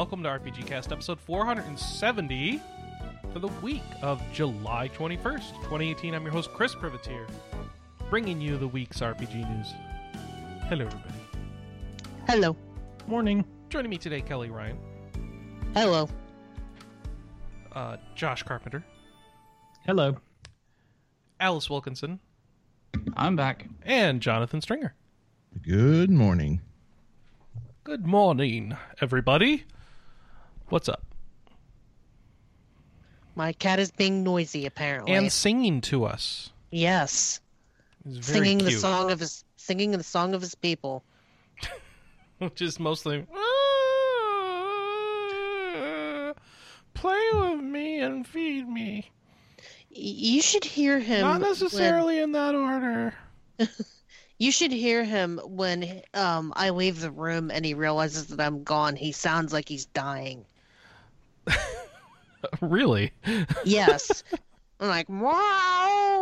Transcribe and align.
welcome 0.00 0.22
to 0.22 0.30
RPG 0.30 0.64
Cast 0.66 0.92
episode 0.92 1.20
470 1.20 2.58
for 3.34 3.38
the 3.38 3.48
week 3.60 3.82
of 4.00 4.22
July 4.32 4.88
21st, 4.96 5.50
2018. 5.64 6.14
I'm 6.14 6.22
your 6.22 6.32
host, 6.32 6.50
Chris 6.54 6.74
Privitere, 6.74 7.28
bringing 8.08 8.40
you 8.40 8.56
the 8.56 8.66
week's 8.66 9.00
RPG 9.00 9.34
news. 9.54 9.74
Hello, 10.70 10.86
everybody. 10.86 11.14
Hello. 12.26 12.56
Morning. 13.08 13.44
Joining 13.68 13.90
me 13.90 13.98
today, 13.98 14.22
Kelly 14.22 14.48
Ryan, 14.48 14.78
Hello. 15.74 16.08
uh, 17.72 17.98
Josh 18.14 18.42
Carpenter, 18.42 18.82
Hello. 19.84 20.16
Alice 21.40 21.68
Wilkinson, 21.68 22.20
I'm 23.18 23.36
back. 23.36 23.66
and 23.82 24.22
Jonathan 24.22 24.62
Stringer. 24.62 24.94
Good 25.60 26.08
morning. 26.10 26.62
Good 27.84 28.06
morning, 28.06 28.74
everybody. 29.02 29.64
What's 30.70 30.88
up? 30.88 31.02
My 33.34 33.52
cat 33.52 33.78
is 33.78 33.90
being 33.90 34.22
noisy 34.24 34.66
apparently. 34.66 35.14
And 35.14 35.30
singing 35.32 35.80
to 35.82 36.04
us. 36.04 36.50
yes. 36.70 37.40
Singing 38.20 38.56
the 38.58 38.70
song 38.70 39.10
of 39.10 39.20
his 39.20 39.44
singing 39.58 39.90
the 39.90 40.02
song 40.02 40.32
of 40.34 40.40
his 40.40 40.54
people. 40.54 41.04
which 42.38 42.62
is 42.62 42.80
mostly 42.80 43.26
play 46.94 47.28
with 47.34 47.60
me 47.60 48.00
and 48.00 48.26
feed 48.26 48.66
me. 48.68 49.10
You 49.90 50.40
should 50.40 50.64
hear 50.64 50.98
him 50.98 51.20
Not 51.22 51.40
when- 51.40 51.50
necessarily 51.50 52.18
in 52.20 52.32
that 52.32 52.54
order. 52.54 53.14
you 54.38 54.50
should 54.50 54.72
hear 54.72 55.04
him 55.04 55.38
when 55.44 56.00
um 56.14 56.52
I 56.56 56.70
leave 56.70 57.00
the 57.00 57.10
room 57.10 57.50
and 57.50 57.64
he 57.66 57.74
realizes 57.74 58.28
that 58.28 58.40
I'm 58.40 58.62
gone. 58.64 58.96
He 58.96 59.12
sounds 59.12 59.52
like 59.52 59.68
he's 59.68 59.84
dying. 59.86 60.46
Really? 62.60 63.12
Yes. 63.64 64.24
I'm 64.80 64.88
like 64.88 65.08
wow. 65.08 66.16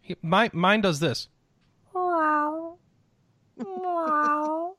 He- 0.00 0.16
My, 0.22 0.50
mine 0.52 0.80
does 0.82 1.00
this. 1.00 1.28
Wow. 1.92 2.78
Wow. 3.56 4.76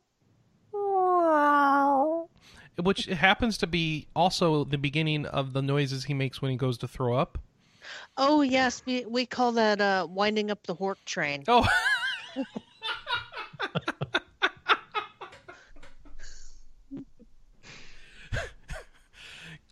wow. 0.73 2.29
Which 2.81 3.05
happens 3.05 3.57
to 3.59 3.67
be 3.67 4.07
also 4.15 4.63
the 4.63 4.77
beginning 4.77 5.25
of 5.25 5.51
the 5.53 5.61
noises 5.61 6.05
he 6.05 6.13
makes 6.13 6.41
when 6.41 6.51
he 6.51 6.57
goes 6.57 6.77
to 6.79 6.87
throw 6.87 7.17
up. 7.17 7.37
Oh 8.15 8.41
yes, 8.41 8.83
we 8.85 9.05
we 9.05 9.25
call 9.25 9.51
that 9.53 9.81
uh 9.81 10.07
winding 10.09 10.49
up 10.51 10.65
the 10.65 10.75
hork 10.75 11.03
train. 11.05 11.43
Oh. 11.47 11.67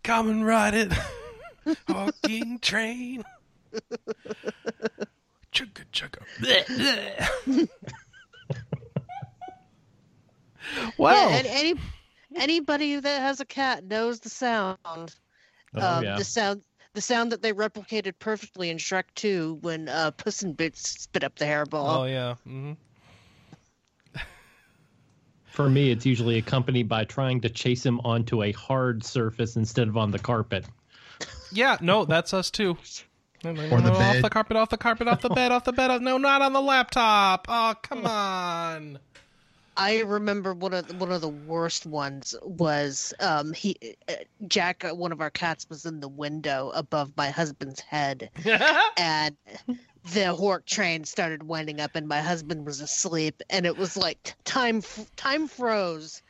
Come 0.02 0.30
and 0.30 0.46
ride 0.46 0.74
it, 0.74 0.92
walking 1.88 2.58
train. 2.58 3.24
Chugga 5.52 5.84
chugga. 5.92 6.22
Bleh, 6.40 6.64
bleh. 6.66 7.68
wow. 10.96 11.12
Yeah, 11.12 11.28
and 11.36 11.46
any 11.46 11.74
anybody 12.36 12.98
that 12.98 13.20
has 13.20 13.40
a 13.40 13.44
cat 13.44 13.84
knows 13.84 14.20
the 14.20 14.30
sound. 14.30 14.78
Oh, 14.84 15.06
um, 15.74 16.04
yeah. 16.04 16.16
the 16.16 16.24
sound 16.24 16.62
the 16.94 17.00
sound 17.00 17.32
that 17.32 17.42
they 17.42 17.52
replicated 17.52 18.14
perfectly 18.18 18.70
in 18.70 18.78
Shrek 18.78 19.04
2 19.14 19.58
when 19.60 19.88
uh, 19.88 20.10
Puss 20.12 20.42
in 20.42 20.54
Boots 20.54 21.02
spit 21.02 21.22
up 21.22 21.36
the 21.36 21.44
hairball. 21.44 21.98
oh 22.00 22.04
yeah. 22.04 22.34
hmm 22.44 22.72
For 25.60 25.68
me, 25.68 25.90
it's 25.90 26.06
usually 26.06 26.38
accompanied 26.38 26.88
by 26.88 27.04
trying 27.04 27.42
to 27.42 27.50
chase 27.50 27.84
him 27.84 28.00
onto 28.00 28.42
a 28.42 28.52
hard 28.52 29.04
surface 29.04 29.56
instead 29.56 29.88
of 29.88 29.96
on 29.98 30.10
the 30.10 30.18
carpet. 30.18 30.64
Yeah. 31.52 31.76
No, 31.82 32.06
that's 32.06 32.32
us 32.32 32.50
too. 32.50 32.78
No, 33.44 33.52
no, 33.52 33.68
no, 33.68 33.76
Or 33.76 33.80
the 33.82 33.90
no, 33.90 33.94
off 33.94 33.98
bed. 33.98 34.24
the 34.24 34.30
carpet, 34.30 34.56
off 34.56 34.70
the 34.70 34.78
carpet, 34.78 35.06
off 35.06 35.20
the 35.20 35.28
bed, 35.34 35.52
off 35.52 35.64
the 35.64 35.74
bed. 35.74 36.00
No, 36.00 36.16
not 36.16 36.40
on 36.40 36.54
the 36.54 36.62
laptop. 36.62 37.44
Oh, 37.46 37.74
come 37.82 38.06
on. 38.06 38.98
I 39.76 40.00
remember 40.00 40.54
one 40.54 40.72
of 40.72 40.88
the, 40.88 40.94
one 40.94 41.12
of 41.12 41.20
the 41.20 41.28
worst 41.28 41.84
ones 41.84 42.34
was 42.42 43.12
um, 43.20 43.52
he 43.52 43.76
uh, 44.08 44.14
Jack, 44.48 44.86
uh, 44.86 44.94
one 44.94 45.12
of 45.12 45.20
our 45.20 45.30
cats, 45.30 45.68
was 45.68 45.84
in 45.84 46.00
the 46.00 46.08
window 46.08 46.70
above 46.74 47.12
my 47.18 47.28
husband's 47.28 47.80
head, 47.80 48.30
and 48.96 49.36
the 50.12 50.34
hork 50.36 50.64
train 50.66 51.04
started 51.04 51.42
winding 51.42 51.80
up, 51.80 51.94
and 51.94 52.08
my 52.08 52.20
husband 52.20 52.66
was 52.66 52.80
asleep, 52.80 53.42
and 53.50 53.66
it 53.66 53.76
was 53.76 53.96
like 53.96 54.34
time 54.44 54.82
time 55.16 55.46
froze, 55.48 56.22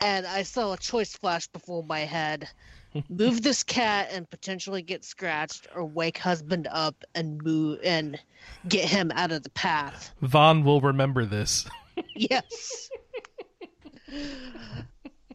and 0.00 0.26
I 0.26 0.42
saw 0.42 0.72
a 0.72 0.76
choice 0.78 1.14
flash 1.16 1.46
before 1.48 1.82
my 1.84 2.00
head. 2.00 2.48
Move 3.08 3.42
this 3.42 3.62
cat 3.64 4.10
and 4.12 4.28
potentially 4.30 4.82
get 4.82 5.04
scratched, 5.04 5.66
or 5.74 5.84
wake 5.84 6.18
husband 6.18 6.68
up 6.70 7.02
and 7.16 7.42
move 7.42 7.80
and 7.82 8.20
get 8.68 8.84
him 8.84 9.10
out 9.14 9.32
of 9.32 9.42
the 9.42 9.50
path. 9.50 10.12
Vaughn 10.20 10.62
will 10.62 10.80
remember 10.80 11.24
this. 11.24 11.66
Yes. 12.16 12.88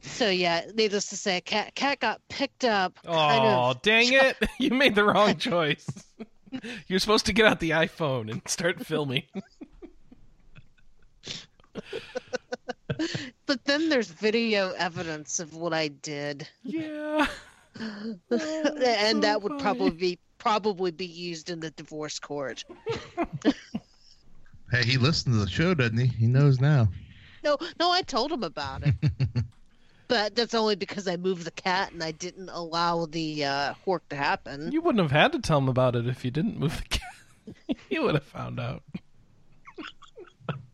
so 0.01 0.29
yeah, 0.29 0.61
needless 0.75 1.07
to 1.07 1.17
say, 1.17 1.41
cat 1.41 1.75
cat 1.75 1.99
got 1.99 2.21
picked 2.29 2.63
up. 2.65 2.95
kind 3.05 3.45
Oh, 3.45 3.71
of- 3.71 3.81
dang 3.81 4.11
it. 4.13 4.37
You 4.59 4.71
made 4.71 4.95
the 4.95 5.03
wrong 5.05 5.35
choice. 5.37 5.85
You're 6.87 6.99
supposed 6.99 7.25
to 7.27 7.33
get 7.33 7.45
out 7.45 7.59
the 7.59 7.71
iPhone 7.71 8.31
and 8.31 8.41
start 8.47 8.85
filming. 8.85 9.23
But 13.45 13.63
then 13.65 13.89
there's 13.89 14.09
video 14.09 14.71
evidence 14.77 15.39
of 15.39 15.55
what 15.55 15.73
I 15.73 15.87
did, 15.87 16.47
Yeah. 16.63 17.27
and 17.79 18.19
that 18.29 19.35
oh, 19.35 19.39
would 19.39 19.51
funny. 19.53 19.61
probably 19.61 19.91
be 19.91 20.19
probably 20.37 20.91
be 20.91 21.05
used 21.05 21.49
in 21.49 21.59
the 21.59 21.71
divorce 21.71 22.19
court. 22.19 22.63
Hey, 24.71 24.83
he 24.83 24.97
listens 24.97 25.35
to 25.37 25.45
the 25.45 25.49
show, 25.49 25.73
doesn't 25.73 25.97
he? 25.97 26.07
He 26.07 26.27
knows 26.27 26.59
now. 26.59 26.89
No, 27.43 27.57
no, 27.79 27.89
I 27.89 28.01
told 28.01 28.31
him 28.31 28.43
about 28.43 28.83
it. 28.85 28.95
But 30.09 30.35
that's 30.35 30.53
only 30.53 30.75
because 30.75 31.07
I 31.07 31.15
moved 31.15 31.45
the 31.45 31.51
cat 31.51 31.93
and 31.93 32.03
I 32.03 32.11
didn't 32.11 32.49
allow 32.49 33.05
the 33.05 33.45
uh, 33.45 33.73
hork 33.85 34.01
to 34.09 34.17
happen. 34.17 34.71
You 34.71 34.81
wouldn't 34.81 35.01
have 35.01 35.11
had 35.11 35.31
to 35.33 35.39
tell 35.39 35.59
him 35.59 35.69
about 35.69 35.95
it 35.95 36.07
if 36.07 36.25
you 36.25 36.31
didn't 36.31 36.59
move 36.59 36.77
the 36.77 36.97
cat. 36.97 37.77
he 37.89 37.99
would 37.99 38.15
have 38.15 38.23
found 38.23 38.59
out. 38.59 38.83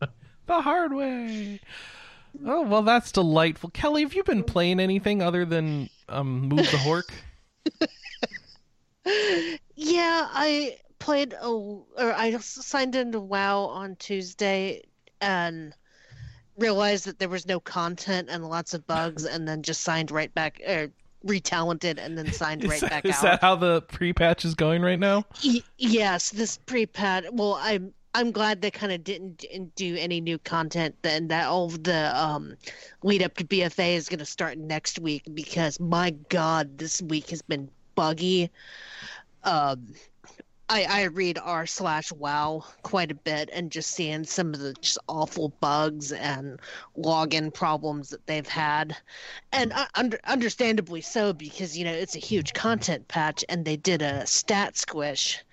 the 0.46 0.60
hard 0.60 0.92
way. 0.92 1.60
Oh, 2.44 2.62
well, 2.62 2.82
that's 2.82 3.12
delightful. 3.12 3.70
Kelly, 3.70 4.02
have 4.02 4.14
you 4.14 4.24
been 4.24 4.42
playing 4.42 4.80
anything 4.80 5.22
other 5.22 5.44
than 5.44 5.90
um, 6.08 6.48
Move 6.48 6.70
the 6.70 6.78
Hork? 6.78 7.10
Yeah, 9.76 10.26
I 10.32 10.78
played 10.98 11.34
a 11.34 11.48
or 11.48 11.84
I 11.98 12.36
signed 12.38 12.96
into 12.96 13.20
WoW 13.20 13.66
on 13.66 13.96
Tuesday 13.96 14.82
and 15.20 15.74
realized 16.58 17.06
that 17.06 17.18
there 17.18 17.28
was 17.28 17.46
no 17.46 17.60
content 17.60 18.28
and 18.30 18.48
lots 18.48 18.74
of 18.74 18.86
bugs, 18.86 19.24
and 19.24 19.46
then 19.46 19.62
just 19.62 19.82
signed 19.82 20.10
right 20.10 20.32
back, 20.34 20.60
er, 20.68 20.90
retalented, 21.24 21.98
and 21.98 22.16
then 22.16 22.32
signed 22.32 22.64
right 22.64 22.80
that, 22.80 22.90
back 22.90 23.04
is 23.04 23.12
out. 23.12 23.16
Is 23.16 23.22
that 23.22 23.40
how 23.40 23.56
the 23.56 23.82
pre 23.82 24.12
patch 24.12 24.44
is 24.44 24.54
going 24.54 24.82
right 24.82 24.98
now? 24.98 25.24
Y- 25.44 25.62
yes, 25.78 26.30
this 26.30 26.58
pre-patch. 26.58 27.24
Well, 27.32 27.58
I'm 27.60 27.92
I'm 28.16 28.30
glad 28.30 28.62
they 28.62 28.70
kind 28.70 28.92
of 28.92 29.04
didn't, 29.04 29.44
do 29.74 29.94
any 29.98 30.22
new 30.22 30.38
content. 30.38 30.94
Then 31.02 31.28
that 31.28 31.48
all 31.48 31.66
of 31.66 31.84
the 31.84 32.18
um, 32.18 32.56
lead 33.02 33.22
up 33.22 33.34
to 33.36 33.44
BFA 33.44 33.94
is 33.94 34.08
going 34.08 34.20
to 34.20 34.24
start 34.24 34.56
next 34.56 34.98
week 34.98 35.22
because 35.34 35.78
my 35.78 36.10
God, 36.30 36.78
this 36.78 37.02
week 37.02 37.28
has 37.28 37.42
been 37.42 37.68
buggy. 37.94 38.50
Um, 39.44 39.88
I 40.68 40.84
I 40.84 41.02
read 41.04 41.38
r 41.38 41.66
slash 41.66 42.10
wow 42.12 42.64
quite 42.82 43.10
a 43.12 43.14
bit 43.14 43.50
and 43.52 43.70
just 43.70 43.90
seeing 43.90 44.24
some 44.24 44.52
of 44.52 44.60
the 44.60 44.74
just 44.74 44.98
awful 45.08 45.50
bugs 45.60 46.12
and 46.12 46.58
login 46.96 47.52
problems 47.54 48.10
that 48.10 48.26
they've 48.26 48.46
had, 48.48 48.96
and 49.52 49.72
uh, 49.72 49.86
under, 49.94 50.18
understandably 50.24 51.00
so 51.00 51.32
because 51.32 51.78
you 51.78 51.84
know 51.84 51.92
it's 51.92 52.16
a 52.16 52.20
huge 52.20 52.52
content 52.52 53.06
patch 53.08 53.44
and 53.48 53.64
they 53.64 53.76
did 53.76 54.02
a 54.02 54.26
stat 54.26 54.76
squish, 54.76 55.44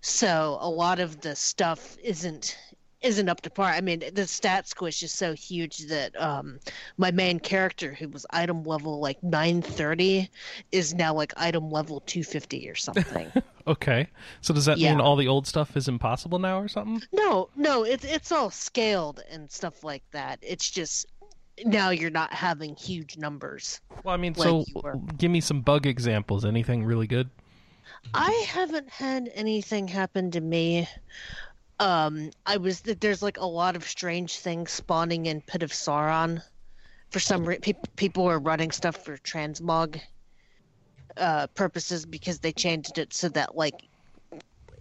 so 0.00 0.58
a 0.60 0.70
lot 0.70 1.00
of 1.00 1.20
the 1.20 1.34
stuff 1.34 1.96
isn't 2.02 2.56
isn't 3.02 3.28
up 3.28 3.40
to 3.42 3.50
par. 3.50 3.70
I 3.70 3.80
mean, 3.80 4.02
the 4.12 4.26
stat 4.26 4.68
squish 4.68 5.02
is 5.02 5.12
so 5.12 5.32
huge 5.34 5.78
that 5.88 6.20
um, 6.20 6.60
my 6.98 7.10
main 7.10 7.40
character, 7.40 7.94
who 7.94 8.08
was 8.08 8.26
item 8.30 8.62
level 8.64 9.00
like 9.00 9.22
930, 9.22 10.30
is 10.72 10.94
now 10.94 11.14
like 11.14 11.32
item 11.36 11.70
level 11.70 12.00
250 12.00 12.68
or 12.68 12.74
something. 12.74 13.30
Okay. 13.66 14.08
So 14.40 14.52
does 14.52 14.64
that 14.64 14.78
mean 14.78 15.00
all 15.00 15.16
the 15.16 15.28
old 15.28 15.46
stuff 15.46 15.76
is 15.76 15.86
impossible 15.86 16.38
now 16.38 16.58
or 16.58 16.66
something? 16.66 17.02
no, 17.12 17.50
no, 17.54 17.84
it's 17.84 18.04
it's 18.04 18.32
all 18.32 18.50
scaled 18.50 19.22
and 19.30 19.48
stuff 19.50 19.84
like 19.84 20.02
that. 20.12 20.38
It's 20.42 20.68
just 20.70 21.06
now 21.64 21.90
you're 21.90 22.10
not 22.10 22.32
having 22.32 22.74
huge 22.74 23.16
numbers. 23.16 23.80
Well, 24.02 24.14
I 24.14 24.16
mean, 24.16 24.32
Like 24.32 24.48
so 24.48 24.64
give 25.18 25.30
me 25.30 25.40
some 25.40 25.60
bug 25.60 25.86
examples. 25.86 26.44
Anything 26.44 26.84
really 26.84 27.06
good? 27.06 27.28
I 28.14 28.30
haven't 28.48 28.88
had 28.88 29.30
anything 29.34 29.86
happen 29.86 30.30
to 30.32 30.40
me. 30.40 30.88
Um, 31.80 32.30
I 32.44 32.58
was 32.58 32.82
there's 32.82 33.22
like 33.22 33.38
a 33.38 33.46
lot 33.46 33.74
of 33.74 33.84
strange 33.84 34.38
things 34.38 34.70
spawning 34.70 35.26
in 35.26 35.40
Pit 35.40 35.62
of 35.62 35.72
Saron. 35.72 36.42
For 37.10 37.18
some 37.18 37.44
re- 37.44 37.58
pe- 37.58 37.72
people 37.96 38.28
are 38.28 38.38
running 38.38 38.70
stuff 38.70 39.02
for 39.02 39.16
transmog 39.16 39.98
uh, 41.16 41.46
purposes 41.48 42.04
because 42.04 42.38
they 42.38 42.52
changed 42.52 42.98
it 42.98 43.14
so 43.14 43.30
that 43.30 43.56
like 43.56 43.88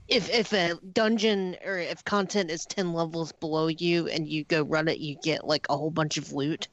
if 0.10 0.30
if 0.30 0.52
a 0.52 0.76
dungeon 0.92 1.56
or 1.66 1.78
if 1.78 2.04
content 2.04 2.52
is 2.52 2.66
10 2.66 2.94
levels 2.94 3.32
below 3.32 3.68
you 3.68 4.08
and 4.08 4.28
you 4.28 4.44
go 4.44 4.64
run 4.64 4.90
it 4.90 5.00
you 5.00 5.16
get 5.24 5.48
like 5.48 5.66
a 5.70 5.78
whole 5.78 5.92
bunch 5.92 6.18
of 6.18 6.34
loot. 6.34 6.68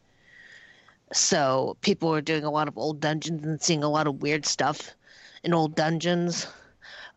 So 1.13 1.77
people 1.83 2.13
are 2.13 2.21
doing 2.21 2.43
a 2.43 2.51
lot 2.51 2.67
of 2.67 2.77
old 2.77 3.01
dungeons 3.01 3.45
and 3.45 3.63
seeing 3.63 3.85
a 3.85 3.89
lot 3.89 4.09
of 4.09 4.23
weird 4.23 4.45
stuff 4.45 4.91
in 5.45 5.55
old 5.55 5.77
dungeons. 5.77 6.49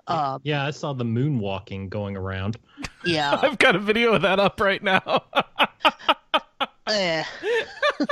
Uh, 0.06 0.38
Yeah, 0.44 0.64
I 0.64 0.72
saw 0.72 0.94
the 0.94 1.04
moonwalking 1.06 1.90
going 1.90 2.16
around. 2.16 2.58
Yeah 3.06 3.38
I've 3.42 3.58
got 3.58 3.76
a 3.76 3.80
video 3.80 4.14
of 4.14 4.22
that 4.24 4.40
up 4.40 4.60
right 4.60 4.82
now. 4.84 5.24
Eh. 6.88 7.24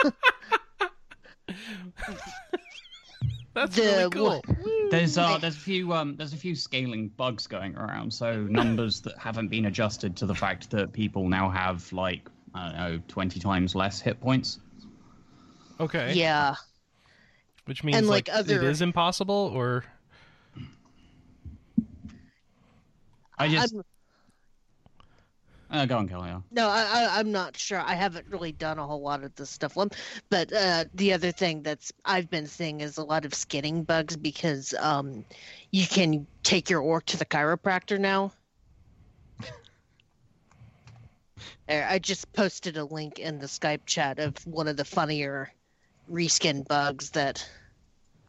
That's 3.54 3.76
The 3.76 3.82
really 3.82 4.10
cool. 4.12 4.44
There's 4.92 5.18
uh, 5.18 5.40
there's 5.40 5.56
a 5.56 5.60
few 5.60 5.94
um, 5.94 6.16
there's 6.16 6.34
a 6.34 6.38
few 6.38 6.54
scaling 6.54 7.08
bugs 7.18 7.48
going 7.48 7.76
around. 7.76 8.14
So 8.14 8.44
numbers 8.44 9.02
that 9.02 9.18
haven't 9.18 9.48
been 9.48 9.66
adjusted 9.66 10.16
to 10.18 10.28
the 10.28 10.36
fact 10.36 10.70
that 10.70 10.94
people 10.94 11.28
now 11.28 11.50
have 11.50 11.92
like 11.92 12.30
I 12.54 12.66
don't 12.70 12.78
know, 12.78 13.00
twenty 13.08 13.40
times 13.40 13.74
less 13.74 14.00
hit 14.00 14.22
points. 14.22 14.60
Okay. 15.80 16.14
yeah 16.14 16.54
Which 17.66 17.84
means 17.84 17.98
And, 17.98 18.08
like, 18.08 18.28
like, 18.28 18.38
other- 18.38 18.58
it 18.58 18.64
is 18.64 18.82
impossible, 18.84 19.52
or 19.56 19.84
I 23.40 23.48
just 23.48 23.74
I'm- 23.74 23.84
uh, 25.70 25.86
go 25.86 25.98
on, 25.98 26.08
Kelly. 26.08 26.30
yeah. 26.30 26.40
No, 26.52 26.70
I, 26.70 26.82
I, 26.82 27.20
I'm 27.20 27.32
not 27.32 27.58
sure. 27.58 27.80
I 27.80 27.94
haven't 27.94 28.28
really 28.30 28.52
done 28.52 28.80
a 28.80 28.88
whole 28.88 29.02
lot 29.02 29.24
of 29.24 29.36
this 29.36 29.50
stuff. 29.50 29.78
But 30.30 30.54
uh, 30.54 30.86
the 30.94 31.14
other 31.14 31.32
thing 31.32 31.62
that's 31.62 31.92
I've 32.06 32.30
been 32.30 32.48
seeing 32.48 32.82
is 32.82 32.98
a 32.98 33.04
lot 33.04 33.26
of 33.26 33.34
skinning 33.34 33.84
bugs 33.84 34.16
because 34.16 34.74
um, 34.80 35.26
you 35.72 35.86
can 35.86 36.26
take 36.44 36.70
your 36.70 36.82
orc 36.82 37.06
to 37.08 37.18
the 37.18 37.26
chiropractor 37.26 38.00
now. 38.00 38.32
I 41.70 42.00
just 42.00 42.32
posted 42.34 42.78
a 42.78 42.86
link 42.86 43.20
in 43.20 43.40
the 43.40 43.48
Skype 43.48 43.86
chat 43.86 44.20
of 44.20 44.36
one 44.46 44.70
of 44.70 44.78
the 44.78 44.86
funnier 44.86 45.52
reskin 46.10 46.66
bugs 46.66 47.10
that 47.12 47.46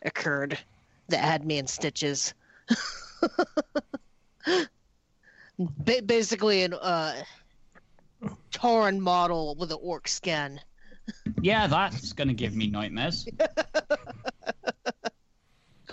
occurred 0.05 0.59
that 1.09 1.21
had 1.21 1.45
me 1.45 1.59
in 1.59 1.67
stitches. 1.67 2.35
Ba- 5.59 6.03
basically, 6.05 6.63
an 6.63 6.75
uh, 6.75 7.23
Tauren 8.53 8.99
model 8.99 9.57
with 9.57 9.73
an 9.73 9.79
orc 9.81 10.07
skin. 10.07 10.61
Yeah, 11.43 11.67
that's 11.67 12.13
gonna 12.13 12.35
give 12.35 12.55
me 12.55 12.69
nightmares. 12.69 13.27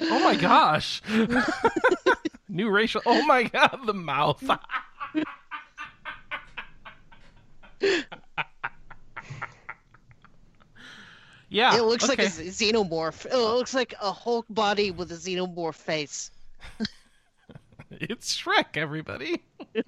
oh 0.02 0.20
my 0.20 0.36
gosh, 0.36 1.02
new 2.50 2.70
racial. 2.70 3.02
Oh 3.06 3.26
my 3.26 3.44
god, 3.44 3.80
the 3.86 3.94
mouth. 3.94 4.44
yeah, 11.50 11.78
it 11.78 11.84
looks 11.84 12.04
okay. 12.10 12.24
like 12.24 12.28
a 12.28 12.32
xenomorph. 12.32 13.26
It 13.26 13.38
looks 13.38 13.74
like 13.74 13.94
a 14.02 14.12
Hulk 14.12 14.46
body 14.50 14.92
with 14.92 15.12
a 15.12 15.16
xenomorph 15.16 15.76
face. 15.76 16.30
it's 17.92 18.36
Shrek. 18.36 18.78
Everybody. 18.78 19.44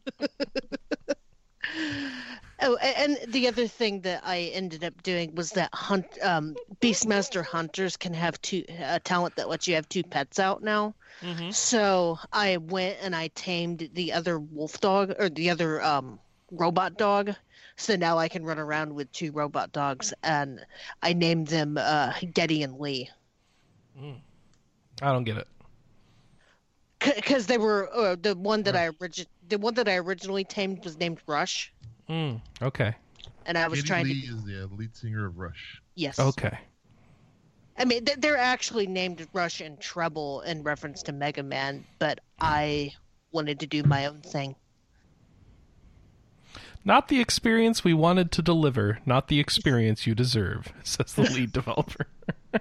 Oh, 2.59 2.75
and 2.77 3.19
the 3.27 3.47
other 3.47 3.67
thing 3.67 4.01
that 4.01 4.23
I 4.25 4.51
ended 4.53 4.83
up 4.83 5.03
doing 5.03 5.35
was 5.35 5.51
that 5.51 5.69
hunt 5.73 6.07
um, 6.23 6.55
Beastmaster 6.81 7.45
hunters 7.45 7.95
can 7.95 8.15
have 8.15 8.41
two 8.41 8.63
a 8.79 8.99
talent 8.99 9.35
that 9.35 9.47
lets 9.47 9.67
you 9.67 9.75
have 9.75 9.87
two 9.89 10.03
pets 10.03 10.39
out 10.39 10.63
now. 10.63 10.95
Mhm. 11.21 11.53
So 11.53 12.17
I 12.33 12.57
went 12.57 12.97
and 13.01 13.15
I 13.15 13.27
tamed 13.35 13.89
the 13.93 14.11
other 14.11 14.39
wolf 14.39 14.81
dog 14.81 15.13
or 15.19 15.29
the 15.29 15.51
other 15.51 15.83
um, 15.83 16.19
robot 16.49 16.97
dog. 16.97 17.35
So 17.75 17.95
now 17.95 18.17
I 18.17 18.27
can 18.27 18.43
run 18.43 18.57
around 18.57 18.91
with 18.91 19.11
two 19.11 19.31
robot 19.31 19.71
dogs, 19.71 20.11
and 20.23 20.65
I 21.03 21.13
named 21.13 21.47
them 21.47 21.77
uh, 21.77 22.13
Geddy 22.33 22.63
and 22.63 22.79
Lee 22.79 23.11
I 25.01 25.11
don't 25.11 25.25
get 25.25 25.37
it. 25.37 25.47
Because 27.17 27.47
they 27.47 27.57
were 27.57 27.89
uh, 27.93 28.15
the 28.21 28.35
one 28.35 28.61
that 28.63 28.75
I 28.75 28.89
origi- 28.91 29.25
the 29.49 29.57
one 29.57 29.73
that 29.73 29.89
I 29.89 29.95
originally 29.97 30.43
tamed 30.43 30.83
was 30.85 30.97
named 30.97 31.19
Rush, 31.27 31.73
Mm, 32.07 32.39
okay. 32.61 32.93
and 33.47 33.57
I 33.57 33.67
was 33.67 33.79
Geddy 33.81 33.87
trying 33.87 34.05
Lee 34.05 34.27
to 34.27 34.33
is 34.35 34.43
the 34.45 34.69
lead 34.75 34.95
singer 34.95 35.25
of 35.25 35.37
Rush. 35.37 35.81
yes 35.95 36.19
Okay. 36.19 36.57
I 37.79 37.85
mean, 37.85 38.05
th- 38.05 38.19
they're 38.19 38.37
actually 38.37 38.85
named 38.87 39.27
Rush 39.33 39.61
and 39.61 39.79
Treble 39.79 40.41
in 40.41 40.61
reference 40.63 41.01
to 41.03 41.11
Mega 41.11 41.43
Man, 41.43 41.85
but 41.99 42.19
I 42.39 42.93
wanted 43.31 43.59
to 43.61 43.67
do 43.67 43.83
my 43.83 44.05
own 44.05 44.21
thing. 44.21 44.55
Not 46.85 47.07
the 47.07 47.19
experience 47.19 47.83
we 47.83 47.93
wanted 47.93 48.31
to 48.33 48.41
deliver, 48.41 48.99
not 49.05 49.27
the 49.27 49.39
experience 49.39 50.07
you 50.07 50.15
deserve, 50.15 50.71
says 50.83 51.13
the 51.13 51.23
lead 51.23 51.51
developer. 51.59 52.07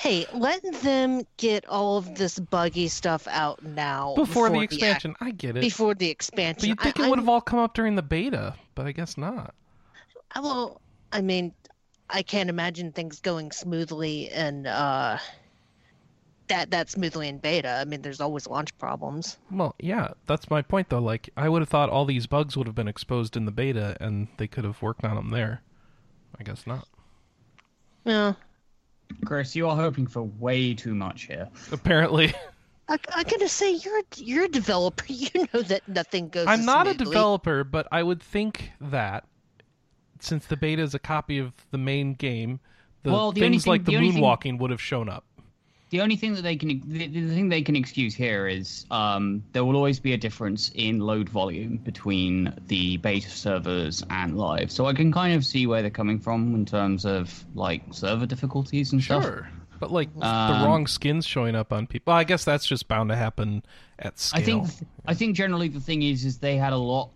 Hey, 0.00 0.26
let 0.32 0.62
them 0.82 1.22
get 1.38 1.66
all 1.66 1.96
of 1.98 2.14
this 2.14 2.38
buggy 2.38 2.86
stuff 2.86 3.26
out 3.28 3.62
now 3.64 4.14
Before 4.14 4.48
the 4.48 4.56
ac- 4.58 4.64
expansion, 4.64 5.16
I 5.20 5.32
get 5.32 5.56
it. 5.56 5.60
before 5.60 5.94
the 5.94 6.08
expansion. 6.08 6.60
But 6.60 6.68
you'd 6.68 6.80
think 6.80 7.00
I, 7.00 7.06
it 7.06 7.10
would 7.10 7.18
have 7.18 7.28
all 7.28 7.40
come 7.40 7.58
up 7.58 7.74
during 7.74 7.96
the 7.96 8.02
beta, 8.02 8.54
but 8.76 8.86
I 8.86 8.92
guess 8.92 9.18
not. 9.18 9.54
I- 10.32 10.40
Well, 10.40 10.80
I 11.12 11.20
mean, 11.20 11.52
I 12.08 12.22
can't 12.22 12.48
imagine 12.48 12.92
things 12.92 13.20
going 13.20 13.50
smoothly 13.50 14.30
and 14.30 14.68
uh, 14.68 15.18
that 16.46 16.70
that 16.70 16.90
smoothly 16.90 17.26
in 17.28 17.38
beta. 17.38 17.68
I 17.80 17.84
mean, 17.84 18.00
there's 18.00 18.20
always 18.20 18.46
launch 18.46 18.76
problems. 18.78 19.36
Well, 19.50 19.74
yeah, 19.80 20.12
that's 20.26 20.48
my 20.48 20.62
point 20.62 20.90
though. 20.90 21.00
Like, 21.00 21.28
I 21.36 21.48
would 21.48 21.60
have 21.60 21.68
thought 21.68 21.90
all 21.90 22.04
these 22.04 22.26
bugs 22.28 22.56
would 22.56 22.66
have 22.68 22.76
been 22.76 22.88
exposed 22.88 23.36
in 23.36 23.46
the 23.46 23.50
beta, 23.52 23.96
and 24.00 24.28
they 24.36 24.46
could 24.46 24.62
have 24.64 24.80
worked 24.80 25.04
on 25.04 25.16
them 25.16 25.30
there. 25.30 25.60
I 26.38 26.44
guess 26.44 26.66
not. 26.68 26.86
Yeah, 28.04 28.34
Chris, 29.24 29.54
you 29.56 29.68
are 29.68 29.76
hoping 29.76 30.06
for 30.06 30.22
way 30.22 30.74
too 30.74 30.94
much 30.94 31.22
here. 31.24 31.48
Apparently, 31.72 32.32
I, 32.88 32.98
I 33.14 33.24
gotta 33.24 33.48
say, 33.48 33.72
you're 33.72 33.98
a, 33.98 34.02
you're 34.16 34.44
a 34.44 34.48
developer. 34.48 35.04
You 35.08 35.28
know 35.52 35.62
that 35.62 35.86
nothing 35.88 36.28
goes. 36.28 36.46
I'm 36.46 36.64
not 36.64 36.86
a 36.86 36.94
developer, 36.94 37.64
but 37.64 37.86
I 37.92 38.02
would 38.02 38.22
think 38.22 38.70
that 38.80 39.24
since 40.20 40.46
the 40.46 40.56
beta 40.56 40.82
is 40.82 40.94
a 40.94 40.98
copy 40.98 41.38
of 41.38 41.52
the 41.70 41.78
main 41.78 42.14
game, 42.14 42.60
the 43.02 43.10
Well, 43.12 43.32
the 43.32 43.40
only 43.42 43.50
things 43.56 43.64
thing- 43.64 43.70
like 43.70 43.84
the, 43.84 43.92
the 43.92 43.96
only 43.98 44.12
thing- 44.12 44.22
moonwalking 44.22 44.58
would 44.58 44.70
have 44.70 44.80
shown 44.80 45.08
up. 45.08 45.24
The 45.90 46.02
only 46.02 46.16
thing 46.16 46.34
that 46.34 46.42
they 46.42 46.56
can 46.56 46.82
the, 46.86 47.06
the 47.06 47.34
thing 47.34 47.48
they 47.48 47.62
can 47.62 47.74
excuse 47.74 48.14
here 48.14 48.46
is 48.46 48.84
um, 48.90 49.42
there 49.52 49.64
will 49.64 49.76
always 49.76 49.98
be 49.98 50.12
a 50.12 50.18
difference 50.18 50.70
in 50.74 51.00
load 51.00 51.28
volume 51.28 51.78
between 51.78 52.52
the 52.66 52.98
beta 52.98 53.30
servers 53.30 54.04
and 54.10 54.36
live. 54.36 54.70
So 54.70 54.86
I 54.86 54.92
can 54.92 55.12
kind 55.12 55.34
of 55.34 55.46
see 55.46 55.66
where 55.66 55.80
they're 55.80 55.90
coming 55.90 56.18
from 56.18 56.54
in 56.54 56.66
terms 56.66 57.06
of 57.06 57.44
like 57.54 57.82
server 57.90 58.26
difficulties 58.26 58.92
and 58.92 59.02
stuff. 59.02 59.22
Sure. 59.22 59.50
But 59.80 59.92
like 59.92 60.12
the 60.14 60.26
Um, 60.26 60.64
wrong 60.64 60.86
skins 60.86 61.24
showing 61.24 61.54
up 61.54 61.72
on 61.72 61.86
people. 61.86 62.12
Well, 62.12 62.18
I 62.18 62.24
guess 62.24 62.44
that's 62.44 62.66
just 62.66 62.88
bound 62.88 63.10
to 63.10 63.16
happen 63.16 63.62
at 63.98 64.18
scale. 64.18 64.40
I 64.40 64.44
think 64.44 64.68
I 65.06 65.14
think 65.14 65.36
generally 65.36 65.68
the 65.68 65.80
thing 65.80 66.02
is 66.02 66.24
is 66.24 66.38
they 66.38 66.56
had 66.56 66.72
a 66.72 66.76
lot 66.76 67.10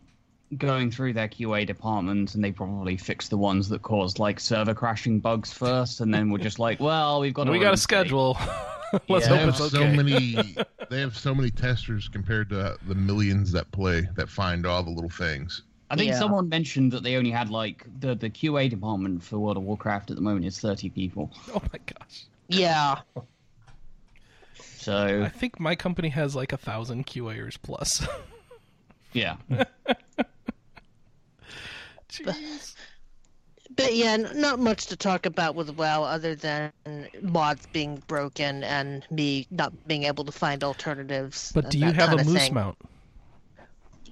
going 0.58 0.90
through 0.90 1.12
their 1.14 1.28
QA 1.28 1.66
department 1.66 2.34
and 2.34 2.44
they 2.44 2.52
probably 2.52 2.96
fixed 2.96 3.30
the 3.30 3.38
ones 3.38 3.68
that 3.70 3.82
caused 3.82 4.18
like 4.18 4.38
server 4.38 4.74
crashing 4.74 5.18
bugs 5.20 5.52
first 5.52 6.00
and 6.00 6.12
then 6.12 6.30
we're 6.30 6.38
just 6.38 6.58
like, 6.58 6.78
well, 6.80 7.20
we've 7.20 7.32
got 7.34 7.48
we 7.48 7.58
got 7.58 7.74
a 7.74 7.76
schedule. 7.78 8.36
Let's 9.08 9.26
Yeah. 9.26 9.32
They 9.32 9.38
hope 9.38 9.38
have 9.38 9.48
it's 9.60 9.70
so 9.70 9.86
many. 9.88 10.56
They 10.90 11.00
have 11.00 11.16
so 11.16 11.34
many 11.34 11.50
testers 11.50 12.06
compared 12.06 12.50
to 12.50 12.76
the 12.86 12.94
millions 12.94 13.50
that 13.52 13.70
play 13.72 14.06
that 14.14 14.28
find 14.28 14.66
all 14.66 14.82
the 14.82 14.90
little 14.90 15.08
things. 15.08 15.62
I 15.90 15.96
think 15.96 16.10
Yeah. 16.10 16.18
someone 16.18 16.50
mentioned 16.50 16.92
that 16.92 17.02
they 17.02 17.16
only 17.16 17.30
had 17.30 17.48
like 17.48 17.86
the 18.00 18.14
the 18.14 18.28
QA 18.28 18.68
department 18.68 19.22
for 19.22 19.38
World 19.38 19.56
of 19.56 19.62
Warcraft 19.62 20.10
at 20.10 20.16
the 20.16 20.22
moment 20.22 20.44
is 20.44 20.58
30 20.60 20.90
people. 20.90 21.30
Oh 21.54 21.62
my 21.72 21.78
gosh. 21.86 22.24
Yeah, 22.48 22.96
So 24.76 25.22
I 25.24 25.28
think 25.30 25.58
my 25.58 25.74
company 25.74 26.10
has 26.10 26.36
like 26.36 26.52
a 26.52 26.58
thousand 26.58 27.06
QAers 27.06 27.56
plus. 27.62 28.06
yeah. 29.14 29.36
Jeez. 32.12 32.74
but 33.76 33.94
yeah, 33.94 34.16
not 34.16 34.58
much 34.58 34.86
to 34.86 34.96
talk 34.96 35.24
about 35.26 35.54
with 35.54 35.70
WoW 35.70 36.02
other 36.02 36.34
than 36.34 36.72
mods 37.22 37.66
being 37.72 38.02
broken 38.06 38.62
and 38.64 39.06
me 39.10 39.46
not 39.50 39.72
being 39.88 40.04
able 40.04 40.24
to 40.24 40.32
find 40.32 40.62
alternatives. 40.62 41.52
But 41.54 41.70
do 41.70 41.78
you 41.78 41.92
have 41.92 42.12
a 42.12 42.24
moose 42.24 42.34
thing. 42.42 42.54
mount? 42.54 42.76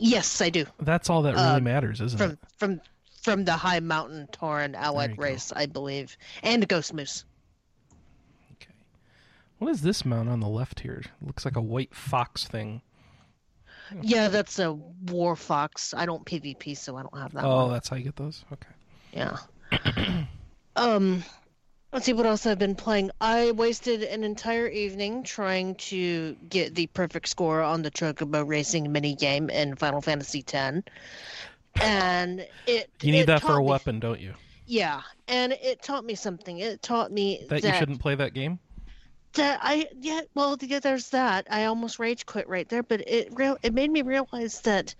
Yes, 0.02 0.40
I 0.40 0.49
do. 0.49 0.64
That's 0.80 1.11
all 1.11 1.21
that 1.23 1.35
really 1.35 1.45
Uh, 1.47 1.61
matters, 1.61 2.00
isn't 2.00 2.19
From 2.19 2.30
it? 2.33 2.38
from 2.59 2.80
from 3.23 3.45
the 3.45 3.52
High 3.52 3.80
Mountain 3.80 4.28
Tauren 4.33 4.73
There 4.73 4.80
allied 4.80 5.11
you 5.11 5.16
go. 5.16 5.23
race, 5.25 5.52
I 5.54 5.66
believe, 5.66 6.16
and 6.42 6.66
Ghost 6.66 6.95
Moose. 6.95 7.26
Okay. 8.52 8.73
What 9.59 9.71
is 9.71 9.83
this 9.83 10.07
mount 10.07 10.30
on 10.30 10.40
the 10.40 10.49
left 10.49 10.80
here? 10.80 11.02
looks 11.21 11.45
like 11.45 11.54
a 11.57 11.61
white 11.61 11.95
fox 11.95 12.47
thing. 12.47 12.80
Yeah, 14.03 14.29
that's 14.29 14.59
a 14.59 14.73
War 14.73 15.37
Fox. 15.37 15.95
I 15.95 16.07
don't 16.07 16.25
PvP, 16.25 16.77
so 16.77 16.97
I 16.97 17.03
don't 17.03 17.19
have 17.19 17.33
that. 17.35 17.45
Oh, 17.45 17.65
one. 17.65 17.73
that's 17.73 17.89
how 17.89 17.97
you 17.97 18.05
get 18.05 18.17
those. 18.17 18.45
Okay. 18.53 18.69
Yeah. 19.13 19.37
um, 20.77 21.25
let's 21.93 22.07
see 22.07 22.13
what 22.13 22.27
else 22.27 22.47
I've 22.47 22.59
been 22.59 22.75
playing. 22.75 23.11
I 23.21 23.53
wasted 23.53 24.03
an 24.03 24.25
entire 24.25 24.69
evening 24.69 25.23
trying 25.25 25.75
to 25.77 26.37
get 26.49 26.75
the 26.75 26.87
perfect 26.89 27.29
score 27.29 27.63
on 27.63 27.83
the 27.83 27.91
Chocobo 27.91 28.47
Racing 28.47 28.91
mini 28.93 29.15
game 29.15 29.51
in 29.51 29.77
Final 29.77 30.01
Fantasy 30.01 30.45
X, 30.47 30.83
and 31.81 32.47
it. 32.67 32.91
You 33.03 33.13
need 33.13 33.21
it 33.21 33.27
that 33.27 33.43
for 33.43 33.57
a 33.57 33.61
me- 33.61 33.67
weapon, 33.67 34.01
don't 34.01 34.21
you? 34.21 34.35
Yeah, 34.67 35.03
and 35.27 35.53
it 35.53 35.83
taught 35.83 36.05
me 36.05 36.15
something. 36.15 36.59
It 36.59 36.81
taught 36.81 37.11
me 37.11 37.45
That, 37.49 37.65
you 37.65 37.73
shouldn't 37.73 38.01
play 38.01 38.15
that 38.15 38.35
game. 38.35 38.61
That 39.35 39.61
I 39.63 39.87
yeah 40.01 40.23
well 40.35 40.57
yeah 40.61 40.81
there's 40.81 41.11
that 41.11 41.47
I 41.51 41.67
almost 41.67 41.99
rage 41.99 42.27
quit 42.27 42.49
right 42.49 42.69
there 42.69 42.83
but 42.83 43.03
it 43.07 43.29
real 43.35 43.57
it 43.63 43.73
made 43.73 43.91
me 43.91 44.03
realize 44.03 44.61
that 44.63 44.95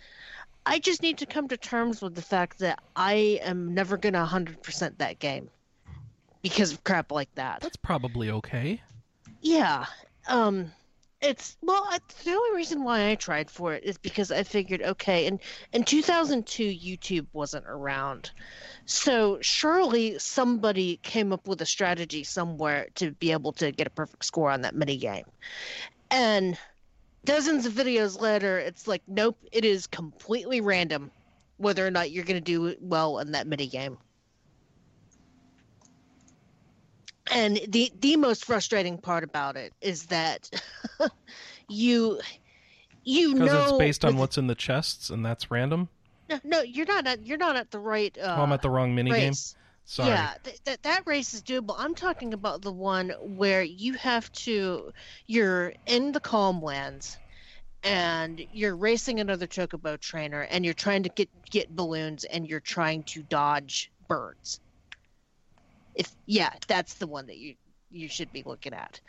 I 0.67 0.79
just 0.79 1.03
need 1.03 1.19
to 1.19 1.27
come 1.27 1.49
to 1.49 1.57
terms 1.57 2.01
with 2.03 2.15
the 2.15 2.23
fact 2.23 2.59
that 2.61 2.79
I 2.95 3.41
am 3.43 3.75
never 3.75 3.97
gonna 3.97 4.25
hundred 4.25 4.63
percent 4.63 4.99
that 4.99 5.19
game 5.19 5.51
because 6.43 6.73
of 6.73 6.85
crap 6.85 7.11
like 7.11 7.35
that 7.35 7.61
That's 7.61 7.77
probably 7.77 8.31
okay. 8.31 8.81
yeah 9.41 9.87
um 10.29 10.73
it's 11.23 11.57
well 11.61 11.87
I, 11.91 11.99
the 12.25 12.33
only 12.33 12.57
reason 12.57 12.83
why 12.83 13.11
I 13.11 13.15
tried 13.15 13.51
for 13.51 13.75
it 13.75 13.85
is 13.85 13.99
because 13.99 14.31
I 14.31 14.43
figured 14.43 14.83
okay 14.83 15.27
in 15.27 15.39
in 15.73 15.85
2002 15.85 16.65
YouTube 16.65 17.27
wasn't 17.33 17.67
around 17.67 18.31
so 18.91 19.39
surely 19.41 20.19
somebody 20.19 20.99
came 21.05 21.33
up 21.33 21.47
with 21.47 21.61
a 21.61 21.67
strategy 21.67 22.25
somewhere 22.25 22.89
to 22.97 23.13
be 23.13 23.31
able 23.31 23.53
to 23.53 23.71
get 23.71 23.87
a 23.87 23.91
perfect 23.91 24.25
score 24.25 24.51
on 24.51 24.63
that 24.63 24.75
mini 24.75 24.97
game. 24.97 25.27
And 26.11 26.59
dozens 27.25 27.67
of 27.67 27.73
videos 27.73 28.21
later, 28.21 28.59
it's 28.59 28.89
like, 28.89 29.03
nope, 29.07 29.39
it 29.53 29.65
is 29.65 29.87
completely 29.87 30.61
random 30.61 31.13
whether 31.59 31.87
or 31.87 31.91
not 31.93 32.11
you're 32.11 32.25
going 32.25 32.35
to 32.35 32.41
do 32.41 32.75
well 32.81 33.21
in 33.21 33.31
that 33.31 33.47
mini 33.47 33.69
game. 33.69 33.97
And 37.31 37.61
the 37.69 37.93
the 38.01 38.17
most 38.17 38.45
frustrating 38.45 38.99
part 38.99 39.23
about 39.23 39.57
it 39.57 39.73
is 39.81 40.07
that 40.07 40.51
you 41.69 42.21
you 43.05 43.35
Because 43.35 43.53
know 43.53 43.63
it's 43.63 43.79
based 43.79 44.05
on 44.05 44.17
what's 44.17 44.39
in 44.39 44.47
the 44.47 44.55
chests, 44.55 45.11
and 45.11 45.25
that's 45.25 45.51
random. 45.51 45.89
no, 46.29 46.41
no 46.45 46.61
you're 46.63 46.87
not 46.87 47.07
at 47.07 47.27
you're 47.27 47.39
not 47.39 47.57
at 47.57 47.71
the 47.71 47.79
right 47.79 48.17
uh, 48.19 48.37
oh, 48.39 48.43
I'm 48.43 48.53
at 48.53 48.63
the 48.63 48.71
wrong 48.71 48.95
mini 48.95 49.11
game. 49.11 49.35
Sorry. 49.91 50.11
Yeah, 50.11 50.35
th- 50.45 50.63
th- 50.65 50.83
that 50.83 51.03
race 51.05 51.35
is 51.35 51.43
doable. 51.43 51.75
I'm 51.77 51.97
talking 51.97 52.33
about 52.33 52.63
the 52.63 52.71
one 52.71 53.11
where 53.19 53.65
you 53.65 53.95
have 53.95 54.31
to, 54.35 54.93
you're 55.27 55.73
in 55.87 56.13
the 56.13 56.21
calm 56.21 56.63
lands, 56.63 57.19
and 57.83 58.41
you're 58.53 58.77
racing 58.77 59.19
another 59.19 59.49
chocobo 59.49 59.99
trainer, 59.99 60.43
and 60.43 60.65
you're 60.65 60.75
trying 60.75 61.03
to 61.03 61.09
get 61.09 61.29
get 61.51 61.75
balloons, 61.75 62.23
and 62.23 62.47
you're 62.47 62.61
trying 62.61 63.03
to 63.05 63.25
dodge 63.25 63.91
birds. 64.07 64.61
If 65.97 66.15
yeah, 66.27 66.53
that's 66.69 66.95
the 66.95 67.09
one 67.09 67.27
that 67.27 67.39
you 67.39 67.57
you 67.91 68.09
should 68.09 68.33
be 68.33 68.45
looking 68.47 68.73
at, 68.73 69.01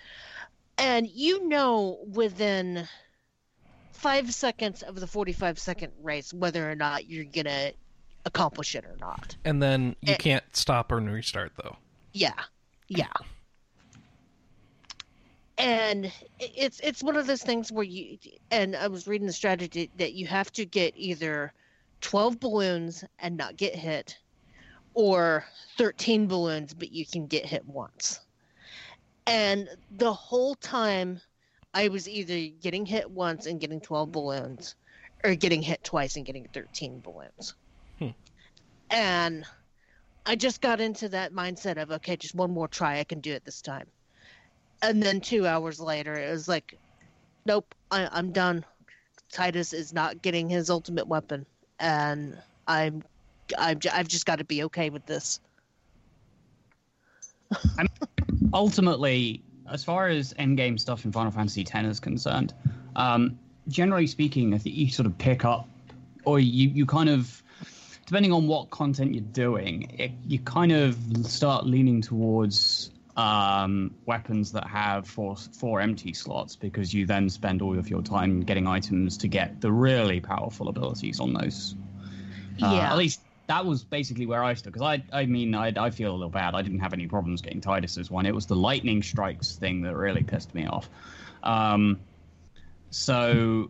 and 0.82 1.08
you 1.08 1.48
know 1.48 2.00
within 2.12 2.88
five 3.92 4.34
seconds 4.34 4.82
of 4.82 5.00
the 5.00 5.08
45 5.08 5.60
second 5.60 5.94
race 6.02 6.34
whether 6.34 6.70
or 6.70 6.76
not 6.76 7.08
you're 7.08 7.24
gonna 7.26 7.72
accomplish 8.26 8.76
it 8.76 8.84
or 8.84 8.98
not. 9.00 9.36
And 9.46 9.62
then 9.62 9.96
you 10.02 10.14
Eh. 10.14 10.18
can't 10.18 10.44
stop 10.56 10.92
or 10.92 10.98
restart 11.00 11.54
though. 11.62 11.78
Yeah, 12.14 12.34
yeah. 12.88 13.08
And 15.58 16.12
it's 16.40 16.80
it's 16.80 17.04
one 17.04 17.16
of 17.16 17.28
those 17.28 17.44
things 17.44 17.72
where 17.72 17.84
you 17.84 18.18
and 18.50 18.76
I 18.76 18.88
was 18.88 19.08
reading 19.08 19.28
the 19.28 19.34
strategy 19.34 19.92
that 19.98 20.14
you 20.14 20.26
have 20.26 20.52
to 20.54 20.66
get 20.66 20.94
either 20.98 21.54
twelve 22.02 22.40
balloons 22.40 23.04
and 23.20 23.38
not 23.38 23.58
get 23.58 23.76
hit, 23.76 24.18
or 24.96 25.46
thirteen 25.78 26.28
balloons 26.28 26.74
but 26.74 26.92
you 26.92 27.06
can 27.06 27.28
get 27.28 27.46
hit 27.46 27.64
once. 27.68 28.22
And 29.28 29.70
the 29.98 30.14
whole 30.14 30.56
time, 30.56 31.22
I 31.74 31.88
was 31.88 32.10
either 32.10 32.54
getting 32.62 32.86
hit 32.86 33.10
once 33.10 33.46
and 33.46 33.60
getting 33.60 33.80
twelve 33.80 34.12
balloons, 34.12 34.76
or 35.24 35.36
getting 35.36 35.62
hit 35.62 35.84
twice 35.84 36.16
and 36.16 36.26
getting 36.26 36.48
thirteen 36.52 37.00
balloons. 37.00 37.54
Hmm. 38.00 38.10
And 38.90 39.46
I 40.26 40.36
just 40.36 40.62
got 40.62 40.82
into 40.82 41.08
that 41.10 41.34
mindset 41.34 41.82
of 41.82 41.92
okay, 41.92 42.16
just 42.16 42.36
one 42.36 42.52
more 42.52 42.68
try, 42.68 43.00
I 43.00 43.04
can 43.04 43.20
do 43.20 43.32
it 43.32 43.46
this 43.46 43.62
time. 43.62 43.88
And 44.82 45.02
then 45.02 45.22
two 45.22 45.46
hours 45.46 45.80
later, 45.80 46.16
it 46.16 46.32
was 46.32 46.48
like, 46.48 46.78
nope, 47.46 47.76
I, 47.92 48.10
I'm 48.12 48.32
done. 48.32 48.66
Tidus 49.32 49.74
is 49.74 49.94
not 49.94 50.22
getting 50.22 50.50
his 50.50 50.70
ultimate 50.70 51.08
weapon, 51.08 51.46
and 51.80 52.38
I'm, 52.68 53.04
I'm, 53.58 53.80
I've 53.94 54.08
just 54.08 54.26
got 54.26 54.40
to 54.40 54.44
be 54.44 54.64
okay 54.64 54.90
with 54.90 55.06
this. 55.06 55.40
Ultimately, 58.54 59.44
as 59.70 59.84
far 59.84 60.08
as 60.08 60.34
endgame 60.36 60.80
stuff 60.80 61.06
in 61.06 61.12
Final 61.12 61.32
Fantasy 61.32 61.62
X 61.62 61.88
is 61.88 62.00
concerned, 62.00 62.54
um, 62.96 63.38
generally 63.68 64.08
speaking, 64.08 64.54
I 64.54 64.58
think 64.58 64.76
you 64.76 64.90
sort 64.90 65.06
of 65.06 65.18
pick 65.18 65.46
up, 65.46 65.68
or 66.26 66.40
you, 66.40 66.70
you 66.70 66.86
kind 66.86 67.10
of, 67.10 67.42
depending 68.06 68.32
on 68.32 68.48
what 68.48 68.70
content 68.70 69.14
you're 69.14 69.24
doing, 69.24 69.96
it, 69.98 70.12
you 70.28 70.40
kind 70.40 70.72
of 70.72 70.98
start 71.26 71.66
leaning 71.66 72.02
towards 72.02 72.92
um, 73.18 73.94
weapons 74.06 74.52
that 74.52 74.68
have 74.68 75.08
four, 75.08 75.36
four 75.36 75.82
empty 75.82 76.14
slots 76.14 76.56
because 76.56 76.94
you 76.94 77.06
then 77.06 77.30
spend 77.30 77.62
all 77.62 77.78
of 77.78 77.90
your 77.90 78.02
time 78.02 78.42
getting 78.42 78.68
items 78.68 79.18
to 79.18 79.28
get 79.28 79.62
the 79.62 79.72
really 79.72 80.20
powerful 80.20 80.70
abilities 80.70 81.20
on 81.20 81.34
those. 81.34 81.76
Uh, 82.62 82.74
yeah, 82.76 82.92
At 82.92 82.98
least 82.98 83.22
that 83.52 83.66
was 83.66 83.84
basically 83.84 84.26
where 84.26 84.46
I 84.46 84.54
stood. 84.54 84.72
Because 84.72 84.82
I, 84.82 85.04
I 85.12 85.26
mean, 85.26 85.54
I, 85.54 85.74
I 85.76 85.90
feel 85.90 86.12
a 86.12 86.14
little 86.14 86.30
bad. 86.30 86.56
I 86.56 86.62
didn't 86.62 86.80
have 86.80 86.94
any 86.94 87.06
problems 87.06 87.42
getting 87.42 87.60
Tidus's 87.60 88.10
one. 88.10 88.26
It 88.26 88.34
was 88.34 88.46
the 88.46 88.56
lightning 88.56 89.04
strikes 89.04 89.58
thing 89.58 89.82
that 89.82 89.94
really 89.94 90.24
pissed 90.24 90.56
me 90.56 90.68
off. 90.68 90.90
Um, 91.44 92.00
so, 92.92 93.70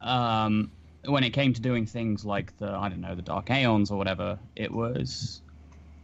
um, 0.00 0.70
when 1.06 1.24
it 1.24 1.30
came 1.30 1.52
to 1.54 1.60
doing 1.60 1.86
things 1.86 2.24
like 2.24 2.56
the, 2.58 2.70
I 2.70 2.88
don't 2.88 3.00
know, 3.00 3.16
the 3.16 3.22
Dark 3.22 3.50
Aeons 3.50 3.90
or 3.90 3.98
whatever, 3.98 4.38
it 4.54 4.70
was, 4.70 5.42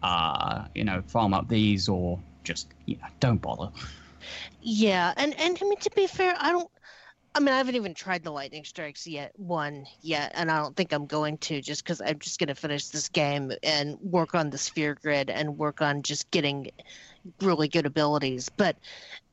uh, 0.03 0.65
you 0.75 0.83
know, 0.83 1.01
farm 1.07 1.33
up 1.33 1.49
these 1.49 1.89
or 1.89 2.19
just, 2.43 2.67
yeah, 2.87 2.97
don't 3.21 3.41
bother. 3.41 3.71
yeah, 4.63 5.15
and 5.17 5.39
and 5.39 5.57
I 5.63 5.65
mean 5.65 5.79
to 5.79 5.91
be 5.95 6.09
fair, 6.09 6.35
I 6.39 6.51
don't. 6.51 6.71
I 7.33 7.39
mean, 7.39 7.51
I 7.55 7.59
haven't 7.59 7.77
even 7.77 7.95
tried 7.95 8.25
the 8.25 8.33
lightning 8.33 8.65
strikes 8.65 9.07
yet, 9.07 9.33
one 9.37 9.87
yet, 10.03 10.33
and 10.35 10.51
I 10.51 10.59
don't 10.59 10.75
think 10.75 10.93
I'm 10.93 11.07
going 11.07 11.39
to, 11.39 11.61
just 11.61 11.85
because 11.85 12.01
I'm 12.01 12.19
just 12.19 12.41
going 12.41 12.49
to 12.49 12.57
finish 12.57 12.89
this 12.89 13.09
game 13.09 13.53
and 13.63 13.97
work 14.01 14.35
on 14.35 14.51
the 14.51 14.59
sphere 14.59 14.99
grid 15.01 15.31
and 15.31 15.57
work 15.57 15.81
on 15.81 16.03
just 16.03 16.29
getting 16.33 16.73
really 17.41 17.69
good 17.69 17.87
abilities. 17.87 18.49
But 18.49 18.77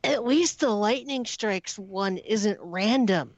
at 0.04 0.24
least 0.24 0.60
the 0.60 0.70
lightning 0.70 1.26
strikes 1.26 1.80
one 1.80 2.18
isn't 2.18 2.60
random. 2.62 3.34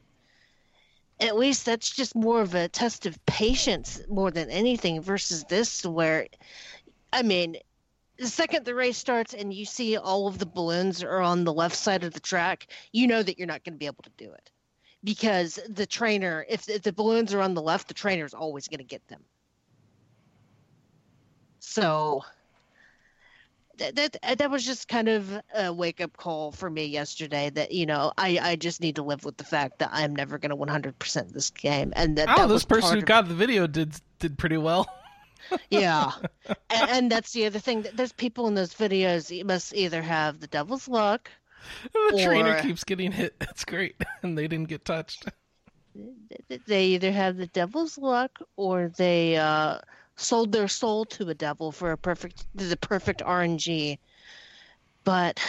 At 1.22 1.38
least 1.38 1.66
that's 1.66 1.90
just 1.90 2.14
more 2.14 2.42
of 2.42 2.54
a 2.54 2.68
test 2.68 3.06
of 3.06 3.26
patience 3.26 4.02
more 4.10 4.30
than 4.30 4.50
anything 4.50 5.02
versus 5.02 5.46
this, 5.46 5.86
where, 5.86 6.28
I 7.14 7.24
mean, 7.24 7.56
the 8.20 8.28
second 8.28 8.66
the 8.66 8.76
race 8.76 8.98
starts 8.98 9.34
and 9.34 9.54
you 9.54 9.66
see 9.66 9.98
all 9.98 10.28
of 10.28 10.38
the 10.38 10.46
balloons 10.46 11.02
are 11.04 11.22
on 11.22 11.46
the 11.46 11.54
left 11.54 11.76
side 11.76 12.04
of 12.04 12.14
the 12.14 12.20
track, 12.20 12.68
you 12.92 13.08
know 13.08 13.24
that 13.24 13.38
you're 13.38 13.48
not 13.48 13.64
going 13.64 13.74
to 13.74 13.80
be 13.80 13.86
able 13.86 14.04
to 14.04 14.12
do 14.18 14.32
it 14.32 14.52
because 15.04 15.60
the 15.70 15.86
trainer, 15.86 16.46
if, 16.50 16.68
if 16.70 16.82
the 16.82 16.94
balloons 16.94 17.34
are 17.34 17.42
on 17.42 17.54
the 17.54 17.62
left, 17.62 17.88
the 17.88 17.94
trainer 17.94 18.26
is 18.26 18.34
always 18.34 18.68
going 18.68 18.80
to 18.80 18.84
get 18.84 19.08
them. 19.08 19.22
So 21.60 22.24
that, 23.78 23.96
that 23.96 24.18
uh, 24.24 24.36
that 24.36 24.52
was 24.52 24.66
just 24.66 24.88
kind 24.88 25.08
of 25.08 25.42
a 25.56 25.72
wake 25.72 26.02
up 26.02 26.16
call 26.18 26.52
for 26.52 26.70
me 26.70 26.86
yesterday. 26.86 27.50
That 27.50 27.72
you 27.72 27.86
know, 27.86 28.12
I 28.18 28.40
I 28.42 28.56
just 28.56 28.82
need 28.82 28.96
to 28.96 29.04
live 29.04 29.24
with 29.24 29.38
the 29.38 29.44
fact 29.44 29.80
that 29.80 29.90
I'm 29.92 30.16
never 30.16 30.38
going 30.38 30.50
to 30.50 30.56
100% 30.56 31.32
this 31.32 31.50
game, 31.50 31.94
and 31.96 32.18
that 32.18 32.30
Oh, 32.30 32.36
that 32.36 32.48
this 32.48 32.54
was 32.54 32.66
person 32.66 33.00
who 33.00 33.06
got 33.06 33.28
the 33.28 33.34
video 33.34 33.68
did 33.68 33.94
did 34.20 34.38
pretty 34.38 34.58
well. 34.58 34.88
yeah 35.70 36.12
and, 36.70 36.90
and 36.90 37.12
that's 37.12 37.32
the 37.34 37.46
other 37.46 37.60
thing 37.60 37.86
there's 37.94 38.12
people 38.14 38.48
in 38.48 38.56
those 38.56 38.74
videos 38.74 39.36
you 39.36 39.46
must 39.46 39.74
either 39.76 40.02
have 40.02 40.40
the 40.40 40.48
devil's 40.48 40.88
luck 40.88 41.30
the 41.94 42.22
trainer 42.24 42.62
keeps 42.62 42.84
getting 42.84 43.12
hit. 43.12 43.40
That's 43.40 43.66
great, 43.66 43.96
and 44.24 44.38
they 44.38 44.48
didn't 44.48 44.70
get 44.70 44.86
touched. 44.86 45.26
they 46.68 46.86
either 46.86 47.12
have 47.12 47.38
the 47.38 47.48
devil's 47.48 47.98
luck 47.98 48.40
or 48.56 48.90
they 48.98 49.38
uh 49.38 49.80
sold 50.16 50.52
their 50.52 50.68
soul 50.68 51.06
to 51.06 51.30
a 51.30 51.34
devil 51.34 51.72
for 51.72 51.92
a 51.92 51.98
perfect 51.98 52.46
the 52.54 52.78
perfect 52.78 53.22
rng 53.22 53.98
but 55.06 55.40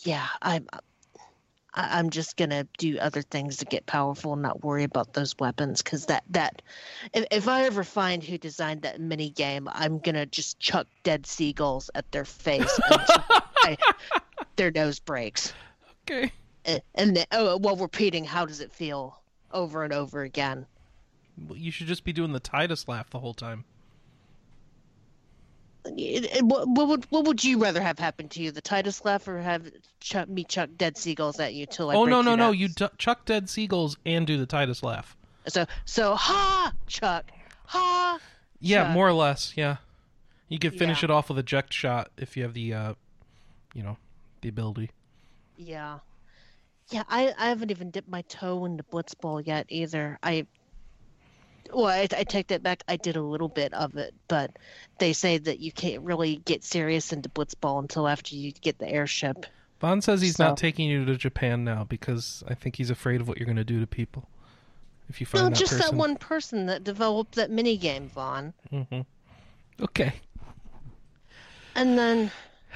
yeah 0.00 0.26
i'm 0.42 0.66
I- 1.78 1.98
i'm 1.98 2.10
just 2.10 2.36
gonna 2.36 2.66
do 2.76 2.98
other 2.98 3.22
things 3.22 3.56
to 3.58 3.64
get 3.64 3.86
powerful 3.86 4.34
and 4.34 4.42
not 4.42 4.62
worry 4.64 4.84
about 4.84 5.14
those 5.14 5.34
weapons 5.38 5.82
because 5.82 6.06
that 6.06 6.24
that 6.30 6.60
if, 7.14 7.24
if 7.30 7.48
i 7.48 7.64
ever 7.64 7.84
find 7.84 8.22
who 8.22 8.36
designed 8.36 8.82
that 8.82 9.00
mini 9.00 9.30
game 9.30 9.68
i'm 9.72 9.98
gonna 9.98 10.26
just 10.26 10.58
chuck 10.60 10.86
dead 11.04 11.24
seagulls 11.26 11.88
at 11.94 12.10
their 12.12 12.24
face 12.24 12.78
until 12.90 13.24
I- 13.62 13.76
their 14.56 14.70
nose 14.70 14.98
breaks 14.98 15.52
Okay. 16.10 16.32
and, 16.64 16.80
and 16.94 17.16
then, 17.16 17.26
oh, 17.32 17.58
while 17.58 17.76
repeating 17.76 18.24
how 18.24 18.44
does 18.46 18.60
it 18.60 18.72
feel 18.72 19.20
over 19.52 19.84
and 19.84 19.92
over 19.92 20.22
again. 20.22 20.66
You 21.52 21.70
should 21.70 21.86
just 21.86 22.02
be 22.02 22.12
doing 22.14 22.32
the 22.32 22.40
Tidus 22.40 22.88
laugh 22.88 23.10
the 23.10 23.18
whole 23.20 23.34
time. 23.34 23.64
What, 26.42 26.68
what 26.68 26.88
would 26.88 27.04
what 27.10 27.24
would 27.26 27.42
you 27.44 27.58
rather 27.58 27.80
have 27.80 27.98
happen 27.98 28.28
to 28.30 28.42
you, 28.42 28.50
the 28.50 28.62
Tidus 28.62 29.04
laugh, 29.04 29.26
or 29.28 29.40
have 29.40 29.70
chuck, 30.00 30.28
me 30.28 30.44
chuck 30.44 30.70
dead 30.76 30.96
seagulls 30.96 31.38
at 31.40 31.54
you 31.54 31.66
till 31.66 31.90
I 31.90 31.94
oh 31.94 32.04
no 32.04 32.22
no 32.22 32.34
no! 32.36 32.50
You 32.52 32.68
chuck 32.98 33.24
dead 33.24 33.48
seagulls 33.50 33.96
and 34.06 34.26
do 34.26 34.36
the 34.38 34.46
Tidus 34.46 34.82
laugh. 34.82 35.16
So 35.46 35.66
so 35.84 36.14
ha 36.14 36.72
Chuck 36.86 37.30
ha. 37.66 38.18
Yeah, 38.60 38.84
Chuck. 38.84 38.92
more 38.92 39.06
or 39.08 39.12
less. 39.12 39.52
Yeah, 39.56 39.76
you 40.48 40.58
could 40.58 40.76
finish 40.78 41.02
Yeah. 41.02 41.06
it 41.06 41.10
off 41.10 41.28
with 41.28 41.38
a 41.38 41.42
Jecht 41.42 41.72
shot 41.72 42.10
if 42.16 42.36
you 42.36 42.42
have 42.42 42.54
the, 42.54 42.74
uh, 42.74 42.94
you 43.74 43.82
know, 43.82 43.96
the 44.42 44.48
ability. 44.48 44.90
Yeah, 45.56 45.98
yeah. 46.90 47.04
I 47.08 47.32
I 47.38 47.48
haven't 47.48 47.70
even 47.70 47.90
dipped 47.90 48.08
my 48.08 48.22
toe 48.22 48.64
into 48.64 48.82
Blitzball 48.84 49.46
yet 49.46 49.66
either. 49.68 50.18
I 50.22 50.46
well, 51.72 51.86
I, 51.86 52.08
I 52.16 52.24
take 52.24 52.48
that 52.48 52.62
back. 52.62 52.82
I 52.88 52.96
did 52.96 53.16
a 53.16 53.22
little 53.22 53.48
bit 53.48 53.72
of 53.74 53.96
it, 53.96 54.14
but 54.28 54.52
they 54.98 55.12
say 55.12 55.38
that 55.38 55.60
you 55.60 55.72
can't 55.72 56.02
really 56.02 56.36
get 56.36 56.64
serious 56.64 57.12
into 57.12 57.28
Blitzball 57.28 57.80
until 57.80 58.08
after 58.08 58.34
you 58.34 58.52
get 58.52 58.78
the 58.78 58.88
airship. 58.88 59.46
Vaughn 59.80 60.00
says 60.02 60.20
he's 60.20 60.38
not 60.38 60.56
taking 60.56 60.88
you 60.88 61.04
to 61.04 61.16
Japan 61.16 61.64
now 61.64 61.84
because 61.84 62.42
I 62.48 62.54
think 62.54 62.76
he's 62.76 62.90
afraid 62.90 63.20
of 63.20 63.28
what 63.28 63.38
you're 63.38 63.46
going 63.46 63.56
to 63.56 63.64
do 63.64 63.78
to 63.80 63.86
people 63.86 64.28
if 65.08 65.20
you 65.20 65.26
find 65.26 65.44
No, 65.44 65.48
that 65.50 65.58
just 65.58 65.72
person. 65.72 65.94
that 65.94 65.98
one 65.98 66.16
person 66.16 66.66
that 66.66 66.84
developed 66.84 67.36
that 67.36 67.50
mini 67.50 67.76
game, 67.76 68.08
Vaughn. 68.08 68.52
hmm 68.70 69.00
Okay. 69.80 70.12
And 71.76 71.96
then, 71.96 72.30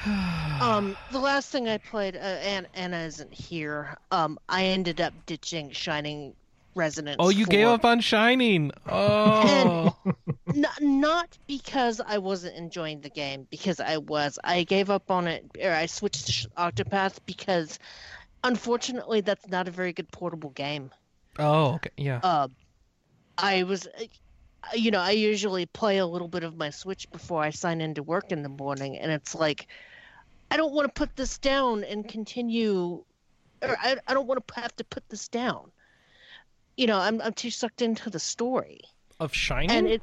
um, 0.61 0.97
the 1.11 1.19
last 1.19 1.51
thing 1.51 1.69
I 1.69 1.79
played, 1.79 2.15
uh, 2.15 2.21
Anna, 2.21 2.69
Anna 2.75 2.99
isn't 2.99 3.33
here. 3.35 3.97
Um, 4.13 4.39
I 4.49 4.65
ended 4.67 5.01
up 5.01 5.13
ditching 5.27 5.71
Shining 5.73 6.35
Resonance. 6.75 7.17
Oh, 7.19 7.29
you 7.29 7.47
gave 7.47 7.67
up 7.67 7.85
on 7.85 8.01
Shining. 8.01 8.73
Oh. 8.89 9.95
N- 10.55 10.67
not 10.81 11.37
because 11.47 12.01
I 12.01 12.19
wasn't 12.19 12.57
enjoying 12.57 13.01
the 13.01 13.11
game, 13.11 13.47
because 13.51 13.79
I 13.81 13.99
was. 13.99 14.39
I 14.43 14.65
gave 14.65 14.91
up 14.91 15.11
on 15.11 15.27
it, 15.27 15.45
or 15.63 15.71
I 15.73 15.87
switched 15.87 16.27
to 16.27 16.49
Octopath 16.51 17.19
because, 17.27 17.79
unfortunately, 18.43 19.21
that's 19.21 19.47
not 19.49 19.69
a 19.69 19.71
very 19.71 19.93
good 19.93 20.11
portable 20.11 20.51
game. 20.51 20.91
oh, 21.39 21.75
okay. 21.75 21.91
Yeah. 21.97 22.21
Uh, 22.23 22.49
I 23.37 23.63
was, 23.65 23.87
uh, 23.87 24.05
you 24.75 24.91
know, 24.91 25.01
I 25.01 25.11
usually 25.11 25.67
play 25.67 25.99
a 25.99 26.07
little 26.07 26.29
bit 26.29 26.45
of 26.45 26.57
my 26.57 26.71
Switch 26.71 27.11
before 27.11 27.43
I 27.43 27.51
sign 27.51 27.81
into 27.81 28.03
work 28.03 28.33
in 28.33 28.43
the 28.43 28.49
morning, 28.49 28.99
and 28.99 29.11
it's 29.11 29.35
like, 29.35 29.67
I 30.51 30.57
don't 30.57 30.73
want 30.73 30.87
to 30.87 30.99
put 30.99 31.17
this 31.17 31.39
down 31.39 31.85
and 31.85 32.07
continue, 32.09 33.03
or 33.63 33.77
I, 33.79 33.97
I 34.07 34.15
don't 34.15 34.27
want 34.27 34.47
to 34.47 34.61
have 34.61 34.75
to 34.77 34.85
put 34.85 35.09
this 35.09 35.29
down. 35.29 35.71
You 36.77 36.87
know, 36.87 36.99
I'm 36.99 37.21
I'm 37.21 37.33
too 37.35 37.51
sucked 37.51 37.83
into 37.83 38.11
the 38.11 38.19
story, 38.19 38.81
Of 39.21 39.35
Shining? 39.35 39.71
and 39.71 39.87
it, 39.89 40.03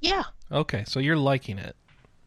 yeah, 0.00 0.24
okay, 0.50 0.84
so 0.86 0.98
you're 1.00 1.16
liking 1.16 1.58
it. 1.58 1.76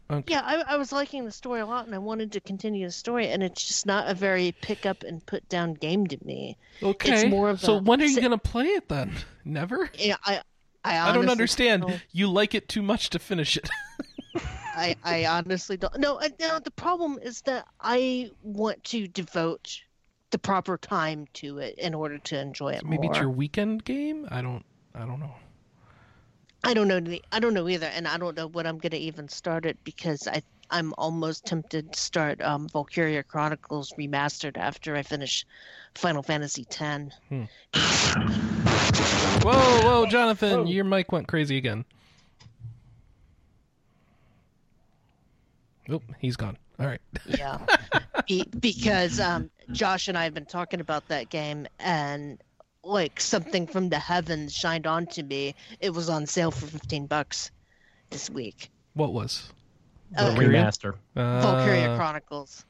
Okay. 0.10 0.34
yeah, 0.34 0.42
I, 0.46 0.74
I 0.74 0.78
was 0.78 0.92
liking 0.92 1.26
the 1.26 1.32
story 1.32 1.62
a 1.62 1.66
lot, 1.66 1.88
and 1.88 1.96
I 1.96 1.98
wanted 1.98 2.32
to 2.34 2.40
continue 2.40 2.86
the 2.86 2.92
story, 2.92 3.30
and 3.30 3.42
it's 3.42 3.66
just 3.68 3.86
not 3.88 4.08
a 4.08 4.14
very 4.14 4.54
pick 4.62 4.86
up 4.86 5.02
and 5.04 5.26
put 5.26 5.48
down 5.50 5.74
game 5.74 6.06
to 6.08 6.18
me. 6.24 6.58
Okay. 6.84 7.22
it's 7.24 7.30
more 7.30 7.50
of 7.50 7.60
so 7.60 7.78
a- 7.78 7.82
when 7.82 8.02
are 8.02 8.06
you 8.06 8.20
going 8.20 8.30
to 8.32 8.38
play 8.38 8.66
it 8.68 8.88
then? 8.88 9.12
Never? 9.44 9.90
Yeah, 9.98 10.18
I, 10.24 10.42
I, 10.84 11.10
I 11.10 11.12
don't 11.14 11.28
understand. 11.28 11.82
don't- 11.88 12.02
You 12.12 12.30
like 12.30 12.54
it 12.54 12.70
too 12.70 12.84
much 12.84 13.10
to 13.10 13.20
finish 13.20 13.58
it. 13.58 13.68
I, 14.78 14.96
I 15.04 15.26
honestly 15.26 15.78
don't. 15.78 15.98
No, 15.98 16.18
uh, 16.18 16.26
I- 16.26 16.34
no. 16.40 16.60
The 16.60 16.70
problem 16.72 17.18
is 17.24 17.42
that 17.42 17.66
I 17.80 18.30
want 18.44 18.84
to 18.86 19.08
devote 19.08 19.82
the 20.36 20.40
proper 20.40 20.78
time 20.78 21.26
to 21.32 21.60
it 21.60 21.78
in 21.78 21.94
order 21.94 22.18
to 22.18 22.38
enjoy 22.38 22.74
it 22.74 22.84
Maybe 22.84 23.04
more. 23.08 23.14
it's 23.14 23.22
your 23.22 23.30
weekend 23.30 23.86
game? 23.86 24.28
I 24.30 24.42
don't 24.42 24.66
I 24.94 25.06
don't 25.06 25.22
know. 25.22 25.34
I 26.62 26.74
don't 26.74 26.90
know. 26.90 27.00
the- 27.00 27.24
I 27.32 27.40
don't 27.40 27.54
know 27.54 27.70
either, 27.70 27.86
and 27.86 28.06
I 28.06 28.18
don't 28.18 28.36
know 28.36 28.48
when 28.48 28.66
I'm 28.68 28.78
gonna 28.78 28.98
even 28.98 29.30
start 29.30 29.66
it 29.66 29.78
because 29.86 30.28
I 30.28 30.44
I'm 30.70 30.94
almost 30.98 31.46
tempted 31.46 31.94
to 31.94 31.98
start 32.00 32.42
um, 32.42 32.68
Valkyria 32.68 33.24
Chronicles 33.24 33.94
remastered 33.98 34.58
after 34.58 34.94
I 34.98 35.04
finish 35.04 35.46
Final 35.94 36.22
Fantasy 36.22 36.66
X. 36.70 37.16
Whoa, 39.42 39.82
whoa, 39.86 40.06
Jonathan, 40.08 40.68
your 40.68 40.84
mic 40.84 41.14
went 41.14 41.30
crazy 41.30 41.56
again. 41.56 41.86
Oh, 45.90 46.02
he's 46.20 46.36
gone. 46.36 46.58
All 46.78 46.88
right. 46.88 47.00
Yeah, 47.26 47.60
Be, 48.28 48.44
because 48.60 49.20
um, 49.20 49.50
Josh 49.72 50.08
and 50.08 50.18
I 50.18 50.24
have 50.24 50.34
been 50.34 50.46
talking 50.46 50.80
about 50.80 51.08
that 51.10 51.30
game, 51.30 51.68
and 51.80 52.42
like 52.84 53.20
something 53.20 53.68
from 53.68 53.90
the 53.90 54.00
heavens 54.00 54.54
shined 54.54 54.88
onto 54.88 55.24
me. 55.24 55.56
It 55.80 55.92
was 55.92 56.10
on 56.10 56.26
sale 56.26 56.52
for 56.52 56.68
fifteen 56.68 57.06
bucks 57.08 57.52
this 58.10 58.30
week. 58.30 58.70
What 58.94 59.14
was? 59.14 59.52
The 60.12 60.22
Uh, 60.22 60.26
Valkyria? 60.30 60.64
remaster. 60.64 60.94
Uh, 61.16 61.42
Valkyria 61.42 61.96
Chronicles. 61.96 62.66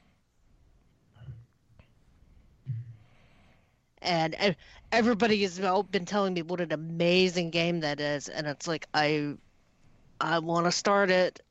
And 4.02 4.56
everybody 4.92 5.42
has 5.42 5.60
been 5.90 6.06
telling 6.06 6.34
me 6.34 6.44
what 6.44 6.62
an 6.62 6.72
amazing 6.72 7.50
game 7.50 7.80
that 7.80 8.00
is, 8.00 8.30
and 8.30 8.46
it's 8.46 8.68
like 8.68 8.88
I, 8.94 9.36
I 10.22 10.40
want 10.40 10.66
to 10.66 10.72
start 10.72 11.10
it. 11.10 11.42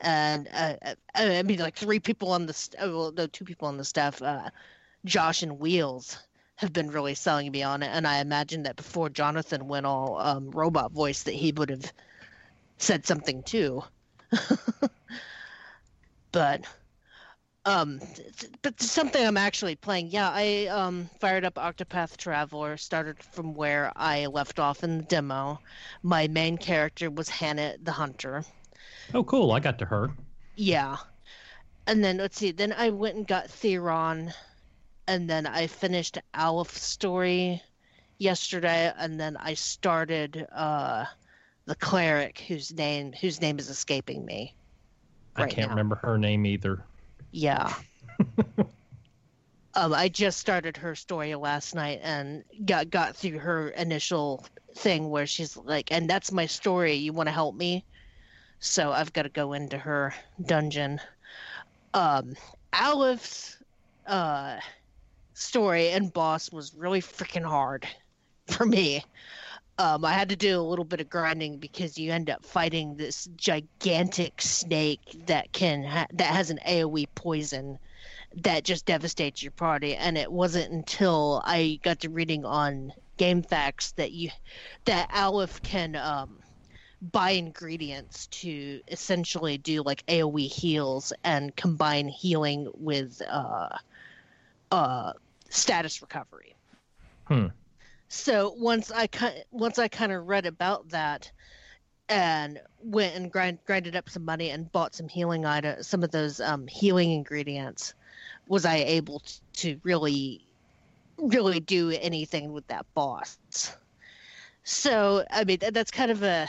And 0.00 0.48
uh, 0.52 0.76
uh, 0.82 0.94
I 1.14 1.42
mean, 1.42 1.58
like 1.58 1.76
three 1.76 2.00
people 2.00 2.32
on 2.32 2.46
the 2.46 2.52
st- 2.54 2.82
uh, 2.82 2.88
well, 2.88 3.12
no, 3.12 3.26
two 3.26 3.44
people 3.44 3.68
on 3.68 3.76
the 3.76 3.84
staff, 3.84 4.22
uh, 4.22 4.50
Josh 5.04 5.42
and 5.42 5.58
Wheels, 5.60 6.18
have 6.56 6.72
been 6.72 6.90
really 6.90 7.14
selling 7.14 7.50
me 7.50 7.62
on 7.62 7.82
it. 7.82 7.88
And 7.88 8.06
I 8.06 8.20
imagine 8.20 8.62
that 8.64 8.76
before 8.76 9.10
Jonathan 9.10 9.68
went 9.68 9.86
all 9.86 10.18
um, 10.18 10.50
robot 10.50 10.92
voice, 10.92 11.22
that 11.24 11.34
he 11.34 11.52
would 11.52 11.70
have 11.70 11.92
said 12.78 13.06
something 13.06 13.42
too. 13.42 13.82
but 16.32 16.64
um 17.64 18.00
but 18.62 18.80
something 18.80 19.24
I'm 19.24 19.36
actually 19.36 19.76
playing. 19.76 20.08
Yeah, 20.08 20.30
I 20.32 20.66
um 20.66 21.08
fired 21.20 21.44
up 21.44 21.54
Octopath 21.54 22.16
Traveler, 22.16 22.76
started 22.76 23.22
from 23.22 23.54
where 23.54 23.92
I 23.96 24.26
left 24.26 24.58
off 24.58 24.82
in 24.82 24.98
the 24.98 25.04
demo. 25.04 25.60
My 26.02 26.26
main 26.28 26.58
character 26.58 27.10
was 27.10 27.28
H'aanit 27.28 27.84
the 27.84 27.92
Hunter. 27.92 28.44
Oh, 29.14 29.24
cool. 29.24 29.52
I 29.52 29.60
got 29.60 29.78
to 29.80 29.84
her. 29.86 30.10
Yeah. 30.56 30.96
And 31.86 32.04
then 32.04 32.18
let's 32.18 32.38
see, 32.38 32.52
then 32.52 32.72
I 32.72 32.90
went 32.90 33.16
and 33.16 33.26
got 33.26 33.48
Therion 33.48 34.32
and 35.08 35.28
then 35.28 35.46
I 35.46 35.66
finished 35.66 36.18
Alfyn 36.34 36.76
story 36.76 37.62
yesterday 38.18 38.92
and 38.96 39.18
then 39.18 39.36
I 39.38 39.54
started 39.54 40.46
uh 40.52 41.06
the 41.64 41.74
cleric 41.74 42.38
whose 42.40 42.72
name 42.72 43.12
whose 43.12 43.40
name 43.40 43.58
is 43.58 43.68
escaping 43.70 44.24
me. 44.24 44.54
I 45.36 45.46
can't 45.46 45.68
now. 45.68 45.74
remember 45.74 45.96
her 45.96 46.18
name 46.18 46.44
either. 46.46 46.84
Yeah. 47.30 47.72
um, 49.74 49.94
I 49.94 50.08
just 50.08 50.38
started 50.38 50.76
her 50.76 50.94
story 50.94 51.34
last 51.34 51.74
night 51.74 52.00
and 52.02 52.44
got 52.64 52.90
got 52.90 53.16
through 53.16 53.38
her 53.38 53.70
initial 53.70 54.44
thing 54.74 55.10
where 55.10 55.26
she's 55.26 55.56
like, 55.56 55.92
"And 55.92 56.10
that's 56.10 56.32
my 56.32 56.46
story. 56.46 56.94
You 56.94 57.12
want 57.12 57.28
to 57.28 57.32
help 57.32 57.54
me?" 57.54 57.84
So 58.60 58.92
I've 58.92 59.12
got 59.12 59.22
to 59.22 59.30
go 59.30 59.54
into 59.54 59.78
her 59.78 60.14
dungeon. 60.44 61.00
Um, 61.94 62.34
Alfyn's 62.74 63.56
uh, 64.06 64.58
story 65.32 65.88
and 65.90 66.12
boss 66.12 66.52
was 66.52 66.74
really 66.74 67.00
freaking 67.00 67.44
hard 67.44 67.86
for 68.46 68.66
me. 68.66 69.02
Um, 69.78 70.04
I 70.04 70.12
had 70.12 70.28
to 70.28 70.36
do 70.36 70.60
a 70.60 70.62
little 70.62 70.84
bit 70.84 71.00
of 71.00 71.08
grinding 71.08 71.56
because 71.56 71.96
you 71.96 72.12
end 72.12 72.28
up 72.28 72.44
fighting 72.44 72.96
this 72.96 73.30
gigantic 73.36 74.42
snake 74.42 75.24
that 75.26 75.50
can 75.52 75.82
ha- 75.82 76.06
that 76.12 76.34
has 76.34 76.50
an 76.50 76.58
AOE 76.68 77.06
poison 77.14 77.78
that 78.42 78.64
just 78.64 78.84
devastates 78.84 79.42
your 79.42 79.52
party. 79.52 79.96
And 79.96 80.18
it 80.18 80.30
wasn't 80.30 80.70
until 80.70 81.40
I 81.46 81.80
got 81.82 82.00
to 82.00 82.10
reading 82.10 82.44
on 82.44 82.92
GameFAQs 83.16 83.94
that 83.94 84.12
you 84.12 84.30
that 84.84 85.10
Alfyn 85.12 85.62
can 85.62 85.96
um, 85.96 86.39
buy 87.02 87.30
ingredients 87.30 88.26
to 88.28 88.80
essentially 88.88 89.56
do 89.58 89.82
like 89.82 90.04
AOE 90.06 90.48
heals 90.48 91.12
and 91.24 91.54
combine 91.56 92.08
healing 92.08 92.70
with 92.74 93.22
uh, 93.28 93.76
uh, 94.70 95.12
status 95.48 96.02
recovery. 96.02 96.54
Hmm. 97.24 97.46
So 98.08 98.54
once 98.58 98.90
I 98.90 99.06
ki- 99.06 99.44
once 99.50 99.78
I 99.78 99.88
kind 99.88 100.12
of 100.12 100.26
read 100.26 100.44
about 100.44 100.88
that 100.90 101.30
and 102.08 102.60
went 102.82 103.14
and 103.14 103.30
grind, 103.30 103.58
grinded 103.66 103.94
up 103.94 104.10
some 104.10 104.24
money 104.24 104.50
and 104.50 104.70
bought 104.72 104.94
some 104.94 105.08
healing 105.08 105.46
items, 105.46 105.86
some 105.86 106.02
of 106.02 106.10
those 106.10 106.40
um, 106.40 106.66
healing 106.66 107.12
ingredients, 107.12 107.94
was 108.48 108.64
I 108.64 108.76
able 108.76 109.22
to 109.54 109.80
really, 109.84 110.44
really 111.18 111.60
do 111.60 111.90
anything 111.90 112.52
with 112.52 112.66
that 112.66 112.84
boss? 112.94 113.38
So 114.64 115.24
I 115.30 115.44
mean 115.44 115.58
that's 115.72 115.90
kind 115.90 116.10
of 116.10 116.22
a, 116.22 116.48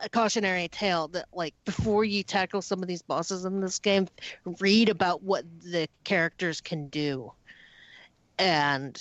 a 0.00 0.08
cautionary 0.08 0.68
tale 0.68 1.08
that 1.08 1.26
like 1.32 1.54
before 1.66 2.04
you 2.04 2.22
tackle 2.22 2.62
some 2.62 2.82
of 2.82 2.88
these 2.88 3.02
bosses 3.02 3.44
in 3.44 3.60
this 3.60 3.78
game, 3.78 4.08
read 4.60 4.88
about 4.88 5.22
what 5.22 5.44
the 5.60 5.88
characters 6.04 6.60
can 6.60 6.88
do, 6.88 7.32
and 8.38 8.98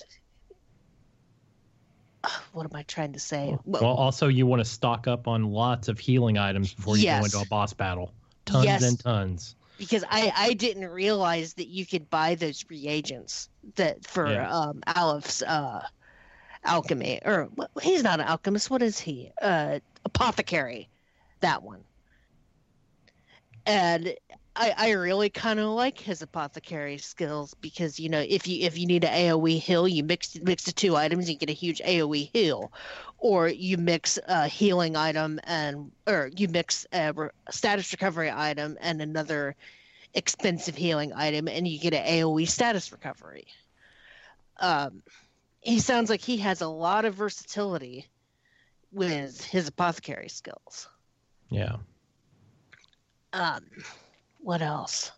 what 2.52 2.66
am 2.66 2.76
I 2.76 2.84
trying 2.84 3.14
to 3.14 3.20
say? 3.20 3.56
Well, 3.66 3.86
also 3.86 4.28
you 4.28 4.46
want 4.46 4.60
to 4.60 4.66
stock 4.66 5.08
up 5.08 5.28
on 5.28 5.46
lots 5.46 5.88
of 5.88 6.00
healing 6.00 6.38
items 6.38 6.74
before 6.74 6.98
you 6.98 7.04
Yes. 7.04 7.20
go 7.20 7.26
into 7.26 7.40
a 7.40 7.46
boss 7.46 7.74
battle. 7.74 8.14
Tons 8.46 8.66
Yes. 8.66 8.84
and 8.84 9.00
tons. 9.00 9.56
because 9.78 10.04
I 10.10 10.32
I 10.36 10.54
didn't 10.54 10.88
realize 10.88 11.54
that 11.56 11.68
you 11.68 11.86
could 11.86 12.10
buy 12.10 12.36
those 12.36 12.64
reagents 12.70 13.50
that 13.76 14.06
for 14.06 14.28
Yeah. 14.28 14.52
um 14.52 14.82
Alfyn's 14.88 15.42
uh 15.42 15.88
alchemy 16.64 17.20
or 17.26 17.50
he's 17.82 18.04
not 18.04 18.20
an 18.20 18.28
alchemist. 18.28 18.70
What 18.70 18.82
is 18.82 19.00
he? 19.00 19.32
Uh, 19.42 19.80
apothecary, 20.06 20.90
that 21.40 21.64
one. 21.64 21.84
And 23.66 24.16
I 24.56 24.74
I 24.78 24.92
really 24.92 25.30
kind 25.30 25.60
of 25.60 25.68
like 25.68 26.00
his 26.00 26.22
apothecary 26.22 26.98
skills 26.98 27.54
because 27.62 28.00
you 28.00 28.10
know 28.10 28.24
if 28.28 28.48
you 28.48 28.66
if 28.66 28.78
you 28.78 28.86
need 28.86 29.04
an 29.04 29.14
AOE 29.14 29.60
heal, 29.60 29.88
you 29.88 30.04
mix 30.04 30.38
mix 30.42 30.64
the 30.64 30.72
two 30.72 30.96
items, 30.96 31.30
you 31.30 31.38
get 31.38 31.50
a 31.50 31.54
huge 31.54 31.80
AOE 31.80 32.32
heal, 32.34 32.72
or 33.18 33.48
you 33.48 33.78
mix 33.78 34.20
a 34.28 34.48
healing 34.48 34.96
item 34.96 35.40
and 35.44 35.92
or 36.08 36.32
you 36.36 36.48
mix 36.48 36.86
a 36.92 37.14
status 37.50 37.92
recovery 37.92 38.32
item 38.34 38.78
and 38.82 39.02
another 39.02 39.56
expensive 40.14 40.76
healing 40.76 41.14
item, 41.14 41.48
and 41.48 41.68
you 41.68 41.80
get 41.80 41.94
an 41.94 42.06
AOE 42.06 42.48
status 42.48 42.92
recovery. 42.92 43.48
Um, 44.60 45.02
he 45.62 45.80
sounds 45.80 46.10
like 46.10 46.22
he 46.22 46.38
has 46.38 46.62
a 46.62 46.68
lot 46.68 47.06
of 47.06 47.16
versatility 47.16 48.08
with 48.92 49.42
his 49.44 49.68
apothecary 49.68 50.30
skills. 50.30 50.90
Yeah. 51.50 51.78
Um, 53.34 53.64
what 54.40 54.62
else? 54.62 55.12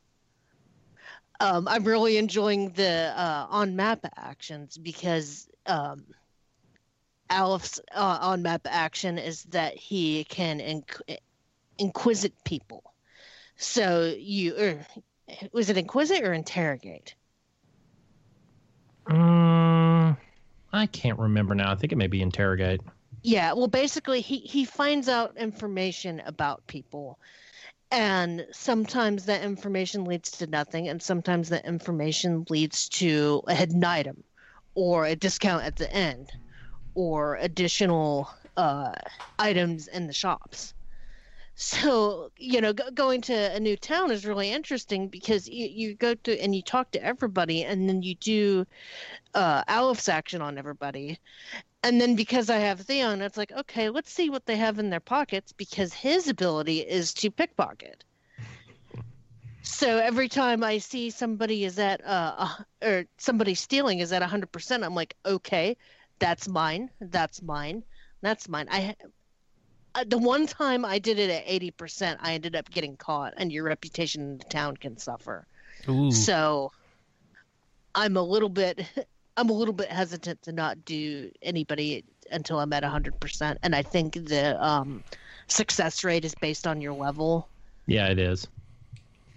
Um, 1.39 1.67
I'm 1.67 1.83
really 1.83 2.17
enjoying 2.17 2.69
the 2.71 3.13
uh, 3.15 3.47
on 3.49 3.75
map 3.75 4.05
actions 4.15 4.77
because 4.77 5.47
um, 5.65 6.05
Alfyn's 7.29 7.79
uh, 7.93 8.19
on 8.21 8.41
map 8.43 8.61
action 8.65 9.17
is 9.17 9.43
that 9.45 9.75
he 9.75 10.23
can 10.25 10.59
inqu- 10.59 11.17
inquisit 11.79 12.33
people. 12.43 12.83
So 13.57 14.13
you, 14.17 14.55
or 14.57 14.85
was 15.51 15.69
it 15.69 15.77
inquisit 15.77 16.23
or 16.23 16.33
interrogate? 16.33 17.15
Mm, 19.09 19.92
I 20.73 20.87
can't 20.87 21.19
remember 21.19 21.53
now. 21.53 21.71
I 21.71 21.75
think 21.75 21.93
it 21.93 21.97
may 21.97 22.07
be 22.07 22.21
interrogate. 22.21 22.81
Yeah, 23.21 23.53
well, 23.53 23.67
basically, 23.67 24.19
he 24.19 24.39
he 24.39 24.65
finds 24.65 25.07
out 25.07 25.37
information 25.37 26.21
about 26.25 26.65
people, 26.67 27.19
and 27.91 28.45
sometimes 28.51 29.25
that 29.25 29.43
information 29.43 30.03
leads 30.03 30.31
to 30.31 30.47
nothing, 30.47 30.89
and 30.89 31.01
sometimes 31.01 31.49
that 31.49 31.65
information 31.65 32.45
leads 32.49 32.89
to 32.89 33.43
a 33.47 33.55
hidden 33.55 33.85
item, 33.85 34.23
or 34.75 35.05
a 35.05 35.15
discount 35.15 35.63
at 35.63 35.77
the 35.77 35.91
end, 35.93 36.29
or 36.95 37.35
additional 37.35 38.29
uh, 38.57 38.91
items 39.39 39.87
in 39.87 40.07
the 40.07 40.13
shops. 40.13 40.73
So 41.55 42.31
you 42.37 42.61
know, 42.61 42.73
go, 42.73 42.89
going 42.91 43.21
to 43.21 43.55
a 43.55 43.59
new 43.59 43.77
town 43.77 44.11
is 44.11 44.25
really 44.25 44.51
interesting 44.51 45.07
because 45.07 45.47
you, 45.47 45.67
you 45.67 45.95
go 45.95 46.15
to 46.15 46.41
and 46.41 46.55
you 46.55 46.61
talk 46.61 46.91
to 46.91 47.03
everybody, 47.03 47.63
and 47.63 47.87
then 47.87 48.01
you 48.01 48.15
do 48.15 48.65
uh, 49.33 49.63
Alfyn's 49.65 50.09
action 50.09 50.41
on 50.41 50.57
everybody, 50.57 51.19
and 51.83 51.99
then 51.99 52.15
because 52.15 52.49
I 52.49 52.57
have 52.57 52.79
Therion, 52.79 53.21
it's 53.21 53.37
like, 53.37 53.51
okay, 53.51 53.89
let's 53.89 54.11
see 54.11 54.29
what 54.29 54.45
they 54.45 54.55
have 54.55 54.79
in 54.79 54.89
their 54.89 54.99
pockets 54.99 55.51
because 55.51 55.93
his 55.93 56.27
ability 56.27 56.79
is 56.79 57.13
to 57.15 57.29
pickpocket. 57.29 58.03
So 59.61 59.97
every 59.97 60.27
time 60.27 60.63
I 60.63 60.79
see 60.79 61.09
somebody 61.09 61.63
is 61.65 61.79
at 61.79 62.01
uh 62.05 62.47
or 62.81 63.05
somebody 63.17 63.53
stealing 63.55 63.99
is 63.99 64.11
at 64.11 64.21
100%, 64.21 64.83
I'm 64.83 64.95
like, 64.95 65.15
okay, 65.25 65.77
that's 66.19 66.47
mine, 66.47 66.89
that's 66.99 67.41
mine, 67.41 67.83
that's 68.21 68.49
mine. 68.49 68.67
I 68.71 68.95
the 70.07 70.17
one 70.17 70.47
time 70.47 70.85
I 70.85 70.99
did 70.99 71.19
it 71.19 71.29
at 71.29 71.45
80%, 71.45 72.17
I 72.19 72.33
ended 72.33 72.55
up 72.55 72.69
getting 72.71 72.97
caught 72.97 73.33
and 73.37 73.51
your 73.51 73.63
reputation 73.63 74.21
in 74.21 74.37
the 74.37 74.45
town 74.45 74.77
can 74.77 74.97
suffer. 74.97 75.45
Ooh. 75.87 76.11
So 76.11 76.71
I'm 77.95 78.17
a 78.17 78.21
little 78.23 78.49
bit 78.49 78.85
I'm 79.35 79.49
a 79.49 79.53
little 79.53 79.73
bit 79.73 79.89
hesitant 79.89 80.43
to 80.43 80.51
not 80.51 80.85
do 80.85 81.31
anybody 81.41 82.03
until 82.29 82.59
I'm 82.59 82.71
at 82.71 82.83
100% 82.83 83.57
and 83.63 83.75
I 83.75 83.81
think 83.81 84.13
the 84.13 84.63
um 84.63 85.03
success 85.47 86.03
rate 86.03 86.23
is 86.25 86.35
based 86.35 86.67
on 86.67 86.81
your 86.81 86.93
level. 86.93 87.49
Yeah, 87.87 88.07
it 88.09 88.19
is. 88.19 88.47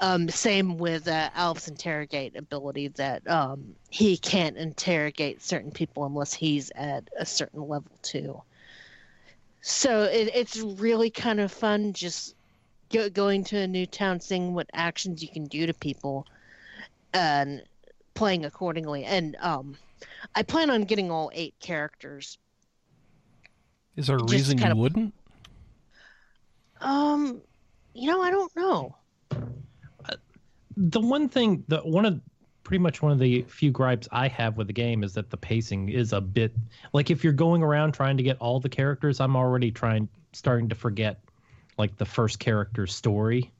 Um 0.00 0.28
same 0.28 0.76
with 0.76 1.08
uh, 1.08 1.30
Alf's 1.34 1.68
interrogate 1.68 2.36
ability 2.36 2.88
that 2.88 3.28
um 3.28 3.74
he 3.90 4.16
can't 4.18 4.56
interrogate 4.56 5.42
certain 5.42 5.70
people 5.70 6.04
unless 6.04 6.34
he's 6.34 6.70
at 6.74 7.08
a 7.18 7.24
certain 7.24 7.66
level 7.66 7.92
too. 8.02 8.42
So 9.60 10.04
it, 10.04 10.30
it's 10.34 10.58
really 10.58 11.10
kind 11.10 11.40
of 11.40 11.50
fun 11.50 11.92
just 11.92 12.34
go, 12.90 13.08
going 13.10 13.44
to 13.44 13.58
a 13.58 13.66
new 13.66 13.86
town, 13.86 14.20
seeing 14.20 14.54
what 14.54 14.68
actions 14.72 15.22
you 15.22 15.28
can 15.28 15.46
do 15.46 15.66
to 15.66 15.74
people, 15.74 16.26
and 17.12 17.62
playing 18.14 18.44
accordingly. 18.44 19.04
And 19.04 19.36
um, 19.40 19.76
I 20.34 20.42
plan 20.42 20.70
on 20.70 20.84
getting 20.84 21.10
all 21.10 21.30
eight 21.34 21.54
characters. 21.60 22.38
Is 23.96 24.06
there 24.06 24.16
a 24.16 24.20
just 24.20 24.32
reason 24.32 24.58
you 24.58 24.62
kinda- 24.62 24.76
wouldn't? 24.76 25.14
Um, 26.80 27.40
you 27.94 28.10
know, 28.10 28.20
I 28.20 28.30
don't 28.30 28.54
know. 28.54 28.96
The 30.76 31.00
one 31.00 31.30
thing, 31.30 31.64
the 31.68 31.78
one 31.78 32.04
of 32.04 32.20
pretty 32.66 32.82
much 32.82 33.00
one 33.00 33.12
of 33.12 33.20
the 33.20 33.42
few 33.42 33.70
gripes 33.70 34.08
I 34.10 34.26
have 34.26 34.56
with 34.56 34.66
the 34.66 34.72
game 34.72 35.04
is 35.04 35.14
that 35.14 35.30
the 35.30 35.36
pacing 35.36 35.88
is 35.88 36.12
a 36.12 36.20
bit 36.20 36.52
like 36.92 37.12
if 37.12 37.22
you're 37.22 37.32
going 37.32 37.62
around 37.62 37.92
trying 37.92 38.16
to 38.16 38.24
get 38.24 38.36
all 38.40 38.58
the 38.58 38.68
characters, 38.68 39.20
I'm 39.20 39.36
already 39.36 39.70
trying 39.70 40.08
starting 40.32 40.68
to 40.70 40.74
forget 40.74 41.20
like 41.78 41.96
the 41.96 42.04
first 42.04 42.40
character's 42.40 42.92
story. 42.92 43.52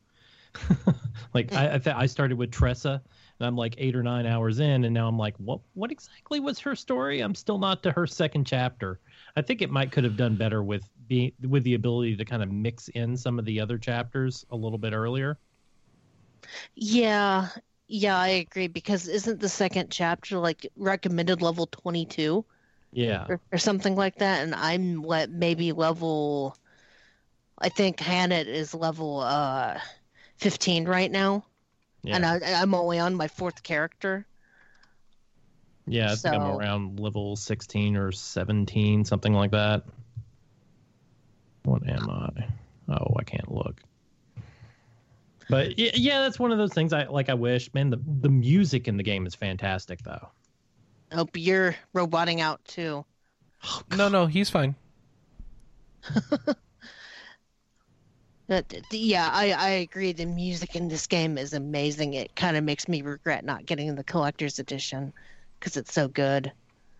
like 1.34 1.52
I 1.52 1.74
I, 1.74 1.78
th- 1.78 1.94
I 1.94 2.06
started 2.06 2.36
with 2.36 2.50
Tressa 2.50 3.00
and 3.38 3.46
I'm 3.46 3.56
like 3.56 3.76
eight 3.78 3.94
or 3.94 4.02
nine 4.02 4.26
hours 4.26 4.58
in, 4.58 4.82
and 4.82 4.92
now 4.92 5.06
I'm 5.06 5.16
like, 5.16 5.36
what 5.36 5.60
what 5.74 5.92
exactly 5.92 6.40
was 6.40 6.58
her 6.58 6.74
story? 6.74 7.20
I'm 7.20 7.36
still 7.36 7.58
not 7.58 7.84
to 7.84 7.92
her 7.92 8.08
second 8.08 8.44
chapter. 8.44 8.98
I 9.36 9.42
think 9.42 9.62
it 9.62 9.70
might 9.70 9.92
could 9.92 10.02
have 10.02 10.16
done 10.16 10.34
better 10.34 10.64
with 10.64 10.82
being 11.06 11.30
with 11.48 11.62
the 11.62 11.74
ability 11.74 12.16
to 12.16 12.24
kind 12.24 12.42
of 12.42 12.50
mix 12.50 12.88
in 12.88 13.16
some 13.16 13.38
of 13.38 13.44
the 13.44 13.60
other 13.60 13.78
chapters 13.78 14.44
a 14.50 14.56
little 14.56 14.78
bit 14.78 14.92
earlier. 14.92 15.38
Yeah, 16.74 17.50
yeah, 17.88 18.18
I 18.18 18.28
agree. 18.28 18.68
Because 18.68 19.08
isn't 19.08 19.40
the 19.40 19.48
second 19.48 19.90
chapter 19.90 20.38
like 20.38 20.66
recommended 20.76 21.42
level 21.42 21.66
twenty 21.66 22.04
two 22.06 22.44
Yeah. 22.92 23.26
or, 23.28 23.40
or 23.52 23.58
something 23.58 23.94
like 23.94 24.16
that? 24.18 24.42
And 24.42 24.54
I'm 24.54 25.02
let 25.02 25.30
maybe 25.30 25.72
level. 25.72 26.56
I 27.58 27.68
think 27.70 27.96
H'aanit 27.98 28.46
is 28.46 28.74
level 28.74 29.20
uh, 29.20 29.80
fifteen 30.36 30.84
right 30.84 31.10
now, 31.10 31.44
Yeah. 32.02 32.16
and 32.16 32.26
I, 32.26 32.40
I'm 32.60 32.74
only 32.74 32.98
on 32.98 33.14
my 33.14 33.28
fourth 33.28 33.62
character. 33.62 34.26
Yeah, 35.88 36.12
I 36.12 36.16
think 36.16 36.34
I'm 36.34 36.42
around 36.42 36.98
level 36.98 37.36
16 37.36 37.96
or 37.96 38.10
17, 38.10 39.04
something 39.04 39.32
like 39.32 39.52
that. 39.52 39.84
What 41.62 41.88
am 41.88 42.10
I? 42.10 42.48
Oh, 42.88 43.14
I 43.16 43.22
can't 43.22 43.50
look. 43.52 43.80
But 45.48 45.74
y- 45.78 45.90
yeah, 45.94 46.20
that's 46.20 46.38
one 46.38 46.52
of 46.52 46.58
those 46.58 46.72
things 46.72 46.92
I 46.92 47.04
like. 47.06 47.28
I 47.28 47.34
wish, 47.34 47.72
man. 47.74 47.90
The 47.90 47.98
the 48.20 48.28
music 48.28 48.88
in 48.88 48.96
the 48.96 49.02
game 49.02 49.26
is 49.26 49.34
fantastic, 49.34 50.02
though. 50.02 50.30
Oh, 51.12 51.16
Hope 51.16 51.36
you're 51.36 51.74
roboting 51.92 52.40
out 52.40 52.64
too. 52.64 53.04
Oh, 53.64 53.82
no, 53.90 54.08
no, 54.08 54.26
he's 54.26 54.50
fine. 54.50 54.76
But, 58.48 58.72
yeah, 58.92 59.28
I, 59.32 59.52
I 59.52 59.68
agree. 59.70 60.12
The 60.12 60.26
music 60.26 60.74
in 60.76 60.88
this 60.88 61.06
game 61.06 61.36
is 61.38 61.52
amazing. 61.52 62.14
It 62.14 62.34
kind 62.36 62.56
of 62.56 62.64
makes 62.64 62.88
me 62.88 63.02
regret 63.02 63.44
not 63.44 63.66
getting 63.66 63.94
the 63.94 64.04
collector's 64.04 64.58
edition 64.58 65.12
because 65.58 65.76
it's 65.76 65.92
so 65.92 66.08
good. 66.08 66.52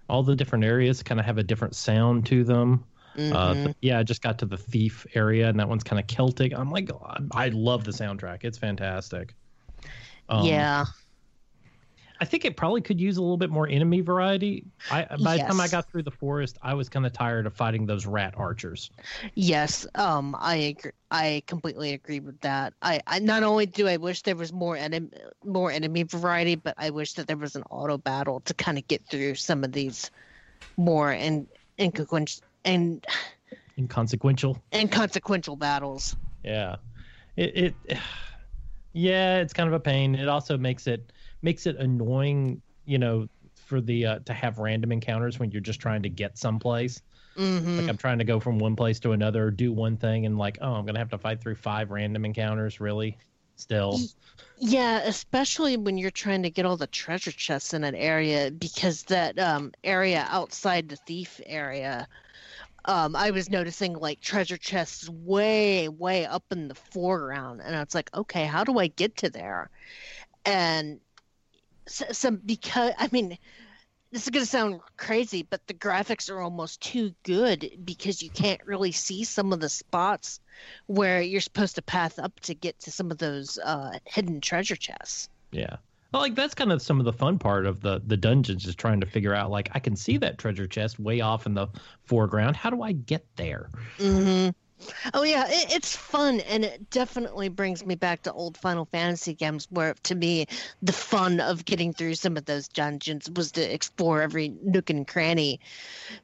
All 0.09 0.23
the 0.25 0.35
different 0.37 0.65
areas 0.65 1.03
kind 1.03 1.21
of 1.21 1.27
have 1.27 1.39
a 1.39 1.43
different 1.45 1.77
sound 1.77 2.27
to 2.27 2.43
them. 2.45 2.85
Uh, 3.19 3.55
Mhm. 3.55 3.65
th- 3.65 3.77
yeah, 3.81 3.99
I 3.99 4.03
just 4.03 4.23
got 4.23 4.39
to 4.41 4.47
the 4.47 4.57
thief 4.59 5.07
area, 5.15 5.49
and 5.49 5.59
that 5.59 5.69
one's 5.69 5.85
kind 5.85 5.99
of 5.99 6.07
Celtic. 6.07 6.53
I'm 6.53 6.71
like, 6.71 6.91
I 7.33 7.49
love 7.49 7.85
the 7.85 7.93
soundtrack. 7.93 8.45
It's 8.45 8.59
fantastic. 8.59 9.35
Um, 10.29 10.45
yeah, 10.47 10.85
I 12.21 12.25
think 12.25 12.45
it 12.45 12.57
probably 12.57 12.81
could 12.81 13.01
use 13.01 13.19
a 13.19 13.21
little 13.21 13.37
bit 13.37 13.51
more 13.51 13.69
enemy 13.69 14.01
variety. 14.01 14.65
I 14.91 15.05
by 15.17 15.37
the 15.37 15.43
time 15.45 15.61
I 15.61 15.69
got 15.69 15.91
through 15.91 16.05
the 16.05 16.11
forest, 16.11 16.57
I 16.63 16.75
was 16.75 16.89
kind 16.89 17.05
of 17.07 17.13
tired 17.13 17.47
of 17.47 17.55
fighting 17.55 17.87
those 17.87 18.07
rat 18.07 18.35
archers. 18.37 18.91
yes. 19.35 19.87
Um, 19.95 20.35
I 20.39 20.57
agree. 20.57 20.93
I 21.11 21.43
completely 21.47 21.93
agree 21.93 22.21
with 22.21 22.41
that. 22.41 22.73
I, 22.83 23.01
I 23.07 23.19
not 23.19 23.43
only 23.43 23.67
do 23.67 23.87
I 23.87 23.97
wish 23.99 24.23
there 24.23 24.35
was 24.35 24.53
more 24.53 24.77
enemy, 24.77 25.11
more 25.45 25.71
enemy 25.71 26.03
variety, 26.05 26.55
but 26.55 26.75
I 26.79 26.91
wish 26.91 27.13
that 27.15 27.27
there 27.29 27.37
was 27.37 27.55
an 27.55 27.63
auto 27.71 27.99
battle 27.99 28.41
to 28.41 28.55
kind 28.55 28.79
of 28.79 28.87
get 28.89 29.07
through 29.09 29.35
some 29.37 29.63
of 29.63 29.73
these 29.73 30.11
more 30.77 31.13
and 31.13 31.47
inconsequential 31.79 32.43
and 32.67 33.05
Inconsequential. 33.79 34.63
inconsequential 34.75 35.57
battles. 35.57 36.17
Yeah. 36.45 36.77
It, 37.37 37.75
it 37.91 37.99
yeah, 38.93 39.39
it's 39.39 39.53
kind 39.53 39.69
of 39.69 39.75
a 39.75 39.81
pain. 39.81 40.15
It 40.15 40.29
also 40.29 40.57
makes 40.57 40.87
it 40.87 41.13
makes 41.43 41.67
it 41.67 41.77
annoying, 41.77 42.63
you 42.87 42.99
know, 42.99 43.27
for 43.55 43.81
the 43.81 44.07
uh, 44.07 44.19
to 44.21 44.33
have 44.33 44.59
random 44.59 44.93
encounters 44.93 45.39
when 45.39 45.51
you're 45.51 45.61
just 45.61 45.81
trying 45.81 46.03
to 46.03 46.09
get 46.09 46.39
someplace. 46.39 47.03
hmm 47.37 47.79
Like 47.79 47.89
I'm 47.89 47.99
trying 47.99 48.19
to 48.19 48.25
go 48.25 48.41
from 48.41 48.59
one 48.59 48.77
place 48.77 48.99
to 49.01 49.13
another, 49.13 49.51
do 49.51 49.73
one 49.73 49.97
thing, 49.97 50.27
and 50.27 50.39
like, 50.39 50.59
oh, 50.63 50.73
I'm 50.73 50.87
gonna 50.87 50.99
have 50.99 51.11
to 51.11 51.19
fight 51.19 51.41
through 51.43 51.57
five 51.57 51.91
random 51.91 52.25
encounters. 52.25 52.81
Really? 52.81 53.19
Still? 53.57 54.01
Yeah, 54.59 55.01
especially 55.05 55.77
when 55.77 55.99
you're 55.99 56.11
trying 56.11 56.43
to 56.43 56.51
get 56.51 56.65
all 56.67 56.77
the 56.77 56.87
treasure 56.87 57.33
chests 57.33 57.75
in 57.75 57.85
an 57.85 57.95
area 57.95 58.51
because 58.51 59.03
that 59.05 59.39
um 59.39 59.73
area 59.85 60.27
outside 60.31 60.89
the 60.89 60.97
thief 60.97 61.41
area 61.47 62.09
um 62.87 63.15
I 63.15 63.31
was 63.31 63.51
noticing 63.51 63.95
like 63.95 64.21
treasure 64.21 64.57
chests 64.57 65.09
way 65.09 65.89
way 65.89 66.27
up 66.27 66.45
in 66.51 66.69
the 66.69 66.75
foreground 66.75 67.61
and 67.63 67.75
it's 67.77 67.95
like 67.95 68.11
okay, 68.15 68.45
how 68.45 68.65
do 68.65 68.79
I 68.79 68.87
get 68.89 69.17
to 69.19 69.31
there? 69.31 69.71
And 70.45 71.01
some 71.87 72.37
because 72.45 72.93
I 72.99 73.09
mean 73.13 73.39
this 74.13 74.23
is 74.23 74.31
going 74.31 74.45
to 74.45 74.51
sound 74.51 74.81
crazy, 74.97 75.43
but 75.43 75.67
the 75.67 75.75
graphics 75.75 76.31
are 76.31 76.41
almost 76.41 76.81
too 76.81 77.13
good 77.25 77.81
because 77.85 78.23
you 78.23 78.31
can't 78.31 78.65
really 78.65 78.93
see 78.93 79.25
some 79.25 79.53
of 79.53 79.61
the 79.61 79.69
spots 79.69 80.41
where 80.87 81.21
you're 81.21 81.41
supposed 81.41 81.75
to 81.75 81.83
path 81.83 82.19
up 82.19 82.39
to 82.41 82.55
get 82.55 82.79
to 82.81 82.91
some 82.91 83.11
of 83.11 83.19
those 83.19 83.59
uh, 83.59 83.99
hidden 84.05 84.41
treasure 84.41 84.77
chests. 84.77 85.29
Yeah. 85.51 85.77
Well, 86.17 86.23
like 86.23 86.35
that's 86.35 86.55
kind 86.55 86.73
of 86.73 86.81
some 86.81 86.99
of 86.99 87.05
the 87.05 87.13
fun 87.13 87.39
part 87.39 87.67
of 87.67 87.83
the 87.83 88.01
the 88.07 88.17
dungeons 88.17 88.65
is 88.65 88.75
trying 88.75 89.01
to 89.01 89.07
figure 89.07 89.35
out 89.35 89.51
like 89.51 89.69
I 89.75 89.81
can 89.81 89.95
see 89.95 90.17
that 90.17 90.39
treasure 90.39 90.67
chest 90.67 90.99
way 90.99 91.21
off 91.21 91.45
in 91.45 91.53
the 91.53 91.69
foreground. 92.05 92.57
How 92.57 92.71
do 92.71 92.81
I 92.81 92.93
get 92.93 93.27
there? 93.37 93.71
hmm 93.99 94.49
Oh 95.15 95.23
yeah, 95.23 95.45
it, 95.49 95.73
it's 95.75 95.97
fun, 95.97 96.41
and 96.41 96.65
it 96.65 96.91
definitely 96.91 97.49
brings 97.49 97.85
me 97.85 97.95
back 97.95 98.23
to 98.23 98.33
old 98.33 98.57
Final 98.59 98.85
Fantasy 98.87 99.35
games, 99.35 99.67
where 99.71 99.95
to 100.03 100.15
me 100.15 100.47
the 100.83 100.93
fun 100.93 101.41
of 101.41 101.65
getting 101.65 101.93
through 101.93 102.15
some 102.15 102.37
of 102.37 102.45
those 102.45 102.69
dungeons 102.69 103.31
was 103.35 103.53
to 103.53 103.75
explore 103.75 104.21
every 104.23 104.55
nook 104.63 104.91
and 104.91 105.07
cranny, 105.07 105.61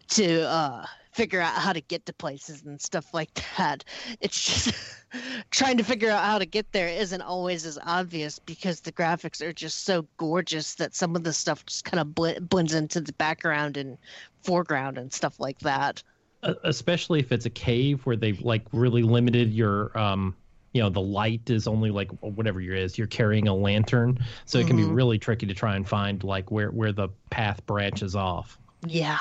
to 0.08 0.42
uh, 0.48 0.86
figure 1.12 1.40
out 1.40 1.54
how 1.54 1.72
to 1.72 1.80
get 1.80 2.06
to 2.06 2.12
places 2.12 2.62
and 2.62 2.80
stuff 2.80 3.14
like 3.14 3.30
that. 3.56 3.84
It's 4.20 4.44
just 4.44 4.74
trying 5.50 5.76
to 5.78 5.84
figure 5.84 6.10
out 6.10 6.24
how 6.24 6.38
to 6.38 6.46
get 6.46 6.72
there 6.72 6.88
isn't 6.88 7.22
always 7.22 7.64
as 7.66 7.78
obvious 7.84 8.38
because 8.38 8.80
the 8.80 8.92
graphics 8.92 9.40
are 9.40 9.52
just 9.52 9.84
so 9.84 10.06
gorgeous 10.16 10.74
that 10.76 10.94
some 10.94 11.16
of 11.16 11.24
the 11.24 11.32
stuff 11.32 11.64
just 11.66 11.84
kind 11.84 12.00
of 12.00 12.14
bl- 12.14 12.40
blends 12.40 12.74
into 12.74 13.00
the 13.00 13.12
background 13.14 13.76
and 13.76 13.98
foreground 14.44 14.98
and 14.98 15.12
stuff 15.12 15.38
like 15.40 15.58
that. 15.60 16.02
Especially 16.42 17.20
if 17.20 17.30
it's 17.32 17.46
a 17.46 17.50
cave 17.50 18.04
where 18.04 18.16
they've 18.16 18.40
like 18.40 18.62
really 18.72 19.02
limited 19.02 19.52
your 19.52 19.96
um 19.96 20.34
you 20.72 20.82
know 20.82 20.88
the 20.90 21.00
light 21.00 21.48
is 21.50 21.68
only 21.68 21.90
like 21.90 22.10
whatever 22.20 22.60
you 22.60 22.74
is 22.74 22.96
you're 22.98 23.06
carrying 23.06 23.46
a 23.46 23.54
lantern 23.54 24.18
so 24.46 24.58
it 24.58 24.66
can 24.66 24.76
be 24.76 24.82
Mhm. 24.82 24.94
really 24.96 25.18
tricky 25.18 25.46
to 25.46 25.54
try 25.54 25.76
and 25.76 25.86
find 25.88 26.24
like 26.24 26.50
where 26.50 26.70
where 26.70 26.90
the 26.92 27.08
path 27.30 27.64
branches 27.66 28.16
off 28.16 28.58
Yeah. 28.86 29.18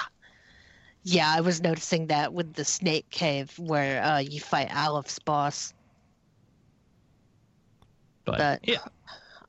Yeah, 1.03 1.33
I 1.35 1.41
was 1.41 1.61
noticing 1.61 2.07
that 2.07 2.31
with 2.33 2.53
the 2.53 2.63
snake 2.63 3.09
cave 3.09 3.57
where 3.59 4.03
uh, 4.03 4.19
you 4.19 4.39
fight 4.39 4.69
Alfyn's 4.69 5.19
boss. 5.19 5.73
but, 8.25 8.37
But- 8.37 8.59
it, 8.63 8.79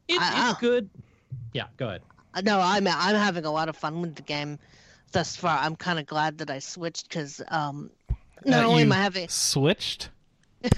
it, 0.09 0.19
I- 0.21 0.51
it's 0.51 0.61
good 0.61 0.91
yeah 1.55 1.67
go 1.77 1.89
ahead 1.89 2.03
No, 2.45 2.61
I'm 2.61 2.87
I'm 2.89 3.15
having 3.17 3.45
a 3.45 3.51
lot 3.53 3.69
of 3.69 3.77
fun 3.77 4.01
with 4.03 4.15
the 4.17 4.23
game 4.23 4.59
thus 5.12 5.37
far. 5.37 5.59
I'm 5.59 5.77
kind 5.77 5.98
of 5.98 6.07
glad 6.07 6.38
that 6.38 6.51
I 6.51 6.59
switched 6.59 7.09
because 7.09 7.40
um, 7.48 7.90
not 8.44 8.64
Uh, 8.64 8.68
only 8.68 8.83
am 8.83 8.92
I 8.92 8.96
having 8.96 9.29
Switched? 9.29 10.11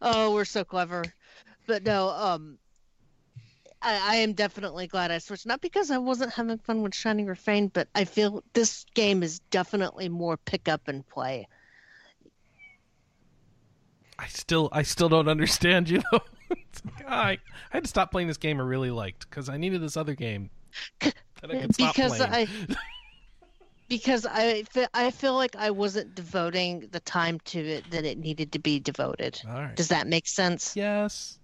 oh, 0.00 0.34
we're 0.34 0.44
so 0.44 0.64
clever, 0.64 1.04
but 1.66 1.82
no, 1.84 2.08
um, 2.10 2.58
I, 3.82 4.14
I 4.14 4.16
am 4.16 4.32
definitely 4.32 4.86
glad 4.86 5.10
I 5.10 5.18
switched. 5.18 5.46
Not 5.46 5.60
because 5.60 5.90
I 5.90 5.98
wasn't 5.98 6.32
having 6.32 6.58
fun 6.58 6.82
with 6.82 6.94
Shining 6.94 7.26
Refrain, 7.26 7.68
but 7.68 7.88
I 7.94 8.04
feel 8.04 8.42
this 8.52 8.84
game 8.94 9.22
is 9.22 9.40
definitely 9.50 10.08
more 10.08 10.36
pick 10.36 10.68
up 10.68 10.88
and 10.88 11.06
play. 11.06 11.48
I 14.18 14.28
still 14.28 14.68
I 14.72 14.82
still 14.82 15.08
don't 15.08 15.28
understand 15.28 15.88
you 15.90 16.02
though. 16.12 16.22
I, 17.06 17.32
I 17.32 17.38
had 17.70 17.84
to 17.84 17.88
stop 17.88 18.10
playing 18.10 18.28
this 18.28 18.36
game 18.36 18.60
I 18.60 18.64
really 18.64 18.90
liked 18.90 19.28
because 19.28 19.48
I 19.48 19.56
needed 19.56 19.80
this 19.82 19.96
other 19.96 20.14
game 20.14 20.50
that 21.46 21.56
I 21.56 21.60
could 21.60 21.74
stop 21.74 21.94
because 21.94 22.16
playing. 22.18 22.32
I 22.32 22.76
because 23.88 24.26
I 24.28 24.64
I 24.94 25.10
feel 25.10 25.34
like 25.34 25.54
I 25.56 25.70
wasn't 25.70 26.14
devoting 26.14 26.88
the 26.90 27.00
time 27.00 27.38
to 27.46 27.58
it 27.58 27.90
that 27.90 28.04
it 28.04 28.18
needed 28.18 28.52
to 28.52 28.58
be 28.58 28.80
devoted. 28.80 29.40
All 29.46 29.54
right. 29.54 29.76
Does 29.76 29.88
that 29.88 30.06
make 30.06 30.26
sense? 30.26 30.74
Yes. 30.74 31.38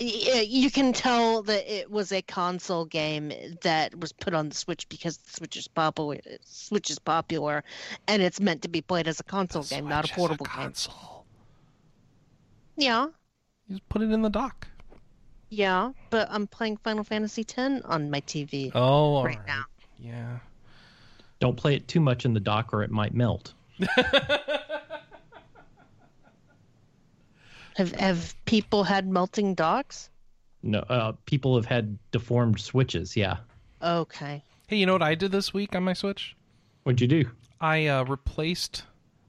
You 0.00 0.72
can 0.72 0.92
tell 0.92 1.42
that 1.42 1.72
it 1.72 1.88
was 1.88 2.10
a 2.10 2.20
console 2.22 2.84
game 2.84 3.32
that 3.62 3.94
was 4.00 4.12
put 4.12 4.34
on 4.34 4.48
the 4.48 4.54
Switch 4.56 4.88
because 4.88 5.18
the 5.18 5.30
Switch 5.30 5.56
is 5.56 5.68
popular. 5.68 6.18
Switch 6.44 6.90
is 6.90 6.98
popular, 6.98 7.62
and 8.08 8.20
it's 8.20 8.40
meant 8.40 8.62
to 8.62 8.68
be 8.68 8.80
played 8.82 9.06
as 9.06 9.20
a 9.20 9.22
console 9.22 9.62
The 9.62 9.76
game, 9.76 9.88
not 9.88 10.04
a 10.04 10.08
Switch 10.08 10.16
portable 10.16 10.46
game. 10.46 10.54
console. 10.54 11.24
Yeah, 12.76 13.06
You 13.68 13.76
just 13.76 13.88
put 13.88 14.02
it 14.02 14.10
in 14.10 14.22
the 14.22 14.30
dock. 14.30 14.66
Yeah, 15.50 15.92
but 16.10 16.28
I'm 16.30 16.46
playing 16.46 16.76
Final 16.78 17.04
Fantasy 17.04 17.42
X 17.42 17.58
on 17.84 18.10
my 18.10 18.20
TV. 18.22 18.72
Oh, 18.74 18.80
all 18.80 19.24
Right 19.24 19.36
right. 19.38 19.46
now. 19.46 19.64
Yeah. 19.98 20.38
don't 21.40 21.56
play 21.56 21.74
it 21.76 21.86
too 21.88 22.00
much 22.00 22.24
in 22.24 22.34
the 22.34 22.40
dock 22.40 22.72
or 22.74 22.82
it 22.82 22.90
might 22.90 23.14
melt 23.14 23.54
Have 27.76 27.92
have 27.96 28.34
people 28.44 28.84
had 28.84 29.08
melting 29.08 29.54
docks? 29.54 30.10
no 30.62 30.78
uh 30.80 31.12
people 31.26 31.56
have 31.56 31.66
had 31.66 31.98
deformed 32.10 32.58
switches 32.60 33.16
yeah 33.16 33.36
Okay. 33.82 34.42
Hey, 34.66 34.76
you 34.76 34.86
know 34.86 34.94
what 34.94 35.02
I 35.02 35.14
did 35.14 35.30
this 35.30 35.52
week 35.52 35.74
on 35.74 35.82
my 35.82 35.92
Switch? 35.92 36.36
what'd 36.84 37.00
you 37.00 37.08
do 37.08 37.30
I 37.60 37.86
uh, 37.86 38.04
replaced 38.04 38.84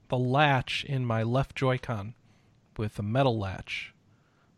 the 0.08 0.16
latch 0.18 0.84
in 0.88 1.04
my 1.06 1.22
left 1.22 1.56
Joy-Con 1.56 2.14
with 2.76 2.98
a 2.98 3.02
metal 3.02 3.38
latch. 3.38 3.92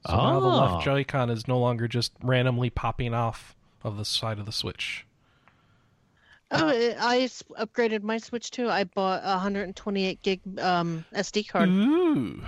So 0.08 0.16
now 0.16 0.40
the 0.40 0.46
Oh. 0.46 0.56
left 0.74 0.84
Joy-Con 0.84 1.28
is 1.30 1.46
no 1.46 1.58
longer 1.58 1.86
just 1.86 2.12
randomly 2.22 2.70
popping 2.70 3.12
off 3.12 3.54
of 3.84 3.96
the 3.98 4.04
side 4.04 4.38
of 4.38 4.46
the 4.46 4.52
Switch. 4.52 5.04
Oh, 6.50 6.66
I 6.66 7.28
upgraded 7.58 8.02
my 8.02 8.16
Switch 8.16 8.50
too. 8.50 8.70
I 8.70 8.84
bought 8.84 9.20
a 9.22 9.32
128 9.32 10.22
gig 10.22 10.40
um, 10.58 11.04
SD 11.14 11.46
card 11.46 11.68
Ooh. 11.68 12.42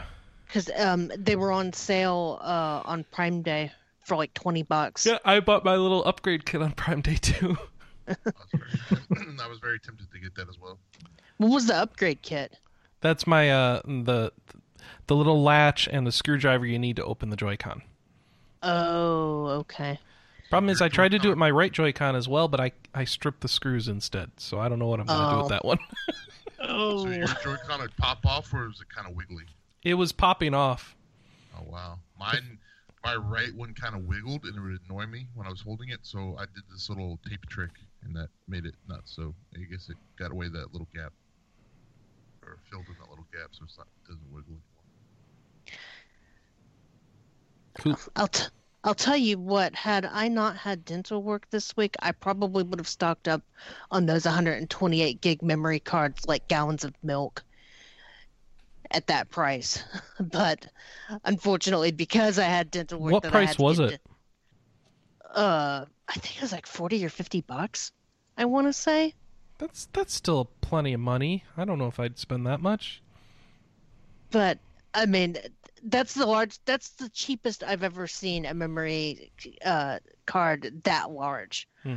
because 0.46 0.70
um, 0.74 1.12
they 1.18 1.36
were 1.36 1.52
on 1.52 1.74
sale 1.74 2.38
uh, 2.40 2.80
on 2.86 3.04
Prime 3.12 3.42
Day 3.42 3.70
for 4.06 4.16
like 4.16 4.32
20 4.32 4.62
bucks. 4.62 5.04
Yeah, 5.04 5.18
I 5.26 5.40
bought 5.40 5.66
my 5.66 5.76
little 5.76 6.02
upgrade 6.06 6.46
kit 6.46 6.62
on 6.62 6.72
Prime 6.72 7.02
Day 7.02 7.16
too. 7.16 7.58
I 8.08 8.14
was, 8.24 8.34
very, 8.54 9.26
I 9.42 9.46
was 9.48 9.58
very 9.58 9.78
tempted 9.78 10.10
to 10.10 10.18
get 10.18 10.34
that 10.36 10.48
as 10.48 10.58
well. 10.58 10.78
What 11.36 11.50
was 11.50 11.66
the 11.66 11.76
upgrade 11.76 12.22
kit? 12.22 12.56
That's 13.02 13.26
my 13.26 13.50
uh 13.50 13.82
the 13.84 14.32
the 15.06 15.16
little 15.16 15.42
latch 15.42 15.88
and 15.90 16.06
the 16.06 16.12
screwdriver 16.12 16.66
you 16.66 16.78
need 16.78 16.96
to 16.96 17.04
open 17.04 17.30
the 17.30 17.36
Joy-Con. 17.36 17.82
Oh, 18.62 19.46
okay. 19.60 19.98
Problem 20.50 20.68
is, 20.70 20.82
I 20.82 20.88
tried 20.88 21.12
to 21.12 21.18
do 21.18 21.30
it 21.30 21.38
my 21.38 21.50
right 21.50 21.72
Joy-Con 21.72 22.16
as 22.16 22.28
well, 22.28 22.48
but 22.48 22.60
I 22.60 22.72
I 22.94 23.04
stripped 23.04 23.40
the 23.40 23.48
screws 23.48 23.86
instead. 23.88 24.32
So 24.38 24.58
I 24.58 24.68
don't 24.68 24.78
know 24.78 24.88
what 24.88 25.00
I'm 25.00 25.06
gonna 25.06 25.30
do 25.30 25.36
Oh. 25.36 25.38
with 25.42 25.48
that 25.50 25.64
one. 25.64 25.78
oh 26.60 27.04
So 27.04 27.10
your 27.10 27.26
Joy-Con 27.26 27.80
would 27.80 27.96
pop 27.96 28.26
off, 28.26 28.52
or 28.52 28.66
was 28.68 28.80
it 28.80 28.88
kind 28.94 29.08
of 29.08 29.14
wiggly? 29.16 29.44
it 29.82 29.94
was 29.94 30.12
popping 30.12 30.52
off. 30.52 30.94
Oh 31.56 31.62
wow, 31.70 31.98
mine, 32.18 32.58
my 33.04 33.14
right 33.16 33.54
one 33.54 33.72
kind 33.74 33.94
of 33.94 34.04
wiggled, 34.06 34.44
and 34.44 34.56
it 34.56 34.60
would 34.60 34.78
annoy 34.88 35.06
me 35.06 35.26
when 35.34 35.46
I 35.46 35.50
was 35.50 35.60
holding 35.62 35.88
it. 35.90 36.00
So 36.02 36.36
I 36.38 36.42
did 36.46 36.64
this 36.70 36.88
little 36.90 37.18
tape 37.28 37.46
trick, 37.46 37.70
and 38.02 38.14
that 38.16 38.28
made 38.48 38.66
it 38.66 38.74
not 38.88 39.02
so. 39.04 39.34
I 39.54 39.60
guess 39.70 39.88
it 39.88 39.96
got 40.18 40.32
away 40.32 40.48
that 40.48 40.72
little 40.72 40.88
gap, 40.94 41.12
or 42.42 42.58
filled 42.70 42.86
in 42.88 42.94
that 43.00 43.08
little 43.08 43.26
gap, 43.32 43.50
so 43.52 43.62
it's 43.64 43.78
not 43.78 43.86
it 44.04 44.08
doesn't 44.08 44.32
wiggle 44.32 44.56
anymore. 45.66 45.78
I'll 48.16 48.28
t- 48.28 48.44
I'll 48.84 48.94
tell 48.94 49.16
you 49.16 49.38
what. 49.38 49.74
Had 49.74 50.04
I 50.06 50.28
not 50.28 50.56
had 50.56 50.84
dental 50.84 51.22
work 51.22 51.48
this 51.50 51.76
week, 51.76 51.96
I 52.00 52.12
probably 52.12 52.62
would 52.62 52.78
have 52.78 52.88
stocked 52.88 53.28
up 53.28 53.42
on 53.90 54.06
those 54.06 54.24
128 54.24 55.20
gig 55.20 55.42
memory 55.42 55.80
cards 55.80 56.26
like 56.26 56.48
gallons 56.48 56.84
of 56.84 56.94
milk 57.02 57.42
at 58.90 59.06
that 59.08 59.30
price. 59.30 59.82
But 60.20 60.66
unfortunately, 61.24 61.92
because 61.92 62.38
I 62.38 62.44
had 62.44 62.70
dental 62.70 63.00
work, 63.00 63.12
What 63.12 63.22
that 63.24 63.28
I 63.28 63.44
price 63.46 63.58
was 63.58 63.78
it? 63.80 63.90
to- 63.90 65.38
uh, 65.38 65.84
I 66.08 66.12
think 66.14 66.36
it 66.36 66.42
was 66.42 66.52
like 66.52 66.66
40 66.66 67.04
or 67.04 67.08
50 67.08 67.40
bucks. 67.42 67.92
I 68.36 68.46
want 68.46 68.66
to 68.66 68.72
say. 68.72 69.14
That's 69.58 69.88
that's 69.92 70.14
still 70.14 70.50
plenty 70.62 70.92
of 70.94 71.00
money. 71.00 71.44
I 71.56 71.64
don't 71.66 71.78
know 71.78 71.86
if 71.86 72.00
I'd 72.00 72.18
spend 72.18 72.46
that 72.46 72.60
much. 72.60 73.02
but 74.30 74.58
I 74.94 75.06
mean, 75.06 75.36
that's 75.84 76.14
the 76.14 76.26
large. 76.26 76.58
That's 76.64 76.90
the 76.90 77.08
cheapest 77.10 77.62
I've 77.64 77.82
ever 77.82 78.06
seen 78.06 78.46
a 78.46 78.54
memory 78.54 79.32
uh, 79.64 79.98
card 80.26 80.80
that 80.84 81.10
large. 81.10 81.68
Hmm. 81.82 81.96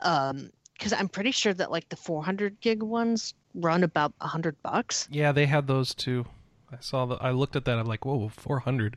Um, 0.00 0.50
because 0.74 0.92
I'm 0.92 1.08
pretty 1.08 1.32
sure 1.32 1.52
that 1.54 1.72
like 1.72 1.88
the 1.88 1.96
400 1.96 2.60
gig 2.60 2.84
ones 2.84 3.34
run 3.54 3.82
about 3.82 4.12
a 4.20 4.28
hundred 4.28 4.54
bucks. 4.62 5.08
Yeah, 5.10 5.32
they 5.32 5.46
had 5.46 5.66
those 5.66 5.92
too. 5.92 6.24
I 6.70 6.76
saw 6.80 7.04
that. 7.06 7.18
I 7.20 7.30
looked 7.32 7.56
at 7.56 7.64
that. 7.64 7.78
I'm 7.78 7.86
like, 7.86 8.04
whoa, 8.04 8.28
400. 8.28 8.96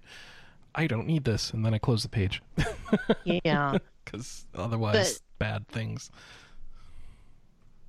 I 0.76 0.88
don't 0.88 1.08
need 1.08 1.24
this, 1.24 1.52
and 1.52 1.66
then 1.66 1.74
I 1.74 1.80
closed 1.80 2.06
the 2.06 2.10
page 2.10 2.42
Yeah. 3.26 3.78
because 4.06 4.46
otherwise, 4.56 5.14
But- 5.14 5.22
bad 5.40 5.68
things. 5.68 6.12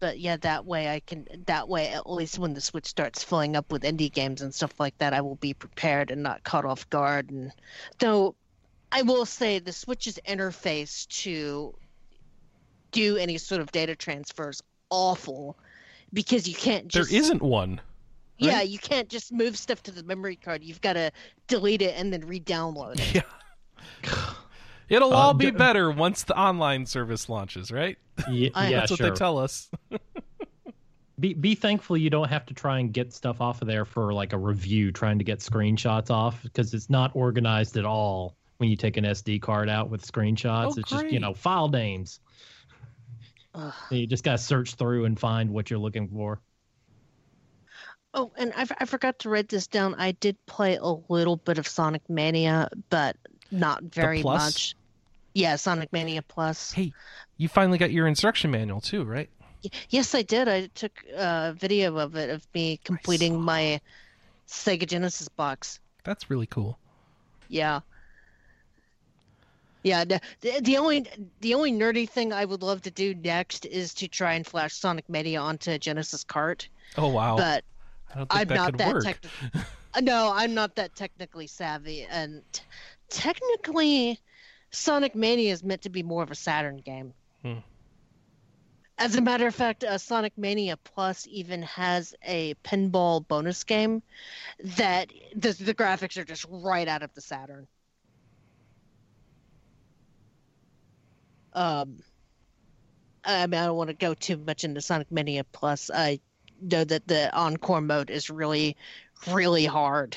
But 0.02 0.18
yeah, 0.18 0.36
that 0.38 0.66
way 0.66 0.88
I 0.88 0.98
can. 0.98 1.28
That 1.46 1.68
way, 1.68 1.86
at 1.90 2.10
least 2.10 2.36
when 2.36 2.54
the 2.54 2.60
Switch 2.60 2.86
starts 2.88 3.22
filling 3.22 3.54
up 3.54 3.70
with 3.70 3.84
indie 3.84 4.12
games 4.12 4.42
and 4.42 4.52
stuff 4.52 4.80
like 4.80 4.98
that, 4.98 5.14
I 5.14 5.20
will 5.20 5.36
be 5.36 5.54
prepared 5.54 6.10
and 6.10 6.24
not 6.24 6.42
caught 6.42 6.64
off 6.64 6.90
guard. 6.90 7.30
And 7.30 7.52
though, 8.00 8.34
I 8.90 9.02
will 9.02 9.24
say 9.24 9.60
the 9.60 9.72
Switch's 9.72 10.18
interface 10.26 11.06
to 11.22 11.72
do 12.90 13.16
any 13.16 13.38
sort 13.38 13.60
of 13.60 13.70
data 13.70 13.94
transfer 13.94 14.50
is 14.50 14.60
awful 14.90 15.56
because 16.12 16.48
you 16.48 16.56
can't 16.56 16.88
just. 16.88 17.08
there 17.08 17.20
isn't 17.20 17.40
one. 17.40 17.80
Yeah, 18.38 18.62
you 18.62 18.80
can't 18.80 19.08
just 19.08 19.30
move 19.30 19.56
stuff 19.56 19.84
to 19.84 19.92
the 19.92 20.02
memory 20.02 20.34
card. 20.34 20.64
You've 20.64 20.80
got 20.80 20.94
to 20.94 21.12
delete 21.46 21.80
it 21.80 21.94
and 21.96 22.12
then 22.12 22.26
re-download 22.26 22.98
it. 22.98 23.22
Yeah. 24.04 24.24
It'll 24.92 25.12
Uh, 25.12 25.16
all 25.16 25.34
be 25.34 25.46
d- 25.50 25.56
better 25.56 25.90
once 25.90 26.24
the 26.24 26.38
online 26.38 26.84
service 26.84 27.28
launches, 27.30 27.72
right? 27.72 27.96
Ye- 28.28 28.50
I- 28.54 28.68
yeah, 28.68 28.80
That's 28.80 28.90
what 28.90 28.98
sure. 28.98 29.10
they 29.10 29.16
tell 29.16 29.38
us. 29.38 29.70
be 31.18 31.32
be 31.34 31.54
thankful 31.54 31.96
you 31.96 32.10
don't 32.10 32.28
have 32.28 32.44
to 32.46 32.54
try 32.54 32.78
and 32.78 32.92
get 32.92 33.12
stuff 33.12 33.40
off 33.40 33.62
of 33.62 33.68
there 33.68 33.84
for 33.84 34.12
like 34.12 34.32
a 34.32 34.38
review 34.38 34.92
trying 34.92 35.18
to 35.18 35.24
get 35.24 35.38
screenshots 35.38 36.10
off 36.10 36.42
because 36.42 36.74
it's 36.74 36.90
not 36.90 37.10
organized 37.14 37.76
at 37.76 37.84
all 37.86 38.36
when 38.58 38.68
you 38.68 38.76
take 38.76 38.96
an 38.96 39.04
SD 39.04 39.40
card 39.40 39.68
out 39.68 39.88
with 39.88 40.06
screenshots. 40.06 40.72
Oh, 40.76 40.80
it's 40.80 40.90
just 40.90 41.06
you 41.10 41.20
know 41.20 41.32
file 41.32 41.68
names. 41.68 42.20
Ugh. 43.54 43.72
You 43.90 44.06
just 44.06 44.24
got 44.24 44.32
to 44.32 44.38
search 44.44 44.74
through 44.74 45.04
and 45.06 45.18
find 45.18 45.50
what 45.50 45.70
you're 45.70 45.78
looking 45.78 46.08
for. 46.08 46.40
Oh, 48.14 48.30
and 48.36 48.52
I, 48.56 48.66
I 48.78 48.84
forgot 48.84 49.18
to 49.20 49.30
write 49.30 49.48
this 49.48 49.66
down. 49.66 49.94
I 49.94 50.12
did 50.12 50.36
play 50.46 50.76
a 50.76 50.92
little 51.08 51.36
bit 51.36 51.56
of 51.56 51.66
Sonic 51.66 52.02
Mania, 52.10 52.68
but 52.90 53.16
not 53.50 53.84
very 53.84 54.22
much. 54.22 54.74
Yeah, 55.34 55.56
Sonic 55.56 55.92
Mania 55.92 56.22
Plus. 56.22 56.72
Hey, 56.72 56.92
you 57.36 57.48
finally 57.48 57.78
got 57.78 57.90
your 57.90 58.06
instruction 58.06 58.50
manual 58.50 58.80
too, 58.80 59.04
right? 59.04 59.30
Yes, 59.90 60.14
I 60.14 60.22
did. 60.22 60.48
I 60.48 60.66
took 60.74 60.92
a 61.16 61.54
video 61.56 61.96
of 61.98 62.16
it 62.16 62.30
of 62.30 62.46
me 62.54 62.80
completing 62.84 63.40
my 63.40 63.80
Sega 64.48 64.86
Genesis 64.86 65.28
box. 65.28 65.78
That's 66.04 66.28
really 66.28 66.46
cool. 66.46 66.78
Yeah. 67.48 67.80
Yeah, 69.84 70.04
the, 70.04 70.20
the 70.60 70.76
only 70.76 71.06
the 71.40 71.54
only 71.54 71.72
nerdy 71.72 72.08
thing 72.08 72.32
I 72.32 72.44
would 72.44 72.62
love 72.62 72.82
to 72.82 72.90
do 72.90 73.14
next 73.14 73.66
is 73.66 73.94
to 73.94 74.06
try 74.08 74.34
and 74.34 74.46
flash 74.46 74.74
Sonic 74.74 75.08
Mania 75.08 75.40
onto 75.40 75.72
a 75.72 75.78
Genesis 75.78 76.22
cart, 76.22 76.68
Oh 76.96 77.08
wow! 77.08 77.36
but 77.36 77.64
I 78.14 78.18
don't 78.18 78.30
think 78.30 78.40
I'm 78.40 78.48
that 78.48 78.54
not 78.54 78.78
that 78.78 78.94
work. 78.94 79.04
technical. 79.04 79.60
Uh, 79.94 80.00
no, 80.00 80.32
I'm 80.34 80.54
not 80.54 80.74
that 80.76 80.94
technically 80.94 81.46
savvy, 81.46 82.06
and 82.10 82.40
t- 82.52 82.62
technically, 83.10 84.18
Sonic 84.72 85.14
Mania 85.14 85.52
is 85.52 85.62
meant 85.62 85.82
to 85.82 85.90
be 85.90 86.02
more 86.02 86.22
of 86.22 86.30
a 86.30 86.34
Saturn 86.34 86.78
game. 86.78 87.12
Hmm. 87.42 87.58
As 88.98 89.16
a 89.16 89.20
matter 89.20 89.46
of 89.46 89.54
fact, 89.54 89.84
uh, 89.84 89.98
Sonic 89.98 90.36
Mania 90.36 90.76
Plus 90.76 91.26
even 91.30 91.62
has 91.62 92.14
a 92.24 92.54
pinball 92.64 93.26
bonus 93.26 93.64
game 93.64 94.02
that 94.76 95.12
the, 95.34 95.52
the 95.52 95.74
graphics 95.74 96.16
are 96.16 96.24
just 96.24 96.46
right 96.48 96.88
out 96.88 97.02
of 97.02 97.12
the 97.14 97.20
Saturn. 97.20 97.66
Um, 101.52 101.98
I 103.24 103.46
mean, 103.46 103.60
I 103.60 103.66
don't 103.66 103.76
want 103.76 103.88
to 103.88 103.94
go 103.94 104.14
too 104.14 104.38
much 104.38 104.64
into 104.64 104.80
Sonic 104.80 105.10
Mania 105.10 105.44
Plus. 105.44 105.90
I 105.92 106.20
know 106.60 106.84
that 106.84 107.06
the 107.06 107.34
encore 107.34 107.80
mode 107.80 108.08
is 108.08 108.30
really, 108.30 108.76
really 109.26 109.66
hard 109.66 110.16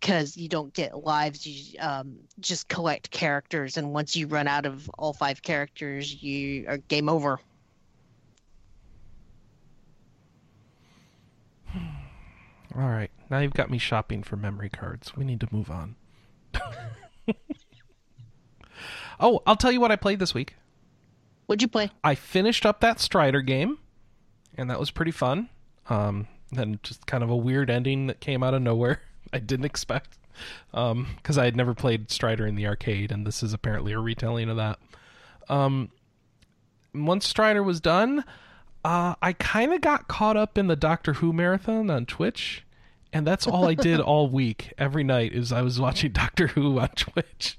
because 0.00 0.36
you 0.36 0.48
don't 0.48 0.72
get 0.72 1.04
lives. 1.04 1.46
You 1.46 1.78
um, 1.80 2.16
just 2.40 2.68
collect 2.68 3.10
characters, 3.10 3.76
and 3.76 3.92
once 3.92 4.16
you 4.16 4.26
run 4.26 4.48
out 4.48 4.66
of 4.66 4.88
all 4.98 5.12
five 5.12 5.42
characters, 5.42 6.22
you 6.22 6.66
are 6.68 6.78
game 6.78 7.08
over. 7.08 7.40
All 12.74 12.88
right, 12.88 13.10
now 13.30 13.38
you've 13.38 13.54
got 13.54 13.70
me 13.70 13.78
shopping 13.78 14.22
for 14.22 14.36
memory 14.36 14.68
cards. 14.68 15.16
We 15.16 15.24
need 15.24 15.40
to 15.40 15.48
move 15.50 15.70
on. 15.70 15.96
oh, 19.20 19.42
I'll 19.46 19.56
tell 19.56 19.72
you 19.72 19.80
what 19.80 19.90
I 19.90 19.96
played 19.96 20.18
this 20.18 20.34
week. 20.34 20.56
What'd 21.46 21.62
you 21.62 21.68
play? 21.68 21.90
I 22.02 22.14
finished 22.14 22.66
up 22.66 22.80
that 22.80 23.00
Strider 23.00 23.40
game, 23.40 23.78
and 24.56 24.68
that 24.68 24.80
was 24.80 24.90
pretty 24.90 25.12
fun. 25.12 25.48
Um, 25.88 26.26
then 26.50 26.80
just 26.82 27.06
kind 27.06 27.22
of 27.22 27.30
a 27.30 27.36
weird 27.36 27.70
ending 27.70 28.08
that 28.08 28.20
came 28.20 28.42
out 28.42 28.54
of 28.54 28.62
nowhere. 28.62 29.00
I 29.36 29.40
didn't 29.40 29.66
expect 29.66 30.18
because 30.70 31.38
I 31.38 31.44
had 31.44 31.56
never 31.56 31.74
played 31.74 32.10
Strider 32.10 32.46
in 32.46 32.56
the 32.56 32.66
arcade, 32.66 33.12
and 33.12 33.26
this 33.26 33.42
is 33.42 33.52
apparently 33.52 33.92
a 33.92 33.98
retelling 33.98 34.50
of 34.50 34.56
that. 34.56 34.78
Um, 35.48 35.90
once 36.94 37.26
Strider 37.26 37.62
was 37.62 37.80
done, 37.80 38.24
uh, 38.84 39.14
I 39.20 39.32
kind 39.34 39.72
of 39.72 39.80
got 39.80 40.08
caught 40.08 40.36
up 40.36 40.58
in 40.58 40.66
the 40.66 40.76
Doctor 40.76 41.14
Who 41.14 41.32
marathon 41.32 41.90
on 41.90 42.06
Twitch, 42.06 42.64
and 43.12 43.26
that's 43.26 43.46
all 43.46 43.68
I 43.68 43.74
did 43.74 44.00
all 44.00 44.28
week. 44.28 44.72
Every 44.78 45.04
night 45.04 45.32
is 45.32 45.52
I 45.52 45.62
was 45.62 45.80
watching 45.80 46.12
Doctor 46.12 46.48
Who 46.48 46.78
on 46.78 46.88
Twitch. 46.90 47.58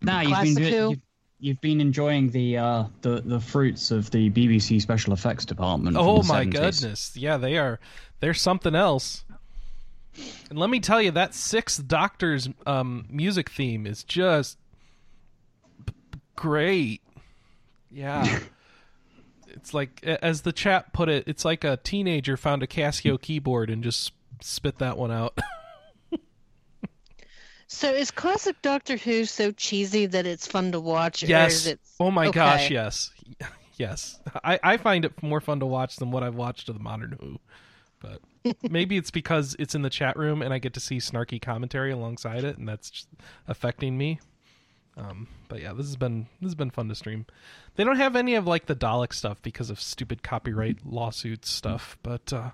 Now 0.00 0.20
you've 0.20 0.30
Classic 0.30 0.54
been 0.54 0.64
doing, 0.64 0.90
you've, 0.90 1.00
you've 1.40 1.60
been 1.60 1.80
enjoying 1.80 2.30
the 2.30 2.56
uh, 2.56 2.84
the 3.02 3.20
the 3.24 3.40
fruits 3.40 3.90
of 3.90 4.10
the 4.10 4.30
BBC 4.30 4.80
special 4.80 5.12
effects 5.12 5.44
department. 5.44 5.96
Oh 5.98 6.22
my 6.22 6.44
70s. 6.44 6.52
goodness. 6.52 7.16
Yeah, 7.16 7.36
they 7.36 7.58
are 7.58 7.80
they're 8.20 8.34
something 8.34 8.74
else. 8.74 9.24
And 10.50 10.58
let 10.58 10.70
me 10.70 10.80
tell 10.80 11.00
you 11.00 11.10
that 11.12 11.34
Sixth 11.34 11.86
Doctor's 11.86 12.48
um, 12.66 13.06
music 13.10 13.50
theme 13.50 13.86
is 13.86 14.04
just 14.04 14.58
b- 15.84 15.92
great. 16.36 17.02
Yeah. 17.90 18.40
it's 19.48 19.74
like 19.74 20.02
as 20.04 20.42
the 20.42 20.52
chat 20.52 20.92
put 20.92 21.08
it, 21.08 21.24
it's 21.26 21.44
like 21.44 21.64
a 21.64 21.76
teenager 21.76 22.36
found 22.36 22.62
a 22.62 22.66
Casio 22.66 23.20
keyboard 23.20 23.70
and 23.70 23.82
just 23.82 24.12
spit 24.40 24.78
that 24.78 24.96
one 24.96 25.10
out. 25.10 25.38
So 27.70 27.92
is 27.92 28.10
classic 28.10 28.60
Doctor 28.62 28.96
Who 28.96 29.26
so 29.26 29.52
cheesy 29.52 30.06
that 30.06 30.26
it's 30.26 30.46
fun 30.46 30.72
to 30.72 30.80
watch? 30.80 31.22
Or 31.22 31.26
yes. 31.26 31.52
is 31.52 31.66
it... 31.66 31.80
Oh 32.00 32.10
my 32.10 32.30
gosh, 32.30 32.70
yes. 32.70 33.10
Yes. 33.76 34.18
I, 34.42 34.58
I 34.60 34.76
find 34.76 35.04
it 35.04 35.22
more 35.22 35.40
fun 35.40 35.60
to 35.60 35.66
watch 35.66 35.98
than 35.98 36.10
what 36.10 36.24
I've 36.24 36.34
watched 36.34 36.68
of 36.68 36.74
the 36.74 36.82
modern 36.82 37.16
Who. 37.20 37.38
But 38.00 38.20
maybe 38.70 38.96
it's 38.96 39.10
because 39.10 39.56
it's 39.58 39.74
in 39.74 39.82
the 39.82 39.90
chat 39.90 40.16
room 40.16 40.42
and 40.42 40.52
I 40.52 40.58
get 40.58 40.74
to 40.74 40.80
see 40.80 40.98
snarky 40.98 41.40
commentary 41.40 41.92
alongside 41.92 42.44
it 42.44 42.58
and 42.58 42.68
that's 42.68 43.06
affecting 43.46 43.96
me. 43.96 44.20
Um, 44.96 45.28
but 45.48 45.62
yeah, 45.62 45.72
this 45.72 45.86
has 45.86 45.96
been 45.96 46.26
this 46.40 46.48
has 46.48 46.54
been 46.54 46.70
fun 46.70 46.88
to 46.88 46.94
stream. 46.94 47.26
They 47.76 47.84
don't 47.84 47.96
have 47.96 48.16
any 48.16 48.34
of 48.34 48.46
like 48.46 48.66
the 48.66 48.74
Dalek 48.74 49.12
stuff 49.12 49.40
because 49.42 49.70
of 49.70 49.80
stupid 49.80 50.22
copyright 50.22 50.84
lawsuits 50.84 51.50
stuff, 51.50 51.96
but 52.02 52.32
uh 52.32 52.50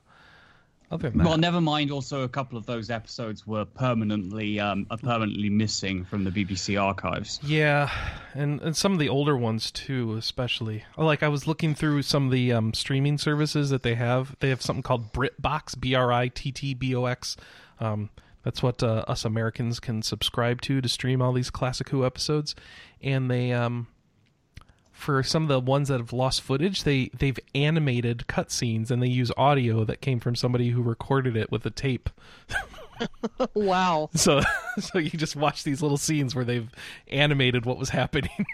other 0.90 1.10
than 1.10 1.18
that, 1.18 1.26
Well, 1.26 1.38
never 1.38 1.60
mind. 1.60 1.90
Also, 1.90 2.22
a 2.22 2.28
couple 2.28 2.58
of 2.58 2.66
those 2.66 2.90
episodes 2.90 3.46
were 3.46 3.64
permanently 3.64 4.60
um, 4.60 4.86
are 4.90 4.98
permanently 4.98 5.50
missing 5.50 6.04
from 6.04 6.24
the 6.24 6.30
BBC 6.30 6.80
archives. 6.80 7.40
Yeah, 7.42 7.90
and, 8.34 8.60
and 8.60 8.76
some 8.76 8.92
of 8.92 8.98
the 8.98 9.08
older 9.08 9.36
ones 9.36 9.70
too, 9.70 10.14
especially. 10.14 10.84
Like 10.96 11.22
I 11.22 11.28
was 11.28 11.46
looking 11.46 11.74
through 11.74 12.02
some 12.02 12.26
of 12.26 12.32
the 12.32 12.52
um, 12.52 12.74
streaming 12.74 13.18
services 13.18 13.70
that 13.70 13.82
they 13.82 13.94
have. 13.94 14.36
They 14.40 14.50
have 14.50 14.62
something 14.62 14.82
called 14.82 15.12
BritBox, 15.12 15.80
B 15.80 15.94
R 15.94 16.12
I 16.12 16.28
T 16.28 16.52
T 16.52 16.74
B 16.74 16.94
O 16.94 17.06
X. 17.06 17.36
Um, 17.80 18.10
that's 18.44 18.62
what 18.62 18.82
uh, 18.82 19.04
us 19.08 19.24
Americans 19.24 19.80
can 19.80 20.02
subscribe 20.02 20.60
to 20.62 20.80
to 20.80 20.88
stream 20.88 21.22
all 21.22 21.32
these 21.32 21.50
classic 21.50 21.88
Who 21.88 22.04
episodes. 22.04 22.54
And 23.02 23.30
they, 23.30 23.52
um, 23.52 23.88
for 24.94 25.22
some 25.22 25.42
of 25.42 25.48
the 25.48 25.60
ones 25.60 25.88
that 25.88 26.00
have 26.00 26.12
lost 26.12 26.40
footage, 26.40 26.84
they 26.84 27.10
they've 27.18 27.38
animated 27.54 28.24
cutscenes 28.28 28.90
and 28.90 29.02
they 29.02 29.08
use 29.08 29.30
audio 29.36 29.84
that 29.84 30.00
came 30.00 30.20
from 30.20 30.34
somebody 30.34 30.70
who 30.70 30.80
recorded 30.82 31.36
it 31.36 31.50
with 31.50 31.66
a 31.66 31.70
tape. 31.70 32.08
Wow. 33.54 34.08
So 34.14 34.40
so 34.78 34.98
you 34.98 35.10
just 35.10 35.34
watch 35.34 35.64
these 35.64 35.82
little 35.82 35.96
scenes 35.96 36.32
where 36.32 36.44
they've 36.44 36.70
animated 37.08 37.66
what 37.66 37.76
was 37.76 37.90
happening. 37.90 38.30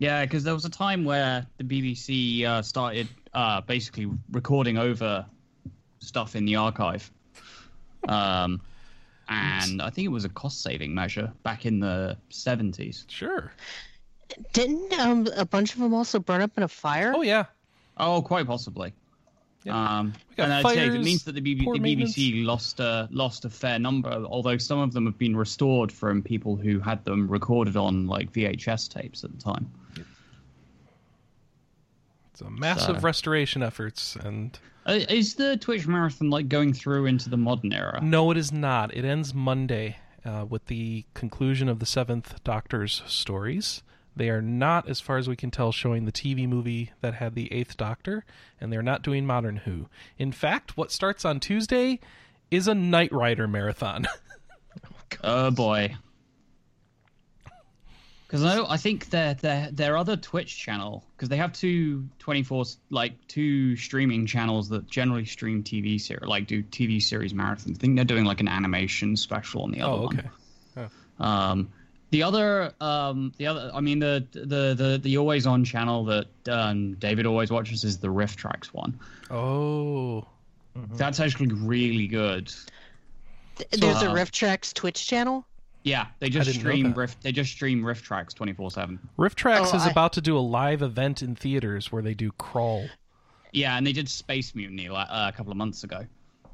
Yeah, 0.00 0.24
because 0.24 0.44
there 0.44 0.54
was 0.54 0.64
a 0.64 0.70
time 0.70 1.04
where 1.04 1.44
the 1.56 1.64
BBC 1.64 2.44
uh, 2.44 2.62
started 2.62 3.08
uh, 3.34 3.60
basically 3.62 4.08
recording 4.30 4.78
over 4.78 5.26
stuff 5.98 6.36
in 6.36 6.44
the 6.44 6.54
archive. 6.54 7.10
Um, 8.06 8.60
and 9.28 9.82
I 9.82 9.90
think 9.90 10.06
it 10.06 10.12
was 10.12 10.24
a 10.24 10.28
cost 10.28 10.62
saving 10.62 10.94
measure 10.94 11.32
back 11.42 11.66
in 11.66 11.80
the 11.80 12.16
70s. 12.30 13.10
sure. 13.10 13.52
Didn't 14.52 14.92
um, 14.98 15.26
a 15.36 15.44
bunch 15.44 15.74
of 15.74 15.80
them 15.80 15.94
also 15.94 16.18
burn 16.18 16.40
up 16.42 16.50
in 16.56 16.62
a 16.62 16.68
fire? 16.68 17.12
Oh 17.14 17.22
yeah. 17.22 17.44
Oh, 17.96 18.22
quite 18.22 18.46
possibly. 18.46 18.92
Yeah. 19.64 19.98
Um, 19.98 20.12
We 20.30 20.36
got 20.36 20.44
and 20.44 20.52
I'd 20.54 20.74
say 20.74 20.86
it 20.86 20.92
means 21.00 21.24
that 21.24 21.32
the, 21.34 21.40
BB- 21.40 21.82
the. 21.82 21.96
BBC 21.96 22.44
lost 22.44 22.78
a 22.80 23.08
lost 23.10 23.44
a 23.44 23.50
fair 23.50 23.78
number, 23.78 24.10
although 24.10 24.56
some 24.56 24.78
of 24.78 24.92
them 24.92 25.04
have 25.06 25.18
been 25.18 25.36
restored 25.36 25.90
from 25.90 26.22
people 26.22 26.54
who 26.56 26.78
had 26.78 27.04
them 27.04 27.26
recorded 27.28 27.76
on 27.76 28.06
like 28.06 28.32
VHS 28.32 28.88
tapes 28.88 29.24
at 29.24 29.32
the 29.36 29.42
time. 29.42 29.68
It's 32.32 32.40
a 32.40 32.50
massive 32.50 32.96
So- 32.96 33.02
restoration 33.02 33.62
efforts 33.62 34.16
and 34.16 34.58
Uh, 34.86 35.00
is 35.10 35.34
the 35.34 35.56
Twitch 35.56 35.86
marathon 35.86 36.30
like 36.30 36.48
going 36.48 36.72
through 36.72 37.06
into 37.06 37.28
the 37.28 37.36
modern 37.36 37.72
era? 37.72 38.00
no 38.02 38.30
it 38.30 38.36
is 38.36 38.52
not. 38.52 38.94
It 38.94 39.04
ends 39.04 39.34
Monday 39.34 39.96
uh, 40.24 40.46
with 40.48 40.66
the 40.66 41.04
conclusion 41.14 41.68
of 41.68 41.78
the 41.78 41.86
Seventh 41.86 42.42
Doctor's 42.44 43.02
stories. 43.06 43.82
They 44.18 44.30
are 44.30 44.42
not, 44.42 44.88
as 44.88 45.00
far 45.00 45.16
as 45.16 45.28
we 45.28 45.36
can 45.36 45.50
tell, 45.50 45.72
showing 45.72 46.04
the 46.04 46.12
TV 46.12 46.48
movie 46.48 46.90
that 47.00 47.14
had 47.14 47.34
the 47.34 47.52
Eighth 47.52 47.76
Doctor, 47.76 48.24
and 48.60 48.72
they're 48.72 48.82
not 48.82 49.02
doing 49.02 49.24
Modern 49.24 49.56
Who. 49.58 49.86
In 50.18 50.32
fact, 50.32 50.76
what 50.76 50.90
starts 50.90 51.24
on 51.24 51.40
Tuesday 51.40 52.00
is 52.50 52.66
a 52.66 52.74
Knight 52.74 53.12
Rider 53.12 53.46
marathon. 53.48 54.06
Oh 55.24 55.50
boy. 55.50 55.96
Because 58.26 58.44
I, 58.44 58.62
I 58.62 58.76
think 58.76 59.08
their 59.08 59.34
their 59.34 59.70
their 59.72 59.96
other 59.96 60.16
Twitch 60.16 60.58
channel 60.58 61.02
because 61.16 61.30
they 61.30 61.38
have 61.38 61.52
two 61.52 62.08
24 62.18 62.64
like 62.90 63.26
two 63.26 63.74
streaming 63.76 64.26
channels 64.26 64.68
that 64.68 64.86
generally 64.86 65.24
stream 65.24 65.62
TV 65.62 65.98
series 65.98 66.28
like 66.28 66.46
do 66.46 66.62
TV 66.62 67.02
series 67.02 67.32
marathons. 67.32 67.76
I 67.76 67.78
think 67.78 67.96
they're 67.96 68.04
doing 68.04 68.26
like 68.26 68.40
an 68.40 68.48
animation 68.48 69.16
special 69.16 69.62
on 69.62 69.70
the 69.70 69.80
other 69.80 69.92
oh, 69.92 70.02
one. 70.02 70.30
okay. 70.76 70.88
Um, 71.18 71.72
the 72.10 72.22
other, 72.22 72.72
um, 72.80 73.32
the 73.36 73.46
other, 73.46 73.70
I 73.74 73.80
mean, 73.80 73.98
the 73.98 74.26
the 74.32 74.74
the 74.74 75.00
the 75.02 75.18
always 75.18 75.46
on 75.46 75.64
channel 75.64 76.04
that 76.06 76.26
um, 76.48 76.94
David 76.94 77.26
always 77.26 77.50
watches 77.50 77.84
is 77.84 77.98
the 77.98 78.08
RiffTrax 78.08 78.66
one. 78.66 78.98
Oh, 79.30 80.26
That's 80.94 81.20
actually 81.20 81.48
really 81.52 82.06
good. 82.06 82.52
Th- 83.56 83.68
There's 83.72 84.02
a 84.02 84.10
uh, 84.10 84.14
Rift 84.14 84.32
Tracks 84.34 84.72
Twitch 84.72 85.06
channel. 85.06 85.44
Yeah, 85.84 86.06
they 86.18 86.28
just 86.28 86.52
stream 86.52 86.88
that. 86.90 86.96
Riff. 86.96 87.20
They 87.20 87.32
just 87.32 87.50
stream 87.52 87.82
RiffTrax 87.82 88.34
twenty 88.34 88.52
four 88.52 88.70
seven. 88.70 88.98
RiffTrax 89.18 89.70
Oh, 89.72 89.76
is 89.76 89.82
I- 89.82 89.90
about 89.90 90.12
to 90.14 90.20
do 90.20 90.36
a 90.36 90.40
live 90.40 90.82
event 90.82 91.22
in 91.22 91.34
theaters 91.34 91.90
where 91.92 92.02
they 92.02 92.14
do 92.14 92.30
Krull. 92.32 92.88
Yeah, 93.52 93.76
and 93.78 93.86
they 93.86 93.92
did 93.92 94.08
Space 94.10 94.54
Mutiny 94.54 94.88
like, 94.90 95.08
uh, 95.10 95.30
a 95.32 95.36
couple 95.36 95.50
of 95.50 95.56
months 95.56 95.84
ago. 95.84 96.04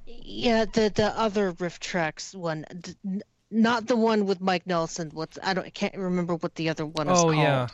Yeah, 0.07 0.65
the 0.67 0.93
the 0.95 1.07
other 1.19 1.53
RiffTrax 1.53 2.35
one, 2.35 2.65
d- 2.81 2.95
n- 3.05 3.23
not 3.55 3.87
the 3.87 3.97
one 3.97 4.27
with 4.27 4.41
Mike 4.41 4.67
Nelson. 4.67 5.11
What's 5.15 5.39
I 5.43 5.55
don't 5.55 5.65
I 5.67 5.71
can't 5.71 5.95
remember 5.97 6.35
what 6.35 6.55
the 6.57 6.69
other 6.69 6.85
one 6.87 7.09
is 7.09 7.19
Oh 7.19 7.25
called. 7.25 7.37
yeah, 7.37 7.69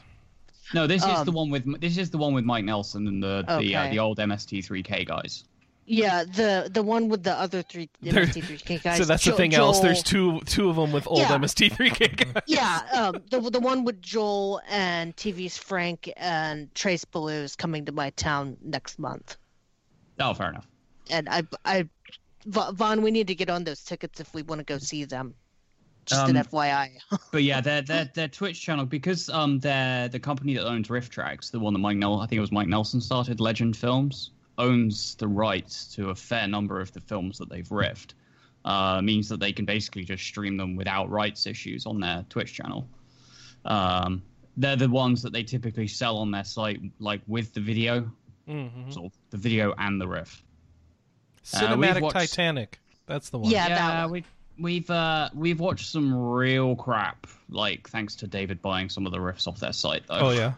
No, 0.75 0.87
this 0.87 1.03
is 1.03 1.09
Um, 1.09 1.25
the 1.25 1.33
one 1.33 1.51
with 1.51 1.81
this 1.81 1.97
is 1.97 2.11
the 2.11 2.19
one 2.19 2.35
with 2.35 2.45
Mike 2.45 2.65
Nelson 2.65 3.07
and 3.09 3.23
the 3.23 3.45
the 3.61 3.75
uh, 3.77 3.91
the 3.91 3.99
old 3.99 4.19
MST3K 4.19 5.07
guys. 5.07 5.45
Yeah, 5.87 6.23
the 6.25 6.71
the 6.73 6.83
one 6.85 7.09
with 7.09 7.25
the 7.25 7.33
other 7.35 7.63
three 7.63 7.89
There- 8.03 8.27
MST3K 8.27 8.83
guys. 8.83 8.99
so 8.99 9.05
that's 9.05 9.25
Jo- 9.25 9.31
the 9.33 9.37
thing 9.39 9.55
else. 9.55 9.81
There's 9.81 10.03
two 10.03 10.41
two 10.47 10.69
of 10.71 10.77
them 10.77 10.93
with 10.93 11.07
old 11.09 11.19
Yeah. 11.21 11.37
MST3K. 11.39 12.33
guys. 12.35 12.43
Yeah, 12.47 12.83
um, 12.95 13.23
the 13.31 13.41
the 13.51 13.59
one 13.61 13.85
with 13.85 14.01
Joel 14.03 14.61
and 14.69 15.17
TV's 15.17 15.57
Frank 15.57 16.13
and 16.17 16.73
Trace 16.75 17.05
Beaulieu 17.07 17.43
is 17.43 17.57
coming 17.57 17.87
to 17.87 17.93
my 17.93 18.11
town 18.11 18.57
next 18.63 18.99
month, 18.99 19.37
Oh, 20.21 20.35
fair 20.35 20.51
enough. 20.51 20.67
and 21.11 21.29
I 21.29 21.43
I 21.65 21.89
Va- 22.47 22.73
Vaughn, 22.73 23.03
we 23.03 23.11
need 23.11 23.27
to 23.27 23.35
get 23.35 23.51
on 23.51 23.65
those 23.65 23.83
tickets 23.83 24.21
if 24.21 24.33
we 24.33 24.43
want 24.43 24.61
to 24.61 24.65
go 24.65 24.79
see 24.79 25.05
them. 25.05 25.35
Just 26.11 26.29
an 26.29 26.37
Um, 26.37 26.45
FYI. 26.45 26.91
But 27.33 27.43
yeah, 27.45 27.61
their 27.61 27.83
their 27.83 28.11
their 28.15 28.29
Twitch 28.29 28.61
channel 28.61 28.85
because 28.85 29.29
um 29.31 29.59
they're 29.61 30.09
the 30.09 30.19
company 30.21 30.55
that 30.55 30.67
owns 30.67 30.89
RiffTrax, 30.89 31.51
the 31.51 31.61
one 31.61 31.73
that 31.73 31.79
Mike 31.79 31.97
Nel 31.97 32.21
I 32.21 32.27
think 32.27 32.39
it 32.39 32.41
was 32.41 32.53
Mike 32.53 32.69
Nelson 32.69 33.01
started, 33.01 33.41
Legend 33.41 33.77
Films, 33.77 34.33
owns 34.59 35.15
the 35.17 35.29
rights 35.29 35.87
to 35.95 36.11
a 36.11 36.15
fair 36.15 36.47
number 36.49 36.81
of 36.81 36.93
the 36.93 37.01
films 37.01 37.39
that 37.39 37.49
they've 37.49 37.69
riffed. 37.69 38.15
Uh, 38.65 39.01
means 39.01 39.29
that 39.31 39.41
they 39.41 39.53
can 39.53 39.65
basically 39.65 40.05
just 40.05 40.23
stream 40.23 40.57
them 40.59 40.77
without 40.77 41.09
rights 41.09 41.47
issues 41.47 41.87
on 41.87 41.99
their 42.01 42.27
Twitch 42.29 42.53
channel. 42.53 42.87
Um, 43.65 44.23
they're 44.57 44.77
the 44.77 44.89
ones 44.89 45.23
that 45.23 45.33
they 45.33 45.43
typically 45.43 45.87
sell 45.87 46.19
on 46.19 46.31
their 46.31 46.45
site, 46.45 46.81
like 46.99 47.23
with 47.27 47.55
the 47.55 47.61
video, 47.61 48.11
Mhm. 48.49 48.93
sort 48.93 49.07
of 49.07 49.13
the 49.31 49.39
video 49.39 49.73
and 49.79 49.99
the 50.01 50.07
riff. 50.09 50.43
Uh, 51.55 51.59
Cinematic 51.61 52.03
watched- 52.03 52.15
Titanic. 52.15 52.79
That's 53.07 53.31
the 53.31 53.39
one. 53.39 53.51
Yeah, 53.51 53.69
that 53.69 53.75
yeah, 53.77 54.03
one. 54.03 54.13
we 54.13 54.25
we've 54.61 54.91
uh 54.91 55.31
we've 55.35 55.61
watched 55.61 55.87
some 55.91 56.15
real 56.15 56.77
crap. 56.77 57.27
Like 57.49 57.89
thanks 57.89 58.15
to 58.17 58.27
David 58.27 58.63
buying 58.63 58.89
some 58.89 59.07
of 59.07 59.13
the 59.13 59.19
riffs 59.19 59.47
off 59.49 59.59
their 59.61 59.73
site 59.73 60.03
though. 60.09 60.19
Oh 60.19 60.31
yeah. 60.31 60.53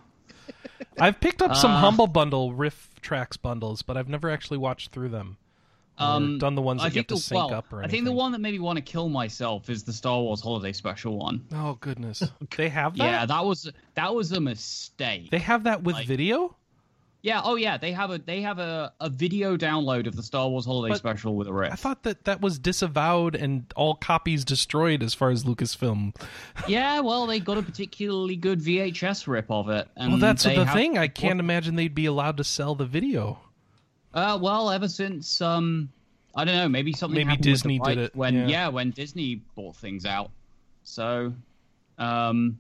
I've 0.99 1.21
picked 1.21 1.43
up 1.43 1.57
some 1.57 1.71
Uh, 1.71 1.79
Humble 1.81 2.07
Bundle 2.07 2.53
Riff 2.53 2.91
Tracks 3.01 3.37
bundles, 3.37 3.83
but 3.83 3.97
I've 3.97 4.09
never 4.09 4.29
actually 4.31 4.59
watched 4.59 4.91
through 4.91 5.09
them. 5.11 5.37
Um, 5.99 6.39
done 6.39 6.55
the 6.55 6.63
ones 6.63 6.81
I 6.83 6.89
that 6.89 6.95
you 6.95 7.01
have 7.01 7.07
think 7.07 7.09
to 7.09 7.15
the, 7.15 7.21
sync 7.21 7.37
well, 7.51 7.55
up 7.55 7.73
or 7.73 7.85
I 7.85 7.87
think 7.87 8.05
the 8.07 8.13
one 8.13 8.33
that 8.33 8.41
made 8.41 8.53
me 8.53 8.59
want 8.59 8.77
to 8.77 8.83
kill 8.83 9.09
myself 9.09 9.69
is 9.69 9.85
the 9.85 9.93
Star 9.93 10.21
Wars 10.21 10.41
Holiday 10.41 10.73
Special 10.73 11.17
one. 11.19 11.45
Oh 11.53 11.77
goodness, 11.81 12.23
they 12.57 12.69
have 12.71 12.97
that. 12.97 13.05
Yeah, 13.05 13.27
that 13.27 13.45
was 13.45 13.71
that 13.95 14.13
was 14.15 14.33
a 14.33 14.41
mistake. 14.41 15.31
They 15.31 15.39
have 15.39 15.65
that 15.65 15.83
with 15.83 15.95
Like- 15.97 16.07
video. 16.07 16.57
Yeah, 17.23 17.41
oh 17.45 17.55
yeah, 17.55 17.77
they 17.77 17.93
have 17.93 18.11
a 18.11 18.19
they 18.19 18.43
have 18.43 18.59
a, 18.59 18.93
a 19.01 19.09
video 19.09 19.57
download 19.57 20.09
of 20.09 20.17
the 20.17 20.25
Star 20.25 20.49
Wars 20.49 20.67
Holiday 20.67 20.93
But 20.93 20.99
Special 20.99 21.37
with 21.37 21.47
a 21.47 21.53
riff. 21.53 21.73
I 21.73 21.77
thought 21.77 22.03
that 22.03 22.25
that 22.25 22.41
was 22.41 22.59
disavowed 22.59 23.37
and 23.37 23.65
all 23.77 23.95
copies 23.95 24.45
destroyed 24.45 25.05
as 25.05 25.15
far 25.15 25.31
as 25.31 25.45
Lucasfilm. 25.45 26.17
Yeah, 26.67 26.99
well, 26.99 27.27
they 27.27 27.39
got 27.39 27.59
a 27.59 27.63
particularly 27.63 28.35
good 28.35 28.61
VHS 28.61 29.29
rip 29.29 29.49
of 29.53 29.69
it. 29.69 29.87
And 29.97 30.13
Well, 30.13 30.21
that's 30.21 30.43
the 30.43 30.65
have- 30.65 30.75
thing. 30.75 30.99
I 30.99 31.07
can't 31.07 31.39
imagine 31.39 31.77
they'd 31.77 31.95
be 31.95 32.07
allowed 32.07 32.39
to 32.39 32.45
sell 32.45 32.75
the 32.75 32.87
video. 32.87 33.39
Uh, 34.13 34.37
well, 34.43 34.71
ever 34.71 34.89
since 34.89 35.41
um, 35.41 35.89
I 36.35 36.45
don't 36.45 36.57
know, 36.57 36.69
maybe 36.69 36.93
something 36.93 37.25
Maybe 37.27 37.41
Disney 37.41 37.79
did 37.79 37.99
it, 37.99 38.17
when 38.17 38.49
yeah. 38.49 38.67
when 38.69 38.91
Disney 38.91 39.43
bought 39.55 39.77
things 39.77 40.05
out. 40.05 40.31
So, 40.83 41.33
um, 41.99 42.59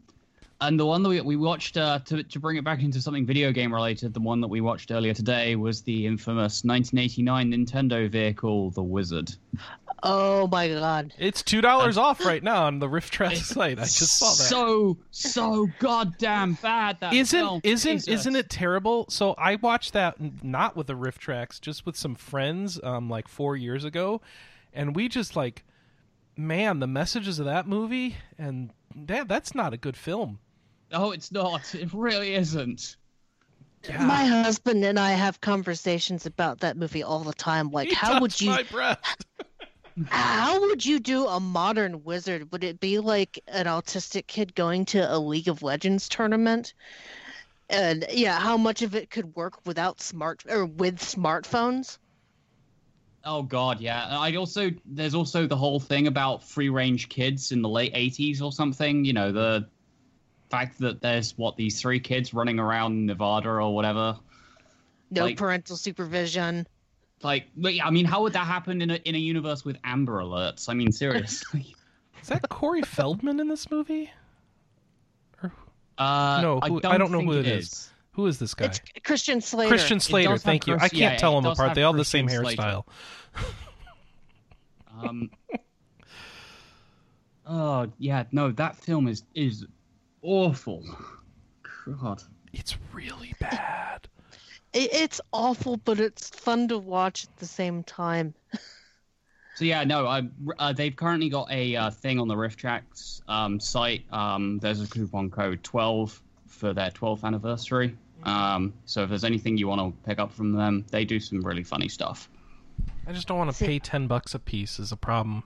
and 0.63 0.79
the 0.79 0.87
one 0.87 1.03
that 1.03 1.09
we, 1.09 1.21
we 1.21 1.37
watched 1.37 1.77
uh, 1.77 1.99
to 2.01 2.23
to 2.23 2.39
bring 2.39 2.57
it 2.57 2.65
back 2.65 2.83
into 2.83 3.01
something 3.01 3.27
video 3.27 3.53
game 3.53 3.75
related, 3.75 4.15
the 4.15 4.21
one 4.21 4.41
that 4.41 4.49
we 4.49 4.61
watched 4.61 4.91
earlier 4.91 5.13
today 5.13 5.57
was 5.57 5.83
the 5.83 6.07
infamous 6.07 6.65
1989 6.65 7.53
Nintendo 7.53 8.11
vehicle, 8.11 8.71
the 8.71 8.83
Wizard. 8.83 9.35
Oh 10.05 10.49
my 10.49 10.69
god. 10.69 11.15
It's 11.19 11.43
two 11.43 11.61
dollars 11.61 11.97
off 11.97 12.25
right 12.25 12.43
now 12.43 12.65
on 12.65 12.79
the 12.79 12.89
RiffTrax 12.89 13.37
site. 13.55 13.79
I 13.79 13.83
just 13.83 14.19
saw 14.19 14.31
that. 14.31 14.35
So 14.35 14.99
so 15.11 15.69
goddamn 15.79 16.55
bad 16.55 16.99
that 17.01 17.13
isn't 17.13 17.39
film. 17.39 17.61
isn't 17.63 17.99
Jesus. 17.99 18.09
isn't 18.09 18.37
it 18.37 18.51
terrible? 18.51 19.07
So 19.09 19.35
I 19.35 19.57
watched 19.57 19.93
that 19.93 20.45
not 20.45 20.77
with 20.77 20.87
the 20.87 20.97
riff 20.97 21.19
tracks, 21.19 21.61
just 21.61 21.87
with 21.87 21.97
some 21.97 22.15
friends, 22.15 22.81
um, 22.83 23.09
like 23.09 23.29
four 23.29 23.57
years 23.57 23.85
ago, 23.85 24.21
and 24.73 24.97
we 24.97 25.09
just 25.09 25.37
like, 25.37 25.65
man, 26.37 26.81
the 26.81 26.87
messages 26.87 27.39
of 27.39 27.47
that 27.47 27.69
movie, 27.69 28.17
and 28.39 28.71
that 28.97 29.29
that's 29.29 29.55
not 29.55 29.73
a 29.73 29.77
good 29.77 29.97
film. 29.97 30.39
No, 30.93 31.13
it's 31.13 31.33
not. 31.33 31.75
It 31.75 31.93
really 31.93 32.35
isn't. 32.35 32.97
Yeah. 33.89 34.05
My 34.05 34.25
husband 34.25 34.85
and 34.85 34.99
I 34.99 35.13
have 35.13 35.41
conversations 35.41 36.27
about 36.27 36.61
that 36.61 36.77
movie 36.77 37.03
all 37.03 37.21
the 37.21 37.33
time. 37.33 37.71
Like, 37.71 37.89
He 37.89 37.95
how 37.95 38.21
would 38.21 38.39
you 38.41 38.51
My 38.51 38.63
breast. 38.63 39.27
how 40.07 40.61
would 40.61 40.85
you 40.85 41.01
do 41.01 41.27
a 41.27 41.41
modern 41.41 42.05
wizard? 42.05 42.53
Would 42.53 42.63
it 42.63 42.79
be 42.79 42.99
like 42.99 43.43
an 43.49 43.67
autistic 43.67 44.27
kid 44.27 44.55
going 44.55 44.85
to 44.87 45.01
a 45.01 45.19
League 45.19 45.49
of 45.49 45.63
Legends 45.63 46.09
tournament? 46.09 46.75
And 47.71 48.05
yeah, 48.13 48.39
how 48.39 48.57
much 48.57 48.83
of 48.83 48.95
it 48.95 49.11
could 49.11 49.35
work 49.35 49.55
without 49.67 50.01
smart 50.01 50.45
or 50.49 50.67
with 50.67 50.99
smartphones? 50.99 51.99
Oh 53.25 53.43
god, 53.43 53.81
yeah. 53.81 54.07
I 54.19 54.35
also 54.35 54.71
there's 54.85 55.15
also 55.15 55.47
the 55.47 55.57
whole 55.57 55.81
thing 55.81 56.07
about 56.07 56.43
free 56.43 56.69
range 56.69 57.09
kids 57.09 57.53
in 57.53 57.63
the 57.63 57.69
late 57.69 57.95
80s 57.95 58.43
or 58.43 58.53
something. 58.53 59.05
You 59.05 59.13
know, 59.13 59.33
the 59.33 59.69
fact 60.53 60.79
that 60.81 61.01
there's 61.01 61.37
what 61.39 61.57
these 61.57 61.81
three 61.81 61.99
kids 62.01 62.35
running 62.35 62.59
around 62.59 63.07
Nevada 63.07 63.49
or 63.49 63.75
whatever. 63.75 64.19
No 65.11 65.25
Like- 65.25 65.37
parental 65.39 65.77
supervision. 65.77 66.67
Like, 67.23 67.47
wait, 67.57 67.81
I 67.85 67.91
mean, 67.91 68.05
how 68.05 68.23
would 68.23 68.33
that 68.33 68.47
happen 68.47 68.83
in 68.83 68.91
a 68.91 68.97
in 68.97 69.15
a 69.15 69.19
universe 69.19 69.65
with 69.65 69.77
Amber 69.85 70.19
Alerts? 70.21 70.69
I 70.69 70.75
mean, 70.75 70.91
seriously. 70.91 71.75
Is 72.23 72.29
that 72.29 72.49
Corey 72.49 72.83
Feldman 72.83 73.41
in 73.41 73.49
this 73.49 73.71
movie? 73.71 74.11
Uh, 75.99 76.39
No, 76.43 76.59
I 76.63 76.69
don't, 76.69 76.85
I 76.87 76.99
don't 76.99 77.13
know 77.13 77.21
who 77.21 77.33
it 77.33 77.47
it 77.47 77.59
is. 77.59 77.67
is. 77.67 77.91
Who 78.13 78.27
is 78.27 78.39
this 78.39 78.55
guy? 78.55 78.67
It's 78.67 78.81
Christian 79.05 79.41
Slater. 79.41 79.69
Christian 79.71 80.01
Slater. 80.01 80.37
Thank 80.39 80.67
you. 80.67 80.75
I 80.75 80.89
can't 80.89 80.95
yeah, 80.95 81.17
tell 81.17 81.41
them 81.41 81.51
apart. 81.51 81.75
They 81.75 81.83
all 81.83 81.93
have 81.93 81.99
the 81.99 82.05
same 82.05 82.29
Slater. 82.29 82.61
hairstyle. 82.63 82.85
Um. 85.03 85.31
oh 87.47 87.91
yeah, 87.99 88.25
no, 88.33 88.51
that 88.53 88.77
film 88.77 89.09
is 89.09 89.23
is 89.35 89.65
awful. 90.23 90.85
God. 92.01 92.23
It's 92.53 92.77
really 92.93 93.35
bad. 93.41 94.09
It, 94.73 94.93
it's 94.93 95.21
awful, 95.33 95.77
but 95.77 96.01
it's 96.01 96.31
fun 96.31 96.69
to 96.69 96.79
watch 96.79 97.25
at 97.25 97.37
the 97.39 97.47
same 97.47 97.83
time. 97.83 98.35
So 99.55 99.67
yeah, 99.67 99.85
no, 99.85 100.07
I, 100.07 100.23
uh, 100.59 100.73
they've 100.73 100.97
currently 100.97 101.29
got 101.29 101.53
a 101.53 101.77
uh, 101.77 101.91
thing 101.91 102.19
on 102.19 102.27
the 102.27 102.35
RiffTrax 102.35 103.21
um, 103.29 103.61
site. 103.61 104.03
Um, 104.11 104.59
there's 104.61 104.81
a 104.81 104.87
coupon 104.87 105.31
code 105.31 105.63
12 105.63 106.23
for 106.47 106.73
their 106.73 106.91
12th 106.91 107.23
anniversary. 107.23 107.95
Um, 108.25 108.73
so 108.87 109.03
if 109.03 109.11
there's 109.11 109.25
anything 109.25 109.59
you 109.59 109.69
want 109.69 109.81
to 109.81 110.09
pick 110.09 110.19
up 110.19 110.33
from 110.33 110.53
them, 110.53 110.87
they 110.91 111.05
do 111.05 111.21
some 111.21 111.43
really 111.43 111.65
funny 111.65 111.89
stuff. 111.89 112.31
I 113.07 113.13
just 113.13 113.29
don't 113.29 113.37
want 113.37 113.51
to 113.51 113.57
See- 113.57 113.67
pay 113.67 113.79
ten 113.79 114.07
bucks 114.07 114.35
a 114.35 114.39
piece. 114.39 114.79
Is 114.79 114.91
a 114.91 114.97
problem. 114.97 115.43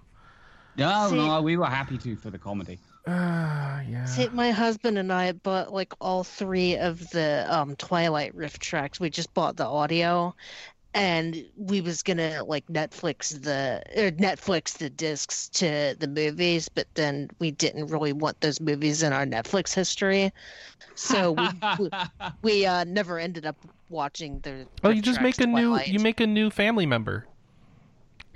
No, 0.77 1.09
See- 1.11 1.16
no, 1.16 1.43
we 1.43 1.57
were 1.57 1.66
happy 1.66 1.99
to 1.99 2.16
for 2.16 2.31
the 2.31 2.39
comedy. 2.39 2.79
Uh, 3.07 3.80
yeah. 3.88 4.04
See, 4.04 4.28
my 4.28 4.50
husband 4.50 4.98
and 4.98 5.12
I 5.12 5.32
bought 5.32 5.72
like 5.72 5.92
all 6.00 6.24
three 6.24 6.76
of 6.76 7.09
the 7.11 7.46
um, 7.48 7.76
Twilight 7.76 8.36
RiffTrax. 8.36 9.00
We 9.00 9.11
just 9.11 9.32
bought 9.34 9.57
the 9.57 9.66
audio, 9.66 10.34
and 10.94 11.44
we 11.57 11.82
was 11.82 12.02
gonna 12.02 12.42
like 12.44 12.66
Netflix 12.68 13.42
the 13.42 13.82
or 13.96 14.11
Netflix 14.12 14.78
the 14.78 14.88
discs 14.88 15.48
to 15.50 15.94
the 15.98 16.09
movies, 16.09 16.68
but 16.68 16.86
then 16.94 17.28
we 17.38 17.50
didn't 17.50 17.88
really 17.88 18.12
want 18.12 18.40
those 18.40 18.61
movies 18.61 19.02
in 19.02 19.12
our 19.12 19.26
Netflix 19.26 19.74
history, 19.74 20.32
so 20.94 21.32
we 21.32 21.48
we, 21.78 21.90
we 22.42 22.66
uh, 22.66 22.84
never 22.84 23.18
ended 23.18 23.44
up 23.44 23.57
watching 23.90 24.40
the. 24.40 24.66
Oh, 24.82 24.90
you 24.90 25.02
just 25.02 25.20
make 25.20 25.38
a 25.40 25.46
new 25.46 25.78
you 25.80 26.00
make 26.00 26.20
a 26.20 26.26
new 26.26 26.50
family 26.50 26.86
member, 26.86 27.26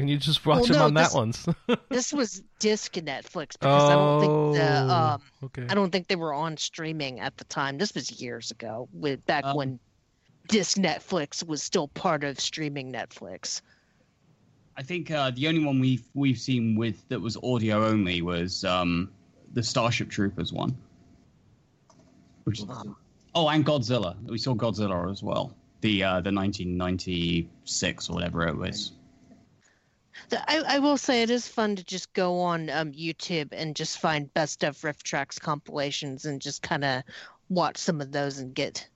and 0.00 0.10
you 0.10 0.16
just 0.16 0.44
watch 0.46 0.60
Well, 0.60 0.66
them 0.68 0.76
no, 0.78 0.84
on 0.86 0.94
that 0.94 1.04
this- 1.04 1.14
ones. 1.14 1.48
This 1.88 2.12
was 2.12 2.42
disc 2.58 2.92
Netflix 2.94 3.52
because 3.58 3.90
I 3.90 3.92
don't 3.94 4.20
think 4.20 4.32
the 4.56 4.84
Oh, 4.88 4.90
um 5.14 5.22
okay. 5.44 5.66
I 5.68 5.74
don't 5.74 5.90
think 5.90 6.08
they 6.08 6.16
were 6.16 6.32
on 6.34 6.56
streaming 6.56 7.20
at 7.20 7.36
the 7.36 7.44
time. 7.44 7.78
This 7.78 7.94
was 7.94 8.20
years 8.20 8.50
ago, 8.50 8.88
with 8.92 9.24
back 9.26 9.44
Um, 9.44 9.56
when 9.56 9.78
disc 10.48 10.76
Netflix 10.78 11.46
was 11.46 11.62
still 11.62 11.88
part 11.88 12.24
of 12.24 12.40
streaming 12.40 12.92
Netflix. 12.92 13.62
I 14.76 14.82
think 14.82 15.10
uh, 15.10 15.30
the 15.32 15.46
only 15.46 15.62
one 15.64 15.78
we've 15.78 16.04
we've 16.14 16.38
seen 16.38 16.74
with 16.76 17.06
that 17.08 17.20
was 17.20 17.36
audio 17.42 17.84
only 17.86 18.22
was 18.22 18.64
um, 18.64 19.10
the 19.52 19.62
Starship 19.62 20.08
Troopers 20.08 20.52
one. 20.52 20.76
Which, 22.44 22.62
oh, 23.34 23.48
and 23.48 23.64
Godzilla. 23.66 24.16
We 24.24 24.38
saw 24.38 24.54
Godzilla 24.54 25.10
as 25.10 25.22
well. 25.22 25.54
The 25.82 26.02
uh, 26.02 26.20
the 26.20 26.32
1996 26.32 28.08
or 28.08 28.14
whatever 28.14 28.48
it 28.48 28.56
was. 28.56 28.92
I, 30.32 30.62
I 30.66 30.78
will 30.78 30.96
say 30.96 31.22
it 31.22 31.30
is 31.30 31.48
fun 31.48 31.76
to 31.76 31.84
just 31.84 32.12
go 32.12 32.40
on 32.40 32.70
um, 32.70 32.92
YouTube 32.92 33.48
and 33.52 33.74
just 33.76 33.98
find 33.98 34.32
best 34.34 34.62
of 34.64 34.82
riff 34.84 35.02
tracks 35.02 35.38
compilations 35.38 36.24
and 36.24 36.40
just 36.40 36.62
kind 36.62 36.84
of 36.84 37.02
watch 37.48 37.76
some 37.78 38.00
of 38.00 38.12
those 38.12 38.38
and 38.38 38.54
get 38.54 38.88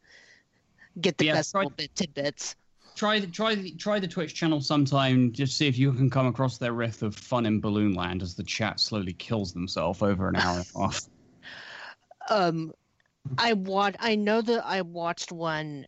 get 1.01 1.19
the 1.19 1.25
Yeah, 1.25 1.35
best 1.35 1.55
little 1.55 1.71
bit 1.71 1.95
tidbits. 1.95 2.57
Try 2.95 3.19
the 3.19 3.27
try 3.27 3.55
the, 3.57 3.73
try 3.73 3.99
the 3.99 4.07
Twitch 4.07 4.35
channel 4.35 4.61
sometime. 4.61 5.33
Just 5.33 5.57
see 5.57 5.67
if 5.67 5.77
you 5.77 5.93
can 5.93 6.09
come 6.11 6.27
across 6.27 6.59
their 6.59 6.73
riff 6.73 7.03
of 7.03 7.17
fun 7.17 7.47
in 7.47 7.61
Balloon 7.61 7.95
Land 7.95 8.23
as 8.23 8.35
the 8.37 8.45
chat 8.45 8.79
slowly 8.79 9.13
kills 9.15 9.53
themselves 9.53 10.01
over 10.03 10.29
an 10.29 10.37
hour 10.37 10.59
and 10.59 10.67
a 10.75 10.79
half. 10.81 11.01
Um, 12.31 12.73
I 13.39 13.53
watch. 13.55 13.97
I 13.99 14.15
know 14.17 14.41
that 14.43 14.65
I 14.65 14.83
watched 14.83 15.33
one 15.33 15.87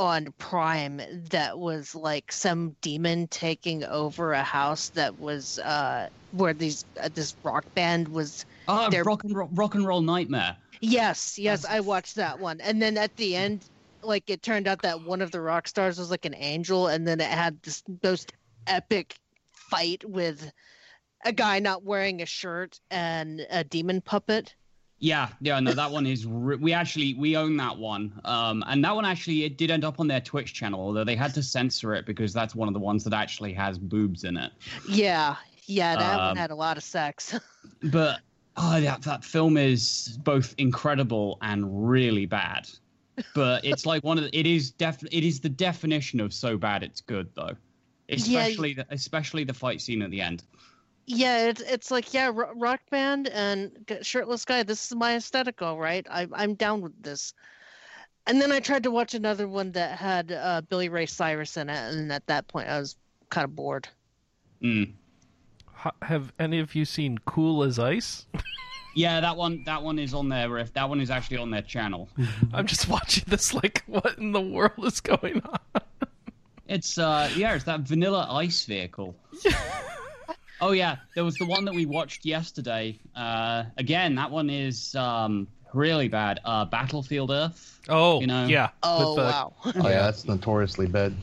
on 0.00 0.32
Prime 0.38 1.02
that 1.30 1.58
was 1.58 1.94
like 1.94 2.32
some 2.32 2.74
demon 2.80 3.28
taking 3.28 3.84
over 3.84 4.32
a 4.32 4.42
house 4.42 4.88
that 4.90 5.18
was 5.18 5.58
uh 5.58 6.08
where 6.30 6.54
these 6.54 6.86
uh, 7.02 7.10
this 7.12 7.36
rock 7.44 7.66
band 7.74 8.08
was 8.08 8.46
Oh, 8.66 8.88
They're- 8.88 9.04
rock 9.04 9.24
and 9.24 9.36
roll, 9.36 9.50
rock 9.52 9.74
and 9.74 9.86
roll 9.86 10.00
nightmare. 10.00 10.56
Yes, 10.80 11.38
yes, 11.38 11.66
I 11.66 11.80
watched 11.80 12.14
that 12.14 12.40
one. 12.40 12.60
And 12.62 12.80
then 12.80 12.96
at 12.96 13.14
the 13.16 13.36
end, 13.36 13.66
like 14.02 14.30
it 14.30 14.42
turned 14.42 14.66
out 14.66 14.80
that 14.82 15.02
one 15.02 15.20
of 15.20 15.30
the 15.32 15.40
rock 15.42 15.68
stars 15.68 15.98
was 15.98 16.10
like 16.10 16.24
an 16.24 16.34
angel, 16.34 16.86
and 16.86 17.06
then 17.06 17.20
it 17.20 17.28
had 17.28 17.60
this 17.62 17.82
most 18.02 18.32
epic 18.66 19.14
fight 19.52 20.02
with 20.08 20.50
a 21.26 21.32
guy 21.32 21.58
not 21.58 21.84
wearing 21.84 22.22
a 22.22 22.26
shirt 22.26 22.80
and 22.90 23.46
a 23.50 23.62
demon 23.64 24.00
puppet. 24.00 24.54
Yeah, 25.02 25.28
yeah, 25.40 25.58
no, 25.60 25.72
that 25.72 25.90
one 25.90 26.04
is. 26.06 26.26
Re- 26.26 26.56
we 26.56 26.74
actually 26.74 27.14
we 27.14 27.34
own 27.34 27.56
that 27.56 27.76
one, 27.76 28.20
um, 28.26 28.62
and 28.66 28.84
that 28.84 28.94
one 28.94 29.06
actually 29.06 29.44
it 29.44 29.56
did 29.56 29.70
end 29.70 29.82
up 29.82 29.98
on 29.98 30.06
their 30.06 30.20
Twitch 30.20 30.52
channel, 30.52 30.78
although 30.78 31.04
they 31.04 31.16
had 31.16 31.32
to 31.34 31.42
censor 31.42 31.94
it 31.94 32.04
because 32.04 32.34
that's 32.34 32.54
one 32.54 32.68
of 32.68 32.74
the 32.74 32.80
ones 32.80 33.02
that 33.04 33.14
actually 33.14 33.54
has 33.54 33.78
boobs 33.78 34.24
in 34.24 34.36
it. 34.36 34.52
Yeah, 34.86 35.36
yeah, 35.66 35.96
that 35.96 36.18
one 36.18 36.28
Um, 36.32 36.36
had 36.36 36.50
a 36.50 36.54
lot 36.54 36.76
of 36.76 36.82
sex. 36.84 37.34
But 37.84 38.20
oh, 38.58 38.78
that 38.78 39.00
that 39.02 39.24
film 39.24 39.56
is 39.56 40.18
both 40.22 40.54
incredible 40.58 41.38
and 41.40 41.88
really 41.88 42.26
bad. 42.26 42.68
But 43.34 43.64
it's 43.64 43.86
like 43.86 44.04
one 44.04 44.18
of 44.18 44.24
the, 44.24 44.38
it 44.38 44.46
is 44.46 44.70
def 44.70 45.02
it 45.02 45.24
is 45.24 45.40
the 45.40 45.48
definition 45.48 46.20
of 46.20 46.34
so 46.34 46.58
bad 46.58 46.82
it's 46.82 47.00
good 47.00 47.28
though, 47.34 47.56
Yeah, 48.08 48.16
especially 48.16 48.74
the, 48.74 48.86
especially 48.90 49.44
the 49.44 49.54
fight 49.54 49.80
scene 49.80 50.02
at 50.02 50.10
the 50.10 50.20
end. 50.20 50.44
Yeah, 51.06 51.48
it's 51.48 51.60
it's 51.60 51.90
like 51.90 52.12
yeah, 52.14 52.30
rock 52.34 52.80
band 52.90 53.28
and 53.28 53.72
shirtless 54.02 54.44
guy. 54.44 54.62
This 54.62 54.86
is 54.86 54.96
my 54.96 55.16
aesthetic, 55.16 55.62
all 55.62 55.78
right. 55.78 56.06
I 56.10 56.28
I'm 56.32 56.54
down 56.54 56.80
with 56.80 57.02
this. 57.02 57.34
And 58.26 58.40
then 58.40 58.52
I 58.52 58.60
tried 58.60 58.82
to 58.84 58.90
watch 58.90 59.14
another 59.14 59.48
one 59.48 59.72
that 59.72 59.98
had 59.98 60.30
uh, 60.30 60.60
Billy 60.68 60.88
Ray 60.88 61.06
Cyrus 61.06 61.56
in 61.56 61.68
it, 61.68 61.94
and 61.94 62.12
at 62.12 62.26
that 62.26 62.46
point 62.48 62.68
I 62.68 62.78
was 62.78 62.96
kind 63.30 63.44
of 63.44 63.56
bored. 63.56 63.88
Mm. 64.62 64.92
Have 66.02 66.32
any 66.38 66.60
of 66.60 66.74
you 66.74 66.84
seen 66.84 67.18
Cool 67.24 67.62
as 67.62 67.78
Ice? 67.78 68.26
Yeah, 68.94 69.20
that 69.20 69.36
one 69.36 69.62
that 69.64 69.82
one 69.82 69.98
is 69.98 70.14
on 70.14 70.28
their 70.28 70.50
riff. 70.50 70.72
That 70.72 70.88
one 70.88 71.00
is 71.00 71.10
actually 71.10 71.36
on 71.36 71.50
their 71.50 71.62
channel. 71.62 72.08
I'm 72.52 72.66
just 72.66 72.88
watching 72.88 73.24
this 73.28 73.54
like, 73.54 73.84
what 73.86 74.18
in 74.18 74.32
the 74.32 74.40
world 74.40 74.84
is 74.84 75.00
going 75.00 75.40
on? 75.42 75.82
It's 76.66 76.98
uh 76.98 77.30
yeah, 77.36 77.54
it's 77.54 77.64
that 77.64 77.80
vanilla 77.80 78.26
ice 78.30 78.64
vehicle. 78.64 79.14
oh 80.60 80.72
yeah, 80.72 80.96
there 81.14 81.24
was 81.24 81.36
the 81.38 81.44
one 81.46 81.64
that 81.64 81.74
we 81.74 81.86
watched 81.86 82.24
yesterday. 82.24 82.98
Uh 83.14 83.64
again, 83.76 84.14
that 84.16 84.30
one 84.30 84.50
is 84.50 84.94
um 84.94 85.46
really 85.72 86.08
bad. 86.08 86.40
Uh 86.44 86.64
Battlefield 86.64 87.30
Earth. 87.30 87.80
Oh, 87.88 88.20
You 88.20 88.26
know. 88.26 88.46
yeah. 88.46 88.70
Oh 88.82 89.14
with, 89.14 89.24
uh, 89.24 89.30
wow! 89.30 89.52
Oh 89.84 89.88
yeah, 89.88 90.02
that's 90.02 90.26
notoriously 90.26 90.86
bad. 90.86 91.14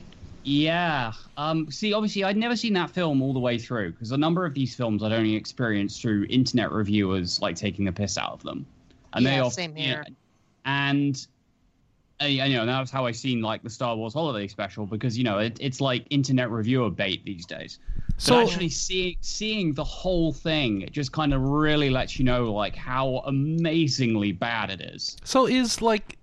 Yeah. 0.44 1.12
Um 1.36 1.70
see 1.72 1.94
obviously 1.94 2.24
I'd 2.24 2.38
never 2.38 2.56
seen 2.56 2.74
that 2.74 2.90
film 2.90 3.22
all 3.22 3.34
the 3.34 3.40
way 3.40 3.58
through 3.58 3.92
because 3.92 4.12
a 4.12 4.18
number 4.18 4.46
of 4.46 4.54
these 4.54 4.76
films 4.76 5.04
I'd 5.04 5.12
only 5.12 5.36
experienced 5.36 6.02
through 6.02 6.26
internet 6.30 6.72
reviewers 6.72 7.40
like 7.42 7.56
taking 7.56 7.86
the 7.86 7.92
piss 7.92 8.18
out 8.18 8.32
of 8.32 8.44
them. 8.44 8.66
And 9.14 9.26
they 9.26 9.36
Yeah, 9.36 9.44
off- 9.44 9.54
same 9.54 9.76
yeah, 9.76 9.84
here. 9.84 10.06
and 10.66 11.28
uh, 12.22 12.26
you 12.26 12.56
know 12.56 12.66
that 12.66 12.80
was 12.80 12.90
how 12.92 13.06
I 13.06 13.12
seen 13.12 13.42
like 13.42 13.64
the 13.64 13.70
Star 13.70 13.96
Wars 13.96 14.14
Holiday 14.14 14.48
Special 14.48 14.86
because 14.86 15.18
you 15.18 15.24
know 15.24 15.40
it, 15.40 15.58
it's 15.60 15.80
like 15.82 16.06
internet 16.10 16.50
reviewer 16.50 16.90
bait 16.90 17.24
these 17.26 17.46
days. 17.46 17.80
So 18.18 18.36
but 18.36 18.48
actually 18.48 18.70
seeing 18.70 19.16
seeing 19.22 19.74
the 19.74 19.84
whole 19.84 20.34
thing, 20.34 20.82
it 20.82 20.92
just 20.92 21.12
kind 21.12 21.34
of 21.34 21.42
really 21.42 21.90
lets 21.90 22.18
you 22.18 22.26
know 22.26 22.52
like 22.52 22.76
how 22.76 23.18
amazingly 23.26 24.32
bad 24.32 24.72
it 24.72 24.82
is. 24.82 25.18
So 25.24 25.46
is 25.46 25.82
like, 25.84 26.18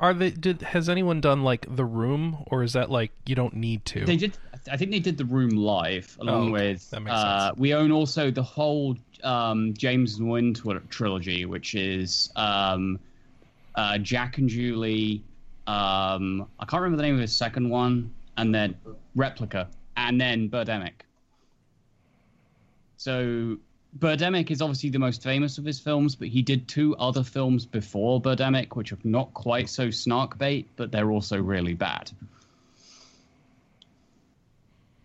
are 0.00 0.12
they? 0.12 0.30
Did 0.30 0.62
has 0.62 0.88
anyone 0.88 1.20
done 1.20 1.44
like 1.44 1.66
The 1.74 1.84
Room, 1.84 2.42
or 2.48 2.64
is 2.64 2.72
that 2.72 2.90
like 2.90 3.12
you 3.26 3.36
don't 3.36 3.54
need 3.54 3.84
to? 3.86 4.04
They 4.04 4.16
did. 4.16 4.36
I 4.68 4.76
think 4.76 4.90
they 4.90 4.98
did 4.98 5.16
the 5.16 5.24
room 5.24 5.50
live 5.50 6.16
along 6.20 6.34
Oh, 6.34 6.42
okay. 6.54 6.70
with. 6.72 6.90
That 6.90 7.00
makes 7.02 7.14
uh, 7.14 7.48
sense. 7.50 7.58
We 7.58 7.72
own 7.72 7.92
also 7.92 8.32
the 8.32 8.42
whole 8.42 8.96
um, 9.22 9.74
James 9.74 10.16
tw- 10.18 10.90
trilogy, 10.90 11.44
which 11.44 11.76
is 11.76 12.32
um, 12.34 12.98
uh, 13.76 13.98
Jack 13.98 14.38
and 14.38 14.48
Julie. 14.48 15.22
Um, 15.66 16.46
I 16.58 16.64
can't 16.64 16.82
remember 16.82 16.98
the 16.98 17.02
name 17.02 17.14
of 17.14 17.20
his 17.20 17.34
second 17.34 17.68
one, 17.68 18.12
and 18.36 18.54
then 18.54 18.76
Replica, 19.14 19.68
and 19.96 20.20
then 20.20 20.48
Birdemic. 20.48 20.92
So 22.96 23.58
Birdemic 23.98 24.50
is 24.50 24.60
obviously 24.60 24.90
the 24.90 24.98
most 24.98 25.22
famous 25.22 25.58
of 25.58 25.64
his 25.64 25.80
films, 25.80 26.14
but 26.14 26.28
he 26.28 26.42
did 26.42 26.68
two 26.68 26.94
other 26.96 27.22
films 27.22 27.64
before 27.64 28.20
Birdemic, 28.20 28.76
which 28.76 28.92
are 28.92 28.98
not 29.04 29.32
quite 29.34 29.68
so 29.68 29.90
snark 29.90 30.38
bait, 30.38 30.68
but 30.76 30.92
they're 30.92 31.10
also 31.10 31.40
really 31.40 31.74
bad. 31.74 32.10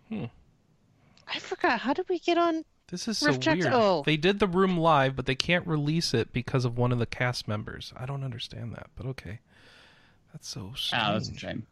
Hmm. 0.10 0.26
I 1.28 1.40
forgot. 1.40 1.80
How 1.80 1.94
did 1.94 2.10
we 2.10 2.20
get 2.20 2.38
on? 2.38 2.66
This 2.88 3.08
is 3.08 3.18
so 3.18 3.28
Rift 3.28 3.46
weird. 3.48 3.68
oh. 3.68 4.04
They 4.06 4.18
did 4.18 4.40
The 4.40 4.48
Room 4.48 4.78
live, 4.78 5.16
but 5.16 5.26
they 5.26 5.36
can't 5.36 5.66
release 5.66 6.14
it 6.14 6.34
because 6.34 6.66
of 6.66 6.78
one 6.78 6.92
of 6.92 7.00
the 7.00 7.06
cast 7.06 7.48
members. 7.48 7.94
I 7.96 8.06
don't 8.06 8.24
understand 8.24 8.74
that, 8.74 8.90
but 8.96 9.06
okay. 9.08 9.40
That's 10.34 10.48
so 10.48 10.72
strange. 10.76 11.04
Ah, 11.04 11.14
that's 11.14 11.30
a 11.30 11.38
shame. 11.38 11.64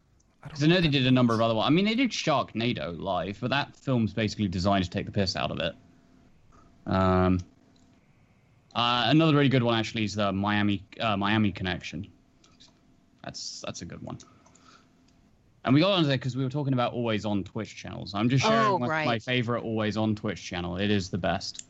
I 0.43 0.47
Because 0.47 0.63
I 0.63 0.67
know 0.67 0.79
they 0.81 0.87
did 0.87 1.05
a 1.05 1.11
number 1.11 1.33
of 1.33 1.41
other 1.41 1.53
ones. 1.55 1.67
I 1.67 1.69
mean, 1.71 1.85
they 1.85 1.95
did 1.95 2.11
Sharknado 2.11 2.97
live, 2.97 3.39
but 3.41 3.49
that 3.49 3.75
film's 3.75 4.13
basically 4.13 4.47
designed 4.47 4.83
to 4.85 4.89
take 4.89 5.05
the 5.05 5.11
piss 5.11 5.35
out 5.35 5.51
of 5.51 5.59
it. 5.59 5.75
Um, 6.85 7.39
uh, 8.75 9.05
another 9.07 9.33
really 9.35 9.49
good 9.49 9.63
one 9.63 9.77
actually 9.77 10.05
is 10.05 10.15
the 10.15 10.31
Miami 10.31 10.83
uh, 10.99 11.17
Miami 11.17 11.51
Connection. 11.51 12.07
That's 13.23 13.61
that's 13.65 13.81
a 13.81 13.85
good 13.85 14.01
one. 14.01 14.17
And 15.65 15.73
we 15.73 15.81
got 15.81 15.91
onto 15.91 16.07
that 16.07 16.19
because 16.19 16.37
we 16.37 16.43
were 16.43 16.49
talking 16.49 16.73
about 16.73 16.93
always 16.93 17.25
on 17.25 17.43
Twitch 17.43 17.75
channels. 17.75 18.13
I'm 18.15 18.29
just 18.29 18.45
sharing 18.45 18.65
Oh, 18.65 18.79
my, 18.79 18.87
right. 18.87 19.05
my 19.05 19.19
favorite 19.19 19.63
always 19.63 19.97
on 19.97 20.15
Twitch 20.15 20.41
channel. 20.41 20.77
It 20.77 20.89
is 20.89 21.09
the 21.09 21.17
best. 21.17 21.63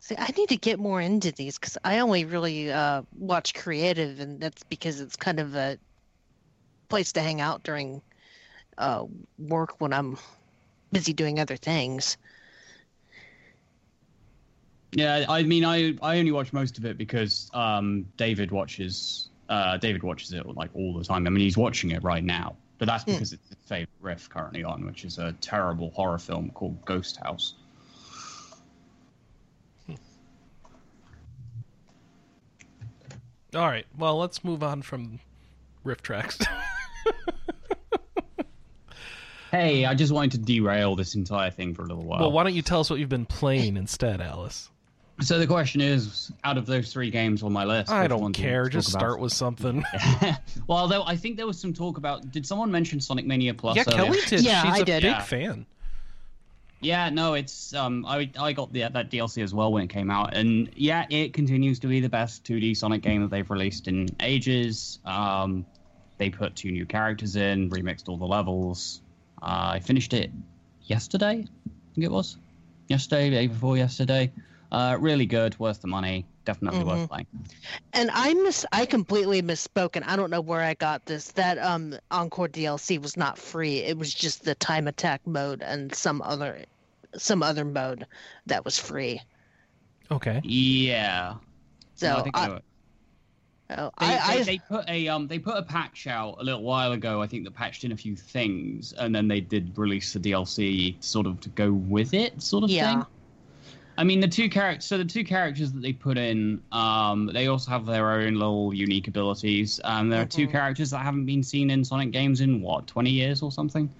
See, 0.00 0.14
I 0.18 0.32
need 0.36 0.48
to 0.48 0.56
get 0.56 0.78
more 0.78 1.00
into 1.00 1.30
these 1.32 1.58
because 1.58 1.76
I 1.84 1.98
only 2.00 2.24
really 2.24 2.72
uh, 2.72 3.02
watch 3.18 3.54
creative, 3.54 4.18
and 4.20 4.40
that's 4.40 4.62
because 4.64 5.00
it's 5.00 5.16
kind 5.16 5.38
of 5.38 5.54
a 5.54 5.78
place 6.88 7.12
to 7.12 7.20
hang 7.22 7.40
out 7.40 7.62
during 7.62 8.02
uh, 8.78 9.04
work 9.38 9.80
when 9.80 9.92
I'm 9.92 10.18
busy 10.92 11.12
doing 11.12 11.38
other 11.38 11.56
things. 11.56 12.16
Yeah, 14.92 15.24
I 15.28 15.44
mean, 15.44 15.64
I 15.64 15.94
I 16.02 16.18
only 16.18 16.32
watch 16.32 16.52
most 16.52 16.76
of 16.78 16.84
it 16.84 16.98
because 16.98 17.50
um, 17.54 18.06
David 18.16 18.50
watches 18.50 19.28
uh, 19.48 19.76
David 19.76 20.02
watches 20.02 20.32
it 20.32 20.46
like 20.46 20.70
all 20.74 20.94
the 20.94 21.04
time. 21.04 21.26
I 21.26 21.30
mean, 21.30 21.44
he's 21.44 21.56
watching 21.56 21.90
it 21.92 22.02
right 22.02 22.24
now, 22.24 22.56
but 22.78 22.86
that's 22.86 23.04
Hmm. 23.06 23.12
because 23.12 23.32
it's 23.32 23.48
his 23.48 23.58
favorite 23.66 23.88
riff 24.00 24.28
currently 24.28 24.64
on, 24.64 24.84
which 24.84 25.04
is 25.04 25.18
a 25.18 25.32
terrible 25.40 25.90
horror 25.90 26.18
film 26.18 26.50
called 26.50 26.84
Ghost 26.84 27.18
House. 27.24 27.54
All 33.54 33.66
right. 33.66 33.86
Well, 33.98 34.18
let's 34.18 34.44
move 34.44 34.62
on 34.62 34.82
from 34.82 35.20
riff 35.84 36.02
tracks. 36.02 36.38
Hey, 39.50 39.84
I 39.84 39.94
just 39.94 40.12
wanted 40.12 40.30
to 40.32 40.38
derail 40.38 40.94
this 40.94 41.16
entire 41.16 41.50
thing 41.50 41.74
for 41.74 41.82
a 41.82 41.86
little 41.86 42.04
while. 42.04 42.20
Well, 42.20 42.30
why 42.30 42.44
don't 42.44 42.54
you 42.54 42.62
tell 42.62 42.78
us 42.80 42.88
what 42.88 43.00
you've 43.00 43.08
been 43.08 43.26
playing 43.26 43.76
instead, 43.76 44.20
Alice? 44.20 44.70
So 45.22 45.40
the 45.40 45.46
question 45.48 45.80
is, 45.80 46.30
out 46.44 46.56
of 46.56 46.66
those 46.66 46.92
three 46.92 47.10
games 47.10 47.42
on 47.42 47.52
my 47.52 47.64
list, 47.64 47.90
I 47.90 48.06
don't 48.06 48.20
one 48.22 48.30
do 48.30 48.40
care. 48.42 48.62
talk 48.66 48.72
Just 48.74 48.90
about? 48.90 49.00
start 49.00 49.18
with 49.20 49.32
something. 49.32 49.84
well, 50.68 50.86
though 50.86 51.02
I 51.02 51.16
think 51.16 51.36
there 51.36 51.48
was 51.48 51.60
some 51.60 51.72
talk 51.72 51.96
about. 51.98 52.30
Did 52.30 52.46
someone 52.46 52.70
mention 52.70 53.00
Sonic 53.00 53.26
Mania 53.26 53.52
Plus? 53.52 53.74
yeah, 53.76 53.82
earlier? 53.88 54.04
Kelly 54.04 54.20
did. 54.28 54.40
Yeah, 54.42 54.62
She's 54.62 54.70
I 54.72 54.78
a 54.78 54.84
did. 54.84 55.02
big 55.02 55.10
Yeah. 55.10 55.20
fan. 55.22 55.66
Yeah, 56.80 57.10
no, 57.10 57.34
it's 57.34 57.74
um, 57.74 58.06
I 58.06 58.30
I 58.38 58.52
got 58.54 58.72
the, 58.72 58.80
that 58.80 59.10
DLC 59.10 59.42
as 59.42 59.52
well 59.52 59.70
when 59.70 59.82
it 59.84 59.90
came 59.90 60.10
out, 60.10 60.34
and 60.34 60.70
yeah, 60.74 61.04
it 61.10 61.34
continues 61.34 61.78
to 61.80 61.86
be 61.86 62.00
the 62.00 62.08
best 62.08 62.44
2D 62.44 62.76
Sonic 62.76 63.02
game 63.02 63.20
that 63.22 63.30
they've 63.30 63.50
released 63.50 63.86
in 63.86 64.08
ages. 64.20 64.98
Um, 65.04 65.66
they 66.16 66.30
put 66.30 66.56
two 66.56 66.70
new 66.72 66.86
characters 66.86 67.36
in, 67.36 67.68
remixed 67.70 68.08
all 68.08 68.16
the 68.16 68.26
levels. 68.26 69.02
Uh, 69.42 69.72
I 69.74 69.80
finished 69.80 70.14
it 70.14 70.30
yesterday, 70.84 71.44
I 71.46 71.94
think 71.94 72.04
it 72.04 72.10
was 72.10 72.38
yesterday, 72.88 73.30
day 73.30 73.46
before 73.46 73.76
yesterday. 73.76 74.32
Uh, 74.72 74.96
really 75.00 75.26
good, 75.26 75.58
worth 75.58 75.80
the 75.80 75.88
money, 75.88 76.26
definitely 76.44 76.84
worth 76.84 77.08
playing. 77.08 77.26
And 77.92 78.10
I 78.12 78.34
miss 78.34 78.64
I 78.72 78.86
completely 78.86 79.42
misspoke 79.42 79.96
and 79.96 80.04
I 80.04 80.16
don't 80.16 80.30
know 80.30 80.40
where 80.40 80.60
I 80.62 80.74
got 80.74 81.04
this. 81.06 81.32
That 81.32 81.58
um 81.58 81.98
Encore 82.10 82.48
DLC 82.48 83.00
was 83.00 83.16
not 83.16 83.38
free. 83.38 83.78
It 83.78 83.98
was 83.98 84.12
just 84.12 84.44
the 84.44 84.54
time 84.56 84.88
attack 84.88 85.26
mode 85.26 85.62
and 85.62 85.94
some 85.94 86.22
other 86.22 86.64
some 87.16 87.42
other 87.42 87.64
mode 87.64 88.06
that 88.46 88.64
was 88.64 88.78
free. 88.78 89.20
Okay. 90.10 90.40
Yeah, 90.42 91.36
So 91.94 92.08
No, 92.08 92.18
I 92.18 92.22
think 92.22 92.36
I 92.36 92.40
I, 92.44 92.48
know 92.48 92.60
oh, 93.78 93.90
They, 93.98 94.06
I, 94.06 94.32
they, 94.32 94.40
I 94.40 94.44
they 94.44 94.58
put 94.58 94.88
a 94.88 95.08
um 95.08 95.26
they 95.28 95.38
put 95.38 95.56
a 95.56 95.62
patch 95.62 96.06
out 96.06 96.36
a 96.40 96.44
little 96.44 96.62
while 96.62 96.92
ago. 96.92 97.22
I 97.22 97.26
think 97.26 97.44
that 97.44 97.54
patched 97.54 97.84
in 97.84 97.92
a 97.92 97.96
few 97.96 98.16
things, 98.16 98.92
and 98.94 99.14
then 99.14 99.28
they 99.28 99.40
did 99.40 99.76
release 99.78 100.12
the 100.12 100.20
DLC 100.20 101.02
sort 101.02 101.26
of 101.26 101.40
to 101.40 101.48
go 101.50 101.72
with 101.72 102.14
it, 102.14 102.42
sort 102.42 102.64
of 102.64 102.70
Yeah. 102.70 102.90
thing. 102.94 103.06
I 104.00 104.04
mean, 104.04 104.18
the 104.20 104.28
two 104.28 104.48
characters. 104.48 104.86
So 104.86 104.96
the 104.96 105.04
two 105.04 105.24
characters 105.24 105.72
that 105.72 105.82
they 105.82 105.92
put 105.92 106.16
in, 106.16 106.62
um, 106.72 107.26
they 107.34 107.48
also 107.48 107.70
have 107.70 107.84
their 107.84 108.10
own 108.12 108.32
little 108.34 108.72
unique 108.72 109.08
abilities. 109.08 109.78
Um, 109.84 110.08
there 110.08 110.22
are 110.22 110.24
two 110.24 110.46
Mhm. 110.48 110.52
characters 110.52 110.88
that 110.92 111.00
haven't 111.02 111.26
been 111.26 111.42
seen 111.42 111.68
in 111.68 111.84
Sonic 111.84 112.10
games 112.10 112.40
in 112.40 112.62
what 112.62 112.86
twenty 112.86 113.10
years 113.10 113.42
or 113.42 113.52
something. 113.52 113.90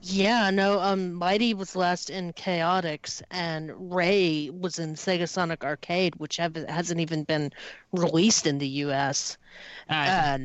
yeah, 0.00 0.48
no, 0.50 0.78
um 0.78 1.12
Mighty 1.14 1.54
was 1.54 1.74
last 1.74 2.08
in 2.08 2.32
Chaotix 2.34 3.20
and 3.32 3.72
Ray 3.92 4.48
was 4.48 4.78
in 4.78 4.94
Sega 4.94 5.28
Sonic 5.28 5.64
Arcade, 5.64 6.14
which 6.20 6.36
have, 6.36 6.54
hasn't 6.54 7.00
even 7.00 7.24
been 7.24 7.50
released 7.90 8.46
in 8.46 8.58
the 8.58 8.68
US. 8.86 9.36
Uh, 9.90 10.38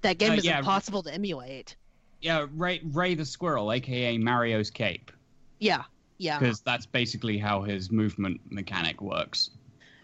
that 0.00 0.16
game 0.16 0.32
uh, 0.32 0.36
is 0.36 0.46
yeah. 0.46 0.60
impossible 0.60 1.02
to 1.02 1.12
emulate. 1.12 1.76
yeah, 2.22 2.46
Ray 2.54 2.80
Ray 2.84 3.14
the 3.14 3.26
Squirrel, 3.26 3.70
aka 3.70 4.16
Mario's 4.16 4.70
cape, 4.70 5.12
Yeah. 5.60 5.82
Yeah. 6.18 6.38
because 6.38 6.60
that's 6.60 6.86
basically 6.86 7.38
how 7.38 7.62
his 7.62 7.90
movement 7.90 8.40
mechanic 8.50 9.00
works. 9.00 9.50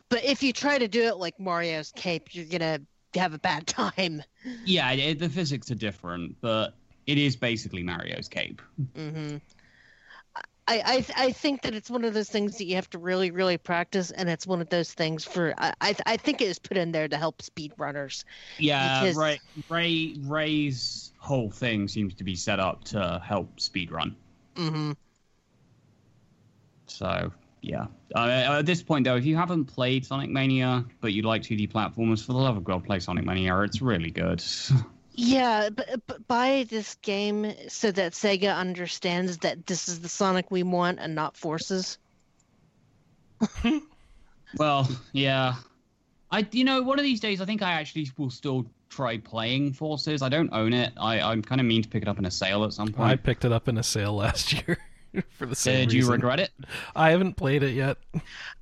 But 0.08 0.24
if 0.24 0.42
you 0.42 0.52
try 0.52 0.78
to 0.78 0.88
do 0.88 1.02
it 1.04 1.16
like 1.16 1.38
Mario's 1.40 1.92
cape, 1.96 2.34
you're 2.34 2.44
gonna 2.46 2.80
have 3.14 3.32
a 3.34 3.38
bad 3.38 3.66
time. 3.66 4.22
Yeah, 4.64 4.90
it, 4.92 5.18
the 5.18 5.28
physics 5.28 5.70
are 5.70 5.74
different, 5.76 6.36
but 6.40 6.74
it 7.06 7.18
is 7.18 7.34
basically 7.36 7.82
Mario's 7.82 8.28
cape. 8.28 8.60
hmm 8.94 9.36
I, 10.68 10.80
I 10.86 11.00
th- 11.00 11.18
I 11.18 11.32
think 11.32 11.62
that 11.62 11.74
it's 11.74 11.90
one 11.90 12.04
of 12.04 12.14
those 12.14 12.28
things 12.28 12.56
that 12.58 12.66
you 12.66 12.76
have 12.76 12.88
to 12.90 12.98
really 12.98 13.32
really 13.32 13.58
practice, 13.58 14.12
and 14.12 14.28
it's 14.28 14.46
one 14.46 14.60
of 14.60 14.68
those 14.68 14.92
things 14.94 15.24
for 15.24 15.54
I 15.58 15.72
I, 15.80 15.86
th- 15.92 16.02
I 16.06 16.16
think 16.16 16.40
it 16.40 16.46
is 16.46 16.58
put 16.60 16.76
in 16.76 16.92
there 16.92 17.08
to 17.08 17.16
help 17.16 17.42
speedrunners. 17.42 18.22
Yeah, 18.58 19.00
Because- 19.00 19.16
Ray, 19.16 19.40
Ray 19.68 20.14
Ray's 20.20 21.12
whole 21.18 21.50
thing 21.50 21.88
seems 21.88 22.14
to 22.14 22.22
be 22.24 22.36
set 22.36 22.60
up 22.60 22.84
to 22.84 23.20
help 23.24 23.56
speedrun. 23.58 24.14
hmm 24.56 24.92
So 26.92 27.32
yeah, 27.62 27.86
uh, 28.14 28.58
at 28.58 28.66
this 28.66 28.82
point 28.82 29.04
though, 29.04 29.16
if 29.16 29.24
you 29.24 29.36
haven't 29.36 29.66
played 29.66 30.04
Sonic 30.04 30.30
Mania 30.30 30.84
but 31.00 31.12
you 31.12 31.22
like 31.22 31.42
2D 31.42 31.70
platformers, 31.70 32.24
for 32.24 32.32
the 32.32 32.38
love 32.38 32.56
of 32.56 32.64
God, 32.64 32.84
play 32.84 32.98
Sonic 32.98 33.24
Mania. 33.24 33.60
It's 33.60 33.80
really 33.80 34.10
good. 34.10 34.42
Yeah, 35.14 35.68
but, 35.68 36.00
but 36.06 36.26
buy 36.26 36.64
this 36.70 36.94
game 37.02 37.52
so 37.68 37.90
that 37.92 38.12
Sega 38.12 38.56
understands 38.56 39.36
that 39.38 39.66
this 39.66 39.86
is 39.86 40.00
the 40.00 40.08
Sonic 40.08 40.50
we 40.50 40.62
want 40.62 41.00
and 41.00 41.14
not 41.14 41.36
Forces. 41.36 41.98
well, 44.56 44.88
yeah, 45.12 45.56
I 46.30 46.46
you 46.50 46.64
know 46.64 46.80
one 46.80 46.98
of 46.98 47.02
these 47.02 47.20
days 47.20 47.42
I 47.42 47.44
think 47.44 47.60
I 47.60 47.72
actually 47.72 48.10
will 48.16 48.30
still 48.30 48.64
try 48.88 49.18
playing 49.18 49.74
Forces. 49.74 50.22
I 50.22 50.30
don't 50.30 50.50
own 50.50 50.72
it. 50.72 50.94
I 50.98 51.20
I'm 51.20 51.42
kind 51.42 51.60
of 51.60 51.66
mean 51.66 51.82
to 51.82 51.90
pick 51.90 52.00
it 52.00 52.08
up 52.08 52.18
in 52.18 52.24
a 52.24 52.30
sale 52.30 52.64
at 52.64 52.72
some 52.72 52.88
point. 52.88 53.10
I 53.10 53.16
picked 53.16 53.44
it 53.44 53.52
up 53.52 53.68
in 53.68 53.76
a 53.76 53.82
sale 53.82 54.14
last 54.14 54.52
year 54.66 54.78
for 55.30 55.46
the 55.46 55.54
same 55.54 55.88
Did 55.88 55.92
you 55.92 56.00
reason. 56.00 56.12
regret 56.12 56.40
it? 56.40 56.50
I 56.94 57.10
haven't 57.10 57.34
played 57.34 57.62
it 57.62 57.72
yet. 57.72 57.98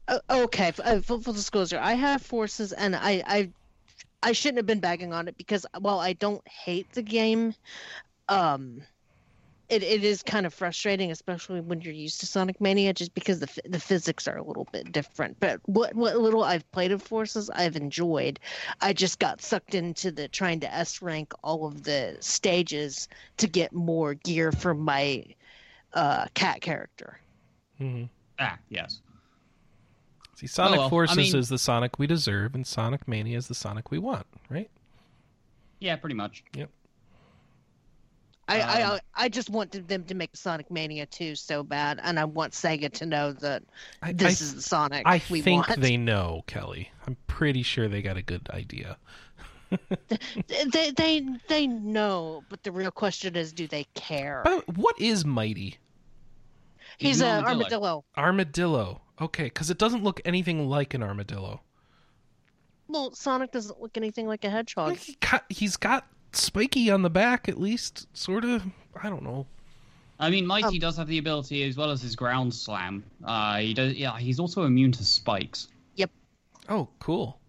Uh, 0.08 0.18
okay, 0.30 0.72
uh, 0.84 1.00
full, 1.00 1.20
full 1.20 1.32
disclosure, 1.32 1.78
I 1.78 1.94
have 1.94 2.22
Forces, 2.22 2.72
and 2.72 2.96
I, 2.96 3.22
I 3.26 3.50
I 4.22 4.32
shouldn't 4.32 4.58
have 4.58 4.66
been 4.66 4.80
bagging 4.80 5.12
on 5.12 5.28
it 5.28 5.36
because 5.38 5.64
while 5.78 5.98
I 6.00 6.12
don't 6.12 6.46
hate 6.46 6.90
the 6.92 7.02
game, 7.02 7.54
um, 8.28 8.82
it, 9.70 9.82
it 9.82 10.02
is 10.04 10.22
kind 10.22 10.46
of 10.46 10.52
frustrating, 10.52 11.10
especially 11.12 11.60
when 11.60 11.80
you're 11.80 11.94
used 11.94 12.20
to 12.20 12.26
Sonic 12.26 12.60
Mania, 12.60 12.92
just 12.92 13.14
because 13.14 13.38
the 13.40 13.48
the 13.68 13.78
physics 13.80 14.26
are 14.26 14.36
a 14.36 14.42
little 14.42 14.66
bit 14.72 14.90
different. 14.92 15.38
But 15.38 15.60
what 15.66 15.94
what 15.94 16.16
little 16.16 16.42
I've 16.42 16.70
played 16.72 16.90
of 16.92 17.02
Forces, 17.02 17.48
I've 17.50 17.76
enjoyed. 17.76 18.40
I 18.80 18.92
just 18.92 19.20
got 19.20 19.40
sucked 19.40 19.74
into 19.74 20.10
the 20.10 20.28
trying 20.28 20.60
to 20.60 20.74
S 20.74 21.00
rank 21.00 21.32
all 21.44 21.66
of 21.66 21.84
the 21.84 22.16
stages 22.20 23.08
to 23.38 23.46
get 23.46 23.72
more 23.72 24.14
gear 24.14 24.50
for 24.52 24.74
my 24.74 25.24
uh, 25.94 26.26
cat 26.34 26.60
character. 26.60 27.18
Mm-hmm. 27.80 28.04
Ah, 28.38 28.58
yes. 28.68 29.00
See, 30.36 30.46
Sonic 30.46 30.78
well, 30.78 30.86
I 30.86 30.90
Forces 30.90 31.16
mean- 31.16 31.36
is 31.36 31.48
the 31.48 31.58
Sonic 31.58 31.98
we 31.98 32.06
deserve, 32.06 32.54
and 32.54 32.66
Sonic 32.66 33.06
Mania 33.06 33.36
is 33.36 33.48
the 33.48 33.54
Sonic 33.54 33.90
we 33.90 33.98
want, 33.98 34.26
right? 34.48 34.70
Yeah, 35.80 35.96
pretty 35.96 36.14
much. 36.16 36.42
Yep. 36.54 36.70
I 38.48 38.60
Um, 38.82 39.00
I 39.16 39.24
I 39.24 39.28
just 39.28 39.48
want 39.50 39.86
them 39.86 40.04
to 40.04 40.14
make 40.14 40.34
Sonic 40.34 40.70
Mania 40.70 41.06
2 41.06 41.36
so 41.36 41.62
bad, 41.62 42.00
and 42.02 42.18
I 42.18 42.24
want 42.24 42.52
Sega 42.52 42.90
to 42.94 43.06
know 43.06 43.32
that 43.34 43.62
I, 44.02 44.12
this 44.12 44.40
I, 44.40 44.44
is 44.44 44.54
the 44.56 44.62
Sonic 44.62 45.02
I 45.06 45.22
we 45.30 45.40
think 45.40 45.68
want. 45.68 45.80
they 45.80 45.96
know, 45.96 46.42
Kelly. 46.46 46.90
I'm 47.06 47.16
pretty 47.28 47.62
sure 47.62 47.88
they 47.88 48.02
got 48.02 48.16
a 48.16 48.22
good 48.22 48.48
idea. 48.50 48.96
They 50.72 50.90
they 50.90 51.26
they 51.48 51.66
know, 51.66 52.42
but 52.48 52.62
the 52.62 52.72
real 52.72 52.90
question 52.90 53.36
is, 53.36 53.52
do 53.52 53.66
they 53.66 53.84
care? 53.94 54.42
By 54.44 54.50
the 54.50 54.56
way, 54.58 54.64
what 54.74 55.00
is 55.00 55.24
Mighty? 55.24 55.78
He's 56.98 57.20
an 57.20 57.44
a 57.44 57.48
armadillo. 57.48 58.04
Armadillo. 58.16 59.00
Okay, 59.20 59.44
because 59.44 59.70
it 59.70 59.78
doesn't 59.78 60.02
look 60.02 60.20
anything 60.24 60.68
like 60.68 60.94
an 60.94 61.02
armadillo. 61.02 61.60
Well, 62.88 63.12
Sonic 63.12 63.52
doesn't 63.52 63.80
look 63.80 63.96
anything 63.96 64.26
like 64.26 64.44
a 64.44 64.50
hedgehog. 64.50 64.96
He 64.96 65.16
got, 65.20 65.44
he's 65.48 65.76
got 65.76 66.06
spiky 66.32 66.90
on 66.90 67.02
the 67.02 67.10
back, 67.10 67.48
at 67.48 67.58
least, 67.58 68.08
sort 68.16 68.44
of. 68.44 68.64
I 69.00 69.08
don't 69.08 69.22
know. 69.22 69.46
I 70.18 70.28
mean, 70.28 70.46
Mighty 70.46 70.66
Um, 70.66 70.78
does 70.78 70.96
have 70.98 71.06
the 71.06 71.18
ability 71.18 71.62
as 71.64 71.76
well 71.76 71.90
as 71.90 72.02
his 72.02 72.14
ground 72.14 72.52
slam. 72.54 73.04
Uh, 73.24 73.58
he 73.58 73.72
does. 73.72 73.94
Yeah, 73.94 74.18
he's 74.18 74.38
also 74.38 74.64
immune 74.64 74.92
to 74.92 75.04
spikes. 75.04 75.68
Yep. 75.96 76.10
Oh, 76.68 76.88
cool. 76.98 77.39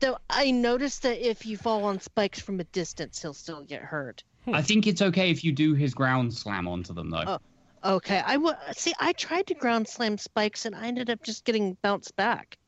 Though 0.00 0.18
I 0.30 0.50
noticed 0.50 1.02
that 1.02 1.26
if 1.28 1.44
you 1.44 1.56
fall 1.56 1.84
on 1.84 2.00
spikes 2.00 2.40
from 2.40 2.60
a 2.60 2.64
distance, 2.64 3.20
he'll 3.20 3.34
still 3.34 3.64
get 3.64 3.82
hurt. 3.82 4.22
I 4.46 4.62
think 4.62 4.86
it's 4.86 5.02
okay 5.02 5.30
if 5.30 5.44
you 5.44 5.52
do 5.52 5.74
his 5.74 5.92
ground 5.94 6.32
slam 6.32 6.68
onto 6.68 6.94
them, 6.94 7.10
though. 7.10 7.24
Oh. 7.26 7.38
Okay, 7.84 8.20
I 8.26 8.34
w- 8.34 8.56
see. 8.72 8.92
I 8.98 9.12
tried 9.12 9.46
to 9.48 9.54
ground 9.54 9.86
slam 9.86 10.18
spikes, 10.18 10.64
and 10.64 10.74
I 10.74 10.88
ended 10.88 11.10
up 11.10 11.22
just 11.22 11.44
getting 11.44 11.76
bounced 11.80 12.16
back. 12.16 12.58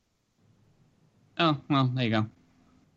Oh 1.39 1.57
well, 1.68 1.91
there 1.95 2.05
you 2.05 2.11
go. 2.11 2.18
Um, 2.18 2.31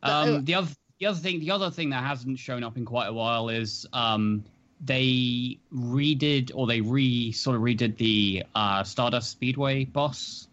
uh, 0.04 0.40
the 0.44 0.54
other, 0.54 0.70
the 1.00 1.06
other 1.08 1.18
thing, 1.18 1.40
the 1.40 1.50
other 1.50 1.72
thing 1.72 1.90
that 1.90 2.04
hasn't 2.04 2.38
shown 2.38 2.64
up 2.64 2.78
in 2.78 2.86
quite 2.86 3.08
a 3.08 3.14
while 3.14 3.50
is 3.50 3.88
um, 3.94 4.44
they 4.80 5.58
redid 5.74 6.52
or 6.54 6.68
they 6.68 6.82
re 6.82 7.32
sort 7.32 7.56
of 7.56 7.64
redid 7.64 7.98
the 7.98 8.44
uh, 8.54 8.84
Stardust 8.84 9.32
Speedway 9.32 9.86
boss. 9.86 10.48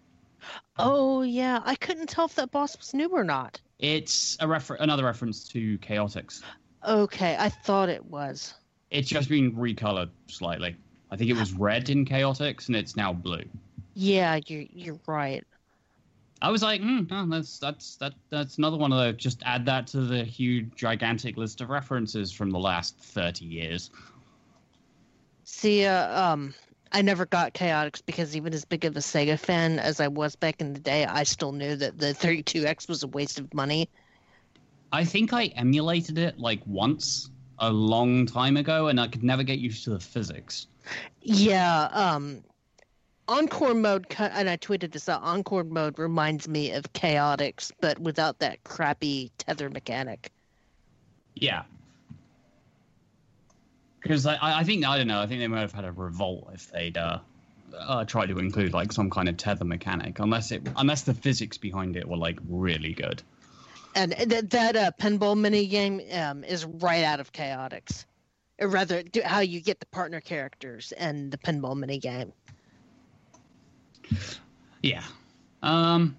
Oh 0.78 1.22
yeah, 1.22 1.61
I 1.64 1.74
couldn't 1.74 2.09
tell 2.09 2.24
if 2.24 2.37
that 2.37 2.51
boss 2.51 2.76
was 2.78 2.95
new 2.95 3.09
or 3.09 3.24
not. 3.24 3.61
It's 3.81 4.37
a 4.41 4.49
refer- 4.49 4.76
another 4.76 5.05
reference 5.05 5.47
to 5.49 5.78
Chaotix. 5.78 6.43
Okay, 6.87 7.37
I 7.39 7.49
thought 7.49 7.89
it 7.89 8.05
was. 8.05 8.55
It's 8.91 9.09
just 9.09 9.28
been 9.28 9.55
recolored 9.55 10.11
slightly. 10.26 10.76
I 11.11 11.16
think 11.16 11.31
it 11.31 11.37
was 11.37 11.53
red 11.53 11.91
in 11.91 12.05
Chaotix 12.05 12.68
and 12.68 12.76
it's 12.76 12.97
now 12.97 13.12
blue. 13.12 13.45
Yeah, 13.95 14.39
you're 14.47 14.64
you're 14.72 15.01
right. 15.07 15.45
I 16.43 16.51
was 16.51 16.62
like, 16.62 16.81
hmm, 16.81 17.01
oh, 17.11 17.26
that's 17.26 17.59
that's 17.59 17.97
that 17.97 18.14
that's 18.31 18.59
another 18.59 18.76
one 18.76 18.93
of 18.93 18.99
those. 18.99 19.16
just 19.16 19.43
add 19.45 19.66
that 19.66 19.87
to 19.89 20.01
the 20.01 20.24
huge 20.24 20.74
gigantic 20.74 21.37
list 21.37 21.61
of 21.61 21.68
references 21.68 22.33
from 22.33 22.51
the 22.51 22.59
last 22.59 22.97
thirty 22.99 23.45
years. 23.45 23.91
See, 25.45 25.85
uh, 25.85 26.22
um, 26.22 26.55
I 26.93 27.03
never 27.03 27.26
got 27.26 27.55
Chaotix 27.55 28.03
because 28.05 28.36
even 28.36 28.53
as 28.53 28.64
big 28.64 28.84
of 28.84 28.97
a 28.97 29.01
Sega 29.01 29.38
fan 29.38 29.78
as 29.78 30.01
I 30.01 30.09
was 30.09 30.34
back 30.34 30.61
in 30.61 30.72
the 30.72 30.80
day, 30.80 31.05
I 31.05 31.22
still 31.22 31.53
knew 31.53 31.76
that 31.76 31.99
the 31.99 32.07
32X 32.07 32.88
was 32.88 33.03
a 33.03 33.07
waste 33.07 33.38
of 33.38 33.53
money. 33.55 33.88
I 34.93 35.05
think 35.05 35.32
I 35.32 35.47
emulated 35.47 36.18
it 36.18 36.38
like 36.38 36.61
once 36.66 37.30
a 37.61 37.70
long 37.70 38.26
time 38.26 38.57
ago, 38.57 38.88
and 38.88 39.01
I 39.01 39.07
could 39.07 39.22
never 39.22 39.43
get 39.43 39.59
used 39.59 39.84
to 39.84 39.91
the 39.91 40.01
physics. 40.01 40.66
Yeah, 41.22 41.88
um, 41.93 42.43
Encore 43.28 43.74
mode, 43.74 44.07
and 44.18 44.51
I 44.51 44.57
tweeted 44.57 44.91
this 44.91 45.09
out. 45.09 45.22
Encore 45.22 45.62
mode 45.62 45.99
reminds 45.99 46.49
me 46.49 46.72
of 46.72 46.93
Chaotix, 46.95 47.70
but 47.80 47.99
without 48.01 48.41
that 48.41 48.64
crappy 48.64 49.30
tether 49.38 49.70
mechanic. 49.70 50.32
Yeah. 51.36 51.62
Because 54.01 54.26
I, 54.26 54.38
I 54.40 54.64
think 54.64 54.84
I 54.84 54.96
don't 54.96 55.09
know. 55.09 55.20
I 55.20 55.26
think 55.26 55.40
they 55.40 55.48
might 55.48 55.61
have 55.61 55.72
had 55.72 55.84
a 55.84 55.92
revolt 55.92 56.51
if 56.55 56.70
they'd 56.70 56.96
uh, 56.96 57.18
uh, 57.76 58.05
tried 58.05 58.26
to 58.30 58.38
include 58.38 58.72
like 58.72 58.92
some 58.92 59.11
kind 59.11 59.28
of 59.28 59.36
tether 59.36 59.64
mechanic, 59.64 60.18
unless 60.18 60.51
it 60.53 60.66
unless 60.76 61.03
the 61.03 61.14
physics 61.14 61.59
behind 61.59 61.96
it 61.96 62.09
were 62.09 62.16
like 62.16 62.38
really 62.48 62.92
good. 62.92 63.22
And 63.94 64.12
th- 64.12 64.44
that 64.51 64.76
uh, 64.76 64.90
pinball 65.01 65.36
mini 65.36 65.66
game 65.66 66.01
um, 66.12 66.44
is 66.44 66.64
right 66.64 67.05
out 67.05 67.20
of 67.20 67.32
Chaotix, 67.32 68.05
or 68.61 68.68
rather, 68.68 69.03
do, 69.03 69.20
how 69.22 69.40
you 69.40 69.61
get 69.61 69.80
the 69.80 69.86
partner 69.86 70.20
characters 70.20 70.92
and 70.92 71.30
the 71.30 71.38
pinball 71.38 71.76
mini 71.76 71.98
game. 71.98 72.32
Yeah. 74.82 75.03
Um. 75.62 76.16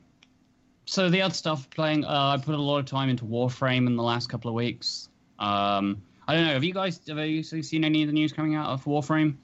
So 0.86 1.10
the 1.10 1.22
other 1.22 1.34
stuff 1.34 1.70
playing, 1.70 2.04
uh, 2.04 2.36
I 2.38 2.38
put 2.38 2.54
a 2.54 2.62
lot 2.62 2.80
of 2.80 2.86
time 2.86 3.08
into 3.08 3.24
Warframe 3.24 3.88
in 3.88 3.96
the 3.96 4.04
last 4.04 4.28
couple 4.28 4.50
of 4.50 4.56
weeks. 4.56 5.08
Um, 5.40 6.02
I 6.32 6.36
don't 6.36 6.46
know. 6.46 6.54
Have 6.54 6.64
you 6.64 6.74
guys 6.74 7.02
have 7.10 7.18
you 7.28 7.44
seen 7.44 7.84
any 7.84 8.04
of 8.04 8.08
the 8.08 8.14
news 8.14 8.32
coming 8.32 8.56
out 8.56 8.70
of 8.70 8.86
Warframe? 8.86 9.36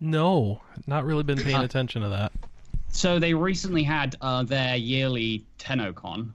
No, 0.00 0.62
not 0.86 1.04
really 1.04 1.22
been 1.22 1.36
paying 1.36 1.56
attention 1.64 2.00
to 2.00 2.08
that. 2.08 2.32
So 2.88 3.18
they 3.18 3.34
recently 3.34 3.82
had 3.82 4.16
uh, 4.22 4.44
their 4.44 4.74
yearly 4.76 5.44
TennoCon, 5.58 6.30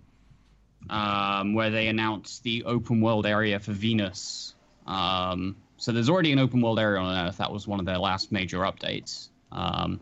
um, 0.91 1.53
where 1.55 1.71
they 1.71 1.87
announced 1.87 2.43
the 2.43 2.63
open 2.65 3.01
world 3.01 3.25
area 3.25 3.59
for 3.59 3.71
Venus. 3.71 4.53
Um, 4.85 5.55
so 5.77 5.91
there's 5.91 6.07
already 6.07 6.31
an 6.31 6.37
open 6.37 6.61
world 6.61 6.77
area 6.77 6.99
on 7.01 7.29
Earth. 7.29 7.37
That 7.37 7.51
was 7.51 7.67
one 7.67 7.79
of 7.79 7.87
their 7.87 7.97
last 7.97 8.31
major 8.31 8.59
updates. 8.59 9.29
Um, 9.51 9.99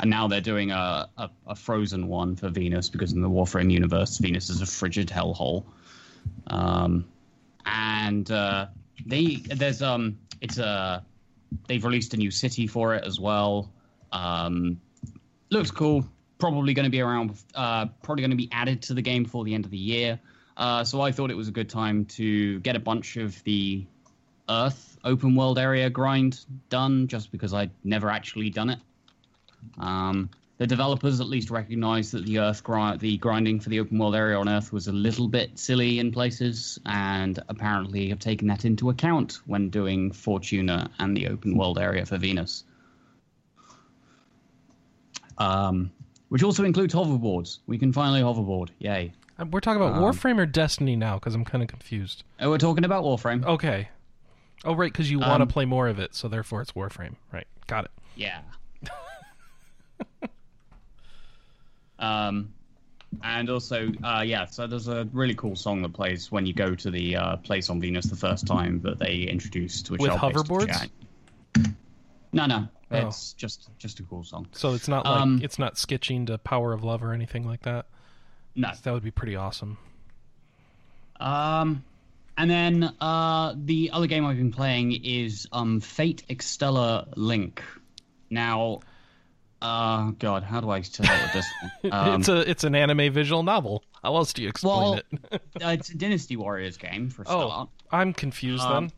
and 0.00 0.10
now 0.10 0.26
they're 0.26 0.40
doing 0.40 0.72
a, 0.72 1.08
a, 1.16 1.30
a 1.46 1.54
frozen 1.54 2.08
one 2.08 2.34
for 2.34 2.48
Venus 2.48 2.88
because 2.90 3.12
in 3.12 3.22
the 3.22 3.30
Warframe 3.30 3.70
universe, 3.70 4.18
Venus 4.18 4.50
is 4.50 4.62
a 4.62 4.66
frigid 4.66 5.06
hellhole. 5.06 5.62
Um, 6.48 7.04
and 7.66 8.30
uh, 8.30 8.66
they 9.06 9.36
there's 9.36 9.82
um 9.82 10.18
it's 10.40 10.58
a 10.58 11.04
they've 11.66 11.84
released 11.84 12.14
a 12.14 12.16
new 12.16 12.30
city 12.30 12.66
for 12.66 12.94
it 12.94 13.04
as 13.04 13.18
well. 13.18 13.70
Um, 14.12 14.80
looks 15.50 15.70
cool. 15.70 16.04
Probably 16.38 16.74
going 16.74 16.84
to 16.84 16.90
be 16.90 17.00
around. 17.00 17.36
Uh, 17.54 17.86
probably 18.02 18.22
going 18.22 18.30
to 18.30 18.36
be 18.36 18.48
added 18.52 18.82
to 18.82 18.94
the 18.94 19.02
game 19.02 19.24
before 19.24 19.44
the 19.44 19.54
end 19.54 19.64
of 19.64 19.70
the 19.70 19.78
year. 19.78 20.18
Uh, 20.56 20.84
so 20.84 21.00
I 21.00 21.12
thought 21.12 21.30
it 21.30 21.36
was 21.36 21.48
a 21.48 21.52
good 21.52 21.68
time 21.68 22.04
to 22.06 22.60
get 22.60 22.76
a 22.76 22.80
bunch 22.80 23.16
of 23.16 23.42
the 23.44 23.84
Earth 24.48 24.98
open 25.04 25.36
world 25.36 25.58
area 25.58 25.88
grind 25.88 26.44
done, 26.68 27.06
just 27.08 27.30
because 27.30 27.54
I'd 27.54 27.70
never 27.84 28.10
actually 28.10 28.50
done 28.50 28.70
it. 28.70 28.78
Um, 29.78 30.30
the 30.60 30.66
developers 30.66 31.22
at 31.22 31.26
least 31.26 31.48
recognized 31.50 32.12
that 32.12 32.26
the 32.26 32.38
Earth 32.38 32.62
the 32.98 33.16
grinding 33.16 33.58
for 33.60 33.70
the 33.70 33.80
open 33.80 33.98
world 33.98 34.14
area 34.14 34.36
on 34.38 34.46
Earth 34.46 34.74
was 34.74 34.88
a 34.88 34.92
little 34.92 35.26
bit 35.26 35.58
silly 35.58 35.98
in 35.98 36.12
places, 36.12 36.78
and 36.84 37.38
apparently 37.48 38.10
have 38.10 38.18
taken 38.18 38.46
that 38.48 38.66
into 38.66 38.90
account 38.90 39.40
when 39.46 39.70
doing 39.70 40.12
Fortuna 40.12 40.90
and 40.98 41.16
the 41.16 41.28
open 41.28 41.56
world 41.56 41.78
area 41.78 42.04
for 42.04 42.18
Venus. 42.18 42.64
Um, 45.38 45.90
which 46.28 46.42
also 46.42 46.62
includes 46.64 46.92
hoverboards. 46.92 47.60
We 47.66 47.78
can 47.78 47.90
finally 47.90 48.20
hoverboard. 48.20 48.68
Yay. 48.80 49.14
Uh, 49.38 49.46
We're 49.50 49.60
talking 49.60 49.80
about 49.80 49.94
Um, 49.96 50.02
Warframe 50.02 50.38
or 50.38 50.44
Destiny 50.44 50.94
now, 50.94 51.14
because 51.14 51.34
I'm 51.34 51.46
kind 51.46 51.62
of 51.62 51.68
confused. 51.68 52.22
Oh, 52.38 52.50
we're 52.50 52.58
talking 52.58 52.84
about 52.84 53.02
Warframe. 53.04 53.46
Okay. 53.46 53.88
Oh, 54.66 54.74
right, 54.74 54.92
because 54.92 55.10
you 55.10 55.20
want 55.20 55.38
to 55.38 55.44
Um, 55.44 55.48
play 55.48 55.64
more 55.64 55.88
of 55.88 55.98
it, 55.98 56.14
so 56.14 56.28
therefore 56.28 56.60
it's 56.60 56.72
Warframe. 56.72 57.14
Right, 57.32 57.46
got 57.66 57.86
it. 57.86 57.90
Yeah. 58.14 58.40
um, 62.00 62.52
and 63.22 63.48
also, 63.50 63.92
uh, 64.02 64.22
yeah. 64.24 64.46
So 64.46 64.66
there's 64.66 64.88
a 64.88 65.08
really 65.12 65.34
cool 65.34 65.56
song 65.56 65.82
that 65.82 65.92
plays 65.92 66.30
when 66.32 66.46
you 66.46 66.52
go 66.52 66.74
to 66.74 66.90
the 66.90 67.16
uh, 67.16 67.36
place 67.36 67.70
on 67.70 67.80
Venus 67.80 68.06
the 68.06 68.16
first 68.16 68.46
time 68.46 68.80
that 68.82 68.98
they 68.98 69.22
introduced, 69.22 69.90
which 69.90 70.00
With 70.00 70.10
I'll 70.12 70.18
hoverboards? 70.18 70.88
No, 72.32 72.46
no, 72.46 72.68
Oh. 72.92 73.08
it's 73.08 73.32
just 73.34 73.68
just 73.78 73.98
a 74.00 74.04
cool 74.04 74.22
song. 74.24 74.46
So 74.52 74.74
it's 74.74 74.86
not 74.88 75.04
like 75.04 75.20
Um, 75.20 75.40
it's 75.42 75.58
not 75.58 75.76
sketching 75.78 76.26
to 76.26 76.38
Power 76.38 76.72
of 76.72 76.84
Love 76.84 77.02
or 77.02 77.12
anything 77.12 77.44
like 77.44 77.62
that. 77.62 77.86
No. 78.54 78.70
That 78.82 78.92
would 78.92 79.02
be 79.04 79.10
pretty 79.10 79.36
awesome. 79.36 79.78
Um, 81.18 81.84
and 82.38 82.50
then 82.50 82.94
uh, 83.00 83.54
the 83.56 83.90
other 83.92 84.06
game 84.06 84.24
I've 84.24 84.36
been 84.36 84.52
playing 84.52 84.92
is 85.04 85.46
um, 85.52 85.80
Fate 85.80 86.24
Extella 86.30 87.06
Link. 87.16 87.62
Now, 88.30 88.80
uh, 89.62 90.10
God, 90.18 90.42
how 90.42 90.60
do 90.60 90.70
I 90.70 90.80
tell 90.80 91.06
with 91.22 91.32
this? 91.32 91.46
one? 91.60 91.70
Um, 91.92 92.20
it's 92.20 92.28
a 92.28 92.50
it's 92.50 92.64
an 92.64 92.74
anime 92.74 93.12
visual 93.12 93.42
novel. 93.42 93.82
How 94.02 94.16
else 94.16 94.32
do 94.32 94.42
you 94.42 94.48
explain 94.48 94.80
well, 94.82 94.94
it? 94.94 95.06
uh, 95.32 95.38
it's 95.68 95.90
a 95.90 95.96
Dynasty 95.96 96.36
Warriors 96.36 96.76
game 96.76 97.10
for 97.10 97.22
a 97.22 97.26
oh, 97.28 97.48
start, 97.48 97.68
I'm 97.90 98.12
confused 98.14 98.62
Um, 98.62 98.88
then. 98.88 98.92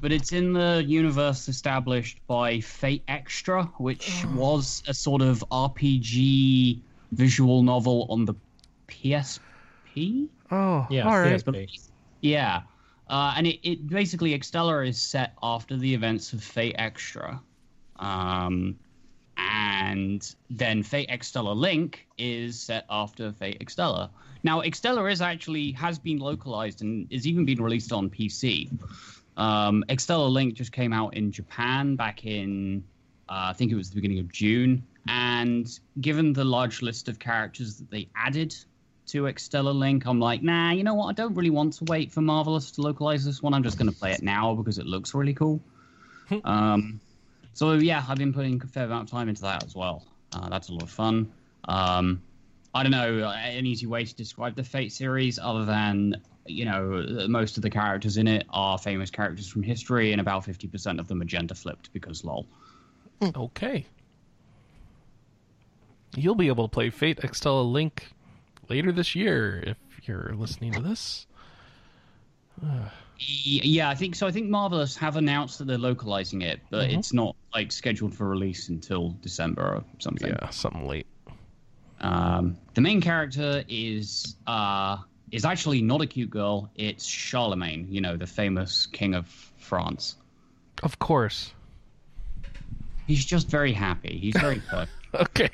but 0.00 0.12
it's 0.12 0.32
in 0.32 0.52
the 0.52 0.84
universe 0.86 1.48
established 1.48 2.18
by 2.26 2.60
Fate 2.60 3.02
Extra, 3.08 3.64
which 3.78 4.24
was 4.34 4.82
a 4.86 4.94
sort 4.94 5.22
of 5.22 5.44
RPG 5.50 6.80
visual 7.12 7.62
novel 7.62 8.06
on 8.10 8.24
the 8.24 8.34
PSP. 8.88 10.28
Oh, 10.50 10.86
Yeah, 10.90 11.06
all 11.08 11.18
right. 11.18 11.42
PSP. 11.44 11.88
Yeah. 12.20 12.62
Uh, 13.08 13.34
and 13.36 13.46
it, 13.46 13.58
it 13.68 13.86
basically 13.88 14.38
Extella 14.38 14.86
is 14.86 15.00
set 15.00 15.32
after 15.42 15.76
the 15.76 15.92
events 15.94 16.32
of 16.32 16.42
Fate 16.42 16.74
Extra. 16.78 17.40
Um, 17.96 18.78
and 19.38 20.34
then 20.50 20.82
Fate 20.82 21.08
Extella 21.08 21.56
Link 21.56 22.06
is 22.18 22.60
set 22.60 22.84
after 22.90 23.32
Fate 23.32 23.58
Extella. 23.60 24.10
Now, 24.42 24.60
Extella 24.60 25.10
is 25.10 25.20
actually 25.20 25.72
has 25.72 25.98
been 25.98 26.18
localized 26.18 26.82
and 26.82 27.06
is 27.10 27.26
even 27.26 27.44
been 27.44 27.62
released 27.62 27.92
on 27.92 28.10
PC. 28.10 28.70
Um, 29.36 29.84
Extella 29.88 30.28
Link 30.30 30.54
just 30.54 30.72
came 30.72 30.92
out 30.92 31.14
in 31.14 31.30
Japan 31.30 31.96
back 31.96 32.24
in, 32.24 32.84
uh, 33.28 33.50
I 33.50 33.52
think 33.52 33.70
it 33.70 33.76
was 33.76 33.90
the 33.90 33.94
beginning 33.96 34.18
of 34.18 34.32
June. 34.32 34.84
And 35.06 35.66
given 36.00 36.32
the 36.32 36.44
large 36.44 36.82
list 36.82 37.08
of 37.08 37.18
characters 37.18 37.78
that 37.78 37.90
they 37.90 38.08
added 38.16 38.54
to 39.06 39.22
Extella 39.22 39.74
Link, 39.74 40.06
I'm 40.06 40.20
like, 40.20 40.42
nah, 40.42 40.72
you 40.72 40.84
know 40.84 40.94
what? 40.94 41.06
I 41.06 41.12
don't 41.12 41.34
really 41.34 41.50
want 41.50 41.74
to 41.74 41.84
wait 41.84 42.12
for 42.12 42.20
Marvelous 42.20 42.72
to 42.72 42.82
localize 42.82 43.24
this 43.24 43.42
one. 43.42 43.54
I'm 43.54 43.62
just 43.62 43.78
going 43.78 43.90
to 43.90 43.96
play 43.96 44.12
it 44.12 44.22
now 44.22 44.54
because 44.54 44.78
it 44.78 44.86
looks 44.86 45.14
really 45.14 45.34
cool. 45.34 45.60
um, 46.44 47.00
so 47.58 47.72
yeah, 47.72 48.04
I've 48.08 48.18
been 48.18 48.32
putting 48.32 48.62
a 48.62 48.66
fair 48.68 48.84
amount 48.84 49.08
of 49.08 49.10
time 49.10 49.28
into 49.28 49.42
that 49.42 49.64
as 49.64 49.74
well. 49.74 50.06
Uh, 50.32 50.48
that's 50.48 50.68
a 50.68 50.72
lot 50.72 50.84
of 50.84 50.90
fun. 50.90 51.32
Um, 51.64 52.22
I 52.72 52.84
don't 52.84 52.92
know 52.92 53.24
uh, 53.26 53.32
an 53.32 53.66
easy 53.66 53.84
way 53.84 54.04
to 54.04 54.14
describe 54.14 54.54
the 54.54 54.62
Fate 54.62 54.92
series 54.92 55.40
other 55.40 55.64
than 55.64 56.22
you 56.46 56.64
know 56.64 57.04
most 57.28 57.56
of 57.56 57.64
the 57.64 57.68
characters 57.70 58.16
in 58.16 58.28
it 58.28 58.46
are 58.50 58.78
famous 58.78 59.10
characters 59.10 59.48
from 59.48 59.64
history, 59.64 60.12
and 60.12 60.20
about 60.20 60.44
fifty 60.44 60.68
percent 60.68 61.00
of 61.00 61.08
them 61.08 61.20
are 61.20 61.24
gender 61.24 61.56
flipped 61.56 61.92
because 61.92 62.24
lol. 62.24 62.46
Okay. 63.20 63.84
You'll 66.14 66.36
be 66.36 66.46
able 66.46 66.68
to 66.68 66.72
play 66.72 66.90
Fate 66.90 67.18
Extella 67.22 67.68
Link 67.68 68.12
later 68.68 68.92
this 68.92 69.16
year 69.16 69.64
if 69.66 69.76
you're 70.06 70.32
listening 70.36 70.74
to 70.74 70.80
this. 70.80 71.26
Y- 72.62 72.88
Yeah, 73.18 73.88
I 73.90 73.94
think 73.96 74.14
so. 74.14 74.26
I 74.26 74.30
think 74.30 74.48
Marvelous 74.48 74.96
have 74.96 75.16
announced 75.16 75.58
that 75.58 75.66
they're 75.66 75.76
localizing 75.76 76.42
it, 76.42 76.60
but 76.70 76.88
Mhm. 76.88 76.98
it's 76.98 77.12
not 77.12 77.34
like 77.52 77.72
scheduled 77.72 78.14
for 78.14 78.28
release 78.28 78.68
until 78.68 79.10
December 79.22 79.62
or 79.62 79.84
something. 79.98 80.28
Yeah, 80.30 80.50
something 80.50 80.86
late. 80.86 81.06
Um, 82.00 82.56
the 82.74 82.80
main 82.80 83.00
character 83.00 83.64
is 83.68 84.36
uh, 84.46 84.98
is 85.32 85.44
actually 85.44 85.82
not 85.82 86.00
a 86.00 86.06
cute 86.06 86.30
girl. 86.30 86.70
It's 86.76 87.04
Charlemagne, 87.04 87.88
you 87.90 88.00
know, 88.00 88.16
the 88.16 88.26
famous 88.26 88.86
king 88.86 89.14
of 89.14 89.26
France. 89.58 90.16
Of 90.84 90.98
course. 91.00 91.52
He's 93.06 93.24
just 93.24 93.48
very 93.48 93.72
happy. 93.72 94.16
He's 94.18 94.36
very 94.36 94.60
perfect. 94.68 94.92
Okay. 95.14 95.50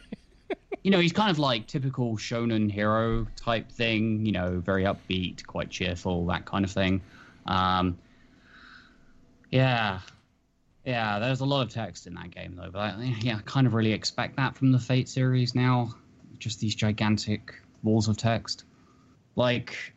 you 0.83 0.91
know, 0.91 1.01
he's 1.01 1.13
kind 1.15 1.31
of 1.31 1.39
like 1.39 1.67
typical 1.67 2.17
shonen 2.19 2.71
hero 2.71 3.27
type 3.37 3.71
thing. 3.73 4.27
You 4.27 4.33
know, 4.33 4.61
very 4.61 4.85
upbeat, 4.85 5.47
quite 5.47 5.71
cheerful, 5.71 6.27
that 6.27 6.45
kind 6.45 6.65
of 6.65 6.71
thing. 6.71 7.01
Um, 7.47 7.99
yeah, 9.51 10.01
yeah. 10.85 11.19
There's 11.19 11.41
a 11.41 11.45
lot 11.45 11.67
of 11.67 11.73
text 11.73 12.07
in 12.07 12.15
that 12.15 12.31
game 12.31 12.57
though, 12.57 12.71
but 12.71 12.79
I, 12.81 13.17
yeah, 13.21 13.37
I 13.37 13.41
kind 13.43 13.67
of 13.67 13.75
really 13.75 13.93
expect 13.93 14.37
that 14.37 14.57
from 14.57 14.73
the 14.73 14.79
Fate 14.79 15.09
series 15.09 15.55
now. 15.55 15.95
Just 16.39 16.61
these 16.61 16.75
gigantic 16.75 17.55
walls 17.83 18.09
of 18.09 18.17
text. 18.17 18.65
Like, 19.37 19.95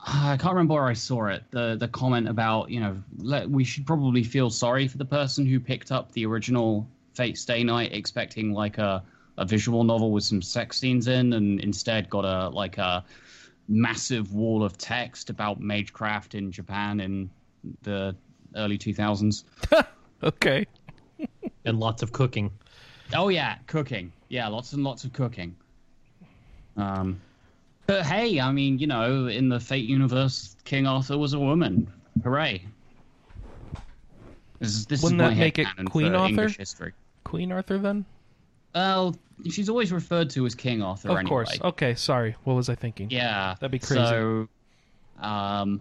I 0.00 0.36
can't 0.36 0.54
remember 0.54 0.74
where 0.74 0.86
I 0.86 0.94
saw 0.94 1.26
it. 1.26 1.44
The 1.50 1.76
the 1.78 1.88
comment 1.88 2.28
about 2.28 2.70
you 2.70 2.80
know 2.80 2.96
let, 3.18 3.50
we 3.50 3.64
should 3.64 3.86
probably 3.86 4.24
feel 4.24 4.50
sorry 4.50 4.88
for 4.88 4.98
the 4.98 5.04
person 5.04 5.44
who 5.44 5.60
picked 5.60 5.92
up 5.92 6.12
the 6.12 6.24
original 6.26 6.86
Fate 7.14 7.38
Stay 7.38 7.64
Night 7.64 7.92
expecting 7.92 8.52
like 8.52 8.78
a 8.78 9.02
a 9.36 9.44
visual 9.44 9.84
novel 9.84 10.12
with 10.12 10.24
some 10.24 10.42
sex 10.42 10.78
scenes 10.78 11.08
in, 11.08 11.32
and 11.32 11.60
instead 11.60 12.08
got 12.10 12.24
a 12.24 12.48
like 12.50 12.78
a 12.78 13.04
massive 13.70 14.34
wall 14.34 14.62
of 14.62 14.76
text 14.76 15.30
about 15.30 15.60
magecraft 15.60 16.34
in 16.34 16.52
Japan 16.52 17.00
in 17.00 17.30
the 17.82 18.14
early 18.56 18.76
2000s. 18.76 19.44
Okay. 20.22 20.66
and 21.64 21.80
lots 21.80 22.02
of 22.02 22.12
cooking. 22.12 22.50
Oh 23.14 23.28
yeah, 23.28 23.56
cooking. 23.66 24.12
Yeah, 24.28 24.48
lots 24.48 24.74
and 24.74 24.84
lots 24.84 25.04
of 25.04 25.14
cooking. 25.14 25.56
Um, 26.76 27.20
but 27.86 28.04
hey, 28.04 28.38
I 28.38 28.52
mean, 28.52 28.78
you 28.78 28.86
know, 28.86 29.26
in 29.26 29.48
the 29.48 29.58
Fate 29.58 29.88
universe, 29.88 30.56
King 30.64 30.86
Arthur 30.86 31.16
was 31.16 31.32
a 31.32 31.38
woman. 31.38 31.90
Hooray! 32.22 32.66
This 34.58 34.68
is, 34.68 34.86
this 34.86 35.02
Wouldn't 35.02 35.20
is 35.22 35.28
that 35.28 35.34
my 35.34 35.40
make 35.40 35.58
it 35.58 35.66
Queen 35.86 36.12
for 36.12 36.18
Arthur? 36.18 36.28
English 36.28 36.58
history. 36.58 36.92
Queen 37.24 37.50
Arthur 37.50 37.78
then? 37.78 38.04
Well, 38.74 39.16
she's 39.48 39.68
always 39.68 39.92
referred 39.92 40.30
to 40.30 40.46
as 40.46 40.54
King 40.54 40.82
Arthur. 40.82 41.10
of 41.10 41.16
anyway. 41.16 41.28
course. 41.28 41.58
Okay, 41.60 41.94
sorry. 41.94 42.36
What 42.44 42.54
was 42.54 42.68
I 42.68 42.74
thinking? 42.74 43.10
Yeah, 43.10 43.54
That'd 43.60 43.72
be 43.72 43.78
crazy. 43.78 44.02
So, 44.04 44.48
um, 45.20 45.80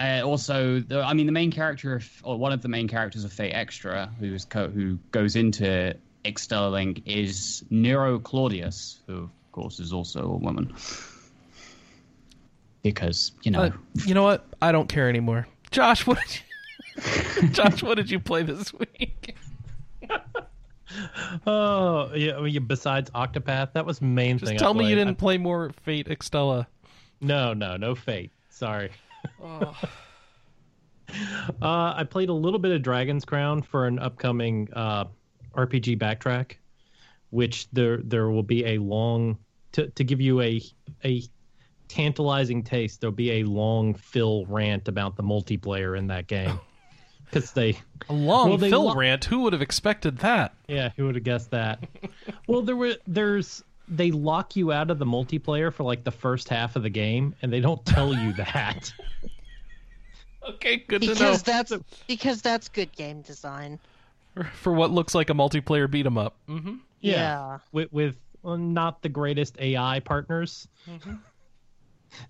uh, 0.00 0.22
also, 0.24 0.80
the, 0.80 1.02
I 1.02 1.12
mean, 1.14 1.26
the 1.26 1.32
main 1.32 1.50
character, 1.50 1.96
of, 1.96 2.08
or 2.22 2.38
one 2.38 2.52
of 2.52 2.62
the 2.62 2.68
main 2.68 2.86
characters 2.88 3.24
of 3.24 3.32
Fate 3.32 3.52
Extra, 3.52 4.10
who's 4.20 4.44
co- 4.44 4.68
who 4.68 4.98
goes 5.10 5.34
into 5.36 5.96
Extella 6.24 6.70
Link, 6.70 7.02
is 7.06 7.64
Nero 7.70 8.18
Claudius, 8.18 9.00
who 9.06 9.24
of 9.24 9.30
course 9.52 9.80
is 9.80 9.92
also 9.92 10.22
a 10.32 10.36
woman. 10.36 10.72
Because 12.82 13.32
you 13.42 13.50
know, 13.50 13.62
Uh, 13.62 13.70
you 14.06 14.14
know 14.14 14.22
what? 14.22 14.46
I 14.62 14.70
don't 14.70 14.88
care 14.88 15.08
anymore. 15.08 15.48
Josh, 15.70 16.06
what 16.06 16.18
did 16.20 16.40
you 17.42 17.48
Josh, 17.50 17.82
what 17.82 17.96
did 17.96 18.10
you 18.10 18.20
play 18.20 18.42
this 18.42 18.72
week? 18.72 19.36
Oh, 21.46 22.10
yeah. 22.14 22.36
I 22.36 22.40
mean, 22.40 22.64
besides 22.64 23.10
Octopath, 23.10 23.72
that 23.74 23.84
was 23.84 23.98
the 23.98 24.06
main 24.06 24.38
Just 24.38 24.48
thing. 24.48 24.56
I 24.56 24.58
tell 24.58 24.74
me 24.74 24.88
you 24.88 24.96
didn't 24.96 25.16
play 25.16 25.38
more 25.38 25.70
Fate 25.82 26.08
Extella. 26.08 26.66
No, 27.20 27.52
no, 27.52 27.76
no 27.76 27.94
Fate. 27.94 28.32
Sorry. 28.48 28.90
Oh. 29.42 29.76
Uh, 31.62 31.94
I 31.96 32.04
played 32.04 32.28
a 32.28 32.34
little 32.34 32.58
bit 32.58 32.70
of 32.70 32.82
Dragon's 32.82 33.24
Crown 33.24 33.62
for 33.62 33.86
an 33.86 33.98
upcoming 33.98 34.68
uh, 34.74 35.06
RPG 35.54 35.98
backtrack, 35.98 36.56
which 37.30 37.66
there 37.70 37.96
there 37.98 38.28
will 38.28 38.42
be 38.42 38.62
a 38.66 38.76
long 38.76 39.38
to 39.72 39.88
to 39.88 40.04
give 40.04 40.20
you 40.20 40.42
a 40.42 40.60
a 41.06 41.22
tantalizing 41.88 42.62
taste. 42.62 43.00
There'll 43.00 43.16
be 43.16 43.40
a 43.40 43.44
long 43.44 43.94
fill 43.94 44.44
rant 44.46 44.86
about 44.88 45.16
the 45.16 45.22
multiplayer 45.22 45.96
in 45.96 46.08
that 46.08 46.26
game 46.26 46.60
because 47.30 47.52
they 47.52 47.78
A 48.08 48.12
long 48.12 48.48
Well, 48.48 48.58
they 48.58 48.70
Phil 48.70 48.84
lo- 48.84 48.94
rant. 48.94 49.24
Who 49.24 49.40
would 49.40 49.52
have 49.52 49.62
expected 49.62 50.18
that? 50.18 50.54
Yeah, 50.66 50.90
who 50.96 51.06
would 51.06 51.14
have 51.14 51.24
guessed 51.24 51.50
that? 51.50 51.84
well, 52.46 52.62
there 52.62 52.76
were 52.76 52.96
there's 53.06 53.62
they 53.88 54.10
lock 54.10 54.54
you 54.56 54.70
out 54.72 54.90
of 54.90 54.98
the 54.98 55.06
multiplayer 55.06 55.72
for 55.72 55.82
like 55.82 56.04
the 56.04 56.10
first 56.10 56.48
half 56.48 56.76
of 56.76 56.82
the 56.82 56.90
game, 56.90 57.34
and 57.42 57.52
they 57.52 57.60
don't 57.60 57.84
tell 57.86 58.12
you 58.14 58.32
that. 58.36 58.92
Okay, 60.48 60.78
good 60.88 61.02
to 61.02 61.08
know. 61.08 61.14
Because 61.14 61.42
that's 61.42 61.72
because 62.06 62.42
that's 62.42 62.68
good 62.68 62.92
game 62.94 63.22
design. 63.22 63.78
For 64.52 64.72
what 64.72 64.90
looks 64.90 65.14
like 65.14 65.30
a 65.30 65.34
multiplayer 65.34 65.90
beat 65.90 66.06
'em 66.06 66.16
up. 66.16 66.36
Mm-hmm. 66.48 66.76
Yeah. 67.00 67.58
with 67.72 67.92
with 67.92 68.16
well, 68.42 68.56
not 68.56 69.02
the 69.02 69.08
greatest 69.08 69.56
AI 69.60 70.00
partners. 70.00 70.68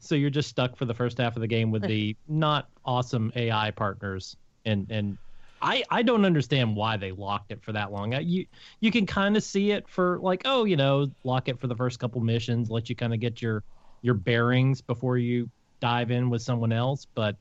So 0.01 0.17
you're 0.17 0.29
just 0.29 0.49
stuck 0.49 0.77
for 0.77 0.87
the 0.87 0.93
first 0.93 1.19
half 1.19 1.37
of 1.37 1.41
the 1.41 1.47
game 1.47 1.71
with 1.71 1.83
the 1.83 2.17
not 2.27 2.69
awesome 2.85 3.31
AI 3.37 3.71
partners, 3.71 4.37
and 4.65 4.87
and 4.91 5.19
I 5.61 5.85
I 5.91 6.03
don't 6.03 6.25
understand 6.25 6.77
why 6.77 6.97
they 6.97 7.13
locked 7.13 7.51
it 7.51 7.63
for 7.63 7.73
that 7.73 7.93
long. 7.93 8.15
Uh, 8.15 8.21
You 8.21 8.47
you 8.81 8.91
can 8.91 9.07
kind 9.07 9.37
of 9.37 9.43
see 9.43 9.71
it 9.71 9.89
for 9.89 10.19
like 10.21 10.43
oh 10.45 10.65
you 10.65 10.77
know 10.77 11.11
lock 11.25 11.49
it 11.49 11.59
for 11.61 11.67
the 11.67 11.77
first 11.77 11.99
couple 11.99 12.21
missions, 12.21 12.71
let 12.71 12.89
you 12.89 12.97
kind 12.97 13.13
of 13.15 13.21
get 13.21 13.43
your 13.43 13.63
your 14.03 14.15
bearings 14.15 14.81
before 14.81 15.19
you 15.19 15.51
dive 15.81 16.11
in 16.11 16.31
with 16.31 16.43
someone 16.43 16.73
else, 16.73 17.07
but. 17.15 17.37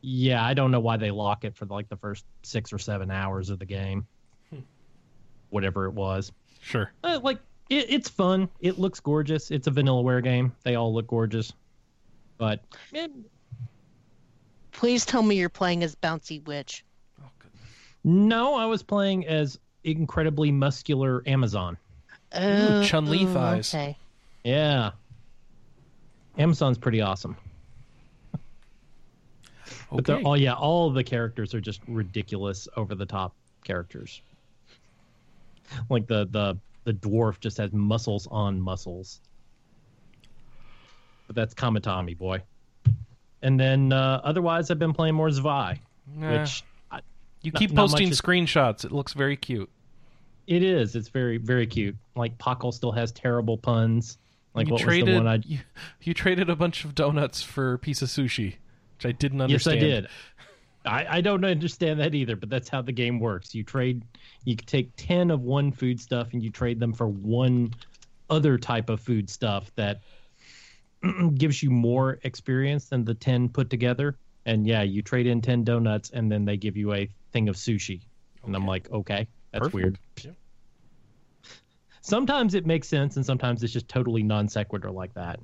Yeah, 0.00 0.44
I 0.44 0.54
don't 0.54 0.70
know 0.70 0.78
why 0.78 0.96
they 0.96 1.10
lock 1.10 1.44
it 1.44 1.56
for 1.56 1.66
like 1.66 1.88
the 1.88 1.96
first 1.96 2.24
six 2.44 2.72
or 2.72 2.78
seven 2.78 3.10
hours 3.10 3.50
of 3.50 3.58
the 3.58 3.64
game, 3.64 4.06
whatever 5.50 5.86
it 5.86 5.92
was. 5.92 6.30
Sure. 6.60 6.92
Uh, 7.02 7.18
like 7.20 7.40
it, 7.68 7.86
it's 7.88 8.08
fun. 8.08 8.48
It 8.60 8.78
looks 8.78 9.00
gorgeous. 9.00 9.50
It's 9.50 9.66
a 9.66 9.72
vanillaware 9.72 10.22
game. 10.22 10.54
They 10.62 10.76
all 10.76 10.94
look 10.94 11.08
gorgeous, 11.08 11.52
but 12.38 12.60
Please 14.78 15.04
tell 15.04 15.24
me 15.24 15.34
you're 15.34 15.48
playing 15.48 15.82
as 15.82 15.96
Bouncy 15.96 16.46
Witch. 16.46 16.84
no, 18.04 18.54
I 18.54 18.64
was 18.64 18.80
playing 18.80 19.26
as 19.26 19.58
incredibly 19.82 20.52
muscular 20.52 21.20
Amazon. 21.26 21.76
Oh, 22.32 22.84
Chun-Li 22.84 23.26
thighs. 23.26 23.74
Okay. 23.74 23.96
Yeah, 24.44 24.92
Amazon's 26.38 26.78
pretty 26.78 27.00
awesome. 27.00 27.36
But 29.90 30.04
they're 30.04 30.14
Okay. 30.16 30.24
all 30.24 30.36
yeah, 30.36 30.52
all 30.54 30.90
the 30.90 31.02
characters 31.02 31.54
are 31.54 31.60
just 31.60 31.80
ridiculous, 31.88 32.68
over 32.76 32.94
the 32.94 33.06
top 33.06 33.34
characters. 33.64 34.22
Like 35.90 36.06
the 36.06 36.26
the 36.30 36.56
the 36.84 36.92
dwarf 36.92 37.40
just 37.40 37.56
has 37.58 37.72
muscles 37.72 38.28
on 38.30 38.60
muscles. 38.60 39.20
But 41.26 41.34
that's 41.34 41.52
Kamitani 41.52 42.16
boy. 42.16 42.42
And 43.42 43.58
then 43.58 43.92
uh, 43.92 44.20
otherwise, 44.24 44.70
I've 44.70 44.78
been 44.78 44.92
playing 44.92 45.14
more 45.14 45.30
Zwei, 45.30 45.80
Nah. 46.14 46.40
which 46.40 46.64
I, 46.90 47.00
you 47.42 47.52
keep 47.52 47.70
not 47.70 47.88
posting 47.88 48.10
screenshots. 48.10 48.84
It 48.84 48.92
looks 48.92 49.12
very 49.12 49.36
cute. 49.36 49.70
it 50.46 50.62
is. 50.62 50.96
It's 50.96 51.08
very 51.08 51.36
very 51.38 51.66
cute. 51.66 51.96
Like 52.16 52.36
Pokkle 52.38 52.72
still 52.72 52.92
has 52.92 53.12
terrible 53.12 53.56
puns. 53.58 54.18
Like 54.54 54.66
you 54.66 54.72
what 54.72 54.82
traded 54.82 55.08
was 55.08 55.14
the 55.14 55.24
one 55.24 55.28
I? 55.28 55.42
you, 55.46 55.58
you 56.02 56.14
traded 56.14 56.50
a 56.50 56.56
bunch 56.56 56.84
of 56.84 56.94
donuts 56.94 57.42
for 57.42 57.74
a 57.74 57.78
piece 57.78 58.02
of 58.02 58.08
sushi, 58.08 58.56
which 58.96 59.06
I 59.06 59.12
didn't 59.12 59.40
understand. 59.40 59.80
Yes, 59.80 59.84
I 59.84 60.00
did. 60.00 60.08
I, 60.86 61.18
I 61.18 61.20
don't 61.20 61.44
understand 61.44 62.00
that 62.00 62.14
either, 62.14 62.34
but 62.34 62.48
that's 62.48 62.68
how 62.68 62.80
the 62.82 62.92
game 62.92 63.20
works. 63.20 63.54
You 63.54 63.62
trade, 63.62 64.02
you 64.44 64.56
take 64.56 64.90
10 64.96 65.30
of 65.30 65.42
one 65.42 65.70
food 65.70 66.00
stuff 66.00 66.32
and 66.32 66.42
you 66.42 66.50
trade 66.50 66.80
them 66.80 66.92
for 66.94 67.08
one 67.08 67.74
other 68.30 68.56
type 68.56 68.88
of 68.88 69.00
food 69.00 69.28
stuff 69.28 69.70
that 69.76 70.00
gives 71.34 71.62
you 71.62 71.70
more 71.70 72.18
experience 72.22 72.86
than 72.88 73.04
the 73.04 73.14
10 73.14 73.48
put 73.50 73.70
together. 73.70 74.16
And 74.46 74.66
yeah, 74.66 74.82
you 74.82 75.02
trade 75.02 75.26
in 75.26 75.40
10 75.42 75.64
donuts 75.64 76.10
and 76.10 76.30
then 76.30 76.44
they 76.44 76.56
give 76.56 76.76
you 76.76 76.94
a 76.94 77.08
thing 77.32 77.48
of 77.48 77.56
sushi. 77.56 78.02
And 78.44 78.56
I'm 78.56 78.66
like, 78.66 78.90
okay, 78.90 79.28
that's 79.52 79.62
Perfect. 79.62 79.74
weird. 79.74 79.98
Yeah. 80.24 80.30
Sometimes 82.00 82.54
it 82.54 82.64
makes 82.64 82.88
sense 82.88 83.16
and 83.16 83.26
sometimes 83.26 83.62
it's 83.62 83.72
just 83.72 83.88
totally 83.88 84.22
non 84.22 84.48
sequitur 84.48 84.90
like 84.90 85.12
that. 85.14 85.40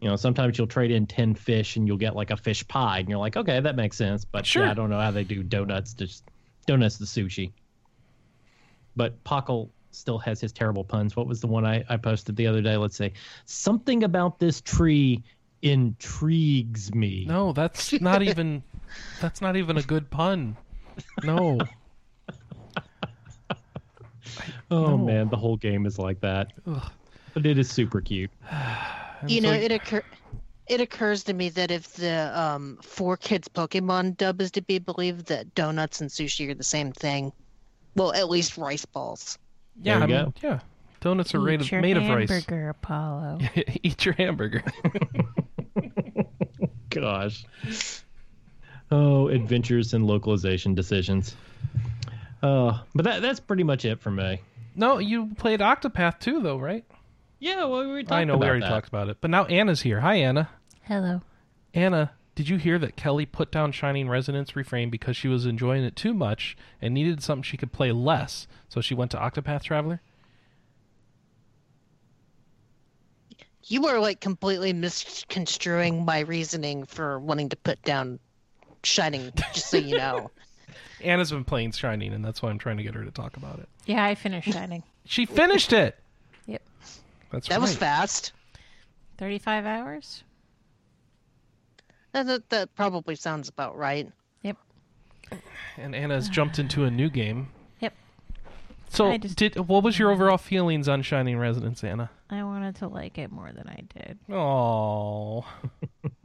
You 0.00 0.08
know, 0.08 0.16
sometimes 0.16 0.56
you'll 0.56 0.66
trade 0.66 0.90
in 0.90 1.06
10 1.06 1.34
fish 1.34 1.76
and 1.76 1.86
you'll 1.86 1.98
get 1.98 2.16
like 2.16 2.30
a 2.30 2.36
fish 2.36 2.66
pie 2.66 3.00
and 3.00 3.08
you're 3.08 3.18
like, 3.18 3.36
okay, 3.36 3.60
that 3.60 3.76
makes 3.76 3.98
sense. 3.98 4.24
But 4.24 4.46
Sure. 4.46 4.64
yeah, 4.64 4.70
I 4.70 4.74
don't 4.74 4.88
know 4.88 5.00
how 5.00 5.10
they 5.10 5.24
do 5.24 5.42
donuts 5.42 5.92
to 5.94 6.08
donuts 6.66 6.96
to 6.98 7.04
sushi. 7.04 7.52
But 8.96 9.22
Pokkle 9.24 9.70
still 9.90 10.18
has 10.18 10.40
his 10.40 10.52
terrible 10.52 10.84
puns. 10.84 11.16
What 11.16 11.26
was 11.26 11.40
the 11.40 11.46
one 11.46 11.64
I, 11.64 11.84
I 11.88 11.96
posted 11.96 12.36
the 12.36 12.46
other 12.46 12.62
day? 12.62 12.76
Let's 12.76 12.96
say 12.96 13.12
something 13.44 14.04
about 14.04 14.38
this 14.38 14.60
tree 14.60 15.22
intrigues 15.62 16.94
me. 16.94 17.24
No, 17.28 17.52
that's 17.52 17.98
not 18.00 18.22
even. 18.22 18.62
That's 19.20 19.40
not 19.40 19.56
even 19.56 19.76
a 19.76 19.82
good 19.82 20.10
pun. 20.10 20.56
No. 21.22 21.58
oh 24.70 24.96
no. 24.96 24.98
man, 24.98 25.28
the 25.28 25.36
whole 25.36 25.56
game 25.56 25.86
is 25.86 25.98
like 25.98 26.20
that. 26.20 26.52
Ugh. 26.66 26.90
But 27.34 27.46
it 27.46 27.58
is 27.58 27.70
super 27.70 28.00
cute. 28.00 28.30
You 29.26 29.36
And 29.36 29.42
know, 29.44 29.52
so- 29.52 29.60
it 29.60 29.72
occur 29.72 30.02
it 30.66 30.80
occurs 30.80 31.24
to 31.24 31.34
me 31.34 31.50
that 31.50 31.70
if 31.70 31.92
the 31.92 32.32
um 32.40 32.78
four 32.80 33.18
kids 33.18 33.48
Pokemon 33.48 34.16
dub 34.16 34.40
is 34.40 34.50
to 34.52 34.62
be 34.62 34.78
believed, 34.78 35.26
that 35.26 35.54
donuts 35.54 36.00
and 36.00 36.08
sushi 36.08 36.48
are 36.48 36.54
the 36.54 36.64
same 36.64 36.90
thing. 36.90 37.30
Well, 37.96 38.14
at 38.14 38.30
least 38.30 38.56
rice 38.56 38.86
balls. 38.86 39.36
Yeah, 39.82 39.98
There 39.98 40.02
I 40.02 40.06
you 40.10 40.14
mean, 40.24 40.34
go. 40.40 40.48
yeah. 40.48 40.60
Donuts 41.00 41.34
are 41.34 41.40
made 41.40 41.60
Eat 41.60 41.62
of, 41.62 41.72
your 41.72 41.80
made 41.80 41.96
of 41.96 42.08
rice. 42.08 42.28
hamburger, 42.28 42.68
Apollo. 42.70 43.38
Eat 43.82 44.04
your 44.04 44.14
hamburger. 44.14 44.62
Gosh. 46.90 47.44
Oh, 48.90 49.28
adventures 49.28 49.94
and 49.94 50.06
localization 50.06 50.74
decisions. 50.74 51.36
Uh, 52.42 52.80
but 52.94 53.04
that 53.04 53.22
that's 53.22 53.40
pretty 53.40 53.62
much 53.62 53.84
it 53.84 54.00
for 54.00 54.10
me. 54.10 54.40
no, 54.74 54.98
you 54.98 55.28
played 55.36 55.60
Octopath 55.60 56.18
too, 56.18 56.40
though, 56.42 56.58
right? 56.58 56.84
Yeah, 57.38 57.64
well, 57.64 57.80
we 57.80 57.86
were 57.86 58.02
talking 58.02 58.02
about 58.02 58.08
that. 58.08 58.14
I 58.16 58.24
know 58.24 58.32
about 58.34 58.40
we 58.40 58.46
already 58.48 58.60
that. 58.62 58.68
talked 58.68 58.88
about 58.88 59.08
it, 59.08 59.18
but 59.20 59.30
now 59.30 59.44
Anna's 59.46 59.80
here. 59.82 60.00
Hi, 60.00 60.16
Anna. 60.16 60.48
Hello. 60.82 61.22
Anna, 61.72 62.10
did 62.34 62.48
you 62.48 62.56
hear 62.56 62.78
that 62.78 62.96
Kelly 62.96 63.26
put 63.26 63.50
down 63.52 63.72
Shining 63.72 64.08
Resonance 64.08 64.54
Refrain 64.56 64.88
because 64.90 65.16
she 65.16 65.28
was 65.28 65.46
enjoying 65.46 65.84
it 65.84 65.96
too 65.96 66.14
much 66.14 66.56
and 66.80 66.94
needed 66.94 67.22
something 67.22 67.42
she 67.42 67.56
could 67.56 67.72
play 67.72 67.92
less? 67.92 68.46
So 68.68 68.80
she 68.80 68.94
went 68.94 69.10
to 69.10 69.16
Octopath 69.18 69.62
Traveler. 69.62 70.00
You 73.64 73.86
are 73.86 73.98
like 74.00 74.20
completely 74.20 74.72
misconstruing 74.72 76.04
my 76.04 76.20
reasoning 76.20 76.84
for 76.86 77.18
wanting 77.20 77.50
to 77.50 77.56
put 77.56 77.80
down 77.82 78.18
Shining, 78.82 79.30
just 79.52 79.68
so 79.70 79.76
you 79.76 79.98
know. 79.98 80.30
Anna's 81.02 81.30
been 81.30 81.44
playing 81.44 81.72
Shining, 81.72 82.12
and 82.14 82.24
that's 82.24 82.40
why 82.42 82.48
I'm 82.50 82.58
trying 82.58 82.78
to 82.78 82.82
get 82.82 82.94
her 82.94 83.04
to 83.04 83.10
talk 83.10 83.36
about 83.36 83.58
it. 83.58 83.68
Yeah, 83.86 84.02
I 84.04 84.14
finished 84.14 84.50
Shining. 84.50 84.82
She 85.04 85.26
finished 85.26 85.72
it. 85.72 85.98
Yep. 86.46 86.62
That's 87.30 87.48
That 87.48 87.54
right. 87.56 87.60
was 87.60 87.76
fast. 87.76 88.32
35 89.18 89.66
hours. 89.66 90.24
That, 92.12 92.26
that, 92.26 92.48
that 92.50 92.74
probably 92.74 93.14
sounds 93.14 93.48
about 93.48 93.76
right. 93.76 94.10
Yep. 94.42 94.56
And 95.76 95.94
Anna's 95.94 96.28
jumped 96.28 96.58
into 96.58 96.84
a 96.84 96.90
new 96.90 97.08
game. 97.08 97.48
Yep. 97.80 97.94
So, 98.88 99.10
I 99.10 99.18
just- 99.18 99.36
did 99.36 99.56
what 99.68 99.84
was 99.84 99.98
your 99.98 100.10
overall 100.10 100.38
feelings 100.38 100.88
on 100.88 101.02
Shining 101.02 101.38
Resonance, 101.38 101.84
Anna? 101.84 102.10
I 102.28 102.42
wanted 102.42 102.76
to 102.76 102.88
like 102.88 103.18
it 103.18 103.30
more 103.30 103.52
than 103.52 103.68
I 103.68 103.82
did. 103.96 104.18
Oh, 104.32 105.44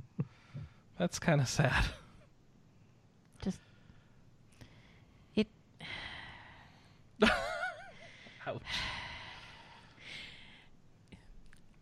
that's 1.00 1.20
kind 1.20 1.42
of 1.42 1.48
sad. 1.48 1.86
Just 3.44 3.60
it 5.36 5.48
Ouch. 8.48 8.62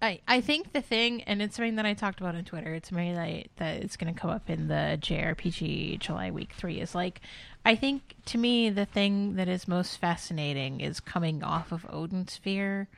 I, 0.04 0.20
I 0.28 0.42
think 0.42 0.74
the 0.74 0.82
thing, 0.82 1.24
and 1.24 1.42
it's 1.42 1.56
something 1.56 1.78
that 1.78 1.86
I 1.86 1.94
talked 1.94 2.20
about 2.20 2.36
on 2.36 2.44
Twitter. 2.44 2.74
It's 2.74 2.90
something 2.90 3.16
that 3.16 3.48
that 3.56 3.78
it's 3.78 3.96
going 3.96 4.14
to 4.14 4.20
come 4.20 4.30
up 4.30 4.50
in 4.50 4.68
the 4.68 4.98
JRPG 5.00 5.98
July 6.00 6.30
week 6.30 6.52
three. 6.58 6.82
Is 6.82 6.94
like, 6.94 7.22
I 7.64 7.76
think 7.76 8.16
to 8.26 8.38
me 8.38 8.70
the 8.70 8.86
thing 8.86 9.36
that 9.36 9.48
is 9.48 9.66
most 9.66 9.96
fascinating 9.96 10.82
is 10.82 11.00
coming 11.00 11.42
off 11.42 11.72
of 11.72 11.86
Odin 11.90 12.28
Sphere 12.28 12.90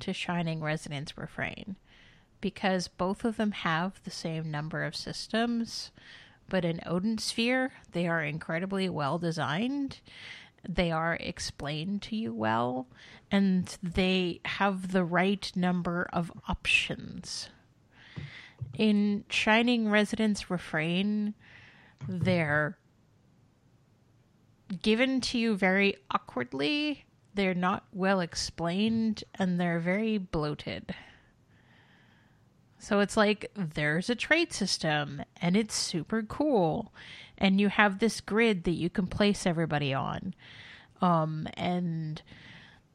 to 0.00 0.14
Shining 0.14 0.62
Resonance 0.62 1.18
Refrain, 1.18 1.76
because 2.40 2.88
both 2.88 3.26
of 3.26 3.36
them 3.36 3.52
have 3.52 4.02
the 4.04 4.10
same 4.10 4.50
number 4.50 4.84
of 4.84 4.96
systems, 4.96 5.90
but 6.48 6.64
in 6.64 6.80
Odin 6.86 7.18
Sphere 7.18 7.72
they 7.92 8.08
are 8.08 8.24
incredibly 8.24 8.88
well 8.88 9.18
designed 9.18 9.98
they 10.68 10.90
are 10.90 11.14
explained 11.14 12.02
to 12.02 12.16
you 12.16 12.32
well 12.32 12.86
and 13.30 13.76
they 13.82 14.40
have 14.44 14.92
the 14.92 15.04
right 15.04 15.50
number 15.54 16.08
of 16.12 16.32
options. 16.48 17.48
In 18.76 19.24
Shining 19.28 19.90
Resonance 19.90 20.50
Refrain, 20.50 21.34
they're 22.08 22.78
given 24.82 25.20
to 25.20 25.38
you 25.38 25.56
very 25.56 25.96
awkwardly, 26.10 27.04
they're 27.34 27.54
not 27.54 27.84
well 27.92 28.20
explained, 28.20 29.24
and 29.34 29.60
they're 29.60 29.80
very 29.80 30.18
bloated. 30.18 30.94
So 32.84 33.00
it's 33.00 33.16
like 33.16 33.50
there's 33.56 34.10
a 34.10 34.14
trait 34.14 34.52
system 34.52 35.22
and 35.40 35.56
it's 35.56 35.74
super 35.74 36.22
cool. 36.22 36.92
And 37.38 37.60
you 37.60 37.68
have 37.68 37.98
this 37.98 38.20
grid 38.20 38.64
that 38.64 38.72
you 38.72 38.90
can 38.90 39.06
place 39.06 39.46
everybody 39.46 39.92
on. 39.92 40.34
Um, 41.00 41.48
and 41.54 42.22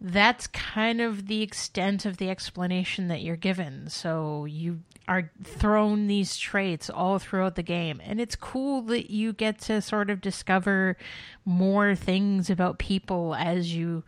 that's 0.02 0.48
kind 0.48 1.02
of 1.02 1.28
the 1.28 1.42
extent 1.42 2.06
of 2.06 2.18
the 2.18 2.30
explanation 2.30 3.10
that 3.10 3.22
you're 3.22 3.36
given. 3.36 3.90
So 3.90 4.46
you 4.46 4.80
are 5.08 5.32
thrown 5.44 6.08
these 6.08 6.38
traits 6.38 6.90
all 6.90 7.20
throughout 7.20 7.56
the 7.56 7.64
game. 7.64 8.00
And 8.04 8.22
it's 8.22 8.36
cool 8.36 8.82
that 8.84 9.12
you 9.12 9.34
get 9.34 9.60
to 9.62 9.82
sort 9.82 10.10
of 10.10 10.22
discover 10.22 10.96
more 11.44 11.96
things 11.96 12.50
about 12.50 12.80
people 12.80 13.36
as 13.36 13.76
you 13.76 14.04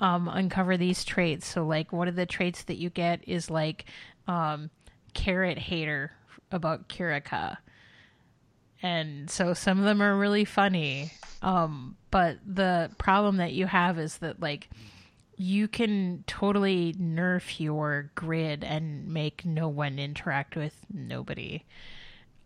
um, 0.00 0.28
uncover 0.28 0.76
these 0.76 1.04
traits. 1.04 1.46
So, 1.46 1.64
like, 1.64 1.92
one 1.92 2.08
of 2.08 2.16
the 2.16 2.26
traits 2.26 2.64
that 2.64 2.76
you 2.76 2.90
get 2.90 3.20
is 3.26 3.50
like 3.50 3.84
um, 4.26 4.70
carrot 5.14 5.58
hater 5.58 6.12
about 6.50 6.88
Kirika. 6.88 7.58
And 8.82 9.30
so 9.30 9.54
some 9.54 9.78
of 9.78 9.84
them 9.84 10.02
are 10.02 10.16
really 10.16 10.44
funny. 10.44 11.12
Um, 11.42 11.96
but 12.10 12.38
the 12.46 12.90
problem 12.98 13.38
that 13.38 13.52
you 13.52 13.66
have 13.66 13.98
is 13.98 14.18
that, 14.18 14.40
like, 14.40 14.68
you 15.36 15.68
can 15.68 16.24
totally 16.26 16.94
nerf 16.94 17.60
your 17.60 18.10
grid 18.14 18.64
and 18.64 19.08
make 19.08 19.44
no 19.44 19.68
one 19.68 19.98
interact 19.98 20.56
with 20.56 20.74
nobody. 20.92 21.64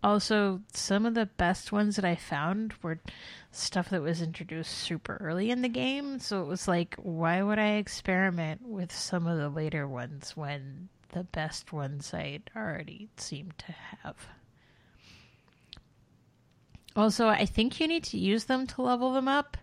Also, 0.03 0.61
some 0.73 1.05
of 1.05 1.15
the 1.15 1.27
best 1.27 1.73
ones 1.73 1.97
that 1.97 2.05
I 2.05 2.17
found 2.17 2.75
were 2.83 3.01
stuff 3.53 3.91
that 3.91 4.03
was 4.03 4.23
introduced 4.23 4.73
super 4.73 5.19
early 5.21 5.51
in 5.51 5.63
the 5.63 5.69
game. 5.69 6.19
So 6.19 6.41
it 6.41 6.47
was 6.47 6.67
like, 6.67 6.95
why 6.97 7.43
would 7.43 7.59
I 7.59 7.73
experiment 7.73 8.63
with 8.65 8.93
some 8.93 9.27
of 9.27 9.39
the 9.39 9.51
later 9.51 9.87
ones 9.87 10.37
when 10.37 10.89
the 11.11 11.25
best 11.25 11.73
ones 11.73 12.15
I 12.15 12.41
already 12.57 13.09
seem 13.17 13.53
to 13.59 13.73
have? 14.03 14.27
Also, 16.97 17.29
I 17.29 17.47
think 17.47 17.81
you 17.81 17.87
need 17.87 18.05
to 18.05 18.19
use 18.19 18.45
them 18.45 18.67
to 18.69 18.83
level 18.83 19.13
them 19.13 19.29
up, 19.29 19.57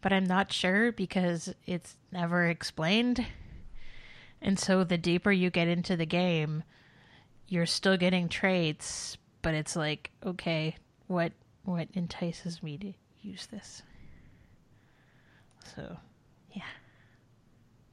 but 0.00 0.12
I'm 0.12 0.24
not 0.24 0.52
sure 0.52 0.92
because 0.92 1.54
it's 1.66 1.96
never 2.10 2.48
explained. 2.48 3.24
And 4.40 4.58
so 4.58 4.82
the 4.82 4.98
deeper 4.98 5.30
you 5.30 5.50
get 5.50 5.68
into 5.68 5.96
the 5.96 6.06
game, 6.06 6.64
you're 7.48 7.66
still 7.66 7.96
getting 7.96 8.28
traits, 8.28 9.16
but 9.42 9.54
it's 9.54 9.76
like, 9.76 10.10
okay, 10.24 10.76
what 11.06 11.32
what 11.64 11.88
entices 11.94 12.62
me 12.62 12.76
to 12.78 12.92
use 13.20 13.46
this? 13.46 13.82
So, 15.76 15.96
yeah. 16.52 16.62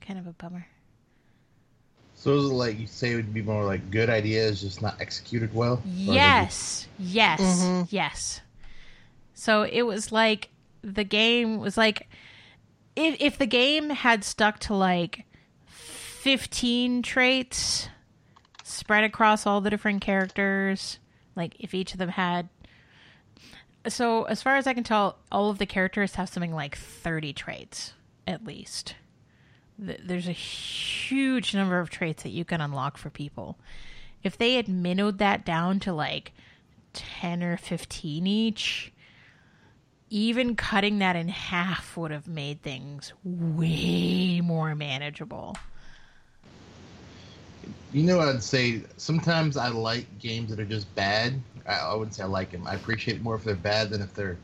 Kind 0.01 0.17
of 0.17 0.25
a 0.25 0.33
bummer. 0.33 0.65
So 2.15 2.35
is 2.35 2.45
it 2.45 2.53
like 2.53 2.79
you 2.79 2.87
say 2.87 3.11
it 3.11 3.15
would 3.15 3.33
be 3.33 3.41
more 3.41 3.63
like 3.63 3.91
good 3.91 4.09
ideas 4.09 4.61
just 4.61 4.81
not 4.81 4.99
executed 4.99 5.53
well? 5.53 5.73
Or 5.73 5.77
is 5.77 6.07
it 6.07 6.13
Yes. 6.13 6.87
Yes. 6.97 7.41
Mhm. 7.41 7.87
Yes. 7.91 8.41
So 9.39 9.63
it 9.63 9.83
was 9.83 10.11
like 10.11 10.49
the 10.81 11.05
game 11.05 11.59
was 11.59 11.77
like 11.77 12.09
if 12.97 13.15
if 13.21 13.37
the 13.37 13.45
game 13.45 13.89
had 13.89 14.25
stuck 14.25 14.59
to 14.59 14.73
like 14.73 15.23
15 15.65 17.01
traits 17.03 17.87
spread 18.65 19.05
across 19.05 19.45
all 19.45 19.61
the 19.61 19.69
different 19.69 20.01
characters, 20.01 20.99
like 21.37 21.55
if 21.57 21.73
each 21.73 21.93
of 21.93 21.99
them 21.99 22.09
had 22.09 22.49
so 23.87 24.23
as 24.23 24.43
far 24.43 24.57
as 24.57 24.67
I 24.67 24.73
can 24.73 24.83
tell, 24.83 25.19
all 25.31 25.49
of 25.49 25.57
the 25.57 25.65
characters 25.65 26.15
have 26.15 26.27
something 26.27 26.53
like 26.53 26.75
30 26.77 27.31
traits 27.31 27.93
at 28.27 28.43
least. 28.43 28.95
There's 29.77 30.27
a 30.27 30.33
huge 30.33 31.55
number 31.55 31.79
of 31.79 31.89
traits 31.89 32.23
that 32.23 32.31
you 32.31 32.43
can 32.43 32.59
unlock 32.59 32.97
for 32.97 33.09
people. 33.09 33.57
If 34.21 34.37
they 34.37 34.55
had 34.55 34.67
minnowed 34.67 35.17
that 35.19 35.45
down 35.45 35.79
to 35.79 35.93
like 35.93 36.33
10 36.91 37.41
or 37.41 37.55
15 37.55 38.27
each, 38.27 38.91
even 40.09 40.55
cutting 40.55 40.99
that 40.99 41.15
in 41.15 41.27
half 41.27 41.95
would 41.97 42.11
have 42.11 42.27
made 42.27 42.61
things 42.61 43.13
way 43.23 44.41
more 44.41 44.75
manageable. 44.75 45.57
You 47.91 48.03
know, 48.03 48.19
I'd 48.19 48.43
say 48.43 48.83
sometimes 48.97 49.57
I 49.57 49.69
like 49.69 50.19
games 50.19 50.49
that 50.51 50.59
are 50.59 50.65
just 50.65 50.93
bad. 50.95 51.33
I, 51.67 51.75
I 51.75 51.95
wouldn't 51.95 52.15
say 52.15 52.23
I 52.23 52.27
like 52.27 52.51
them. 52.51 52.65
I 52.67 52.75
appreciate 52.75 53.17
it 53.17 53.23
more 53.23 53.35
if 53.35 53.43
they're 53.43 53.55
bad 53.55 53.89
than 53.89 54.01
if 54.01 54.13
they're, 54.13 54.37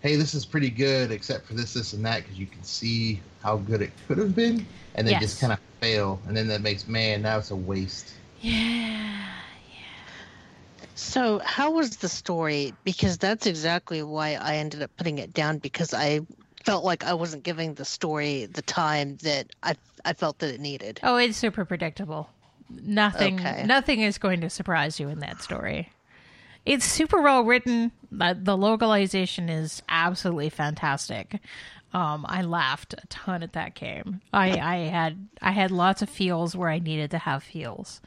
hey, 0.00 0.16
this 0.16 0.34
is 0.34 0.46
pretty 0.46 0.70
good, 0.70 1.10
except 1.10 1.46
for 1.46 1.54
this, 1.54 1.74
this, 1.74 1.92
and 1.92 2.04
that, 2.06 2.22
because 2.22 2.38
you 2.38 2.46
can 2.46 2.62
see 2.64 3.20
how 3.42 3.56
good 3.58 3.82
it 3.82 3.92
could 4.06 4.18
have 4.18 4.34
been, 4.34 4.64
and 4.94 5.06
then 5.06 5.12
Yes. 5.12 5.22
just 5.22 5.40
kind 5.40 5.52
of 5.52 5.58
fail, 5.80 6.18
and 6.26 6.36
then 6.36 6.48
that 6.48 6.60
makes 6.62 6.88
man, 6.88 7.22
now 7.22 7.38
it's 7.38 7.50
a 7.50 7.56
waste. 7.56 8.14
Yeah. 8.40 9.37
So, 10.98 11.38
how 11.44 11.70
was 11.70 11.98
the 11.98 12.08
story? 12.08 12.74
Because 12.82 13.18
that's 13.18 13.46
exactly 13.46 14.02
why 14.02 14.34
I 14.34 14.56
ended 14.56 14.82
up 14.82 14.90
putting 14.96 15.18
it 15.18 15.32
down 15.32 15.58
because 15.58 15.94
I 15.94 16.20
felt 16.64 16.84
like 16.84 17.04
I 17.04 17.14
wasn't 17.14 17.44
giving 17.44 17.74
the 17.74 17.84
story 17.84 18.46
the 18.46 18.62
time 18.62 19.16
that 19.22 19.46
I 19.62 19.76
I 20.04 20.12
felt 20.14 20.40
that 20.40 20.52
it 20.52 20.60
needed. 20.60 20.98
Oh, 21.04 21.16
it's 21.16 21.36
super 21.36 21.64
predictable. 21.64 22.28
Nothing 22.68 23.38
Okay. 23.38 23.64
nothing 23.64 24.00
is 24.00 24.18
going 24.18 24.40
to 24.40 24.50
surprise 24.50 24.98
you 24.98 25.08
in 25.08 25.20
that 25.20 25.40
story. 25.40 25.88
It's 26.66 26.84
super 26.84 27.22
well 27.22 27.44
written. 27.44 27.92
The, 28.10 28.36
the 28.38 28.56
localization 28.56 29.48
is 29.48 29.80
absolutely 29.88 30.50
fantastic. 30.50 31.38
Um, 31.94 32.26
I 32.28 32.42
laughed 32.42 32.94
a 32.94 33.06
ton 33.06 33.42
at 33.44 33.52
that 33.54 33.74
game. 33.74 34.20
I, 34.32 34.58
I 34.58 34.76
had 34.88 35.28
I 35.40 35.52
had 35.52 35.70
lots 35.70 36.02
of 36.02 36.10
feels 36.10 36.56
where 36.56 36.68
I 36.68 36.80
needed 36.80 37.12
to 37.12 37.18
have 37.18 37.42
feels, 37.44 38.02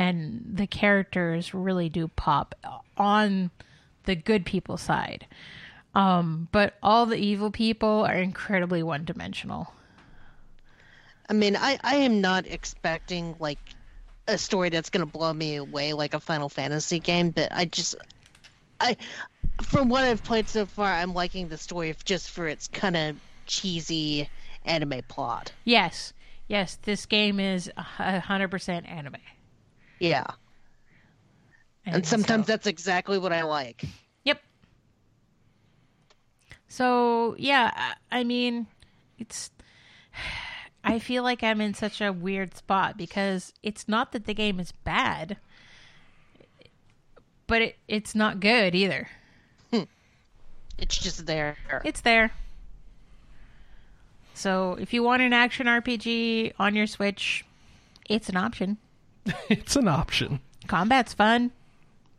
and 0.00 0.42
the 0.54 0.66
characters 0.66 1.52
really 1.52 1.90
do 1.90 2.08
pop 2.08 2.54
on 2.96 3.50
the 4.04 4.16
good 4.16 4.46
people 4.46 4.78
side. 4.78 5.26
Um, 5.94 6.48
but 6.52 6.74
all 6.82 7.04
the 7.04 7.18
evil 7.18 7.50
people 7.50 8.06
are 8.06 8.14
incredibly 8.14 8.82
one 8.82 9.04
dimensional. 9.04 9.74
I 11.28 11.34
mean, 11.34 11.54
I 11.54 11.78
I 11.84 11.96
am 11.96 12.22
not 12.22 12.46
expecting 12.46 13.36
like 13.38 13.58
a 14.26 14.38
story 14.38 14.70
that's 14.70 14.88
going 14.88 15.06
to 15.06 15.12
blow 15.12 15.32
me 15.34 15.56
away 15.56 15.92
like 15.92 16.14
a 16.14 16.20
Final 16.20 16.48
Fantasy 16.48 16.98
game, 16.98 17.30
but 17.30 17.52
I 17.52 17.66
just 17.66 17.94
I 18.80 18.96
from 19.62 19.90
what 19.90 20.04
I've 20.04 20.24
played 20.24 20.48
so 20.48 20.64
far, 20.64 20.90
I'm 20.90 21.12
liking 21.12 21.48
the 21.48 21.58
story 21.58 21.94
just 22.04 22.30
for 22.30 22.48
its 22.48 22.68
kind 22.68 22.96
of 22.96 23.16
cheesy 23.44 24.30
anime 24.64 25.02
plot. 25.08 25.52
Yes, 25.64 26.14
yes, 26.48 26.78
this 26.82 27.04
game 27.04 27.38
is 27.38 27.70
a 27.76 28.20
hundred 28.20 28.48
percent 28.48 28.86
anime, 28.86 29.16
Yeah. 30.00 30.26
And 31.86 32.04
sometimes 32.06 32.46
so- 32.46 32.52
that's 32.52 32.66
exactly 32.66 33.18
what 33.18 33.32
I 33.32 33.42
like. 33.42 33.84
yep. 34.24 34.40
So 36.68 37.36
yeah, 37.38 37.70
I 38.10 38.20
I 38.20 38.24
mean, 38.24 38.66
it's. 39.18 39.50
I 40.82 40.98
feel 40.98 41.22
like 41.22 41.42
I'm 41.42 41.60
in 41.60 41.74
such 41.74 42.00
a 42.00 42.10
weird 42.10 42.56
spot 42.56 42.96
because 42.96 43.52
it's 43.62 43.86
not 43.86 44.12
that 44.12 44.24
the 44.24 44.32
game 44.32 44.58
is 44.58 44.72
bad. 44.72 45.36
but 47.46 47.60
it, 47.60 47.76
it's 47.86 48.14
not 48.14 48.40
good 48.40 48.74
either. 48.74 49.08
Hmm. 49.70 49.82
It's 50.78 50.96
just 50.96 51.26
there. 51.26 51.58
It's 51.84 52.00
there. 52.00 52.32
So 54.32 54.78
if 54.80 54.94
you 54.94 55.02
want 55.02 55.20
an 55.20 55.34
action 55.34 55.66
RPG 55.66 56.54
on 56.58 56.74
your 56.74 56.86
Switch, 56.86 57.44
it's 58.08 58.30
an 58.30 58.36
option. 58.36 58.78
it's 59.48 59.76
an 59.76 59.88
option. 59.88 60.40
Combat's 60.66 61.14
fun. 61.14 61.50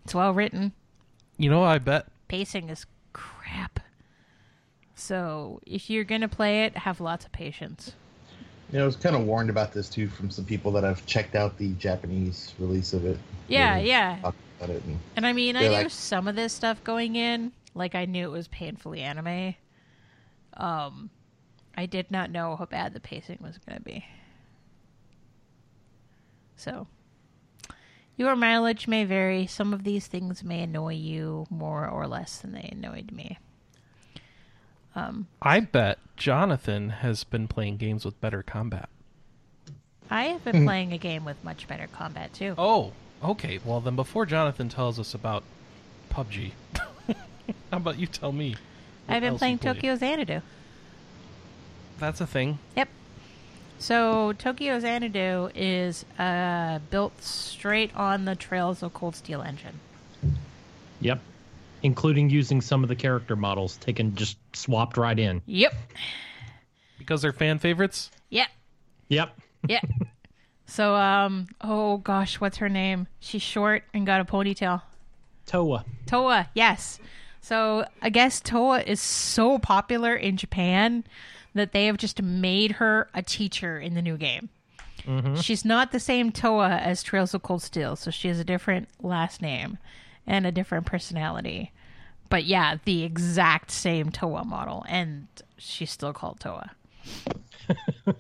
It's 0.03 0.15
well 0.15 0.33
written. 0.33 0.73
You 1.37 1.49
know, 1.49 1.63
I 1.63 1.77
bet. 1.77 2.07
Pacing 2.27 2.69
is 2.69 2.85
crap. 3.13 3.79
So 4.95 5.59
if 5.65 5.89
you're 5.89 6.03
gonna 6.03 6.27
play 6.27 6.65
it, 6.65 6.77
have 6.77 7.01
lots 7.01 7.25
of 7.25 7.31
patience. 7.31 7.93
You 8.71 8.77
know, 8.77 8.83
I 8.83 8.85
was 8.85 8.95
kind 8.95 9.15
of 9.15 9.23
warned 9.23 9.49
about 9.49 9.73
this 9.73 9.89
too 9.89 10.07
from 10.07 10.29
some 10.29 10.45
people 10.45 10.71
that 10.73 10.83
have 10.83 11.05
checked 11.05 11.35
out 11.35 11.57
the 11.57 11.73
Japanese 11.73 12.53
release 12.59 12.93
of 12.93 13.05
it. 13.05 13.17
Yeah, 13.47 13.79
They 13.79 13.87
yeah. 13.87 14.19
about 14.19 14.35
it 14.69 14.81
and 14.83 14.99
And 15.17 15.25
I 15.27 15.33
mean, 15.33 15.55
I 15.57 15.61
knew 15.63 15.69
like- 15.71 15.89
some 15.89 16.27
of 16.27 16.35
this 16.35 16.53
stuff 16.53 16.83
going 16.83 17.15
in. 17.15 17.51
Like 17.73 17.95
I 17.95 18.05
knew 18.05 18.25
it 18.27 18.31
was 18.31 18.47
painfully 18.47 19.01
anime. 19.01 19.55
Um, 20.55 21.09
I 21.75 21.85
did 21.85 22.11
not 22.11 22.29
know 22.31 22.55
how 22.55 22.65
bad 22.65 22.93
the 22.93 22.99
pacing 22.99 23.39
was 23.41 23.57
going 23.57 23.77
to 23.77 23.83
be. 23.83 24.05
So, 26.61 26.85
your 28.17 28.35
mileage 28.35 28.87
may 28.87 29.03
vary. 29.03 29.47
Some 29.47 29.73
of 29.73 29.83
these 29.83 30.05
things 30.05 30.43
may 30.43 30.61
annoy 30.61 30.93
you 30.93 31.47
more 31.49 31.87
or 31.87 32.05
less 32.05 32.37
than 32.37 32.51
they 32.51 32.69
annoyed 32.71 33.11
me. 33.11 33.39
Um, 34.95 35.25
I 35.41 35.61
bet 35.61 35.97
Jonathan 36.17 36.89
has 36.89 37.23
been 37.23 37.47
playing 37.47 37.77
games 37.77 38.05
with 38.05 38.21
better 38.21 38.43
combat. 38.43 38.89
I 40.07 40.25
have 40.25 40.43
been 40.43 40.65
playing 40.67 40.93
a 40.93 40.99
game 40.99 41.25
with 41.25 41.43
much 41.43 41.67
better 41.67 41.87
combat 41.87 42.31
too. 42.31 42.53
Oh, 42.59 42.91
okay. 43.23 43.59
Well, 43.65 43.79
then 43.79 43.95
before 43.95 44.27
Jonathan 44.27 44.69
tells 44.69 44.99
us 44.99 45.15
about 45.15 45.43
PUBG, 46.11 46.51
how 47.07 47.15
about 47.71 47.97
you 47.97 48.05
tell 48.05 48.33
me? 48.33 48.55
I've 49.07 49.23
been 49.23 49.39
playing? 49.39 49.57
Tokyo 49.57 49.95
Xanadu. 49.95 50.43
That's 51.97 52.21
a 52.21 52.27
thing. 52.27 52.59
Yep. 52.75 52.89
So 53.81 54.33
Tokyo 54.33 54.79
Xanadu 54.79 55.49
is 55.55 56.05
uh, 56.19 56.77
built 56.91 57.19
straight 57.23 57.89
on 57.95 58.25
the 58.25 58.35
Trails 58.35 58.83
of 58.83 58.93
Cold 58.93 59.15
Steel 59.15 59.41
engine. 59.41 59.79
Yep. 60.99 61.19
Including 61.81 62.29
using 62.29 62.61
some 62.61 62.83
of 62.83 62.89
the 62.89 62.95
character 62.95 63.35
models 63.35 63.77
taken 63.77 64.13
just 64.13 64.37
swapped 64.53 64.97
right 64.97 65.17
in. 65.17 65.41
Yep. 65.47 65.73
Because 66.99 67.23
they're 67.23 67.33
fan 67.33 67.57
favorites? 67.57 68.11
Yep. 68.29 68.49
Yep. 69.09 69.35
Yep. 69.67 69.83
so 70.67 70.93
um 70.93 71.47
oh 71.59 71.97
gosh, 71.97 72.39
what's 72.39 72.57
her 72.57 72.69
name? 72.69 73.07
She's 73.19 73.41
short 73.41 73.83
and 73.95 74.05
got 74.05 74.21
a 74.21 74.25
ponytail. 74.25 74.83
Towa. 75.47 75.85
Towa, 76.05 76.49
yes. 76.53 76.99
So 77.41 77.85
I 77.99 78.11
guess 78.11 78.41
Towa 78.41 78.83
is 78.85 79.01
so 79.01 79.57
popular 79.57 80.15
in 80.15 80.37
Japan 80.37 81.03
that 81.53 81.71
they 81.71 81.85
have 81.85 81.97
just 81.97 82.21
made 82.21 82.73
her 82.73 83.09
a 83.13 83.21
teacher 83.21 83.79
in 83.79 83.93
the 83.93 84.01
new 84.01 84.17
game. 84.17 84.49
She's 85.41 85.65
not 85.65 85.91
the 85.91 85.99
same 85.99 86.31
Towa 86.31 86.79
as 86.79 87.01
Trails 87.01 87.33
of 87.33 87.41
Cold 87.41 87.63
Steel, 87.63 87.95
so 87.95 88.11
she 88.11 88.27
has 88.27 88.39
a 88.39 88.43
different 88.43 88.87
last 89.01 89.41
name 89.41 89.79
and 90.27 90.45
a 90.45 90.51
different 90.51 90.85
personality. 90.85 91.71
But 92.29 92.45
yeah, 92.45 92.77
the 92.85 93.03
exact 93.03 93.71
same 93.71 94.11
Towa 94.11 94.45
model, 94.45 94.85
and 94.87 95.27
she's 95.57 95.91
still 95.91 96.13
called 96.13 96.39
Towa. 96.39 96.69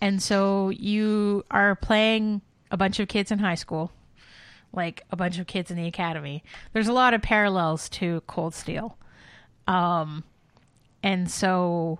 and 0.00 0.20
so 0.20 0.70
you 0.70 1.44
are 1.50 1.76
playing 1.76 2.42
a 2.72 2.76
bunch 2.76 2.98
of 2.98 3.06
kids 3.08 3.30
in 3.30 3.38
high 3.38 3.54
school 3.54 3.92
like 4.72 5.02
a 5.10 5.16
bunch 5.16 5.38
of 5.38 5.46
kids 5.46 5.70
in 5.70 5.76
the 5.76 5.86
academy. 5.86 6.42
There's 6.72 6.88
a 6.88 6.92
lot 6.92 7.14
of 7.14 7.22
parallels 7.22 7.88
to 7.90 8.22
Cold 8.26 8.54
Steel. 8.54 8.96
Um, 9.66 10.24
and 11.02 11.30
so 11.30 11.98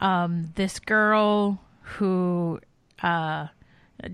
um, 0.00 0.52
this 0.56 0.78
girl 0.78 1.60
who 1.82 2.60
uh, 3.02 3.46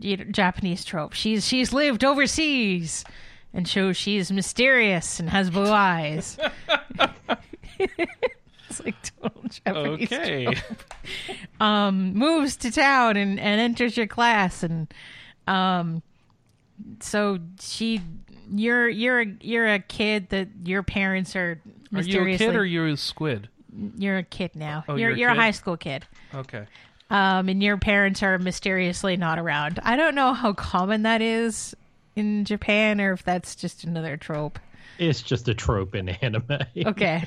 you 0.01 0.17
know, 0.17 0.25
Japanese 0.25 0.85
trope. 0.85 1.13
She's 1.13 1.47
she's 1.47 1.73
lived 1.73 2.05
overseas, 2.05 3.05
and 3.53 3.67
so 3.67 3.93
she's 3.93 4.31
mysterious 4.31 5.19
and 5.21 5.29
has 5.31 5.51
blue 5.51 5.71
eyes. 5.71 6.39
it's 7.79 8.85
like 8.85 8.95
total 9.21 9.43
Japanese 9.49 10.13
Okay. 10.13 10.55
trope 10.55 10.85
um, 11.61 12.15
moves 12.15 12.57
to 12.59 12.71
town 12.71 13.17
and, 13.17 13.39
and 13.41 13.61
enters 13.61 13.97
your 13.97 14.07
class 14.07 14.63
and 14.63 14.93
um 15.49 16.03
so 17.01 17.39
she 17.61 18.01
you're 18.55 18.89
you're 18.89 19.21
a, 19.23 19.27
you're 19.41 19.67
a 19.73 19.79
kid 19.81 20.29
that 20.31 20.49
your 20.65 20.83
parents 20.83 21.35
are 21.35 21.61
Are 21.95 22.03
you 22.03 22.23
a 22.27 22.37
kid 22.37 22.55
or 22.55 22.65
you're 22.65 22.89
a 22.89 22.97
squid? 22.97 23.49
You're 23.97 24.19
a 24.19 24.23
kid 24.23 24.51
now. 24.55 24.85
Oh, 24.89 24.97
you're 24.97 25.11
you're 25.11 25.15
a 25.15 25.19
you're 25.19 25.31
a 25.31 25.35
high 25.35 25.51
school 25.53 25.77
kid. 25.77 26.07
Okay. 26.35 26.67
um 27.11 27.49
and 27.49 27.63
your 27.63 27.77
parents 27.79 28.23
are 28.23 28.39
mysteriously 28.39 29.17
not 29.17 29.39
around. 29.39 29.81
I 29.83 29.97
don't 29.97 30.15
know 30.15 30.33
how 30.35 30.53
common 30.53 31.03
that 31.03 31.23
is 31.23 31.75
in 32.15 32.45
japan 32.45 33.01
or 33.01 33.13
if 33.15 33.23
that's 33.23 33.55
just 33.55 33.85
another 33.85 34.17
trope. 34.19 34.59
It's 34.99 35.23
just 35.23 35.49
a 35.49 35.55
trope 35.55 35.95
in 35.95 36.09
anime. 36.23 36.59
okay. 36.87 37.25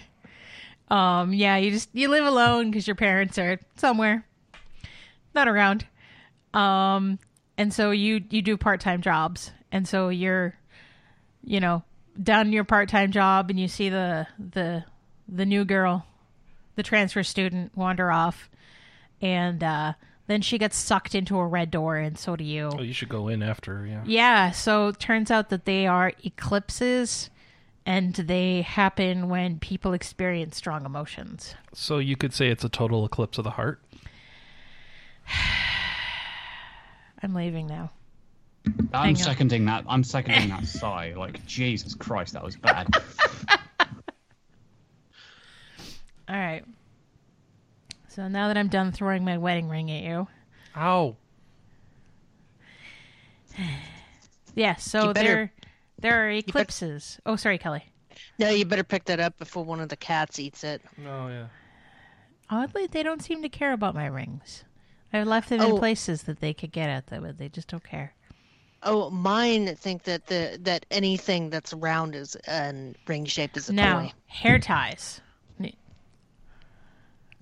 Um 0.89 1.33
yeah 1.33 1.57
you 1.57 1.71
just 1.71 1.89
you 1.93 2.09
live 2.09 2.25
alone 2.25 2.69
because 2.69 2.85
your 2.87 2.95
parents 2.95 3.37
are 3.39 3.59
somewhere 3.77 4.25
not 5.33 5.47
around. 5.47 5.85
Um 6.53 7.19
and 7.57 7.73
so 7.73 7.91
you 7.91 8.21
you 8.29 8.41
do 8.41 8.57
part-time 8.57 9.01
jobs. 9.01 9.51
And 9.71 9.87
so 9.87 10.09
you're 10.09 10.55
you 11.43 11.59
know 11.59 11.83
done 12.21 12.53
your 12.53 12.63
part-time 12.63 13.11
job 13.11 13.49
and 13.49 13.59
you 13.59 13.67
see 13.67 13.89
the 13.89 14.27
the 14.37 14.83
the 15.27 15.45
new 15.45 15.65
girl 15.65 16.05
the 16.75 16.83
transfer 16.83 17.23
student 17.23 17.75
wander 17.75 18.11
off 18.11 18.49
and 19.21 19.63
uh 19.63 19.93
then 20.27 20.41
she 20.41 20.57
gets 20.57 20.75
sucked 20.75 21.13
into 21.13 21.37
a 21.37 21.45
red 21.45 21.69
door 21.71 21.97
and 21.97 22.17
so 22.17 22.35
do 22.35 22.43
you 22.43 22.69
Oh, 22.77 22.81
you 22.81 22.93
should 22.93 23.09
go 23.09 23.27
in 23.27 23.43
after. 23.43 23.85
Yeah. 23.85 24.01
yeah, 24.05 24.51
so 24.51 24.87
it 24.89 24.99
turns 24.99 25.29
out 25.29 25.49
that 25.49 25.65
they 25.65 25.85
are 25.87 26.11
eclipses 26.23 27.29
and 27.85 28.13
they 28.15 28.63
happen 28.63 29.29
when 29.29 29.59
people 29.59 29.93
experience 29.93 30.57
strong 30.57 30.83
emotions. 30.85 31.53
So 31.73 31.99
you 31.99 32.15
could 32.15 32.33
say 32.33 32.47
it's 32.49 32.63
a 32.63 32.69
total 32.69 33.05
eclipse 33.05 33.37
of 33.37 33.43
the 33.43 33.51
heart. 33.51 33.79
I'm 37.21 37.33
leaving 37.33 37.67
now. 37.67 37.91
I'm 38.65 38.89
Hang 38.91 39.09
on. 39.09 39.15
seconding 39.15 39.65
that. 39.65 39.85
I'm 39.87 40.03
seconding 40.03 40.49
that 40.49 40.65
sigh. 40.67 41.13
Like 41.15 41.45
Jesus 41.45 41.93
Christ, 41.93 42.33
that 42.33 42.43
was 42.43 42.55
bad. 42.55 42.87
All 46.27 46.35
right. 46.35 46.63
So 48.07 48.27
now 48.27 48.47
that 48.47 48.57
I'm 48.57 48.69
done 48.69 48.91
throwing 48.91 49.23
my 49.25 49.37
wedding 49.37 49.69
ring 49.69 49.91
at 49.91 50.03
you. 50.03 50.27
Ow. 50.75 51.15
Yeah, 54.57 54.75
so 54.75 55.11
better- 55.13 55.27
there 55.27 55.53
there 55.99 56.25
are 56.25 56.29
eclipses. 56.29 57.19
Oh, 57.25 57.35
sorry, 57.35 57.57
Kelly. 57.57 57.83
No, 58.39 58.49
you 58.49 58.63
better 58.65 58.85
pick 58.85 59.03
that 59.05 59.19
up 59.19 59.37
before 59.37 59.65
one 59.65 59.81
of 59.81 59.89
the 59.89 59.97
cats 59.97 60.39
eats 60.39 60.63
it. 60.63 60.81
Oh 61.05 61.27
yeah. 61.27 61.47
Oddly, 62.49 62.87
they 62.87 63.03
don't 63.03 63.21
seem 63.21 63.41
to 63.41 63.49
care 63.49 63.73
about 63.73 63.95
my 63.95 64.05
rings. 64.05 64.63
I've 65.11 65.27
left 65.27 65.49
them 65.49 65.59
Oh. 65.59 65.71
in 65.73 65.77
places 65.79 66.23
that 66.23 66.39
they 66.39 66.53
could 66.53 66.71
get 66.71 66.89
at 66.89 67.07
them, 67.07 67.23
but 67.23 67.37
they 67.37 67.49
just 67.49 67.67
don't 67.67 67.83
care. 67.83 68.13
Oh, 68.83 69.09
mine 69.09 69.75
think 69.75 70.03
that 70.03 70.27
the 70.27 70.57
that 70.61 70.85
anything 70.89 71.49
that's 71.49 71.73
round 71.73 72.15
is 72.15 72.35
and 72.47 72.95
ring 73.07 73.25
shaped 73.25 73.57
is 73.57 73.67
a 73.69 73.73
Now, 73.73 73.99
toy. 74.03 74.13
hair 74.27 74.57
ties. 74.59 75.19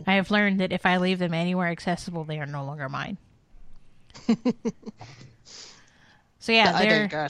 I 0.06 0.14
have 0.16 0.32
learned 0.32 0.60
that 0.60 0.72
if 0.72 0.86
I 0.86 0.98
leave 0.98 1.20
them 1.20 1.34
anywhere 1.34 1.68
accessible, 1.68 2.24
they 2.24 2.40
are 2.40 2.46
no 2.46 2.66
longer 2.66 2.90
mine. 2.90 3.18
so 6.40 6.52
yeah, 6.52 6.82
there, 6.82 7.30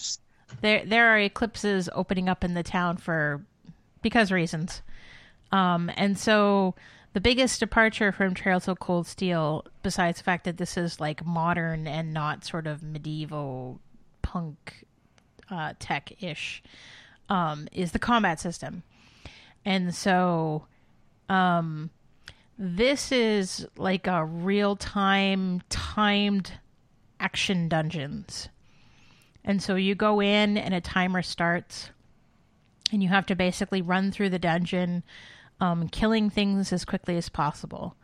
there 0.61 0.85
there 0.85 1.09
are 1.09 1.19
eclipses 1.19 1.89
opening 1.93 2.27
up 2.27 2.43
in 2.43 2.53
the 2.53 2.63
town 2.63 2.97
for 2.97 3.45
because 4.01 4.31
reasons. 4.31 4.81
Um, 5.51 5.91
and 5.95 6.17
so 6.17 6.75
the 7.13 7.21
biggest 7.21 7.59
departure 7.59 8.11
from 8.11 8.33
Trails 8.33 8.67
of 8.67 8.79
Cold 8.79 9.07
Steel, 9.07 9.65
besides 9.83 10.17
the 10.17 10.23
fact 10.23 10.45
that 10.45 10.57
this 10.57 10.77
is 10.77 10.99
like 10.99 11.25
modern 11.25 11.87
and 11.87 12.13
not 12.13 12.43
sort 12.43 12.65
of 12.65 12.81
medieval 12.81 13.79
punk 14.23 14.85
uh, 15.49 15.73
tech 15.79 16.11
ish, 16.21 16.63
um, 17.29 17.67
is 17.71 17.91
the 17.91 17.99
combat 17.99 18.39
system. 18.39 18.83
And 19.63 19.93
so 19.93 20.65
um, 21.29 21.91
this 22.57 23.11
is 23.11 23.67
like 23.77 24.07
a 24.07 24.25
real 24.25 24.75
time 24.75 25.61
timed 25.69 26.51
action 27.19 27.67
dungeons. 27.67 28.49
And 29.43 29.61
so 29.61 29.75
you 29.75 29.95
go 29.95 30.21
in 30.21 30.57
and 30.57 30.73
a 30.73 30.81
timer 30.81 31.21
starts 31.21 31.89
and 32.91 33.01
you 33.01 33.09
have 33.09 33.25
to 33.27 33.35
basically 33.35 33.81
run 33.81 34.11
through 34.11 34.29
the 34.29 34.39
dungeon 34.39 35.03
um, 35.59 35.87
killing 35.87 36.29
things 36.29 36.71
as 36.71 36.85
quickly 36.85 37.17
as 37.17 37.29
possible. 37.29 37.95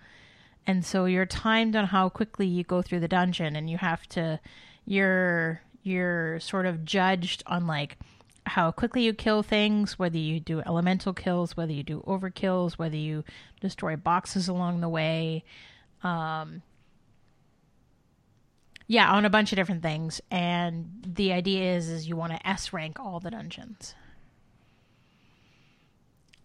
And 0.65 0.85
so 0.85 1.05
you're 1.05 1.25
timed 1.25 1.75
on 1.75 1.85
how 1.85 2.09
quickly 2.09 2.47
you 2.47 2.63
go 2.63 2.81
through 2.81 2.99
the 2.99 3.07
dungeon 3.07 3.55
and 3.55 3.69
you 3.69 3.77
have 3.77 4.07
to 4.09 4.39
you're 4.85 5.61
you're 5.83 6.39
sort 6.39 6.65
of 6.65 6.85
judged 6.85 7.43
on 7.45 7.67
like 7.67 7.97
how 8.49 8.71
quickly 8.71 9.03
you 9.03 9.13
kill 9.13 9.43
things, 9.43 9.97
whether 9.97 10.17
you 10.17 10.39
do 10.39 10.61
elemental 10.61 11.13
kills, 11.13 11.55
whether 11.55 11.71
you 11.71 11.83
do 11.83 12.03
overkills, 12.07 12.73
whether 12.73 12.97
you 12.97 13.23
destroy 13.61 13.95
boxes 13.95 14.47
along 14.47 14.81
the 14.81 14.89
way. 14.89 15.43
Um, 16.03 16.61
yeah, 18.87 19.11
on 19.11 19.23
a 19.23 19.29
bunch 19.29 19.51
of 19.51 19.55
different 19.55 19.83
things. 19.83 20.19
And 20.31 20.89
the 21.05 21.31
idea 21.31 21.75
is 21.75 21.89
is 21.89 22.07
you 22.07 22.15
want 22.15 22.33
to 22.33 22.47
S 22.47 22.73
rank 22.73 22.99
all 22.99 23.19
the 23.19 23.31
dungeons. 23.31 23.93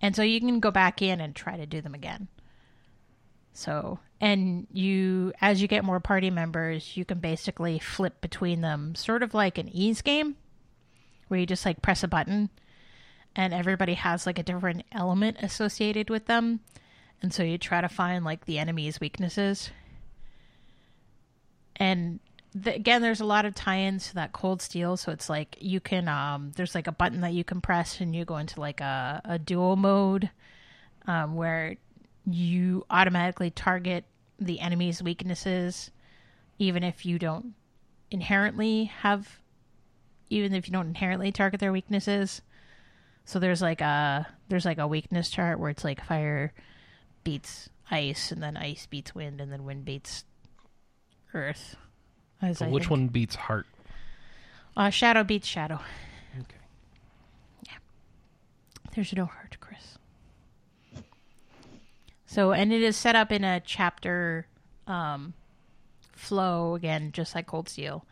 And 0.03 0.15
so 0.15 0.23
you 0.23 0.39
can 0.39 0.61
go 0.61 0.71
back 0.71 1.01
in 1.01 1.21
and 1.21 1.35
try 1.35 1.57
to 1.57 1.65
do 1.65 1.81
them 1.81 1.95
again. 1.95 2.29
So, 3.55 3.99
and 4.21 4.67
you 4.73 5.33
as 5.41 5.63
you 5.63 5.69
get 5.69 5.85
more 5.85 6.01
party 6.01 6.29
members, 6.29 6.97
you 6.97 7.05
can 7.05 7.21
basically 7.21 7.79
flip 7.79 8.21
between 8.21 8.61
them, 8.61 8.95
sort 8.95 9.23
of 9.23 9.33
like 9.33 9.57
an 9.57 9.69
Ys 9.73 10.03
game 10.03 10.37
where 11.29 11.41
you 11.41 11.47
just 11.47 11.65
like 11.65 11.83
press 11.83 12.03
a 12.03 12.09
button 12.09 12.51
and 13.37 13.53
everybody 13.53 13.95
has 13.95 14.27
like 14.27 14.39
a 14.39 14.43
different 14.43 14.85
element 14.93 15.39
associated 15.41 16.11
with 16.11 16.27
them. 16.27 16.61
And 17.23 17.33
so 17.33 17.43
you 17.43 17.59
try 17.59 17.81
to 17.81 17.89
find 17.89 18.25
like 18.25 18.45
the 18.45 18.59
enemy's 18.59 19.01
weaknesses. 19.01 19.71
And 21.77 22.21
the, 22.55 22.75
again, 22.75 23.03
there's 23.03 23.21
a 23.21 23.25
lot 23.25 23.45
of 23.45 23.55
tie-ins 23.55 24.09
to 24.09 24.15
that 24.15 24.33
cold 24.33 24.63
steel. 24.63 24.97
So 24.97 25.11
it's 25.11 25.29
like 25.29 25.57
you 25.61 25.81
can, 25.81 26.07
um, 26.07 26.53
there's 26.55 26.75
like 26.75 26.87
a 26.87 26.93
button 26.93 27.23
that 27.23 27.33
you 27.33 27.43
can 27.43 27.61
press 27.61 28.01
and 28.01 28.15
you 28.15 28.25
go 28.25 28.37
into 28.37 28.61
like 28.61 28.81
a, 28.81 29.21
a 29.25 29.39
dual 29.39 29.77
mode 29.77 30.31
um, 31.07 31.35
where 31.35 31.77
you 32.27 32.87
automatically 32.91 33.51
target 33.51 34.05
the 34.39 34.61
enemy's 34.61 35.03
weaknesses, 35.03 35.91
even 36.59 36.83
if 36.83 37.05
you 37.05 37.19
don't 37.19 37.55
inherently 38.11 38.85
have, 38.85 39.41
even 40.35 40.53
if 40.53 40.67
you 40.67 40.73
don't 40.73 40.89
inherently 40.89 41.31
target 41.31 41.61
their 41.61 41.73
weaknesses. 41.73 42.43
So 43.25 43.39
there's 43.39 43.63
like 43.63 43.81
a 43.81 44.27
there's 44.49 44.65
like 44.65 44.79
a 44.79 44.87
weakness 44.87 45.31
chart 45.31 45.59
where 45.59 45.71
it's 45.71 45.85
like 45.85 46.05
fire 46.05 46.53
beats 47.23 47.71
ice, 47.91 48.33
and 48.33 48.43
then 48.43 48.57
ice 48.57 48.87
beats 48.87 49.15
wind, 49.15 49.41
and 49.41 49.51
then 49.53 49.65
wind 49.65 49.85
beats 49.85 50.25
earth. 51.33 51.77
I 52.43 52.49
which 52.49 52.59
think. 52.59 52.91
one 52.91 53.07
beats 53.09 53.35
heart? 53.37 53.67
Uh, 54.77 54.91
shadow 54.91 55.25
beats 55.25 55.47
shadow. 55.47 55.81
Okay. 56.35 56.57
Yeah. 57.67 57.79
There's 58.95 59.13
no 59.15 59.27
heart, 59.27 59.57
Chris. 59.61 59.99
So, 62.27 62.53
and 62.53 62.73
it 62.73 62.83
is 62.83 62.97
set 62.97 63.15
up 63.15 63.31
in 63.31 63.45
a 63.45 63.61
chapter 63.61 64.47
um, 64.87 65.33
flow 66.13 66.75
again, 66.75 67.13
just 67.13 67.35
like 67.35 67.47
Cold 67.47 67.69
Steel. 67.69 68.05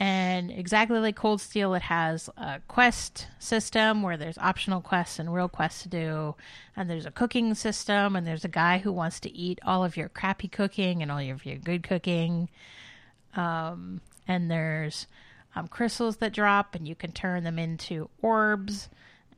And 0.00 0.52
exactly 0.52 1.00
like 1.00 1.16
Cold 1.16 1.40
Steel, 1.40 1.74
it 1.74 1.82
has 1.82 2.30
a 2.36 2.60
quest 2.68 3.26
system 3.40 4.02
where 4.02 4.16
there's 4.16 4.38
optional 4.38 4.80
quests 4.80 5.18
and 5.18 5.34
real 5.34 5.48
quests 5.48 5.82
to 5.82 5.88
do. 5.88 6.34
And 6.76 6.88
there's 6.88 7.06
a 7.06 7.10
cooking 7.10 7.54
system, 7.54 8.14
and 8.14 8.24
there's 8.24 8.44
a 8.44 8.48
guy 8.48 8.78
who 8.78 8.92
wants 8.92 9.18
to 9.20 9.36
eat 9.36 9.58
all 9.66 9.84
of 9.84 9.96
your 9.96 10.08
crappy 10.08 10.46
cooking 10.46 11.02
and 11.02 11.10
all 11.10 11.18
of 11.18 11.44
your 11.44 11.56
good 11.56 11.82
cooking. 11.82 12.48
Um, 13.34 14.00
and 14.28 14.48
there's 14.48 15.08
um, 15.56 15.66
crystals 15.66 16.18
that 16.18 16.32
drop, 16.32 16.76
and 16.76 16.86
you 16.86 16.94
can 16.94 17.10
turn 17.10 17.42
them 17.42 17.58
into 17.58 18.08
orbs. 18.22 18.88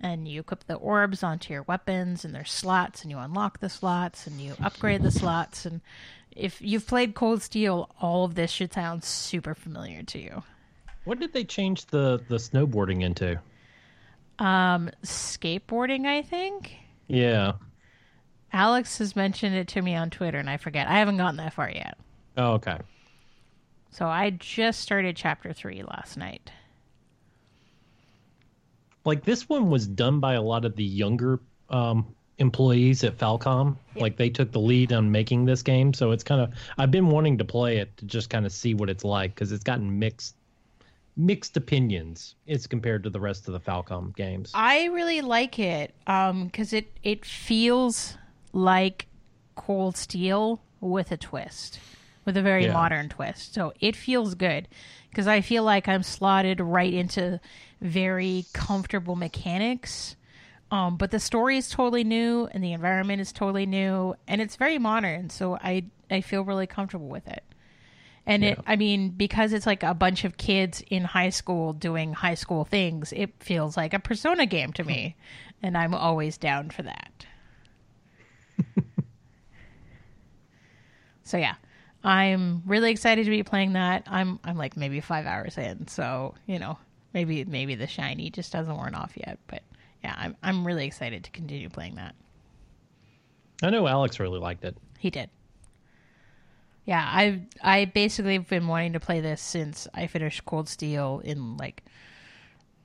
And 0.03 0.27
you 0.27 0.41
equip 0.41 0.65
the 0.65 0.75
orbs 0.75 1.23
onto 1.23 1.53
your 1.53 1.63
weapons, 1.63 2.25
and 2.25 2.35
there's 2.35 2.51
slots, 2.51 3.03
and 3.03 3.11
you 3.11 3.19
unlock 3.19 3.61
the 3.61 3.69
slots, 3.69 4.27
and 4.27 4.41
you 4.41 4.55
upgrade 4.63 5.03
the 5.03 5.11
slots. 5.11 5.67
And 5.67 5.81
if 6.33 6.61
you've 6.61 6.87
played 6.87 7.15
Cold 7.15 7.43
Steel, 7.43 7.91
all 8.01 8.25
of 8.25 8.35
this 8.35 8.51
should 8.51 8.73
sound 8.73 9.05
super 9.05 9.55
familiar 9.55 10.03
to 10.05 10.19
you. 10.19 10.43
What 11.05 11.19
did 11.19 11.33
they 11.33 11.45
change 11.45 11.87
the 11.87 12.23
the 12.29 12.37
snowboarding 12.37 13.03
into? 13.03 13.41
Um, 14.39 14.91
skateboarding, 15.05 16.07
I 16.07 16.23
think. 16.23 16.75
Yeah. 17.09 17.53
Alex 18.53 18.99
has 18.99 19.15
mentioned 19.15 19.55
it 19.55 19.69
to 19.69 19.83
me 19.83 19.95
on 19.95 20.11
Twitter, 20.11 20.39
and 20.39 20.51
I 20.51 20.57
forget. 20.57 20.89
I 20.89 20.99
haven't 20.99 21.19
gotten 21.19 21.37
that 21.37 21.53
far 21.53 21.71
yet. 21.71 21.99
Oh, 22.37 22.53
okay. 22.53 22.79
So 23.91 24.07
I 24.07 24.31
just 24.31 24.81
started 24.81 25.17
chapter 25.17 25.53
three 25.53 25.83
last 25.83 26.17
night. 26.17 26.51
Like 29.05 29.25
this 29.25 29.49
one 29.49 29.71
was 29.71 29.87
done 29.87 30.21
by 30.21 30.35
a 30.35 30.43
lot 30.43 30.65
of 30.65 30.77
the 30.77 30.85
younger 30.85 31.41
um, 31.71 32.15
employees 32.41 33.05
at 33.05 33.17
Falcom. 33.17 33.77
Like 33.95 34.17
they 34.17 34.31
took 34.31 34.51
the 34.51 34.61
lead 34.61 34.93
on 34.93 35.11
making 35.13 35.45
this 35.45 35.63
game, 35.63 35.95
so 35.95 36.11
it's 36.11 36.25
kind 36.25 36.41
of 36.41 36.53
I've 36.79 36.91
been 36.91 37.09
wanting 37.09 37.39
to 37.39 37.45
play 37.45 37.77
it 37.79 37.97
to 37.99 38.05
just 38.07 38.31
kind 38.31 38.45
of 38.47 38.53
see 38.53 38.75
what 38.75 38.91
it's 38.91 39.05
like 39.05 39.35
because 39.35 39.53
it's 39.53 39.63
gotten 39.65 39.99
mixed 39.99 40.35
mixed 41.17 41.57
opinions 41.57 42.35
as 42.49 42.67
compared 42.67 43.03
to 43.05 43.11
the 43.11 43.21
rest 43.21 43.47
of 43.47 43.53
the 43.53 43.61
Falcom 43.61 44.15
games. 44.17 44.51
I 44.55 44.87
really 44.87 45.21
like 45.21 45.59
it 45.59 45.95
um 46.07 46.47
because 46.47 46.73
it 46.73 46.91
it 47.03 47.25
feels 47.25 48.17
like 48.53 49.07
Cold 49.55 49.97
Steel 49.97 50.61
with 50.81 51.13
a 51.13 51.17
twist, 51.19 51.79
with 52.25 52.37
a 52.37 52.43
very 52.43 52.65
Yeah. 52.65 52.73
modern 52.73 53.09
twist. 53.11 53.53
So 53.55 53.75
it 53.81 53.95
feels 53.95 54.35
good 54.35 54.67
because 55.11 55.27
I 55.27 55.43
feel 55.43 55.63
like 55.63 55.87
I'm 55.89 56.03
slotted 56.03 56.61
right 56.61 56.93
into 56.93 57.39
very 57.83 58.47
comfortable 58.55 59.17
mechanics. 59.17 60.17
Um, 60.71 60.97
but 60.97 61.11
the 61.11 61.19
story 61.19 61.57
is 61.57 61.69
totally 61.69 62.05
new 62.05 62.49
and 62.53 62.63
the 62.63 62.73
environment 62.73 63.21
is 63.21 63.33
totally 63.33 63.67
new 63.67 64.15
and 64.29 64.41
it's 64.41 64.57
very 64.57 64.79
modern. 64.79 65.31
So 65.31 65.57
I 65.57 65.85
I 66.11 66.21
feel 66.21 66.43
really 66.43 66.67
comfortable 66.67 67.09
with 67.09 67.27
it. 67.29 67.45
And 68.27 68.45
it, 68.45 68.61
I 68.67 68.77
mean, 68.77 69.11
because 69.11 69.53
it's 69.53 69.67
like 69.67 69.83
a 69.83 69.95
bunch 69.95 70.25
of 70.25 70.37
kids 70.37 70.85
in 70.89 71.05
high 71.05 71.31
school 71.31 71.73
doing 71.73 72.13
high 72.13 72.35
school 72.35 72.65
things, 72.65 73.13
it 73.13 73.33
feels 73.41 73.77
like 73.77 73.95
a 73.95 73.99
Persona 73.99 74.47
game 74.47 74.73
to 74.75 74.85
me. 74.85 75.17
and 75.63 75.77
I'm 75.77 75.95
always 75.95 76.39
down 76.39 76.71
for 76.71 76.83
that. 76.83 77.27
so 81.25 81.37
yeah, 81.39 81.55
I'm 82.05 82.63
really 82.67 82.91
excited 82.91 83.25
to 83.25 83.31
be 83.31 83.43
playing 83.43 83.75
that. 83.75 84.05
I'm 84.07 84.39
I'm 84.45 84.57
like 84.57 84.77
maybe 84.77 85.01
five 85.01 85.27
hours 85.27 85.59
in, 85.59 85.89
so 85.89 86.35
you 86.47 86.59
know 86.59 86.79
maybe 87.13 87.45
maybe 87.45 87.75
the 87.75 87.87
shiny 87.87 88.31
just 88.31 88.53
hasn't 88.53 88.77
worn 88.77 88.95
off 88.95 89.13
yet. 89.17 89.39
But 89.47 89.63
yeah, 90.03 90.15
I'm 90.17 90.37
I'm 90.43 90.67
really 90.67 90.87
excited 90.87 91.25
to 91.25 91.31
continue 91.31 91.69
playing 91.69 91.97
that. 91.97 92.15
I 93.63 93.71
know 93.71 93.87
Alex 93.87 94.19
really 94.19 94.41
liked 94.41 94.65
it. 94.65 94.77
He 94.99 95.11
did. 95.11 95.31
Yeah, 96.85 97.07
I 97.07 97.43
I 97.63 97.85
basically 97.85 98.35
have 98.35 98.49
been 98.49 98.67
wanting 98.67 98.95
to 98.95 99.01
play 99.01 99.21
this 99.21 99.41
since 99.41 99.87
I 99.95 100.07
finished 100.07 100.45
Cold 100.45 100.69
Steel 100.69 101.21
in 101.25 101.57
like 101.57 101.85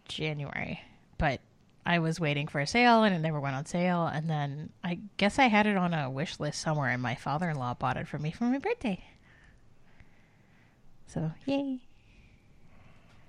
January, 0.08 0.82
but 1.18 1.40
I 1.86 2.00
was 2.00 2.20
waiting 2.20 2.48
for 2.48 2.60
a 2.60 2.68
sale 2.68 3.04
and 3.04 3.16
it 3.16 3.20
never 3.20 3.40
went 3.40 3.56
on 3.56 3.66
sale. 3.66 4.08
And 4.08 4.30
then 4.30 4.72
I 4.84 5.00
guess 5.18 5.40
I 5.40 5.48
had 5.48 5.68
it 5.68 5.78
on 5.78 5.94
a 5.94 6.10
wish 6.10 6.40
list 6.40 6.60
somewhere, 6.60 6.90
and 6.90 7.02
my 7.02 7.16
father 7.16 7.50
in 7.50 7.58
law 7.58 7.74
bought 7.74 7.98
it 7.98 8.08
for 8.08 8.20
me 8.20 8.32
for 8.32 8.46
my 8.46 8.58
birthday. 8.58 9.04
So 11.08 11.32
yay! 11.46 11.80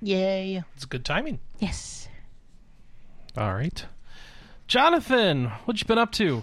Yay. 0.03 0.63
It's 0.75 0.85
good 0.85 1.05
timing. 1.05 1.39
Yes. 1.59 2.09
All 3.37 3.53
right. 3.55 3.85
Jonathan, 4.67 5.47
what 5.65 5.79
you 5.81 5.87
been 5.87 5.99
up 5.99 6.13
to? 6.13 6.43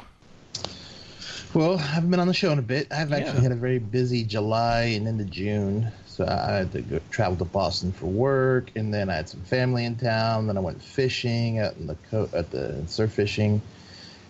Well, 1.54 1.78
I 1.78 1.82
haven't 1.82 2.10
been 2.10 2.20
on 2.20 2.28
the 2.28 2.34
show 2.34 2.52
in 2.52 2.60
a 2.60 2.64
bit. 2.64 2.88
I've 2.92 3.12
actually 3.14 3.36
Yeah. 3.38 3.42
had 3.42 3.52
a 3.52 3.56
very 3.56 3.80
busy 3.80 4.24
July 4.24 4.82
and 4.96 5.08
into 5.08 5.26
June. 5.26 5.92
So 6.08 6.26
I 6.28 6.52
had 6.58 6.72
to 6.74 6.82
go 6.82 7.00
travel 7.10 7.36
to 7.38 7.46
Boston 7.46 7.92
for 7.92 8.06
work, 8.06 8.72
and 8.76 8.94
then 8.94 9.10
I 9.10 9.16
had 9.16 9.28
some 9.30 9.42
family 9.42 9.86
in 9.86 9.96
town. 9.96 10.46
Then 10.48 10.58
I 10.58 10.60
went 10.60 10.82
fishing 10.82 11.58
out 11.60 11.76
in 11.78 11.88
the 11.88 11.96
co- 12.12 12.30
at 12.34 12.52
the 12.52 12.84
surf 12.88 13.12
fishing, 13.14 13.62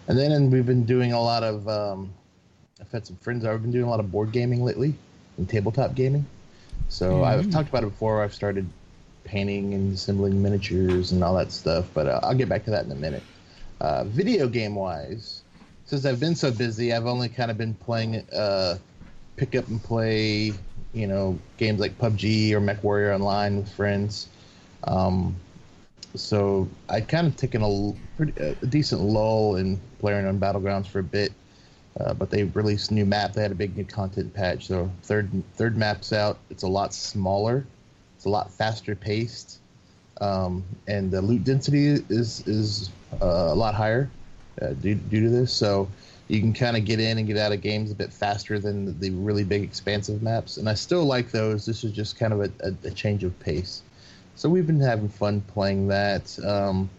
and 0.07 0.17
then 0.17 0.49
we've 0.49 0.65
been 0.65 0.85
doing 0.85 1.11
a 1.11 1.21
lot 1.21 1.43
of. 1.43 1.67
Um, 1.67 2.13
I've 2.79 2.89
had 2.91 3.05
some 3.05 3.17
friends. 3.17 3.43
I've 3.45 3.61
been 3.61 3.71
doing 3.71 3.83
a 3.85 3.89
lot 3.89 3.99
of 3.99 4.11
board 4.11 4.31
gaming 4.31 4.63
lately, 4.63 4.93
and 5.37 5.47
tabletop 5.49 5.93
gaming. 5.95 6.25
So 6.87 7.23
I've 7.25 7.49
talked 7.51 7.67
about 7.67 7.83
it 7.83 7.87
before. 7.89 8.23
I've 8.23 8.33
started 8.33 8.65
painting 9.23 9.73
and 9.73 9.93
assembling 9.93 10.41
miniatures 10.41 11.11
and 11.11 11.23
all 11.23 11.35
that 11.35 11.51
stuff, 11.51 11.85
but 11.93 12.07
uh, 12.07 12.19
I'll 12.23 12.35
get 12.35 12.49
back 12.49 12.65
to 12.65 12.71
that 12.71 12.85
in 12.85 12.91
a 12.91 12.95
minute. 12.95 13.23
Uh, 13.81 14.03
video 14.05 14.47
game 14.47 14.75
wise, 14.75 15.43
since 15.85 16.05
I've 16.05 16.19
been 16.19 16.35
so 16.35 16.51
busy, 16.51 16.93
I've 16.93 17.05
only 17.05 17.29
kind 17.29 17.51
of 17.51 17.57
been 17.57 17.73
playing 17.73 18.27
uh, 18.31 18.77
pick 19.35 19.55
up 19.55 19.67
and 19.67 19.83
play, 19.83 20.53
you 20.93 21.07
know, 21.07 21.37
games 21.57 21.79
like 21.79 21.97
PUBG 21.97 22.51
or 22.51 22.61
MechWarrior 22.61 23.13
Online 23.13 23.57
with 23.57 23.71
friends. 23.71 24.27
Um, 24.85 25.35
so 26.15 26.69
I 26.89 27.01
kind 27.01 27.27
of 27.27 27.35
taken 27.35 27.63
a 27.63 27.93
pretty, 28.15 28.33
a 28.39 28.65
decent 28.67 29.01
lull 29.01 29.55
in 29.55 29.79
playing 29.99 30.25
on 30.25 30.39
Battlegrounds 30.39 30.87
for 30.87 30.99
a 30.99 31.03
bit. 31.03 31.33
Uh, 31.99 32.13
but 32.13 32.29
they 32.31 32.43
released 32.43 32.89
a 32.89 32.93
new 32.93 33.05
map. 33.05 33.33
They 33.33 33.41
had 33.43 33.51
a 33.51 33.55
big 33.55 33.77
new 33.77 33.85
content 33.85 34.33
patch. 34.33 34.67
So 34.67 34.89
third 35.03 35.29
third 35.55 35.77
map's 35.77 36.11
out. 36.11 36.39
It's 36.49 36.63
a 36.63 36.67
lot 36.67 36.93
smaller. 36.93 37.65
It's 38.23 38.27
a 38.27 38.29
lot 38.29 38.49
faster 38.53 38.95
paced, 38.95 39.59
um, 40.21 40.63
and 40.87 41.11
the 41.11 41.21
loot 41.21 41.43
density 41.43 41.87
is 41.87 42.47
is 42.47 42.89
uh, 43.21 43.49
a 43.51 43.53
lot 43.53 43.75
higher 43.75 44.09
uh, 44.61 44.67
due 44.67 44.95
due 44.95 45.19
to 45.23 45.29
this. 45.29 45.51
So 45.51 45.89
you 46.29 46.39
can 46.39 46.53
kind 46.53 46.77
of 46.77 46.85
get 46.85 47.01
in 47.01 47.17
and 47.17 47.27
get 47.27 47.35
out 47.35 47.51
of 47.51 47.59
games 47.59 47.91
a 47.91 47.95
bit 47.95 48.13
faster 48.13 48.59
than 48.59 48.85
the, 48.85 48.91
the 48.93 49.09
really 49.09 49.43
big 49.43 49.61
expansive 49.61 50.23
maps. 50.23 50.55
And 50.55 50.69
I 50.69 50.73
still 50.73 51.03
like 51.03 51.31
those. 51.31 51.65
This 51.65 51.83
is 51.83 51.91
just 51.91 52.17
kind 52.17 52.31
of 52.31 52.39
a, 52.39 52.51
a, 52.61 52.87
a 52.87 52.91
change 52.91 53.25
of 53.25 53.37
pace. 53.41 53.81
So 54.37 54.47
we've 54.47 54.65
been 54.65 54.79
having 54.79 55.09
fun 55.09 55.41
playing 55.41 55.89
that. 55.89 56.39
Um, 56.45 56.89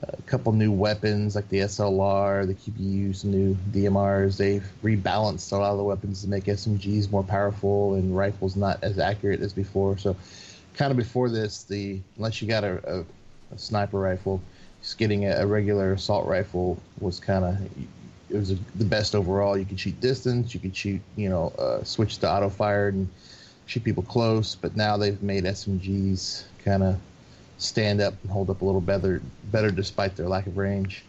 a 0.00 0.22
couple 0.22 0.52
new 0.52 0.72
weapons 0.72 1.34
like 1.34 1.48
the 1.48 1.58
SLR, 1.58 2.46
the 2.46 2.54
QBU, 2.54 3.14
some 3.14 3.30
new 3.30 3.56
DMRs. 3.72 4.36
They've 4.36 4.66
rebalanced 4.82 5.52
a 5.52 5.56
lot 5.56 5.72
of 5.72 5.78
the 5.78 5.84
weapons 5.84 6.22
to 6.22 6.28
make 6.28 6.44
SMGs 6.44 7.10
more 7.10 7.22
powerful 7.22 7.94
and 7.94 8.16
rifles 8.16 8.56
not 8.56 8.82
as 8.82 8.98
accurate 8.98 9.40
as 9.40 9.52
before. 9.52 9.98
So, 9.98 10.16
kind 10.74 10.90
of 10.90 10.96
before 10.96 11.28
this, 11.28 11.64
the 11.64 12.00
unless 12.16 12.40
you 12.40 12.48
got 12.48 12.64
a, 12.64 13.00
a, 13.00 13.04
a 13.54 13.58
sniper 13.58 13.98
rifle, 13.98 14.40
just 14.80 14.98
getting 14.98 15.26
a, 15.26 15.36
a 15.36 15.46
regular 15.46 15.92
assault 15.92 16.26
rifle 16.26 16.80
was 17.00 17.20
kind 17.20 17.44
of 17.44 17.56
it 18.30 18.36
was 18.36 18.48
the 18.48 18.84
best 18.84 19.14
overall. 19.14 19.58
You 19.58 19.66
could 19.66 19.78
shoot 19.78 20.00
distance, 20.00 20.54
you 20.54 20.60
could 20.60 20.74
shoot, 20.74 21.02
you 21.16 21.28
know, 21.28 21.52
uh, 21.58 21.84
switch 21.84 22.18
to 22.18 22.30
auto 22.30 22.48
fired 22.48 22.94
and 22.94 23.08
shoot 23.66 23.84
people 23.84 24.02
close. 24.02 24.54
But 24.54 24.74
now 24.74 24.96
they've 24.96 25.22
made 25.22 25.44
SMGs 25.44 26.44
kind 26.64 26.82
of 26.82 26.98
stand 27.62 28.00
up 28.00 28.14
and 28.22 28.30
hold 28.32 28.50
up 28.50 28.62
a 28.62 28.64
little 28.64 28.80
better, 28.80 29.22
better 29.44 29.70
despite 29.70 30.16
their 30.16 30.28
lack 30.28 30.46
of 30.46 30.56
range. 30.56 31.04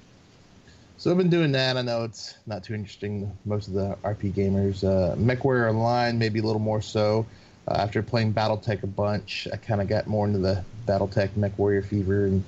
So 0.97 1.11
I've 1.11 1.17
been 1.17 1.29
doing 1.29 1.51
that. 1.53 1.77
I 1.77 1.81
know 1.81 2.03
it's 2.03 2.37
not 2.45 2.63
too 2.63 2.73
interesting 2.73 3.37
most 3.45 3.67
of 3.67 3.73
the 3.73 3.97
RP 4.03 4.31
gamers. 4.31 4.83
Uh, 4.83 5.15
MechWarrior 5.15 5.69
Online 5.69 6.17
maybe 6.17 6.39
a 6.39 6.43
little 6.43 6.61
more 6.61 6.81
so. 6.81 7.27
Uh, 7.67 7.75
after 7.79 8.03
playing 8.03 8.33
BattleTech 8.33 8.83
a 8.83 8.87
bunch, 8.87 9.47
I 9.51 9.57
kind 9.57 9.81
of 9.81 9.87
got 9.87 10.07
more 10.07 10.27
into 10.27 10.39
the 10.39 10.65
BattleTech 10.85 11.31
MechWarrior 11.31 11.85
fever, 11.85 12.25
and 12.25 12.45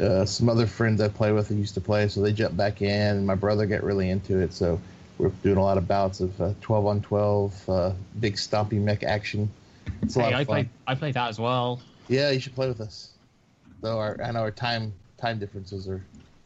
uh, 0.00 0.24
some 0.24 0.48
other 0.48 0.66
friends 0.66 1.00
I 1.00 1.08
play 1.08 1.32
with 1.32 1.48
that 1.48 1.54
used 1.54 1.74
to 1.74 1.80
play, 1.80 2.08
so 2.08 2.20
they 2.22 2.32
jumped 2.32 2.56
back 2.56 2.82
in. 2.82 3.16
And 3.16 3.26
my 3.26 3.34
brother 3.34 3.66
got 3.66 3.82
really 3.82 4.10
into 4.10 4.38
it, 4.38 4.52
so 4.54 4.80
we're 5.18 5.30
doing 5.42 5.58
a 5.58 5.62
lot 5.62 5.78
of 5.78 5.86
bouts 5.88 6.20
of 6.20 6.40
uh, 6.40 6.54
12 6.60 6.86
on 6.86 7.00
12, 7.02 7.68
uh, 7.68 7.92
big 8.20 8.34
stompy 8.34 8.80
mech 8.80 9.02
action. 9.02 9.50
It's 10.02 10.16
a 10.16 10.18
Hey, 10.18 10.32
lot 10.32 10.34
I 10.34 10.44
played 10.44 10.70
I 10.86 10.94
played 10.94 11.14
that 11.14 11.28
as 11.28 11.38
well. 11.38 11.82
Yeah, 12.12 12.30
you 12.30 12.40
should 12.40 12.54
play 12.54 12.68
with 12.68 12.80
us. 12.82 13.14
Though 13.80 13.98
our 13.98 14.20
I 14.22 14.30
know 14.32 14.40
our 14.40 14.50
time 14.50 14.92
time 15.16 15.38
differences 15.38 15.88
are 15.88 16.04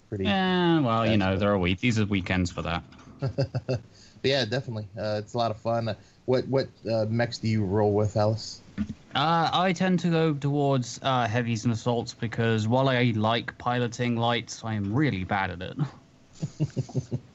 pretty. 0.08 0.24
Yeah, 0.24 0.80
well, 0.80 1.04
you 1.06 1.16
know, 1.16 1.36
there 1.36 1.50
are 1.50 1.58
week. 1.58 1.80
These 1.80 1.98
are 1.98 2.06
weekends 2.06 2.52
for 2.52 2.62
that. 2.62 2.84
But 4.22 4.30
yeah, 4.30 4.44
definitely. 4.44 4.88
Uh, 4.98 5.20
it's 5.22 5.34
a 5.34 5.38
lot 5.38 5.50
of 5.50 5.60
fun. 5.60 5.88
Uh, 5.88 5.94
what 6.24 6.46
what 6.48 6.68
uh, 6.90 7.06
mechs 7.08 7.38
do 7.38 7.48
you 7.48 7.64
roll 7.64 7.92
with, 7.92 8.16
Alice? 8.16 8.62
Uh, 9.14 9.50
I 9.52 9.72
tend 9.72 9.98
to 10.00 10.10
go 10.10 10.34
towards 10.34 11.00
uh, 11.02 11.26
heavies 11.26 11.64
and 11.64 11.72
assaults 11.72 12.14
because 12.14 12.68
while 12.68 12.88
I 12.88 13.12
like 13.16 13.56
piloting 13.58 14.16
lights, 14.16 14.62
I 14.64 14.74
am 14.74 14.92
really 14.92 15.24
bad 15.24 15.50
at 15.50 15.62
it. 15.62 15.76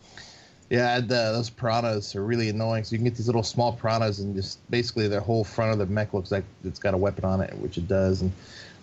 Yeah, 0.71 1.01
those 1.01 1.49
piranhas 1.49 2.15
are 2.15 2.23
really 2.23 2.47
annoying. 2.47 2.85
So 2.85 2.93
you 2.93 2.99
can 2.99 3.03
get 3.03 3.15
these 3.15 3.27
little 3.27 3.43
small 3.43 3.73
piranhas, 3.73 4.19
and 4.19 4.33
just 4.33 4.57
basically 4.71 5.09
their 5.09 5.19
whole 5.19 5.43
front 5.43 5.73
of 5.73 5.79
the 5.79 5.85
mech 5.85 6.13
looks 6.13 6.31
like 6.31 6.45
it's 6.63 6.79
got 6.79 6.93
a 6.93 6.97
weapon 6.97 7.25
on 7.25 7.41
it, 7.41 7.53
which 7.57 7.77
it 7.77 7.89
does. 7.89 8.21
And 8.21 8.31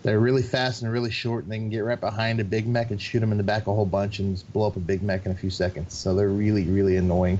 they're 0.02 0.20
really 0.20 0.43
fast 0.43 0.82
and 0.82 0.93
really 0.93 1.10
short, 1.10 1.44
and 1.44 1.52
they 1.52 1.56
can 1.56 1.70
get 1.70 1.78
right 1.78 1.98
behind 1.98 2.40
a 2.40 2.44
big 2.44 2.69
mech 2.69 2.90
and 2.90 3.01
shoot 3.01 3.20
them 3.20 3.32
in 3.32 3.39
the 3.39 3.43
back 3.43 3.69
a 3.69 3.74
whole 3.74 3.86
bunch 3.86 4.19
and 4.19 4.44
blow 4.52 4.66
up 4.66 4.77
a 4.77 4.81
big 4.81 5.02
mech 5.02 5.24
in 5.24 5.32
a 5.32 5.35
few 5.35 5.48
seconds. 5.48 5.94
So 5.94 6.15
they're 6.15 6.28
really 6.28 6.65
really 6.65 6.97
annoying. 6.97 7.39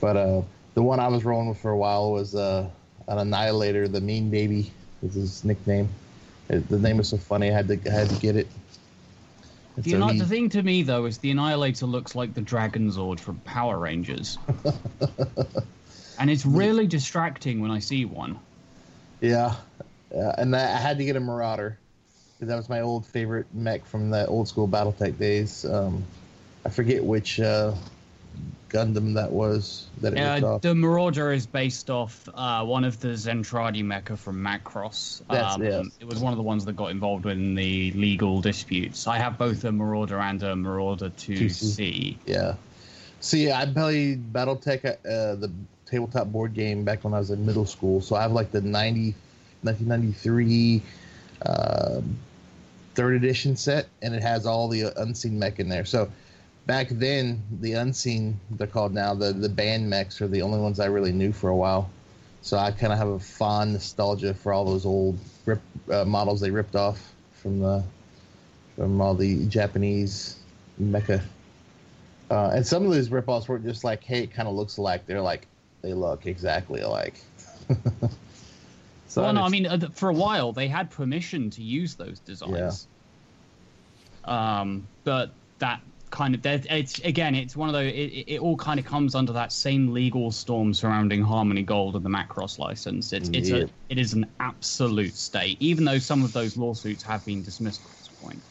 But 0.00 0.16
uh, 0.16 0.42
the 0.74 0.82
one 0.82 0.98
I 0.98 1.06
was 1.06 1.24
rolling 1.24 1.48
with 1.48 1.58
for 1.58 1.70
a 1.70 1.78
while 1.78 2.10
was 2.10 2.34
uh, 2.34 2.68
an 3.06 3.18
Annihilator, 3.18 3.86
the 3.86 4.00
Mean 4.00 4.30
Baby 4.30 4.72
is 5.00 5.14
his 5.14 5.44
nickname. 5.44 5.88
The 6.48 6.78
name 6.80 6.96
was 6.96 7.10
so 7.10 7.18
funny, 7.18 7.50
I 7.50 7.54
had 7.54 7.68
to 7.68 7.78
I 7.86 7.92
had 7.92 8.10
to 8.10 8.16
get 8.16 8.34
it. 8.34 8.48
The, 9.82 9.92
so 9.92 9.96
Anni- 10.02 10.12
he- 10.14 10.18
the 10.20 10.26
thing 10.26 10.48
to 10.50 10.62
me 10.62 10.82
though 10.82 11.06
is 11.06 11.18
the 11.18 11.30
Annihilator 11.30 11.86
looks 11.86 12.14
like 12.14 12.34
the 12.34 12.40
Dragon 12.40 12.90
Zord 12.90 13.18
from 13.20 13.40
Power 13.40 13.78
Rangers, 13.78 14.38
and 16.18 16.30
it's 16.30 16.44
really 16.44 16.86
distracting 16.86 17.60
when 17.60 17.70
I 17.70 17.78
see 17.78 18.04
one. 18.04 18.38
Yeah, 19.20 19.54
uh, 20.14 20.32
and 20.38 20.54
I 20.54 20.62
I 20.62 20.76
had 20.76 20.98
to 20.98 21.04
get 21.04 21.16
a 21.16 21.20
Marauder 21.20 21.78
because 22.36 22.48
that 22.48 22.56
was 22.56 22.68
my 22.68 22.80
old 22.80 23.06
favorite 23.06 23.46
mech 23.54 23.84
from 23.84 24.10
the 24.10 24.26
old 24.26 24.48
school 24.48 24.66
BattleTech 24.68 25.18
days. 25.18 25.64
Um, 25.64 26.04
I 26.64 26.68
forget 26.70 27.02
which 27.04 27.40
uh, 27.40 27.74
Gundam 28.70 29.14
that 29.14 29.30
was 29.30 29.88
that 30.00 30.14
it 30.14 30.18
Uh, 30.44 30.58
the 30.58 30.74
Marauder 30.74 31.32
is 31.32 31.46
based 31.46 31.90
off 31.90 32.28
uh, 32.34 32.64
one 32.64 32.84
of 32.84 33.00
the 33.00 33.08
Zentraedi 33.08 33.82
mecha 33.84 34.16
from 34.16 34.40
Macross. 34.42 35.22
That's- 35.28 35.54
Um, 35.56 35.62
yes. 35.64 35.86
It 36.00 36.06
was 36.06 36.20
one 36.20 36.32
of 36.32 36.36
the 36.36 36.42
ones 36.42 36.64
that 36.64 36.76
got 36.76 36.90
involved 36.90 37.26
in 37.26 37.54
the 37.54 37.90
legal 37.92 38.40
disputes. 38.40 39.06
I 39.06 39.18
have 39.18 39.36
both 39.38 39.64
a 39.64 39.72
Marauder 39.72 40.18
and 40.20 40.42
a 40.42 40.54
Marauder 40.56 41.10
2C. 41.10 42.16
Yeah. 42.26 42.54
See, 43.20 43.50
I 43.52 43.66
played 43.66 44.32
BattleTech, 44.32 44.84
uh, 44.86 45.34
the 45.34 45.50
tabletop 45.86 46.28
board 46.28 46.54
game, 46.54 46.84
back 46.84 47.02
when 47.04 47.12
I 47.12 47.18
was 47.18 47.30
in 47.30 47.44
middle 47.44 47.66
school. 47.66 48.00
So 48.00 48.14
I 48.16 48.22
have 48.22 48.32
like 48.32 48.50
the 48.52 48.60
90, 48.62 49.14
1993 49.62 50.82
uh, 51.42 52.00
third 52.94 53.14
edition 53.14 53.56
set, 53.56 53.88
and 54.02 54.14
it 54.14 54.22
has 54.22 54.46
all 54.46 54.68
the 54.68 54.92
unseen 55.00 55.38
mech 55.38 55.58
in 55.58 55.68
there. 55.68 55.84
So 55.84 56.10
back 56.66 56.88
then, 56.90 57.42
the 57.60 57.72
unseen, 57.72 58.38
they're 58.52 58.66
called 58.66 58.92
now, 58.92 59.14
the, 59.14 59.32
the 59.32 59.48
banned 59.48 59.88
mechs 59.88 60.20
are 60.20 60.28
the 60.28 60.42
only 60.42 60.60
ones 60.60 60.80
I 60.80 60.86
really 60.86 61.12
knew 61.12 61.32
for 61.32 61.50
a 61.50 61.56
while. 61.56 61.90
So 62.42 62.56
I 62.56 62.70
kind 62.70 62.92
of 62.92 62.98
have 62.98 63.08
a 63.08 63.18
fond 63.18 63.74
nostalgia 63.74 64.32
for 64.34 64.52
all 64.52 64.64
those 64.64 64.86
old 64.86 65.18
rip, 65.44 65.60
uh, 65.90 66.04
models 66.04 66.40
they 66.40 66.50
ripped 66.50 66.76
off 66.76 67.12
from 67.32 67.60
the 67.60 67.84
from 68.76 68.98
all 69.00 69.14
the 69.14 69.44
Japanese 69.46 70.36
mecha 70.80 71.20
uh, 72.30 72.50
and 72.54 72.64
some 72.64 72.86
of 72.86 72.92
these 72.92 73.08
ripoffs 73.08 73.48
were 73.48 73.58
just 73.58 73.82
like, 73.82 74.04
hey, 74.04 74.22
it 74.22 74.32
kind 74.32 74.46
of 74.46 74.54
looks 74.54 74.76
alike. 74.76 75.04
They're 75.06 75.20
like, 75.20 75.48
they 75.82 75.94
look 75.94 76.26
exactly 76.26 76.80
alike. 76.80 77.20
so 79.08 79.22
well, 79.22 79.32
no, 79.32 79.42
I 79.42 79.48
mean, 79.48 79.66
uh, 79.66 79.88
for 79.92 80.10
a 80.10 80.14
while 80.14 80.52
they 80.52 80.68
had 80.68 80.90
permission 80.90 81.50
to 81.50 81.62
use 81.62 81.96
those 81.96 82.20
designs. 82.20 82.86
Um, 84.24 84.86
but 85.02 85.32
that 85.58 85.80
kind 86.10 86.34
of 86.34 86.44
it's 86.44 86.98
again, 87.00 87.34
it's 87.34 87.56
one 87.56 87.68
of 87.68 87.72
those. 87.72 87.92
It, 87.92 88.24
it- 88.26 88.40
all 88.40 88.56
kind 88.56 88.78
of 88.80 88.86
comes 88.86 89.14
under 89.14 89.32
that 89.32 89.52
same 89.52 89.92
legal 89.92 90.30
storm 90.30 90.72
surrounding 90.74 91.22
Harmony 91.22 91.62
Gold 91.62 91.96
and 91.96 92.04
the 92.04 92.08
Macross 92.10 92.58
license. 92.58 93.12
It's 93.12 93.28
it's 93.30 93.50
a 93.50 93.68
it 93.88 93.98
is 93.98 94.12
an 94.12 94.26
absolute 94.40 95.14
state, 95.14 95.56
even 95.60 95.84
though 95.84 95.98
some 95.98 96.24
of 96.24 96.32
those 96.32 96.56
lawsuits 96.56 97.02
have 97.04 97.24
been 97.24 97.42
dismissed 97.42 97.82
at 97.84 97.98
this 97.98 98.08
point. 98.22 98.42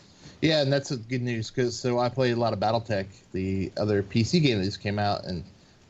yeah, 0.41 0.61
and 0.61 0.71
that's 0.71 0.95
good 0.95 1.21
news 1.21 1.49
because 1.51 1.77
so 1.79 1.99
I 1.99 2.09
played 2.09 2.33
a 2.33 2.39
lot 2.39 2.53
of 2.53 2.59
BattleTech, 2.59 3.07
the 3.33 3.71
other 3.77 4.03
PC 4.03 4.41
game 4.41 4.59
that 4.59 4.65
just 4.65 4.81
came 4.81 4.99
out, 4.99 5.25
and 5.25 5.43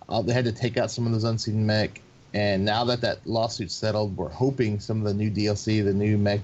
uh, 0.08 0.22
they 0.22 0.34
had 0.34 0.46
to 0.46 0.52
take 0.52 0.78
out 0.78 0.92
some 0.92 1.06
of 1.06 1.12
those 1.12 1.24
unseen 1.24 1.66
mech. 1.66 2.02
And 2.34 2.64
now 2.64 2.84
that 2.86 3.02
that 3.02 3.26
lawsuit's 3.26 3.74
settled, 3.74 4.16
we're 4.16 4.30
hoping 4.30 4.80
some 4.80 5.00
of 5.00 5.04
the 5.06 5.14
new 5.14 5.32
DLC, 5.32 5.84
the 5.84 5.94
new 5.94 6.18
mech 6.18 6.42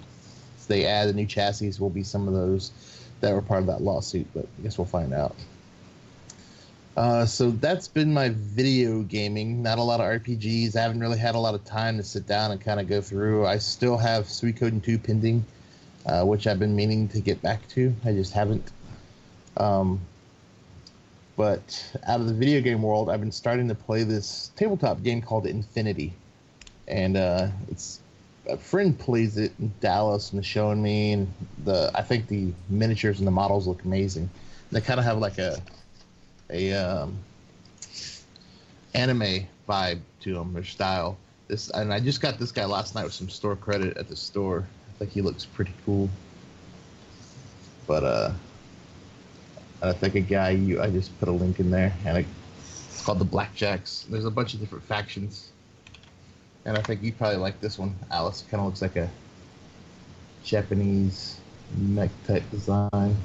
they 0.68 0.86
add, 0.86 1.08
the 1.10 1.14
new 1.14 1.28
chassis 1.28 1.74
will 1.80 1.92
be 1.92 2.02
some 2.04 2.28
of 2.28 2.34
those 2.34 2.72
that 3.26 3.34
were 3.34 3.42
part 3.42 3.62
of 3.62 3.68
that 3.68 3.82
lawsuit. 3.82 4.28
But 4.34 4.48
I 4.60 4.64
guess 4.64 4.78
we'll 4.78 4.86
find 4.86 5.14
out. 5.14 5.36
Uh, 6.96 7.26
so 7.26 7.52
that's 7.52 7.90
been 7.90 8.14
my 8.14 8.30
video 8.30 9.02
gaming. 9.02 9.62
Not 9.62 9.80
a 9.80 9.84
lot 9.84 10.00
of 10.00 10.06
RPGs. 10.06 10.78
I 10.78 10.82
haven't 10.82 11.02
really 11.02 11.18
had 11.18 11.36
a 11.36 11.40
lot 11.40 11.54
of 11.54 11.66
time 11.66 11.98
to 11.98 12.04
sit 12.04 12.26
down 12.26 12.52
and 12.52 12.62
kind 12.62 12.80
of 12.80 12.88
go 12.88 13.02
through. 13.02 13.46
I 13.46 13.58
still 13.58 13.98
have 13.98 14.30
Sweet 14.30 14.56
Suikoden 14.56 14.82
2 14.82 14.98
pending, 15.00 15.44
uh, 16.06 16.24
which 16.24 16.48
I've 16.48 16.60
been 16.60 16.76
meaning 16.76 17.10
to 17.10 17.20
get 17.20 17.42
back 17.42 17.68
to. 17.70 17.94
I 18.06 18.14
just 18.14 18.32
haven't. 18.32 18.72
Um, 19.58 20.00
but 21.36 21.98
out 22.08 22.22
of 22.22 22.28
the 22.28 22.34
video 22.34 22.62
game 22.62 22.82
world, 22.82 23.10
I've 23.10 23.20
been 23.20 23.32
starting 23.32 23.68
to 23.68 23.76
play 23.76 24.04
this 24.04 24.52
tabletop 24.56 25.04
game 25.04 25.22
called 25.22 25.46
Infinity, 25.48 26.14
and 26.88 27.18
uh, 27.18 27.48
it's 27.70 28.00
a 28.48 28.58
friend 28.58 28.98
plays 28.98 29.38
it 29.38 29.54
in 29.60 29.74
Dallas 29.80 30.32
and 30.32 30.40
is 30.40 30.46
showing 30.46 30.82
me, 30.82 31.14
and 31.14 31.34
the 31.64 31.92
I 31.96 32.02
think 32.02 32.28
the 32.28 32.52
miniatures 32.70 33.20
and 33.20 33.28
the 33.28 33.32
models 33.32 33.68
look 33.68 33.84
amazing. 33.84 34.30
They 34.72 34.82
kind 34.82 35.00
of 35.00 35.06
have 35.06 35.18
like 35.18 35.38
a 35.38 35.62
a 36.50 36.74
um, 36.74 37.18
anime 38.94 39.48
vibe 39.68 40.00
to 40.22 40.34
them, 40.34 40.54
their 40.54 40.64
style. 40.64 41.18
This 41.48 41.70
and 41.70 41.94
I 41.94 42.00
just 42.00 42.22
got 42.22 42.40
this 42.40 42.52
guy 42.52 42.66
last 42.66 42.96
night 42.96 43.04
with 43.04 43.14
some 43.14 43.30
store 43.30 43.56
credit 43.56 43.98
at 43.98 44.08
the 44.08 44.16
store. 44.16 44.66
I 44.90 45.00
think 45.00 45.12
he 45.12 45.22
looks 45.22 45.46
pretty 45.46 45.74
cool. 45.86 46.10
But 47.88 48.04
uh, 48.04 48.32
I 49.82 49.94
think 49.94 50.16
a 50.16 50.22
guy 50.22 50.52
you 50.52 50.82
I 50.82 50.90
just 50.90 51.18
put 51.20 51.30
a 51.30 51.32
link 51.32 51.60
in 51.60 51.70
there, 51.70 51.94
and 52.06 52.18
it, 52.20 52.26
it's 52.90 53.04
called 53.04 53.20
the 53.20 53.26
Blackjacks. 53.26 54.08
There's 54.08 54.26
a 54.26 54.32
bunch 54.32 54.54
of 54.54 54.60
different 54.60 54.84
factions, 54.84 55.52
and 56.66 56.78
I 56.78 56.82
think 56.82 57.02
you 57.04 57.14
probably 57.14 57.38
like 57.38 57.60
this 57.62 57.78
one, 57.78 57.96
Alice. 58.12 58.44
Kind 58.50 58.62
of 58.62 58.68
looks 58.68 58.82
like 58.82 58.96
a 58.96 59.10
Japanese 60.44 61.38
mech 61.78 62.12
type 62.26 62.50
design. 62.52 63.16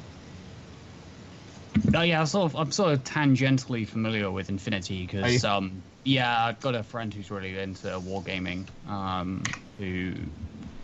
Oh 1.94 2.02
yeah, 2.02 2.20
I'm 2.20 2.26
sort 2.26 2.52
of, 2.52 2.56
I'm 2.56 2.72
sort 2.72 2.92
of 2.92 3.04
tangentially 3.04 3.86
familiar 3.86 4.30
with 4.30 4.48
Infinity 4.48 5.06
because 5.06 5.44
um, 5.44 5.82
yeah, 6.04 6.44
I've 6.44 6.60
got 6.60 6.74
a 6.74 6.82
friend 6.82 7.12
who's 7.12 7.30
really 7.30 7.58
into 7.58 7.88
wargaming, 7.88 8.68
um, 8.88 9.42
who 9.78 10.14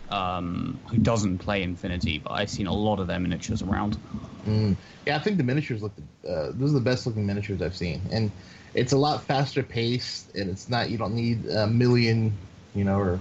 um, 0.09 0.79
who 0.89 0.97
doesn't 0.97 1.39
play 1.39 1.63
Infinity, 1.63 2.19
but 2.19 2.31
I've 2.31 2.49
seen 2.49 2.67
a 2.67 2.73
lot 2.73 2.99
of 2.99 3.07
their 3.07 3.19
miniatures 3.19 3.61
around. 3.61 3.97
Mm. 4.45 4.77
Yeah, 5.05 5.17
I 5.17 5.19
think 5.19 5.37
the 5.37 5.43
miniatures 5.43 5.83
look. 5.83 5.91
Uh, 6.27 6.51
those 6.53 6.71
are 6.71 6.75
the 6.75 6.79
best 6.79 7.05
looking 7.05 7.25
miniatures 7.25 7.61
I've 7.61 7.75
seen, 7.75 8.01
and 8.11 8.31
it's 8.73 8.93
a 8.93 8.97
lot 8.97 9.23
faster 9.23 9.63
paced, 9.63 10.35
and 10.35 10.49
it's 10.49 10.69
not. 10.69 10.89
You 10.89 10.97
don't 10.97 11.15
need 11.15 11.45
a 11.47 11.67
million, 11.67 12.37
you 12.77 12.83
know, 12.83 12.99
or 12.99 13.19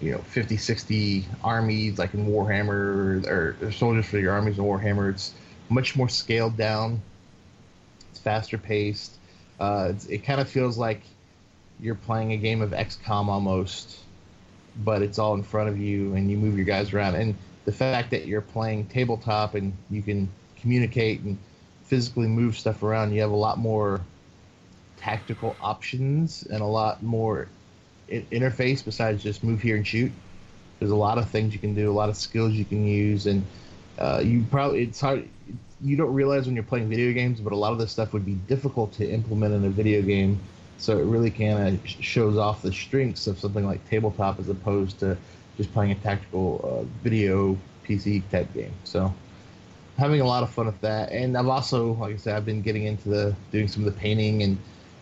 you 0.00 0.12
know 0.12 0.18
50 0.18 0.56
60 0.56 1.26
armies 1.44 1.98
like 1.98 2.14
in 2.14 2.26
warhammer 2.26 3.26
or, 3.26 3.56
or 3.60 3.72
soldiers 3.72 4.06
for 4.06 4.18
your 4.18 4.32
armies 4.32 4.58
in 4.58 4.64
warhammer 4.64 5.10
it's 5.10 5.34
much 5.68 5.96
more 5.96 6.08
scaled 6.08 6.56
down. 6.56 7.00
It's 8.10 8.18
faster 8.18 8.58
paced. 8.58 9.12
Uh, 9.60 9.88
it's, 9.90 10.06
it 10.06 10.18
kind 10.24 10.40
of 10.40 10.48
feels 10.48 10.78
like 10.78 11.02
you're 11.80 11.94
playing 11.94 12.32
a 12.32 12.36
game 12.36 12.60
of 12.60 12.70
xcom 12.70 13.28
almost 13.28 14.00
but 14.84 15.02
it's 15.02 15.18
all 15.18 15.34
in 15.34 15.42
front 15.42 15.68
of 15.68 15.78
you 15.78 16.14
and 16.14 16.30
you 16.30 16.36
move 16.36 16.56
your 16.56 16.64
guys 16.64 16.92
around. 16.92 17.14
And 17.14 17.36
the 17.64 17.72
fact 17.72 18.10
that 18.10 18.26
you're 18.26 18.40
playing 18.40 18.86
tabletop 18.86 19.54
and 19.54 19.72
you 19.90 20.02
can 20.02 20.28
communicate 20.60 21.20
and 21.20 21.36
physically 21.84 22.26
move 22.26 22.56
stuff 22.56 22.82
around 22.82 23.12
you 23.12 23.20
have 23.20 23.32
a 23.32 23.36
lot 23.36 23.58
more 23.58 24.00
tactical 24.96 25.56
options 25.60 26.44
and 26.44 26.62
a 26.62 26.66
lot 26.66 27.02
more 27.02 27.48
interface 28.10 28.84
besides 28.84 29.22
just 29.22 29.42
move 29.44 29.60
here 29.60 29.76
and 29.76 29.86
shoot. 29.86 30.12
There's 30.78 30.90
a 30.90 30.96
lot 30.96 31.18
of 31.18 31.28
things 31.28 31.52
you 31.52 31.58
can 31.58 31.74
do, 31.74 31.90
a 31.90 31.92
lot 31.92 32.08
of 32.08 32.16
skills 32.16 32.52
you 32.54 32.64
can 32.64 32.86
use, 32.86 33.26
and 33.26 33.44
uh, 33.98 34.20
you 34.24 34.44
probably 34.50 34.82
it's 34.82 35.00
hard. 35.00 35.28
You 35.82 35.96
don't 35.96 36.12
realize 36.12 36.46
when 36.46 36.54
you're 36.54 36.64
playing 36.64 36.88
video 36.88 37.12
games, 37.12 37.40
but 37.40 37.52
a 37.52 37.56
lot 37.56 37.72
of 37.72 37.78
this 37.78 37.90
stuff 37.90 38.12
would 38.12 38.26
be 38.26 38.34
difficult 38.34 38.92
to 38.94 39.08
implement 39.08 39.54
in 39.54 39.64
a 39.64 39.70
video 39.70 40.02
game. 40.02 40.38
So 40.78 40.98
it 40.98 41.04
really 41.04 41.30
kind 41.30 41.78
of 41.78 41.88
shows 41.88 42.38
off 42.38 42.62
the 42.62 42.72
strengths 42.72 43.26
of 43.26 43.38
something 43.38 43.66
like 43.66 43.86
tabletop 43.88 44.38
as 44.38 44.48
opposed 44.48 44.98
to 45.00 45.16
just 45.56 45.72
playing 45.72 45.92
a 45.92 45.94
tactical 45.96 46.60
uh, 46.64 47.02
video 47.02 47.56
PC 47.86 48.22
type 48.30 48.52
game. 48.54 48.72
So 48.84 49.12
having 49.98 50.22
a 50.22 50.26
lot 50.26 50.42
of 50.42 50.50
fun 50.50 50.66
with 50.66 50.80
that, 50.80 51.12
and 51.12 51.36
I've 51.36 51.48
also, 51.48 51.92
like 51.94 52.14
I 52.14 52.16
said, 52.16 52.36
I've 52.36 52.46
been 52.46 52.62
getting 52.62 52.84
into 52.84 53.10
the 53.10 53.36
doing 53.52 53.68
some 53.68 53.86
of 53.86 53.94
the 53.94 54.00
painting 54.00 54.42
and 54.42 54.56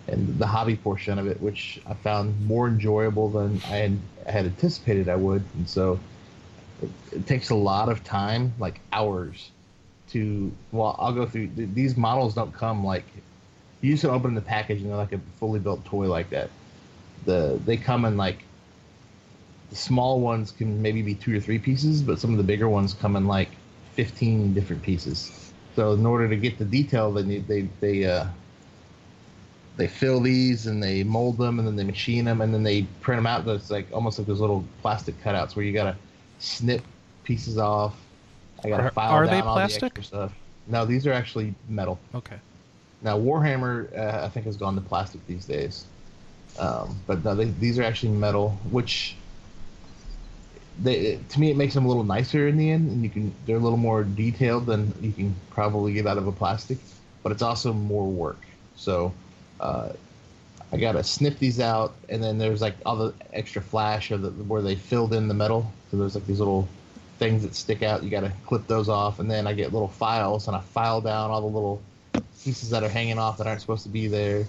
and 0.08 0.38
the 0.38 0.46
hobby 0.46 0.76
portion 0.76 1.18
of 1.18 1.26
it, 1.26 1.40
which 1.40 1.80
I 1.86 1.94
found 1.94 2.46
more 2.46 2.68
enjoyable 2.68 3.28
than 3.28 3.60
I 3.66 3.76
had, 3.76 3.98
I 4.26 4.30
had 4.32 4.46
anticipated 4.46 5.08
I 5.08 5.16
would. 5.16 5.44
And 5.54 5.68
so 5.68 6.00
it, 6.82 6.90
it 7.12 7.26
takes 7.26 7.50
a 7.50 7.54
lot 7.54 7.88
of 7.88 8.04
time, 8.04 8.52
like 8.58 8.80
hours, 8.92 9.50
to. 10.10 10.52
Well, 10.72 10.96
I'll 10.98 11.12
go 11.12 11.26
through. 11.26 11.48
th- 11.48 11.70
These 11.74 11.96
models 11.96 12.34
don't 12.34 12.52
come 12.54 12.84
like 12.84 13.04
you 13.80 13.90
used 13.90 14.02
to 14.02 14.10
open 14.10 14.34
the 14.34 14.40
package 14.40 14.80
and 14.80 14.90
they're 14.90 14.96
like 14.96 15.12
a 15.12 15.20
fully 15.38 15.60
built 15.60 15.84
toy 15.84 16.08
like 16.08 16.30
that. 16.30 16.50
The 17.26 17.60
they 17.64 17.76
come 17.76 18.04
in 18.04 18.16
like 18.16 18.44
the 19.70 19.76
small 19.76 20.20
ones 20.20 20.50
can 20.50 20.80
maybe 20.82 21.02
be 21.02 21.14
two 21.14 21.36
or 21.36 21.40
three 21.40 21.58
pieces, 21.58 22.02
but 22.02 22.18
some 22.18 22.32
of 22.32 22.38
the 22.38 22.42
bigger 22.44 22.68
ones 22.68 22.94
come 22.94 23.16
in 23.16 23.26
like 23.26 23.50
fifteen 23.92 24.54
different 24.54 24.82
pieces. 24.82 25.52
So 25.76 25.92
in 25.92 26.04
order 26.06 26.28
to 26.28 26.36
get 26.36 26.58
the 26.58 26.64
detail, 26.64 27.12
they 27.12 27.22
need 27.22 27.46
they 27.46 27.62
they 27.80 28.04
uh, 28.04 28.26
they 29.78 29.86
fill 29.86 30.20
these 30.20 30.66
and 30.66 30.82
they 30.82 31.04
mold 31.04 31.38
them 31.38 31.60
and 31.60 31.66
then 31.66 31.76
they 31.76 31.84
machine 31.84 32.24
them 32.24 32.40
and 32.40 32.52
then 32.52 32.64
they 32.64 32.82
print 33.00 33.16
them 33.16 33.26
out. 33.28 33.46
It's 33.46 33.70
like 33.70 33.86
almost 33.92 34.18
like 34.18 34.26
those 34.26 34.40
little 34.40 34.64
plastic 34.82 35.18
cutouts 35.22 35.54
where 35.54 35.64
you 35.64 35.72
gotta 35.72 35.96
snip 36.40 36.82
pieces 37.22 37.56
off. 37.58 37.96
I 38.64 38.68
gotta 38.68 38.82
Are- 38.82 38.90
file 38.90 39.12
are 39.12 39.24
down 39.24 39.34
they 39.34 39.40
all 39.40 39.54
the 39.54 39.60
plastic? 39.60 39.84
extra 39.84 40.04
stuff. 40.04 40.32
No, 40.66 40.84
these 40.84 41.06
are 41.06 41.12
actually 41.12 41.54
metal. 41.68 41.98
Okay. 42.12 42.36
Now 43.02 43.16
Warhammer, 43.16 43.96
uh, 43.96 44.24
I 44.26 44.28
think, 44.28 44.46
has 44.46 44.56
gone 44.56 44.74
to 44.74 44.80
plastic 44.80 45.24
these 45.28 45.46
days, 45.46 45.84
um, 46.58 47.00
but 47.06 47.24
no, 47.24 47.36
they, 47.36 47.44
these 47.44 47.78
are 47.78 47.84
actually 47.84 48.10
metal, 48.12 48.58
which 48.72 49.14
they 50.82 51.20
to 51.28 51.40
me 51.40 51.52
it 51.52 51.56
makes 51.56 51.74
them 51.74 51.84
a 51.84 51.88
little 51.88 52.02
nicer 52.02 52.48
in 52.48 52.56
the 52.56 52.68
end, 52.68 52.90
and 52.90 53.04
you 53.04 53.10
can 53.10 53.32
they're 53.46 53.56
a 53.56 53.60
little 53.60 53.78
more 53.78 54.02
detailed 54.02 54.66
than 54.66 54.92
you 55.00 55.12
can 55.12 55.36
probably 55.50 55.92
get 55.92 56.08
out 56.08 56.18
of 56.18 56.26
a 56.26 56.32
plastic, 56.32 56.78
but 57.22 57.30
it's 57.30 57.42
also 57.42 57.72
more 57.72 58.08
work. 58.08 58.40
So 58.74 59.12
uh, 59.60 59.90
I 60.72 60.76
gotta 60.76 61.02
snip 61.02 61.38
these 61.38 61.60
out, 61.60 61.94
and 62.08 62.22
then 62.22 62.38
there's 62.38 62.60
like 62.60 62.74
all 62.84 62.96
the 62.96 63.14
extra 63.32 63.62
flash 63.62 64.10
of 64.10 64.22
the, 64.22 64.30
where 64.44 64.62
they 64.62 64.74
filled 64.74 65.14
in 65.14 65.28
the 65.28 65.34
metal. 65.34 65.70
So 65.90 65.96
there's 65.96 66.14
like 66.14 66.26
these 66.26 66.40
little 66.40 66.68
things 67.18 67.42
that 67.42 67.54
stick 67.54 67.82
out. 67.82 68.02
You 68.02 68.10
gotta 68.10 68.32
clip 68.46 68.66
those 68.66 68.88
off, 68.88 69.18
and 69.18 69.30
then 69.30 69.46
I 69.46 69.54
get 69.54 69.72
little 69.72 69.88
files, 69.88 70.46
and 70.46 70.56
I 70.56 70.60
file 70.60 71.00
down 71.00 71.30
all 71.30 71.40
the 71.40 71.46
little 71.46 71.82
pieces 72.44 72.70
that 72.70 72.82
are 72.82 72.88
hanging 72.88 73.18
off 73.18 73.38
that 73.38 73.46
aren't 73.46 73.60
supposed 73.60 73.82
to 73.84 73.88
be 73.88 74.08
there. 74.08 74.46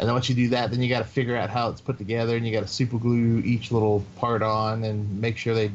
And 0.00 0.06
then 0.06 0.14
once 0.14 0.28
you 0.28 0.34
do 0.34 0.48
that, 0.50 0.70
then 0.70 0.80
you 0.80 0.88
got 0.88 1.00
to 1.00 1.04
figure 1.04 1.36
out 1.36 1.50
how 1.50 1.68
it's 1.70 1.80
put 1.80 1.98
together, 1.98 2.36
and 2.36 2.46
you 2.46 2.52
got 2.52 2.60
to 2.60 2.68
super 2.68 2.98
glue 2.98 3.40
each 3.40 3.72
little 3.72 4.04
part 4.16 4.42
on 4.42 4.84
and 4.84 5.20
make 5.20 5.36
sure 5.36 5.54
they. 5.54 5.70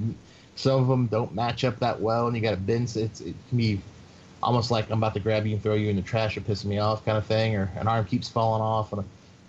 Some 0.55 0.81
of 0.81 0.87
them 0.87 1.07
don't 1.07 1.33
match 1.33 1.63
up 1.63 1.79
that 1.79 1.99
well, 1.99 2.27
and 2.27 2.35
you 2.35 2.41
got 2.41 2.51
to 2.51 2.57
bend. 2.57 2.95
It's 2.95 3.21
it 3.21 3.35
can 3.49 3.57
be 3.57 3.81
almost 4.43 4.71
like 4.71 4.89
I'm 4.89 4.97
about 4.97 5.13
to 5.15 5.19
grab 5.19 5.45
you 5.45 5.53
and 5.53 5.63
throw 5.63 5.75
you 5.75 5.89
in 5.89 5.95
the 5.95 6.01
trash 6.01 6.37
or 6.37 6.41
pissing 6.41 6.65
me 6.65 6.79
off 6.79 7.03
kind 7.05 7.17
of 7.17 7.25
thing, 7.25 7.55
or 7.55 7.71
an 7.75 7.87
arm 7.87 8.05
keeps 8.05 8.29
falling 8.29 8.61
off. 8.61 8.93
And, 8.93 9.03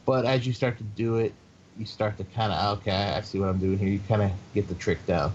but 0.07 0.25
as 0.25 0.47
you 0.47 0.53
start 0.53 0.79
to 0.79 0.85
do 0.85 1.17
it, 1.17 1.33
you 1.79 1.87
start 1.87 2.17
to 2.19 2.25
kind 2.25 2.53
of 2.53 2.79
okay, 2.79 2.93
I 3.17 3.21
see 3.23 3.41
what 3.41 3.49
I'm 3.49 3.59
doing 3.59 3.79
here. 3.79 3.89
You 3.89 4.01
kind 4.09 4.23
of 4.23 4.31
get 4.55 4.69
the 4.69 4.75
trick 4.75 5.05
down, 5.07 5.33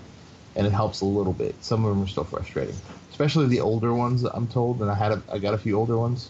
and 0.55 0.65
it 0.65 0.71
helps 0.71 1.01
a 1.01 1.05
little 1.05 1.33
bit. 1.33 1.55
Some 1.61 1.83
of 1.85 1.93
them 1.93 2.03
are 2.03 2.07
still 2.07 2.23
frustrating, 2.23 2.75
especially 3.11 3.47
the 3.47 3.59
older 3.59 3.93
ones. 3.93 4.23
I'm 4.23 4.47
told, 4.47 4.81
and 4.81 4.89
I 4.89 4.95
had 4.95 5.11
a, 5.11 5.21
I 5.31 5.37
got 5.37 5.53
a 5.53 5.57
few 5.57 5.77
older 5.77 5.97
ones. 5.97 6.29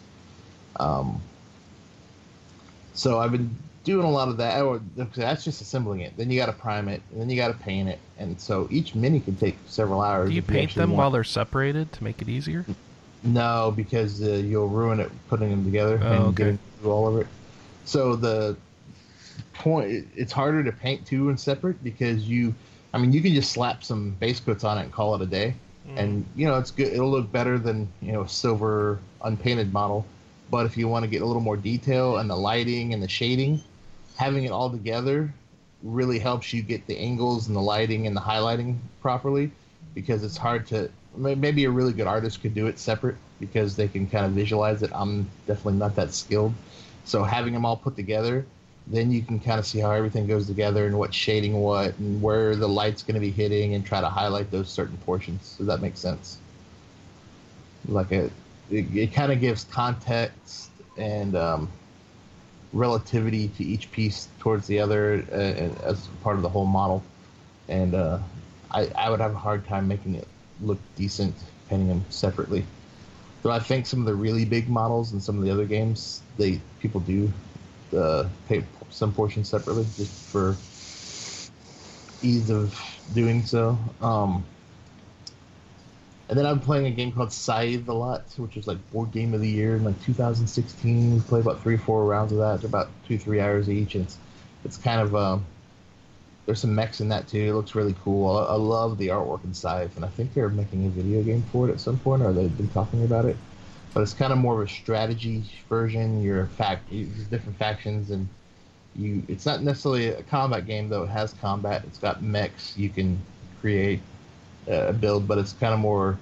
Um, 0.79 1.21
so 2.93 3.19
I've 3.19 3.31
been 3.31 3.55
doing 3.83 4.05
a 4.05 4.09
lot 4.09 4.29
of 4.29 4.37
that. 4.37 4.59
Oh, 4.61 4.81
that's 4.95 5.43
just 5.43 5.61
assembling 5.61 6.01
it. 6.01 6.13
Then 6.17 6.29
you 6.31 6.39
got 6.39 6.47
to 6.47 6.53
prime 6.53 6.89
it, 6.89 7.01
and 7.11 7.21
then 7.21 7.29
you 7.29 7.35
got 7.35 7.49
to 7.49 7.53
paint 7.53 7.89
it, 7.89 7.99
and 8.17 8.39
so 8.39 8.67
each 8.71 8.95
mini 8.95 9.19
can 9.19 9.35
take 9.35 9.57
several 9.67 10.01
hours. 10.01 10.29
Do 10.29 10.35
you 10.35 10.41
paint 10.41 10.73
them 10.75 10.91
want- 10.91 10.97
while 10.97 11.11
they're 11.11 11.23
separated 11.23 11.91
to 11.93 12.03
make 12.03 12.21
it 12.21 12.29
easier? 12.29 12.65
No, 13.23 13.73
because 13.75 14.21
uh, 14.21 14.31
you'll 14.31 14.67
ruin 14.69 14.99
it 14.99 15.11
putting 15.27 15.49
them 15.49 15.65
together 15.65 15.99
Oh, 16.01 16.11
and 16.11 16.23
okay. 16.27 16.35
getting 16.35 16.59
through 16.79 16.91
all 16.91 17.07
of 17.07 17.17
it. 17.21 17.27
So 17.85 18.15
the 18.15 18.55
point, 19.53 20.07
it's 20.15 20.31
harder 20.31 20.63
to 20.63 20.71
paint 20.71 21.05
two 21.05 21.29
and 21.29 21.39
separate 21.39 21.83
because 21.83 22.27
you, 22.27 22.53
I 22.93 22.97
mean, 22.97 23.11
you 23.11 23.21
can 23.21 23.33
just 23.33 23.51
slap 23.51 23.83
some 23.83 24.11
base 24.11 24.39
coats 24.39 24.63
on 24.63 24.77
it 24.77 24.83
and 24.83 24.91
call 24.91 25.15
it 25.15 25.21
a 25.21 25.25
day, 25.25 25.55
and 25.97 26.25
you 26.35 26.47
know 26.47 26.57
it's 26.57 26.71
good. 26.71 26.93
It'll 26.93 27.09
look 27.11 27.31
better 27.31 27.57
than 27.57 27.89
you 28.01 28.11
know 28.13 28.21
a 28.21 28.29
silver 28.29 28.99
unpainted 29.23 29.73
model. 29.73 30.05
But 30.51 30.65
if 30.65 30.77
you 30.77 30.87
want 30.87 31.03
to 31.03 31.09
get 31.09 31.21
a 31.21 31.25
little 31.25 31.41
more 31.41 31.57
detail 31.57 32.17
and 32.17 32.29
the 32.29 32.35
lighting 32.35 32.93
and 32.93 33.03
the 33.03 33.07
shading, 33.07 33.61
having 34.15 34.45
it 34.45 34.51
all 34.51 34.69
together 34.69 35.33
really 35.83 36.19
helps 36.19 36.53
you 36.53 36.61
get 36.61 36.85
the 36.87 36.97
angles 36.97 37.47
and 37.47 37.55
the 37.55 37.61
lighting 37.61 38.07
and 38.07 38.15
the 38.15 38.21
highlighting 38.21 38.77
properly 39.01 39.51
because 39.93 40.23
it's 40.23 40.37
hard 40.37 40.65
to 40.67 40.83
may- 40.83 40.89
maybe 41.15 41.65
a 41.65 41.71
really 41.71 41.93
good 41.93 42.07
artist 42.07 42.41
could 42.41 42.53
do 42.53 42.67
it 42.67 42.79
separate 42.79 43.15
because 43.39 43.75
they 43.75 43.87
can 43.87 44.07
kind 44.07 44.25
of 44.25 44.31
visualize 44.33 44.83
it. 44.83 44.91
I'm 44.93 45.29
definitely 45.47 45.79
not 45.79 45.95
that 45.95 46.13
skilled. 46.13 46.53
So 47.05 47.23
having 47.23 47.53
them 47.53 47.65
all 47.65 47.77
put 47.77 47.95
together 47.95 48.45
then 48.89 49.11
you 49.11 49.21
can 49.21 49.39
kind 49.39 49.59
of 49.59 49.65
see 49.65 49.79
how 49.79 49.91
everything 49.91 50.25
goes 50.25 50.47
together 50.47 50.87
and 50.87 50.97
what 50.97 51.13
shading 51.13 51.53
what 51.61 51.97
and 51.99 52.21
where 52.21 52.55
the 52.55 52.67
light's 52.67 53.03
going 53.03 53.13
to 53.13 53.21
be 53.21 53.29
hitting 53.29 53.75
and 53.75 53.85
try 53.85 54.01
to 54.01 54.09
highlight 54.09 54.49
those 54.49 54.69
certain 54.69 54.97
portions. 54.97 55.55
Does 55.57 55.67
that 55.67 55.81
make 55.81 55.95
sense? 55.95 56.37
Like 57.87 58.11
a 58.11 58.25
it, 58.71 58.95
it 58.95 59.13
kind 59.13 59.31
of 59.31 59.39
gives 59.39 59.63
context 59.65 60.71
and 60.97 61.35
um, 61.35 61.69
relativity 62.73 63.47
to 63.49 63.63
each 63.63 63.91
piece 63.91 64.27
towards 64.39 64.67
the 64.67 64.79
other 64.79 65.23
uh, 65.31 65.87
as 65.87 66.07
part 66.23 66.35
of 66.35 66.41
the 66.41 66.49
whole 66.49 66.65
model. 66.65 67.03
And 67.67 67.93
uh, 67.93 68.19
I, 68.71 68.87
I 68.95 69.09
would 69.11 69.19
have 69.19 69.33
a 69.33 69.37
hard 69.37 69.67
time 69.67 69.87
making 69.87 70.15
it 70.15 70.27
look 70.61 70.79
decent 70.95 71.35
painting 71.69 71.87
them 71.87 72.05
separately. 72.09 72.65
Though 73.41 73.51
I 73.51 73.59
think 73.59 73.85
some 73.85 73.99
of 73.99 74.05
the 74.05 74.15
really 74.15 74.45
big 74.45 74.69
models 74.69 75.13
and 75.13 75.23
some 75.23 75.37
of 75.37 75.43
the 75.43 75.51
other 75.51 75.65
games, 75.65 76.21
they 76.37 76.59
people 76.79 76.99
do 77.01 77.31
uh, 77.95 78.27
paint 78.47 78.65
some 78.89 79.13
portions 79.13 79.49
separately 79.49 79.85
just 79.95 80.11
for 80.11 80.55
ease 82.21 82.49
of 82.49 82.77
doing 83.13 83.45
so. 83.45 83.77
Um, 84.01 84.43
and 86.27 86.37
then 86.37 86.45
I'm 86.45 86.59
playing 86.59 86.85
a 86.85 86.91
game 86.91 87.11
called 87.11 87.31
Scythe 87.31 87.87
a 87.87 87.93
lot, 87.93 88.23
which 88.37 88.55
is 88.55 88.67
like 88.67 88.77
board 88.91 89.11
game 89.11 89.33
of 89.33 89.41
the 89.41 89.49
year 89.49 89.77
in 89.77 89.83
like 89.83 89.99
2016. 90.03 91.15
We 91.15 91.21
play 91.21 91.39
about 91.39 91.61
three, 91.61 91.75
or 91.75 91.79
four 91.79 92.05
rounds 92.05 92.31
of 92.31 92.37
that. 92.37 92.63
About 92.63 92.89
two, 93.07 93.17
three 93.17 93.39
hours 93.39 93.69
each, 93.69 93.95
and 93.95 94.05
it's 94.05 94.17
it's 94.63 94.77
kind 94.77 95.01
of 95.01 95.15
um, 95.15 95.45
there's 96.49 96.61
some 96.61 96.73
mechs 96.73 96.99
in 96.99 97.09
that 97.09 97.27
too. 97.27 97.37
It 97.37 97.53
looks 97.53 97.75
really 97.75 97.93
cool. 98.03 98.35
I, 98.35 98.45
I 98.45 98.55
love 98.55 98.97
the 98.97 99.09
artwork 99.09 99.43
in 99.43 99.53
Scythe, 99.53 99.95
and 99.95 100.03
I 100.03 100.07
think 100.07 100.33
they're 100.33 100.49
making 100.49 100.83
a 100.87 100.89
video 100.89 101.21
game 101.21 101.43
for 101.51 101.69
it 101.69 101.71
at 101.71 101.79
some 101.79 101.99
point, 101.99 102.23
or 102.23 102.33
they've 102.33 102.57
been 102.57 102.69
talking 102.69 103.03
about 103.03 103.25
it. 103.25 103.37
But 103.93 104.01
it's 104.01 104.15
kind 104.15 104.33
of 104.33 104.39
more 104.39 104.59
of 104.59 104.67
a 104.67 104.71
strategy 104.71 105.43
version. 105.69 106.23
You're 106.23 106.41
a 106.41 106.47
fact, 106.47 106.89
different 106.89 107.55
factions, 107.59 108.09
and 108.09 108.27
you. 108.95 109.21
It's 109.27 109.45
not 109.45 109.61
necessarily 109.61 110.07
a 110.07 110.23
combat 110.23 110.65
game 110.65 110.89
though. 110.89 111.03
It 111.03 111.09
has 111.09 111.33
combat. 111.33 111.83
It's 111.85 111.99
got 111.99 112.23
mechs 112.23 112.75
you 112.75 112.89
can 112.89 113.21
create 113.61 113.99
uh, 114.67 114.93
build, 114.93 115.27
but 115.27 115.37
it's 115.37 115.53
kind 115.53 115.75
of 115.75 115.79
more. 115.79 116.17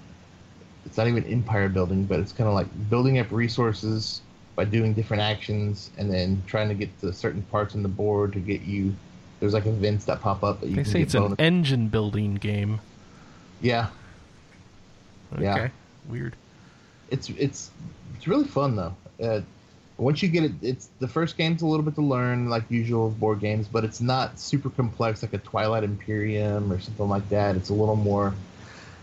It's 0.86 0.98
not 0.98 1.08
even 1.08 1.24
empire 1.24 1.70
building, 1.70 2.04
but 2.04 2.20
it's 2.20 2.34
kind 2.34 2.50
of 2.50 2.54
like 2.54 2.68
building 2.90 3.18
up 3.20 3.32
resources 3.32 4.20
by 4.58 4.66
doing 4.66 4.94
different 4.94 5.24
actions, 5.24 5.90
and 5.98 6.12
then 6.12 6.44
trying 6.48 6.68
to 6.68 6.76
get 6.76 7.00
to 7.00 7.14
certain 7.14 7.44
parts 7.44 7.76
on 7.76 7.82
the 7.82 7.88
board 7.88 8.34
to 8.34 8.42
get 8.42 8.64
you. 8.64 8.94
There's 9.40 9.54
like 9.54 9.66
events 9.66 10.06
that 10.06 10.22
pop 10.22 10.44
up 10.44 10.62
that 10.62 10.70
you 10.70 10.76
They 10.76 10.84
can 10.84 10.92
say 10.92 11.02
it's 11.04 11.14
an 11.14 11.36
engine 11.40 11.88
building 11.90 12.36
game. 12.36 12.80
yeah, 13.62 13.88
Okay. 15.34 15.44
Yeah. 15.44 15.70
Weird. 16.10 16.36
it's 17.10 17.30
it's 17.32 17.70
it's 18.16 18.28
really 18.28 18.46
fun 18.46 18.76
though. 18.76 18.96
Uh, 19.22 19.42
once 19.98 20.22
you 20.22 20.30
get 20.30 20.44
it, 20.44 20.52
it's 20.62 20.90
the 21.00 21.08
first 21.08 21.38
game's 21.38 21.62
a 21.64 21.68
little 21.68 21.84
bit 21.84 21.96
to 21.96 22.02
learn, 22.02 22.50
like 22.50 22.64
usual 22.70 23.10
board 23.10 23.40
games, 23.40 23.68
but 23.68 23.84
it's 23.84 24.00
not 24.00 24.40
super 24.40 24.70
complex 24.70 25.22
like 25.24 25.34
a 25.34 25.40
Twilight 25.40 25.84
Imperium 25.84 26.72
or 26.72 26.80
something 26.80 27.10
like 27.10 27.28
that. 27.30 27.56
It's 27.56 27.70
a 27.70 27.74
little 27.74 27.96
more, 27.96 28.34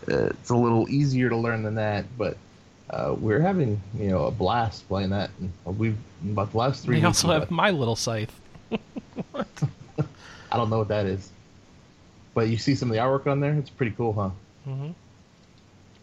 uh, 0.09 0.27
it's 0.27 0.51
a 0.51 0.57
little 0.57 0.89
easier 0.89 1.29
to 1.29 1.37
learn 1.37 1.63
than 1.65 1.75
that. 1.75 2.05
But 2.17 2.37
uh, 2.91 3.15
we're 3.19 3.41
having 3.41 3.81
you 3.99 4.09
know 4.09 4.25
a 4.27 4.31
blast 4.31 4.87
playing 4.89 5.11
that. 5.11 5.31
And 5.41 5.79
we've 5.79 5.99
about 6.31 6.53
the 6.53 6.59
last 6.59 6.85
three. 6.85 6.97
Weeks, 6.97 7.07
also 7.07 7.29
have 7.39 7.51
my 7.51 7.71
little 7.71 7.97
scythe. 7.97 8.41
I 10.55 10.57
don't 10.57 10.71
know 10.71 10.79
what 10.79 10.89
that 10.89 11.07
is, 11.07 11.33
but 12.35 12.49
you 12.49 12.59
see 12.59 12.75
some 12.77 12.91
of 12.91 12.95
the 12.97 13.01
artwork 13.03 13.27
on 13.27 13.41
there. 13.41 13.55
It's 13.55 13.71
pretty 13.71 13.95
cool, 13.97 14.13
huh? 14.13 14.31
hmm 14.65 14.93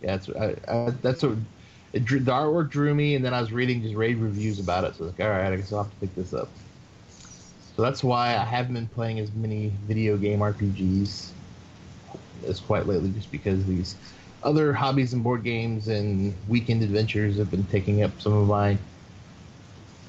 Yeah, 0.02 0.16
it's 0.16 0.30
I, 0.30 0.56
I, 0.68 0.90
that's 1.02 1.24
what 1.24 1.38
it 1.94 2.06
drew, 2.06 2.20
the 2.20 2.32
artwork 2.32 2.70
drew 2.72 2.94
me, 2.94 3.16
and 3.16 3.24
then 3.24 3.34
I 3.34 3.42
was 3.42 3.52
reading 3.54 3.82
just 3.82 3.96
rave 3.96 4.22
reviews 4.22 4.60
about 4.60 4.84
it. 4.84 4.96
So 4.96 5.06
I 5.06 5.08
was 5.08 5.18
like, 5.20 5.26
all 5.26 5.32
right, 5.32 5.54
I 5.54 5.56
guess 5.56 5.72
I'll 5.72 5.84
have 5.84 5.94
to 5.94 6.00
pick 6.00 6.16
this 6.16 6.34
up. 6.34 6.50
So 7.76 7.82
that's 7.82 8.04
why 8.04 8.36
I 8.38 8.46
haven't 8.46 8.74
been 8.74 8.88
playing 8.88 9.20
as 9.20 9.32
many 9.34 9.74
video 9.88 10.18
game 10.18 10.42
RPGs 10.42 11.36
as 12.48 12.60
quite 12.60 12.88
lately, 12.88 13.12
just 13.12 13.32
because 13.32 13.66
these 13.66 13.96
other 14.44 14.74
hobbies 14.74 15.14
and 15.14 15.24
board 15.24 15.44
games 15.44 15.88
and 15.88 16.36
weekend 16.48 16.84
adventures 16.84 17.38
have 17.38 17.52
been 17.52 17.66
taking 17.68 18.04
up 18.04 18.22
some 18.22 18.34
of 18.34 18.48
my 18.48 18.78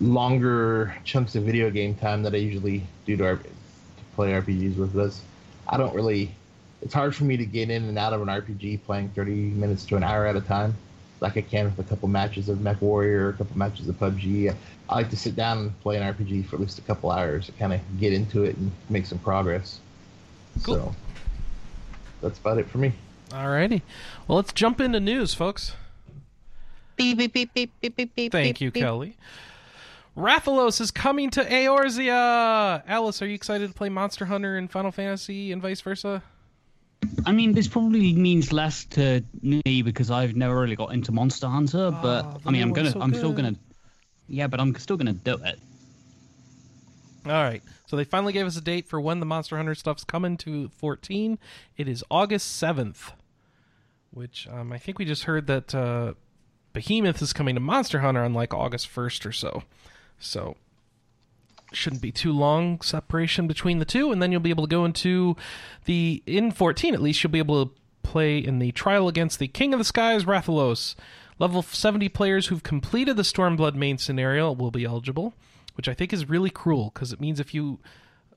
longer 0.00 0.94
chunks 1.04 1.34
of 1.36 1.44
video 1.44 1.70
game 1.70 1.94
time 1.94 2.22
that 2.24 2.34
I 2.34 2.38
usually 2.38 2.90
do 3.06 3.16
to 3.16 3.24
play 4.14 4.32
RPGs 4.32 4.76
with. 4.76 4.92
That's 4.92 5.20
I 5.68 5.76
don't 5.76 5.94
really. 5.94 6.34
It's 6.80 6.94
hard 6.94 7.14
for 7.14 7.24
me 7.24 7.36
to 7.36 7.46
get 7.46 7.70
in 7.70 7.84
and 7.84 7.96
out 7.96 8.12
of 8.12 8.22
an 8.22 8.28
RPG 8.28 8.82
playing 8.84 9.10
30 9.10 9.32
minutes 9.32 9.84
to 9.86 9.96
an 9.96 10.02
hour 10.02 10.26
at 10.26 10.34
a 10.34 10.40
time, 10.40 10.74
like 11.20 11.36
I 11.36 11.42
can 11.42 11.66
with 11.66 11.78
a 11.78 11.88
couple 11.88 12.08
matches 12.08 12.48
of 12.48 12.60
Mech 12.60 12.82
Warrior, 12.82 13.28
a 13.28 13.32
couple 13.34 13.56
matches 13.56 13.88
of 13.88 13.94
PUBG. 14.00 14.54
I 14.88 14.94
like 14.94 15.08
to 15.10 15.16
sit 15.16 15.36
down 15.36 15.58
and 15.58 15.80
play 15.80 15.96
an 15.96 16.14
RPG 16.14 16.46
for 16.46 16.56
at 16.56 16.60
least 16.60 16.78
a 16.78 16.82
couple 16.82 17.12
hours 17.12 17.46
to 17.46 17.52
kind 17.52 17.72
of 17.72 17.80
get 18.00 18.12
into 18.12 18.42
it 18.42 18.56
and 18.56 18.72
make 18.90 19.06
some 19.06 19.18
progress. 19.20 19.78
Cool. 20.64 20.74
So 20.74 20.94
that's 22.20 22.38
about 22.38 22.58
it 22.58 22.68
for 22.68 22.78
me. 22.78 22.92
Alrighty. 23.30 23.82
Well, 24.26 24.36
let's 24.36 24.52
jump 24.52 24.80
into 24.80 25.00
news, 25.00 25.34
folks. 25.34 25.74
Beep 26.96 27.16
beep 27.16 27.32
beep 27.32 27.54
beep 27.54 27.70
beep 27.80 27.96
beep 27.96 28.14
beep. 28.14 28.32
Thank 28.32 28.56
beep, 28.56 28.60
you, 28.60 28.70
beep. 28.70 28.82
Kelly. 28.82 29.16
Rathalos 30.16 30.80
is 30.80 30.90
coming 30.90 31.30
to 31.30 31.44
Eorzea. 31.44 32.82
Alice, 32.86 33.22
are 33.22 33.26
you 33.26 33.34
excited 33.34 33.68
to 33.68 33.74
play 33.74 33.88
Monster 33.88 34.26
Hunter 34.26 34.56
and 34.56 34.70
Final 34.70 34.92
Fantasy 34.92 35.52
and 35.52 35.62
vice 35.62 35.80
versa? 35.80 36.22
I 37.26 37.32
mean, 37.32 37.52
this 37.52 37.66
probably 37.66 38.12
means 38.12 38.52
less 38.52 38.84
to 38.86 39.24
me 39.40 39.82
because 39.82 40.10
I've 40.10 40.36
never 40.36 40.60
really 40.60 40.76
got 40.76 40.92
into 40.92 41.12
Monster 41.12 41.48
Hunter. 41.48 41.90
But 41.90 42.24
Oh, 42.26 42.38
the 42.42 42.48
I 42.48 42.52
mean, 42.52 42.62
I'm 42.62 42.72
gonna, 42.72 42.90
so 42.92 43.00
I'm 43.00 43.14
still 43.14 43.32
gonna, 43.32 43.54
yeah, 44.28 44.46
but 44.46 44.60
I'm 44.60 44.74
still 44.76 44.96
gonna 44.96 45.12
do 45.14 45.36
it. 45.42 45.58
All 47.24 47.32
right. 47.32 47.62
So 47.86 47.96
they 47.96 48.04
finally 48.04 48.32
gave 48.32 48.46
us 48.46 48.56
a 48.56 48.60
date 48.60 48.88
for 48.88 49.00
when 49.00 49.20
the 49.20 49.26
Monster 49.26 49.56
Hunter 49.56 49.74
stuff's 49.74 50.04
coming 50.04 50.36
to 50.38 50.68
14. 50.78 51.38
It 51.76 51.88
is 51.88 52.04
August 52.10 52.60
7th, 52.62 53.12
which 54.10 54.46
um, 54.50 54.72
I 54.72 54.78
think 54.78 54.98
we 54.98 55.04
just 55.04 55.24
heard 55.24 55.46
that 55.46 55.74
uh, 55.74 56.14
Behemoth 56.72 57.20
is 57.22 57.32
coming 57.32 57.54
to 57.54 57.60
Monster 57.60 58.00
Hunter 58.00 58.24
on 58.24 58.34
like 58.34 58.52
August 58.54 58.92
1st 58.94 59.26
or 59.26 59.32
so. 59.32 59.62
So 60.22 60.56
shouldn't 61.72 62.02
be 62.02 62.12
too 62.12 62.32
long 62.32 62.80
separation 62.80 63.46
between 63.46 63.78
the 63.78 63.84
two 63.84 64.12
and 64.12 64.22
then 64.22 64.30
you'll 64.30 64.40
be 64.40 64.50
able 64.50 64.66
to 64.66 64.70
go 64.70 64.84
into 64.84 65.34
the 65.86 66.22
in 66.26 66.50
14 66.50 66.92
at 66.92 67.00
least 67.00 67.22
you'll 67.22 67.30
be 67.30 67.38
able 67.38 67.64
to 67.64 67.72
play 68.02 68.38
in 68.38 68.58
the 68.58 68.72
trial 68.72 69.08
against 69.08 69.38
the 69.38 69.48
king 69.48 69.72
of 69.72 69.78
the 69.78 69.84
skies 69.84 70.24
rathalos. 70.24 70.94
Level 71.38 71.62
70 71.62 72.08
players 72.10 72.48
who've 72.48 72.62
completed 72.62 73.16
the 73.16 73.22
stormblood 73.22 73.74
main 73.74 73.96
scenario 73.98 74.52
will 74.52 74.70
be 74.70 74.84
eligible 74.84 75.34
which 75.74 75.88
i 75.88 75.94
think 75.94 76.12
is 76.12 76.28
really 76.28 76.50
cruel 76.50 76.90
because 76.92 77.12
it 77.12 77.20
means 77.20 77.40
if 77.40 77.54
you 77.54 77.78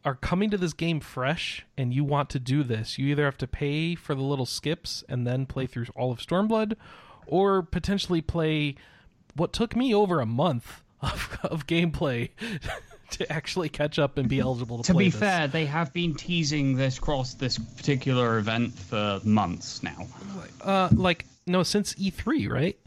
are 0.06 0.16
coming 0.16 0.50
to 0.50 0.58
this 0.58 0.74
game 0.74 1.00
fresh 1.00 1.66
and 1.78 1.94
you 1.94 2.04
want 2.04 2.30
to 2.30 2.40
do 2.40 2.64
this 2.64 2.98
you 2.98 3.08
either 3.08 3.26
have 3.26 3.38
to 3.38 3.48
pay 3.48 3.96
for 3.96 4.16
the 4.16 4.22
little 4.22 4.46
skips 4.46 5.04
and 5.10 5.28
then 5.28 5.46
play 5.46 5.66
through 5.66 5.86
all 5.96 6.12
of 6.12 6.20
stormblood 6.20 6.76
or 7.28 7.62
potentially 7.62 8.22
play 8.22 8.76
what 9.36 9.52
took 9.52 9.76
me 9.76 9.94
over 9.94 10.22
a 10.22 10.26
month 10.26 10.84
of, 11.02 11.40
of 11.44 11.68
gameplay 11.68 12.30
to 13.12 13.32
actually 13.32 13.70
catch 13.70 14.00
up 14.00 14.18
and 14.18 14.28
be 14.28 14.40
eligible 14.40 14.78
to, 14.78 14.84
To 14.84 14.94
play 14.94 15.06
To 15.06 15.08
be 15.08 15.12
this. 15.12 15.20
fair, 15.20 15.48
they 15.48 15.66
have 15.66 15.94
been 15.94 16.16
teasing 16.16 16.76
this 16.76 17.00
cross 17.00 17.34
this 17.36 17.58
particular 17.58 18.38
event 18.38 18.74
for 18.74 19.20
months 19.24 19.84
now. 19.84 20.08
uh, 20.62 20.90
like 20.94 21.26
no, 21.48 21.62
since 21.64 21.94
E3, 21.96 22.50
right? 22.50 22.78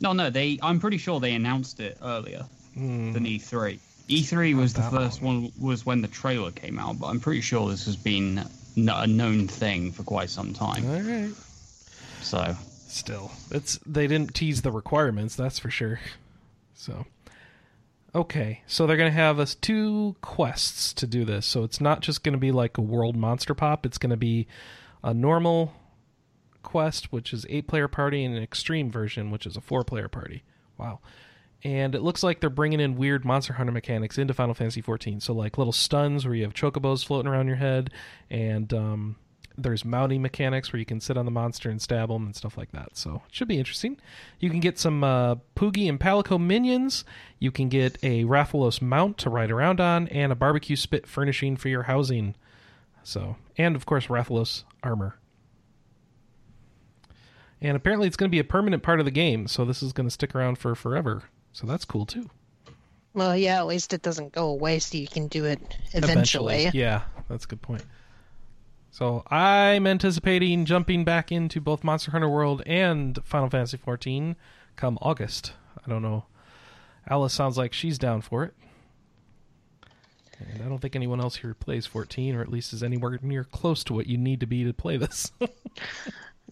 No, 0.00 0.12
no, 0.12 0.30
they. 0.30 0.58
I'm 0.62 0.78
pretty 0.80 0.98
sure 0.98 1.20
they 1.20 1.34
announced 1.34 1.80
it 1.80 1.98
earlier 2.02 2.44
Hmm. 2.74 3.12
than 3.12 3.24
E3. 3.24 3.78
E3 4.08 4.54
was 4.56 4.72
the 4.72 4.82
first 4.82 5.20
one. 5.22 5.52
Was 5.60 5.84
when 5.84 6.00
the 6.02 6.08
trailer 6.08 6.50
came 6.52 6.78
out, 6.78 6.98
but 7.00 7.08
I'm 7.08 7.20
pretty 7.20 7.40
sure 7.40 7.68
this 7.68 7.84
has 7.86 7.96
been 7.96 8.42
a 8.76 9.06
known 9.06 9.48
thing 9.48 9.90
for 9.92 10.02
quite 10.04 10.30
some 10.30 10.52
time. 10.54 10.88
All 10.88 11.00
right. 11.00 11.32
So 12.22 12.56
Still, 12.88 13.30
it's 13.50 13.78
they 13.84 14.06
didn't 14.06 14.34
tease 14.34 14.62
the 14.62 14.70
requirements, 14.72 15.34
that's 15.36 15.58
for 15.58 15.70
sure. 15.70 16.00
So, 16.78 17.06
okay, 18.14 18.62
so 18.68 18.86
they're 18.86 18.96
gonna 18.96 19.10
have 19.10 19.40
us 19.40 19.56
two 19.56 20.14
quests 20.20 20.92
to 20.94 21.08
do 21.08 21.24
this. 21.24 21.44
So 21.44 21.64
it's 21.64 21.80
not 21.80 22.00
just 22.00 22.22
gonna 22.22 22.38
be 22.38 22.52
like 22.52 22.78
a 22.78 22.82
world 22.82 23.16
monster 23.16 23.52
pop. 23.52 23.84
It's 23.84 23.98
gonna 23.98 24.16
be 24.16 24.46
a 25.02 25.12
normal 25.12 25.74
quest, 26.62 27.12
which 27.12 27.32
is 27.32 27.44
eight 27.48 27.66
player 27.66 27.88
party, 27.88 28.24
and 28.24 28.36
an 28.36 28.42
extreme 28.42 28.90
version, 28.92 29.32
which 29.32 29.44
is 29.44 29.56
a 29.56 29.60
four 29.60 29.82
player 29.82 30.06
party. 30.06 30.44
Wow. 30.78 31.00
And 31.64 31.96
it 31.96 32.02
looks 32.02 32.22
like 32.22 32.38
they're 32.38 32.48
bringing 32.48 32.78
in 32.78 32.94
weird 32.94 33.24
Monster 33.24 33.54
Hunter 33.54 33.72
mechanics 33.72 34.16
into 34.16 34.32
Final 34.32 34.54
Fantasy 34.54 34.80
XIV. 34.80 35.20
So 35.20 35.32
like 35.34 35.58
little 35.58 35.72
stuns 35.72 36.24
where 36.24 36.36
you 36.36 36.44
have 36.44 36.54
chocobos 36.54 37.04
floating 37.04 37.28
around 37.28 37.48
your 37.48 37.56
head, 37.56 37.90
and 38.30 38.72
um, 38.72 39.16
there's 39.58 39.84
mounting 39.84 40.22
mechanics 40.22 40.72
where 40.72 40.78
you 40.78 40.86
can 40.86 41.00
sit 41.00 41.16
on 41.16 41.24
the 41.24 41.30
monster 41.30 41.68
and 41.68 41.82
stab 41.82 42.08
them 42.08 42.24
and 42.24 42.36
stuff 42.36 42.56
like 42.56 42.70
that. 42.72 42.96
So 42.96 43.22
it 43.28 43.34
should 43.34 43.48
be 43.48 43.58
interesting. 43.58 43.98
You 44.38 44.50
can 44.50 44.60
get 44.60 44.78
some 44.78 45.02
uh, 45.02 45.36
Poogie 45.56 45.88
and 45.88 45.98
Palico 45.98 46.40
minions. 46.40 47.04
You 47.38 47.50
can 47.50 47.68
get 47.68 47.98
a 48.02 48.24
Rathalos 48.24 48.80
mount 48.80 49.18
to 49.18 49.30
ride 49.30 49.50
around 49.50 49.80
on, 49.80 50.08
and 50.08 50.32
a 50.32 50.36
barbecue 50.36 50.76
spit 50.76 51.06
furnishing 51.06 51.56
for 51.56 51.68
your 51.68 51.82
housing. 51.82 52.36
So, 53.02 53.36
and 53.56 53.74
of 53.74 53.84
course 53.84 54.06
Rathalos 54.06 54.62
armor. 54.82 55.18
And 57.60 57.76
apparently 57.76 58.06
it's 58.06 58.16
going 58.16 58.30
to 58.30 58.34
be 58.34 58.38
a 58.38 58.44
permanent 58.44 58.84
part 58.84 59.00
of 59.00 59.04
the 59.04 59.10
game, 59.10 59.48
so 59.48 59.64
this 59.64 59.82
is 59.82 59.92
going 59.92 60.06
to 60.06 60.12
stick 60.12 60.34
around 60.34 60.58
for 60.58 60.76
forever. 60.76 61.24
So 61.52 61.66
that's 61.66 61.84
cool 61.84 62.06
too. 62.06 62.30
Well, 63.14 63.36
yeah, 63.36 63.58
at 63.58 63.66
least 63.66 63.92
it 63.92 64.02
doesn't 64.02 64.32
go 64.32 64.48
away, 64.48 64.78
so 64.78 64.96
you 64.96 65.08
can 65.08 65.26
do 65.26 65.44
it 65.44 65.58
eventually. 65.92 66.70
Yeah, 66.72 67.02
that's 67.28 67.46
a 67.46 67.48
good 67.48 67.62
point. 67.62 67.82
So 68.90 69.22
I'm 69.30 69.86
anticipating 69.86 70.64
jumping 70.64 71.04
back 71.04 71.30
into 71.30 71.60
both 71.60 71.84
Monster 71.84 72.10
Hunter 72.10 72.28
World 72.28 72.62
and 72.66 73.18
Final 73.24 73.50
Fantasy 73.50 73.78
XIV 73.78 74.36
come 74.76 74.98
August. 75.02 75.52
I 75.84 75.90
don't 75.90 76.02
know. 76.02 76.24
Alice 77.08 77.32
sounds 77.32 77.56
like 77.56 77.72
she's 77.72 77.98
down 77.98 78.20
for 78.20 78.44
it. 78.44 78.54
And 80.40 80.62
I 80.62 80.68
don't 80.68 80.78
think 80.78 80.94
anyone 80.94 81.20
else 81.20 81.36
here 81.36 81.54
plays 81.54 81.86
14, 81.86 82.34
or 82.34 82.42
at 82.42 82.48
least 82.48 82.72
is 82.72 82.82
anywhere 82.82 83.18
near 83.22 83.44
close 83.44 83.82
to 83.84 83.92
what 83.92 84.06
you 84.06 84.16
need 84.16 84.40
to 84.40 84.46
be 84.46 84.64
to 84.64 84.72
play 84.72 84.96
this. 84.96 85.32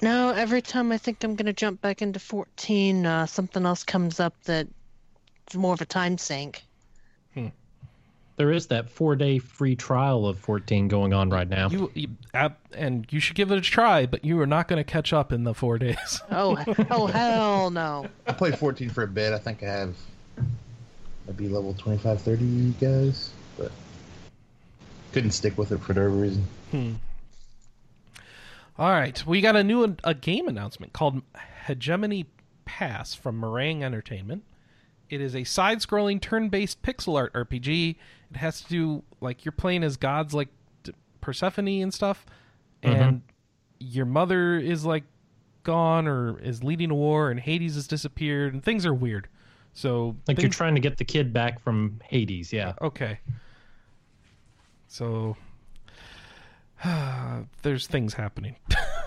No, 0.03 0.31
every 0.31 0.61
time 0.61 0.93
I 0.93 0.99
think 0.99 1.25
I'm 1.25 1.37
going 1.37 1.47
to 1.47 1.55
jump 1.55 1.81
back 1.81 2.03
into 2.03 2.19
14, 2.19 3.07
uh, 3.07 3.27
something 3.27 3.65
else 3.65 3.83
comes 3.83 4.21
up 4.21 4.35
that's 4.45 4.69
more 5.55 5.73
of 5.73 5.81
a 5.81 5.87
time 5.87 6.19
sink. 6.19 6.63
There 8.37 8.53
is 8.53 8.67
that 8.67 8.91
four 8.91 9.17
day 9.17 9.39
free 9.39 9.77
trial 9.77 10.27
of 10.27 10.39
14 10.39 10.89
going 10.89 11.15
on 11.15 11.31
right 11.31 11.49
now. 11.49 11.69
you, 11.71 11.91
you 11.95 12.09
ab- 12.35 12.57
and 12.73 13.07
you 13.11 13.19
should 13.19 13.35
give 13.35 13.51
it 13.51 13.57
a 13.57 13.63
try, 13.63 14.05
but 14.05 14.25
you 14.25 14.39
are 14.41 14.47
not 14.47 14.69
going 14.69 14.79
to 14.79 14.85
catch 14.85 15.13
up 15.15 15.33
in 15.33 15.45
the 15.45 15.55
four 15.55 15.79
days. 15.79 16.21
Oh, 16.31 16.63
oh 16.91 17.07
hell 17.07 17.71
no. 17.71 18.07
I 18.27 18.33
played 18.33 18.59
14 18.59 18.91
for 18.91 19.05
a 19.05 19.09
bit. 19.09 19.33
I 19.33 19.39
think 19.39 19.63
I 19.63 19.67
have 19.67 19.95
maybe 21.27 21.49
level 21.49 21.73
25, 21.75 22.21
30 22.21 22.71
guys, 22.81 23.31
but 23.57 23.73
couldn't 25.13 25.31
stick 25.31 25.57
with 25.57 25.73
it 25.73 25.79
for 25.79 25.95
whatever 25.95 26.11
reason. 26.11 26.45
Hmm. 26.71 26.93
All 28.79 28.91
right, 28.91 29.25
we 29.27 29.41
got 29.41 29.57
a 29.57 29.65
new 29.65 29.97
a 30.05 30.13
game 30.15 30.49
announcement 30.49 30.93
called 30.93 31.23
Hegemony 31.67 32.27
Pass 32.67 33.15
from 33.15 33.41
Meringue 33.41 33.83
Entertainment. 33.83 34.45
It 35.09 35.21
is 35.23 35.35
a 35.35 35.45
side-scrolling 35.45 36.21
turn-based 36.21 36.83
pixel 36.83 37.17
art 37.17 37.33
RPG. 37.33 37.97
It 38.31 38.39
has 38.39 38.61
to 38.63 38.69
do 38.69 39.03
like 39.21 39.45
you're 39.45 39.53
playing 39.53 39.85
as 39.85 39.97
gods 39.97 40.35
like 40.35 40.49
Persephone 41.21 41.83
and 41.83 41.93
stuff, 41.93 42.27
mm-hmm. 42.83 43.03
and 43.03 43.23
your 43.79 44.07
mother 44.07 44.57
is 44.57 44.85
like 44.85 45.05
gone 45.63 46.07
or 46.07 46.39
is 46.41 46.63
leading 46.63 46.91
a 46.91 46.95
war, 46.95 47.31
and 47.31 47.41
Hades 47.41 47.75
has 47.75 47.87
disappeared, 47.87 48.55
and 48.55 48.63
things 48.63 48.87
are 48.87 48.95
weird. 48.95 49.29
So 49.73 50.17
like 50.27 50.41
you're 50.41 50.51
trying 50.51 50.75
to 50.75 50.81
get 50.81 50.97
the 50.97 51.05
kid 51.05 51.33
back 51.33 51.61
from 51.61 52.01
Hades, 52.05 52.53
yeah. 52.53 52.75
Okay. 52.81 53.19
So 54.89 55.37
there's 57.63 57.87
things 57.87 58.15
happening. 58.15 58.57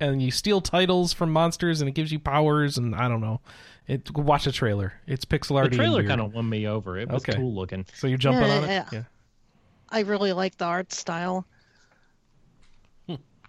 and 0.00 0.22
you 0.22 0.30
steal 0.30 0.60
titles 0.60 1.12
from 1.12 1.32
monsters, 1.32 1.80
and 1.80 1.88
it 1.88 1.92
gives 1.92 2.12
you 2.12 2.18
powers, 2.18 2.78
and 2.78 2.94
I 2.94 3.08
don't 3.08 3.20
know. 3.20 3.40
It 3.88 4.10
watch 4.16 4.44
the 4.44 4.52
trailer. 4.52 4.92
It's 5.06 5.24
pixel 5.24 5.56
art. 5.56 5.70
The 5.70 5.76
art. 5.78 5.86
trailer 5.86 6.04
kind 6.04 6.20
of 6.20 6.32
won 6.32 6.48
me 6.48 6.66
over. 6.68 6.98
It 6.98 7.08
was 7.08 7.22
Okay. 7.22 7.34
cool 7.36 7.52
looking. 7.54 7.84
So 7.94 8.06
you're 8.06 8.18
jumping 8.18 8.46
Yeah, 8.48 8.56
on 8.58 8.64
it. 8.64 8.68
yeah. 8.68 8.88
Yeah. 8.92 9.02
I 9.90 10.00
really 10.00 10.32
like 10.32 10.56
the 10.56 10.64
art 10.66 10.92
style. 10.92 11.46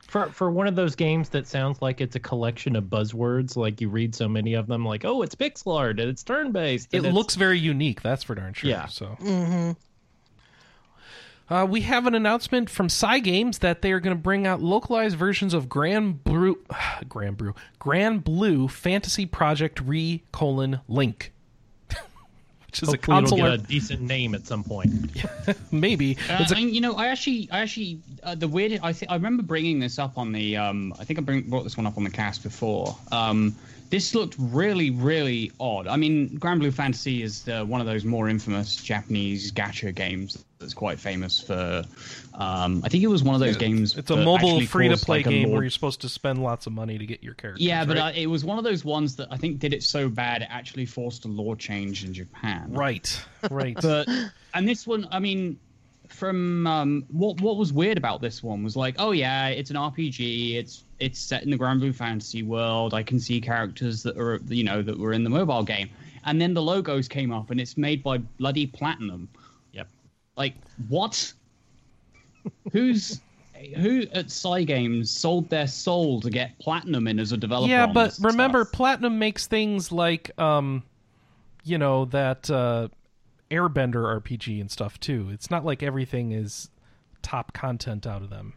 For 0.08 0.28
for 0.28 0.52
one 0.52 0.68
of 0.68 0.76
those 0.76 0.96
games 0.96 1.30
that 1.30 1.48
sounds 1.48 1.82
like 1.82 2.00
it's 2.02 2.16
a 2.16 2.20
collection 2.20 2.76
of 2.76 2.84
buzzwords, 2.86 3.56
like 3.56 3.82
you 3.82 3.90
read 3.90 4.14
so 4.14 4.28
many 4.28 4.54
of 4.54 4.68
them, 4.68 4.86
like 4.86 5.06
oh, 5.06 5.22
it's 5.24 5.34
pixel 5.34 5.76
art 5.78 6.00
and 6.00 6.08
it's 6.10 6.22
turn 6.24 6.52
based. 6.52 6.94
It 6.94 7.02
looks 7.02 7.36
very 7.36 7.58
unique. 7.58 8.02
That's 8.04 8.22
for 8.24 8.36
darn 8.36 8.54
sure. 8.54 8.70
Yeah. 8.70 8.86
So. 8.88 9.06
hmm 9.20 9.72
Uh, 11.50 11.68
we 11.70 11.82
have 11.82 12.08
an 12.08 12.16
announcement 12.16 12.70
from 12.70 12.88
Cygames 12.88 13.60
that 13.60 13.82
they 13.82 13.92
are 13.92 14.00
going 14.00 14.16
to 14.16 14.22
bring 14.22 14.48
out 14.48 14.62
localized 14.62 15.16
versions 15.18 15.54
of 15.54 15.68
Grand 15.70 16.24
Brew, 16.24 16.60
Grand 17.10 17.38
Brew, 17.38 17.54
Granblue 17.80 18.70
Fantasy 18.72 19.26
Project 19.26 19.82
Re 19.82 20.24
colon 20.32 20.80
Link, 20.88 21.34
which 22.66 22.82
is 22.82 22.90
Hopefully 22.90 22.94
a 22.94 22.94
it'll 22.94 23.14
console. 23.14 23.38
get 23.40 23.54
a 23.54 23.58
decent 23.58 24.02
name 24.02 24.34
at 24.36 24.48
some 24.48 24.64
point. 24.64 24.94
maybe 25.72 26.18
Uh, 26.30 26.46
a, 26.50 26.56
I, 26.56 26.60
you 26.60 26.80
know, 26.82 26.94
I 26.96 27.08
actually, 27.08 27.50
I 27.52 27.60
actually, 27.60 28.00
uh, 28.24 28.36
the 28.36 28.48
weird. 28.48 28.80
I 28.82 28.94
think 28.94 29.12
I 29.12 29.16
remember 29.16 29.44
bringing 29.44 29.80
this 29.80 30.00
up 30.00 30.18
on 30.18 30.32
the. 30.32 30.56
Um, 30.58 30.94
I 30.98 31.04
think 31.04 31.20
I 31.20 31.22
bring, 31.22 31.50
brought 31.50 31.64
this 31.64 31.76
one 31.78 31.86
up 31.86 31.98
on 31.98 32.04
the 32.06 32.10
cast 32.10 32.42
before. 32.42 32.98
Um, 33.12 33.56
this 33.90 34.16
looked 34.16 34.36
really, 34.38 34.90
really 34.90 35.52
odd. 35.60 35.88
I 35.88 35.98
mean, 35.98 36.38
Granblue 36.40 36.74
Fantasy 36.74 37.22
is 37.22 37.48
uh, 37.48 37.64
one 37.64 37.82
of 37.82 37.88
those 37.88 38.04
more 38.04 38.30
infamous 38.30 38.76
Japanese 38.76 39.52
gacha 39.52 39.94
games 39.94 40.44
that's 40.60 40.74
quite 40.74 41.00
famous 41.00 41.40
for. 41.40 41.84
Um, 42.34 42.82
I 42.84 42.90
think 42.90 43.04
it 43.04 43.08
was 43.08 43.24
one 43.24 43.36
of 43.36 43.42
those 43.42 43.58
games. 43.58 43.98
it's 43.98 44.10
a 44.10 44.16
mobile 44.16 44.62
free 44.66 44.90
to 44.90 44.98
play 44.98 45.20
like, 45.20 45.26
game 45.26 45.48
lore- 45.48 45.58
where 45.58 45.64
you're 45.64 45.70
supposed 45.70 46.02
to 46.02 46.10
spend 46.10 46.42
lots 46.42 46.66
of 46.66 46.74
money 46.74 46.98
to 46.98 47.06
get 47.06 47.24
your 47.24 47.36
characters. 47.36 47.66
Yeah, 47.66 47.86
but 47.86 47.98
right? 47.98 48.16
uh, 48.16 48.20
it 48.20 48.28
was 48.28 48.44
one 48.44 48.58
of 48.58 48.64
those 48.64 48.84
ones 48.84 49.16
that 49.18 49.28
I 49.32 49.38
think 49.38 49.60
did 49.60 49.74
it 49.74 49.84
so 49.84 50.10
bad 50.10 50.42
it 50.42 50.48
actually 50.50 50.86
forced 50.86 51.26
a 51.26 51.28
law 51.28 51.56
change 51.56 52.04
in 52.04 52.14
Japan. 52.14 52.72
right, 52.74 53.24
right. 53.52 53.78
But 53.82 54.08
and 54.54 54.68
this 54.68 54.88
one, 54.88 55.08
I 55.12 55.20
mean, 55.20 55.60
from 56.14 56.66
um, 56.68 57.06
what 57.10 57.42
what 57.42 57.58
was 57.58 57.74
weird 57.74 57.98
about 57.98 58.22
this 58.22 58.42
one 58.42 58.64
was 58.64 58.76
like, 58.76 58.96
oh 59.00 59.12
yeah, 59.12 59.48
it's 59.48 59.70
an 59.70 59.76
RPG. 59.76 60.56
It's 60.56 60.84
it's 61.04 61.20
set 61.20 61.44
in 61.44 61.52
the 61.52 61.58
Granblue 61.58 61.94
Fantasy 61.94 62.44
world. 62.44 62.94
I 62.94 63.04
can 63.04 63.20
see 63.20 63.42
characters 63.42 64.04
that 64.04 64.18
are 64.18 64.40
you 64.48 64.64
know 64.64 64.82
that 64.82 64.98
were 64.98 65.12
in 65.12 65.24
the 65.26 65.30
mobile 65.30 65.64
game, 65.64 65.90
and 66.26 66.40
then 66.40 66.54
the 66.54 66.62
logos 66.62 67.10
came 67.10 67.32
up, 67.32 67.52
and 67.52 67.60
it's 67.60 67.78
made 67.78 68.02
by 68.02 68.18
bloody 68.18 68.66
Platinum. 68.66 69.28
Yep. 69.74 69.90
Like 70.38 70.54
what? 70.88 71.34
Who's 72.72 73.20
who 73.76 74.02
at 74.14 74.28
Cygames 74.28 75.08
sold 75.08 75.50
their 75.50 75.68
soul 75.68 76.22
to 76.22 76.30
get 76.30 76.58
Platinum 76.60 77.08
in 77.08 77.20
as 77.20 77.34
a 77.34 77.38
developer? 77.38 77.70
yeah, 77.70 77.84
on 77.84 77.94
but 77.94 78.06
this 78.12 78.20
remember, 78.22 78.64
stuff? 78.64 78.74
Platinum 78.74 79.20
makes 79.20 79.48
things 79.48 79.92
like, 79.92 80.38
um, 80.40 80.84
you 81.64 81.78
know, 81.78 82.06
that 82.06 82.50
uh, 82.50 82.90
Airbender 83.52 84.22
RPG 84.22 84.60
and 84.60 84.72
stuff 84.72 85.00
too. 85.00 85.30
It's 85.32 85.52
not 85.52 85.66
like 85.66 85.84
everything 85.84 86.32
is 86.32 86.70
top 87.22 87.54
content 87.54 88.08
out 88.08 88.22
of 88.22 88.30
them. 88.30 88.54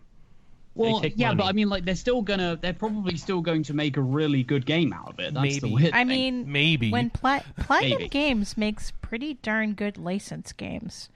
Well, 0.76 1.00
take 1.00 1.14
yeah, 1.16 1.34
but. 1.34 1.44
I 1.44 1.52
mean, 1.52 1.68
like, 1.68 1.84
they're 1.84 1.94
still 1.94 2.22
gonna, 2.22 2.56
they're 2.60 2.72
probably 2.72 3.16
still 3.16 3.40
going 3.40 3.62
to 3.64 3.74
make 3.74 3.96
a 3.96 4.00
really 4.02 4.42
good 4.42 4.66
game 4.66 4.92
out 4.92 5.08
of 5.14 5.18
it. 5.20 5.34
That's 5.34 5.60
the 5.60 5.68
Maybe. 5.68 5.74
weird 5.74 5.94
I 5.94 5.98
thing. 6.00 6.08
mean, 6.08 6.52
Maybe. 6.52 6.90
when 6.90 7.10
Pla- 7.10 7.40
Platinum 7.58 7.98
Maybe. 7.98 8.08
Games 8.08 8.56
makes 8.56 8.92
pretty 9.02 9.34
darn 9.34 9.74
good 9.74 9.96
license 9.98 10.52
games. 10.52 11.08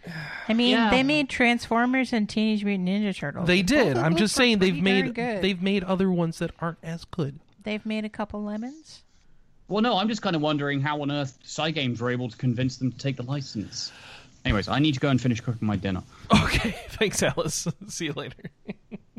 I 0.49 0.55
mean, 0.55 0.71
Yeah. 0.73 0.91
they 0.91 1.03
made 1.03 1.29
Transformers 1.29 2.13
and 2.13 2.29
Teenage 2.29 2.65
Mutant 2.65 2.89
Ninja 2.89 3.17
Turtles. 3.17 3.47
They 3.47 3.63
did. 3.63 3.97
I'm 3.99 4.17
just 4.17 4.35
saying 4.35 4.61
they've 4.61 4.81
made 4.83 5.15
good. 5.15 5.43
they've 5.43 5.61
made 5.61 5.85
other 5.85 6.11
ones 6.11 6.39
that 6.39 6.53
aren't 6.61 6.79
as 6.83 7.05
good. 7.05 7.39
They've 7.63 7.85
made 7.85 8.05
a 8.05 8.09
couple 8.09 8.43
lemons. 8.45 9.03
well, 9.69 9.83
no, 9.83 9.99
I'm 9.99 10.09
just 10.09 10.23
kind 10.23 10.35
of 10.37 10.43
wondering 10.43 10.81
how 10.81 11.03
on 11.03 11.11
earth 11.11 11.39
Cygames 11.45 12.01
were 12.01 12.11
able 12.11 12.29
to 12.31 12.37
convince 12.37 12.77
them 12.79 12.91
to 12.93 12.99
take 12.99 13.17
the 13.17 13.23
license. 13.25 13.93
Anyways, 14.45 14.69
I 14.69 14.79
need 14.79 14.95
to 14.95 15.01
go 15.01 15.09
and 15.11 15.21
finish 15.21 15.41
cooking 15.41 15.67
my 15.69 15.77
dinner. 15.77 16.03
Okay, 16.45 16.71
thanks, 16.91 17.23
Alice. 17.23 17.69
See 17.89 18.07
you 18.07 18.13
later. 18.15 18.37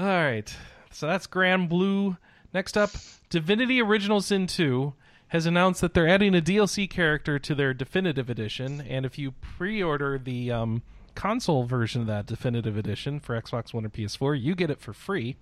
All 0.00 0.06
right, 0.06 0.50
so 0.90 1.06
that's 1.06 1.26
Granblue. 1.26 2.16
Next 2.54 2.78
up, 2.78 2.88
Divinity 3.28 3.82
Original 3.82 4.22
Sin 4.22 4.46
2 4.46 4.94
has 5.28 5.44
announced 5.44 5.82
that 5.82 5.92
they're 5.92 6.08
adding 6.08 6.34
a 6.34 6.40
DLC 6.40 6.88
character 6.88 7.38
to 7.38 7.54
their 7.54 7.74
definitive 7.74 8.30
edition, 8.30 8.80
and 8.88 9.04
if 9.04 9.18
you 9.18 9.32
pre-order 9.42 10.16
the 10.18 10.50
um, 10.50 10.80
console 11.14 11.64
version 11.64 12.00
of 12.00 12.06
that 12.06 12.24
definitive 12.24 12.78
edition 12.78 13.20
for 13.20 13.38
Xbox 13.38 13.74
One 13.74 13.84
or 13.84 13.90
PS4, 13.90 14.40
you 14.40 14.54
get 14.54 14.70
it 14.70 14.80
for 14.80 14.94
free. 14.94 15.36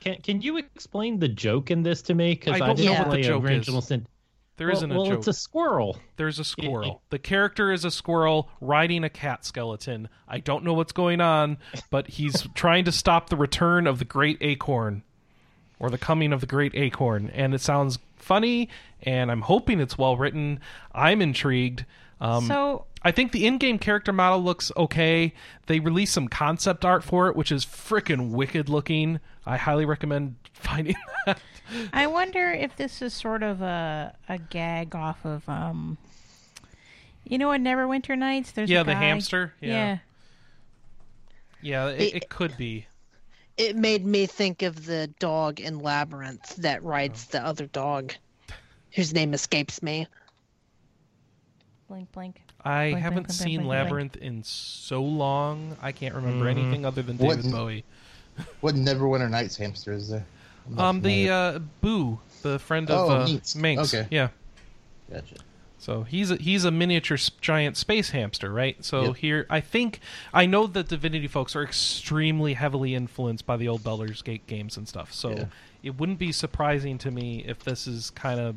Can 0.00 0.16
Can 0.16 0.42
you 0.42 0.58
explain 0.58 1.18
the 1.18 1.28
joke 1.28 1.70
in 1.70 1.82
this 1.82 2.02
to 2.02 2.14
me? 2.14 2.34
Because 2.34 2.60
I 2.60 2.66
don't 2.66 2.76
didn't 2.76 2.92
know 2.92 3.08
what 3.08 3.10
the 3.12 3.22
joke 3.22 3.48
is. 3.48 3.86
Sin. 3.86 4.06
There 4.62 4.70
well, 4.70 4.86
not 4.86 4.94
a 4.94 4.98
well, 4.98 5.06
joke. 5.06 5.18
it's 5.18 5.26
a 5.26 5.32
squirrel. 5.32 5.98
There's 6.16 6.38
a 6.38 6.44
squirrel. 6.44 7.02
The 7.10 7.18
character 7.18 7.72
is 7.72 7.84
a 7.84 7.90
squirrel 7.90 8.48
riding 8.60 9.02
a 9.02 9.10
cat 9.10 9.44
skeleton. 9.44 10.08
I 10.28 10.38
don't 10.38 10.62
know 10.62 10.72
what's 10.74 10.92
going 10.92 11.20
on, 11.20 11.58
but 11.90 12.06
he's 12.06 12.46
trying 12.54 12.84
to 12.84 12.92
stop 12.92 13.28
the 13.28 13.36
return 13.36 13.88
of 13.88 13.98
the 13.98 14.04
great 14.04 14.38
acorn 14.40 15.02
or 15.80 15.90
the 15.90 15.98
coming 15.98 16.32
of 16.32 16.40
the 16.40 16.46
great 16.46 16.76
acorn. 16.76 17.28
And 17.34 17.54
it 17.54 17.60
sounds 17.60 17.98
funny, 18.14 18.68
and 19.02 19.32
I'm 19.32 19.40
hoping 19.40 19.80
it's 19.80 19.98
well 19.98 20.16
written. 20.16 20.60
I'm 20.94 21.20
intrigued. 21.20 21.84
Um, 22.22 22.46
so 22.46 22.86
I 23.02 23.10
think 23.10 23.32
the 23.32 23.46
in-game 23.46 23.78
character 23.80 24.12
model 24.12 24.40
looks 24.42 24.70
okay. 24.76 25.34
They 25.66 25.80
released 25.80 26.12
some 26.14 26.28
concept 26.28 26.84
art 26.84 27.02
for 27.02 27.26
it, 27.28 27.34
which 27.34 27.50
is 27.50 27.66
freaking 27.66 28.30
wicked 28.30 28.68
looking. 28.68 29.18
I 29.44 29.56
highly 29.56 29.84
recommend 29.84 30.36
finding 30.52 30.94
that. 31.26 31.40
I 31.92 32.06
wonder 32.06 32.52
if 32.52 32.76
this 32.76 33.02
is 33.02 33.12
sort 33.12 33.42
of 33.42 33.60
a 33.60 34.14
a 34.28 34.38
gag 34.38 34.94
off 34.94 35.24
of 35.24 35.48
um. 35.48 35.98
You 37.24 37.38
know, 37.38 37.50
in 37.52 37.62
Neverwinter 37.64 38.16
Nights, 38.18 38.52
there's 38.52 38.68
a 38.70 38.72
Yeah, 38.72 38.82
the 38.84 38.92
guy- 38.94 38.98
hamster. 39.00 39.52
Yeah. 39.60 39.68
Yeah. 39.70 39.98
Yeah, 41.60 41.86
it, 41.88 42.14
it 42.16 42.28
could 42.28 42.56
be. 42.56 42.86
It 43.56 43.76
made 43.76 44.04
me 44.04 44.26
think 44.26 44.62
of 44.62 44.86
the 44.86 45.06
dog 45.18 45.60
in 45.60 45.78
Labyrinth 45.78 46.56
that 46.56 46.82
rides 46.82 47.26
the 47.26 47.44
other 47.44 47.66
dog, 47.66 48.14
whose 48.92 49.12
name 49.14 49.34
escapes 49.34 49.82
me. 49.82 50.06
Blink, 51.92 52.10
blink. 52.12 52.40
I 52.64 52.92
Blink, 52.92 53.02
haven't 53.02 53.14
blink, 53.24 53.26
blink, 53.28 53.38
seen 53.38 53.56
blink, 53.60 53.68
blink. 53.68 53.84
Labyrinth 53.84 54.16
in 54.16 54.42
so 54.44 55.02
long. 55.02 55.76
I 55.82 55.92
can't 55.92 56.14
remember 56.14 56.46
Mhm. 56.46 56.50
anything 56.58 56.86
other 56.86 57.02
than 57.02 57.18
What- 57.18 57.36
David 57.36 57.52
Bowie. 57.52 57.84
What 58.62 58.74
Neverwinter 58.76 59.28
Nights 59.28 59.56
hamster 59.58 59.92
is 59.92 60.08
there? 60.08 60.24
I'm 60.66 60.74
not 60.74 60.84
Um, 60.88 61.00
the 61.02 61.28
uh, 61.28 61.58
Boo, 61.82 62.18
the 62.40 62.58
friend 62.58 62.90
of 62.90 62.98
Oh, 62.98 63.10
uh, 63.14 63.26
Minsc. 63.26 63.56
Minsc. 63.58 63.94
Okay. 63.94 64.08
Yeah. 64.10 64.28
Gotcha. 65.12 65.34
So 65.76 66.04
he's 66.04 66.30
a, 66.30 66.36
he's 66.36 66.64
a 66.64 66.70
miniature 66.70 67.18
giant 67.42 67.76
space 67.76 68.08
hamster, 68.08 68.50
right? 68.50 68.82
So 68.82 69.08
Yep. 69.08 69.16
here, 69.16 69.46
I 69.50 69.60
think 69.60 70.00
I 70.32 70.46
know 70.46 70.66
that 70.68 70.88
Divinity 70.88 71.26
folks 71.28 71.54
are 71.54 71.62
extremely 71.62 72.54
heavily 72.54 72.94
influenced 72.94 73.44
by 73.44 73.58
the 73.58 73.68
old 73.68 73.84
Baldur's 73.84 74.22
Gate 74.22 74.46
games 74.46 74.78
and 74.78 74.88
stuff. 74.88 75.12
So 75.12 75.30
Yeah. 75.32 75.44
it 75.82 75.98
wouldn't 75.98 76.18
be 76.18 76.32
surprising 76.32 76.96
to 76.98 77.10
me 77.10 77.44
if 77.46 77.62
this 77.62 77.86
is 77.86 78.08
kind 78.08 78.40
of 78.40 78.56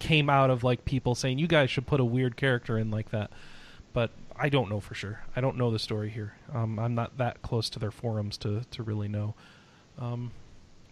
came 0.00 0.28
out 0.28 0.50
of 0.50 0.64
like 0.64 0.84
people 0.84 1.14
saying 1.14 1.38
you 1.38 1.46
guys 1.46 1.70
should 1.70 1.86
put 1.86 2.00
a 2.00 2.04
weird 2.04 2.36
character 2.36 2.76
in 2.76 2.90
like 2.90 3.10
that. 3.10 3.30
But 3.92 4.10
I 4.36 4.48
don't 4.48 4.68
know 4.68 4.80
for 4.80 4.94
sure. 4.94 5.20
I 5.36 5.40
don't 5.40 5.56
know 5.56 5.70
the 5.70 5.78
story 5.78 6.10
here. 6.10 6.34
Um, 6.52 6.78
I'm 6.78 6.94
not 6.94 7.18
that 7.18 7.42
close 7.42 7.70
to 7.70 7.78
their 7.78 7.90
forums 7.92 8.36
to 8.38 8.62
to 8.70 8.82
really 8.82 9.08
know. 9.08 9.34
Um, 9.98 10.32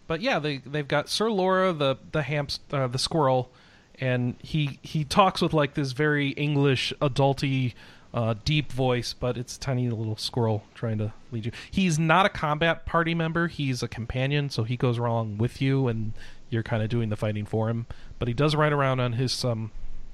but 0.07 0.21
yeah, 0.21 0.39
they 0.39 0.59
they've 0.59 0.87
got 0.87 1.09
Sir 1.09 1.31
Lora, 1.31 1.73
the 1.73 1.97
the 2.13 2.23
hamst, 2.23 2.61
uh, 2.73 2.87
the 2.87 2.99
squirrel, 2.99 3.51
and 3.99 4.37
he 4.43 4.79
he 4.83 5.05
talks 5.05 5.41
with 5.41 5.53
like 5.53 5.75
this 5.75 5.93
very 5.93 6.31
English 6.31 6.93
adulty. 7.01 7.75
Uh, 8.15 8.35
deep 8.43 8.73
voice, 8.73 9.13
but 9.13 9.37
it's 9.37 9.59
a 9.59 9.61
tiny 9.61 9.91
little 9.91 10.17
squirrel 10.17 10.65
trying 10.75 10.97
to 10.97 11.13
lead 11.31 11.45
you. 11.45 11.53
He's 11.71 11.99
not 11.99 12.25
a 12.25 12.31
combat 12.31 12.87
party 12.87 13.15
member. 13.15 13.49
He's 13.49 13.83
a 13.83 13.87
companion, 13.87 14.49
so 14.49 14.65
he 14.65 14.79
goes 14.79 14.97
along 14.97 15.37
with 15.37 15.61
you, 15.61 15.89
and 15.89 16.15
you're 16.51 16.63
kind 16.63 16.83
of 16.83 16.89
doing 16.89 17.09
the 17.09 17.17
fighting 17.17 17.47
for 17.47 17.69
him. 17.69 17.87
But 18.19 18.29
he 18.29 18.35
does 18.35 18.55
ride 18.55 18.73
around 18.73 19.01
on 19.01 19.15
his 19.15 19.45
um, 19.45 19.71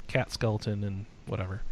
cat 0.09 0.32
skeleton 0.32 0.85
and 0.85 1.06
whatever. 1.27 1.62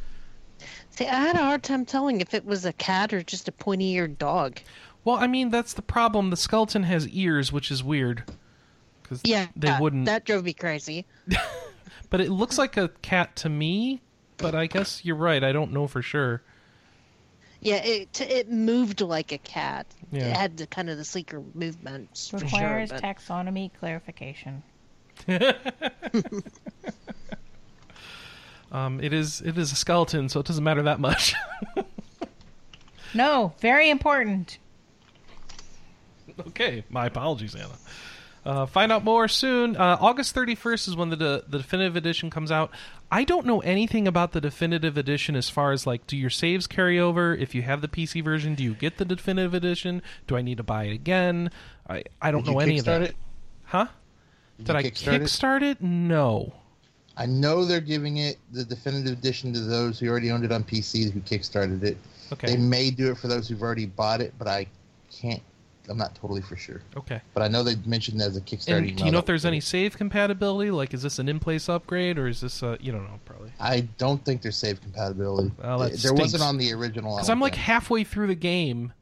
See, 0.91 1.07
I 1.07 1.15
had 1.15 1.37
a 1.37 1.45
hard 1.45 1.63
time 1.63 1.85
telling 1.85 2.21
if 2.21 2.35
it 2.35 2.45
was 2.45 2.65
a 2.65 2.73
cat 2.73 3.13
or 3.13 3.23
just 3.23 3.49
a 3.49 3.53
pointy-eared 3.53 4.19
dog. 4.19 4.61
Well, 5.05 5.17
I 5.17 5.27
mean 5.27 5.51
that's 5.51 5.73
the 5.73 5.83
problem. 5.83 6.31
The 6.31 6.37
skeleton 6.37 6.85
has 6.85 7.09
ears, 7.09 7.53
which 7.53 7.71
is 7.71 7.83
weird. 7.83 8.25
Because 9.03 9.21
Yeah, 9.25 9.49
they 9.57 9.77
wouldn't. 9.81 10.05
That 10.05 10.25
drove 10.25 10.45
me 10.45 10.53
crazy. 10.53 11.07
But 12.13 12.21
it 12.21 12.31
looks 12.31 12.59
like 12.59 12.77
a 12.77 12.91
cat 13.01 13.35
to 13.37 13.49
me. 13.49 14.03
But 14.37 14.55
I 14.55 14.67
guess 14.67 15.03
you're 15.03 15.17
right. 15.17 15.43
I 15.43 15.51
don't 15.51 15.73
know 15.73 15.87
for 15.87 16.03
sure. 16.03 16.43
Yeah, 17.63 17.77
it 17.77 18.21
it 18.21 18.51
moved 18.51 19.01
like 19.01 19.33
a 19.33 19.39
cat. 19.39 19.87
Yeah. 20.11 20.27
It 20.27 20.37
had 20.37 20.57
the 20.57 20.67
kind 20.67 20.91
of 20.91 20.99
the 20.99 21.05
sleeker 21.05 21.43
movements 21.55 22.29
for 22.29 22.39
sure. 22.39 22.47
Requires 22.47 22.91
but- 22.91 23.03
taxonomy 23.03 23.71
clarification. 23.79 24.63
Um, 28.73 29.01
it 29.03 29.13
is 29.13 29.43
it 29.43 29.59
is 29.59 29.71
a 29.71 29.75
skeleton, 29.75 30.31
so 30.31 30.41
it 30.41 30.47
doesn't 30.47 30.65
matter 30.65 30.83
that 30.83 30.99
much. 30.99 31.35
No, 33.15 33.53
very 33.59 33.91
important. 33.91 34.57
Okay, 36.47 36.83
my 36.89 37.05
apologies, 37.05 37.55
Anna. 37.55 37.75
Uh, 38.45 38.67
find 38.67 38.91
out 38.91 39.05
more 39.05 39.29
soon. 39.29 39.77
Uh, 39.77 39.97
August 40.01 40.35
31st 40.35 40.89
is 40.89 40.97
when 40.97 41.11
the, 41.11 41.17
de- 41.17 41.43
the 41.49 41.59
definitive 41.59 41.95
edition 41.95 42.29
comes 42.29 42.51
out. 42.51 42.71
I 43.11 43.23
don't 43.23 43.47
know 43.47 43.61
anything 43.61 44.09
about 44.09 44.33
the 44.33 44.41
definitive 44.41 44.97
edition 44.99 45.37
as 45.37 45.49
far 45.49 45.71
as 45.71 45.87
like, 45.87 46.07
do 46.09 46.17
your 46.17 46.31
saves 46.31 46.67
carry 46.67 46.99
over? 46.99 47.35
If 47.35 47.55
you 47.55 47.63
have 47.63 47.83
the 47.83 47.89
PC 47.89 48.23
version, 48.25 48.55
do 48.57 48.65
you 48.65 48.75
get 48.75 48.97
the 48.97 49.05
definitive 49.05 49.55
edition? 49.55 50.03
Do 50.27 50.37
I 50.37 50.43
need 50.43 50.57
to 50.57 50.65
buy 50.65 50.85
it 50.85 50.93
again? 50.93 51.51
I, 51.89 52.03
I 52.21 52.33
don't 52.33 52.45
Did 52.45 52.53
know 52.53 52.59
any 52.59 52.79
of 52.81 52.85
that. 52.87 53.03
it? 53.03 53.17
Huh? 53.65 53.87
Did, 54.59 54.67
Did 54.67 54.77
I 54.77 54.83
kickstart 54.83 55.13
it? 55.15 55.23
kickstart 55.23 55.63
it? 55.63 55.81
No. 55.81 56.53
I 57.17 57.27
know 57.27 57.65
they're 57.65 57.81
giving 57.81 58.17
it 58.17 58.39
the 58.53 58.65
definitive 58.65 59.13
edition 59.19 59.53
to 59.53 59.61
those 59.61 60.01
who 60.01 60.09
already 60.09 60.31
owned 60.33 60.45
it 60.45 60.51
on 60.51 60.65
PC 60.65 61.13
who 61.13 61.21
kickstarted 61.21 61.85
it. 61.85 61.97
Okay. 62.33 62.49
They 62.49 62.57
may 62.57 62.91
do 62.91 63.11
it 63.11 63.19
for 63.19 63.29
those 63.29 63.49
who've 63.49 63.63
already 63.63 63.87
bought 63.87 64.21
it, 64.21 64.33
but 64.39 64.49
I 64.49 64.67
can't. 65.13 65.43
I'm 65.89 65.99
not 65.99 66.15
totally 66.15 66.43
for 66.43 66.57
sure. 66.57 66.81
Okay. 66.97 67.21
But 67.35 67.43
I 67.43 67.49
know 67.49 67.63
they 67.63 67.75
mentioned 67.87 68.23
as 68.23 68.37
a 68.37 68.41
Kickstarter. 68.41 68.79
And 68.79 68.97
do 68.97 69.05
you 69.05 69.11
know 69.11 69.19
if 69.19 69.27
there's 69.27 69.45
any 69.45 69.61
save 69.61 69.97
compatibility? 69.97 70.71
Like, 70.71 70.95
is 70.95 71.03
this 71.03 71.19
an 71.19 71.29
in-place 71.29 71.69
upgrade 71.69 72.19
or 72.19 72.29
is 72.29 72.41
this 72.41 72.63
a 72.63 72.79
you 72.81 72.93
don't 72.93 73.05
know 73.05 73.19
probably? 73.25 73.53
I 73.59 73.81
don't 73.99 74.25
think 74.25 74.43
there's 74.43 74.57
save 74.57 74.81
compatibility. 74.81 75.51
Well, 75.63 75.81
that 75.81 75.91
there 75.91 75.99
stinks. 75.99 76.21
wasn't 76.21 76.43
on 76.45 76.57
the 76.59 76.73
original. 76.73 77.17
Because 77.17 77.29
I'm 77.31 77.41
like 77.41 77.55
think. 77.55 77.65
halfway 77.65 78.05
through 78.05 78.29
the 78.29 78.35
game. 78.37 78.93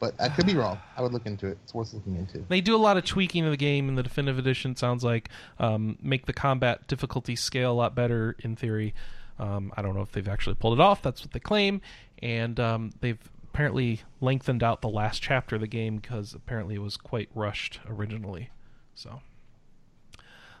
but 0.00 0.14
I 0.20 0.28
could 0.28 0.46
be 0.46 0.54
wrong. 0.54 0.78
I 0.96 1.02
would 1.02 1.12
look 1.12 1.26
into 1.26 1.46
it. 1.46 1.58
It's 1.62 1.72
worth 1.72 1.94
looking 1.94 2.16
into. 2.16 2.44
They 2.48 2.60
do 2.60 2.74
a 2.74 2.78
lot 2.78 2.96
of 2.96 3.04
tweaking 3.04 3.44
of 3.44 3.52
the 3.52 3.56
game 3.56 3.88
in 3.88 3.94
the 3.94 4.02
definitive 4.02 4.38
edition. 4.38 4.72
it 4.72 4.78
Sounds 4.78 5.04
like 5.04 5.28
um, 5.58 5.96
make 6.02 6.26
the 6.26 6.32
combat 6.32 6.86
difficulty 6.88 7.36
scale 7.36 7.72
a 7.72 7.74
lot 7.74 7.94
better 7.94 8.36
in 8.40 8.56
theory. 8.56 8.94
Um, 9.38 9.72
I 9.76 9.82
don't 9.82 9.94
know 9.94 10.02
if 10.02 10.12
they've 10.12 10.28
actually 10.28 10.56
pulled 10.56 10.78
it 10.78 10.82
off. 10.82 11.02
That's 11.02 11.22
what 11.22 11.32
they 11.32 11.40
claim, 11.40 11.80
and 12.22 12.60
um, 12.60 12.90
they've 13.00 13.18
apparently 13.54 14.00
lengthened 14.20 14.64
out 14.64 14.80
the 14.82 14.88
last 14.88 15.22
chapter 15.22 15.54
of 15.54 15.60
the 15.60 15.68
game 15.68 15.96
because 15.96 16.34
apparently 16.34 16.74
it 16.74 16.82
was 16.82 16.96
quite 16.96 17.28
rushed 17.36 17.78
originally. 17.88 18.50
So 18.96 19.20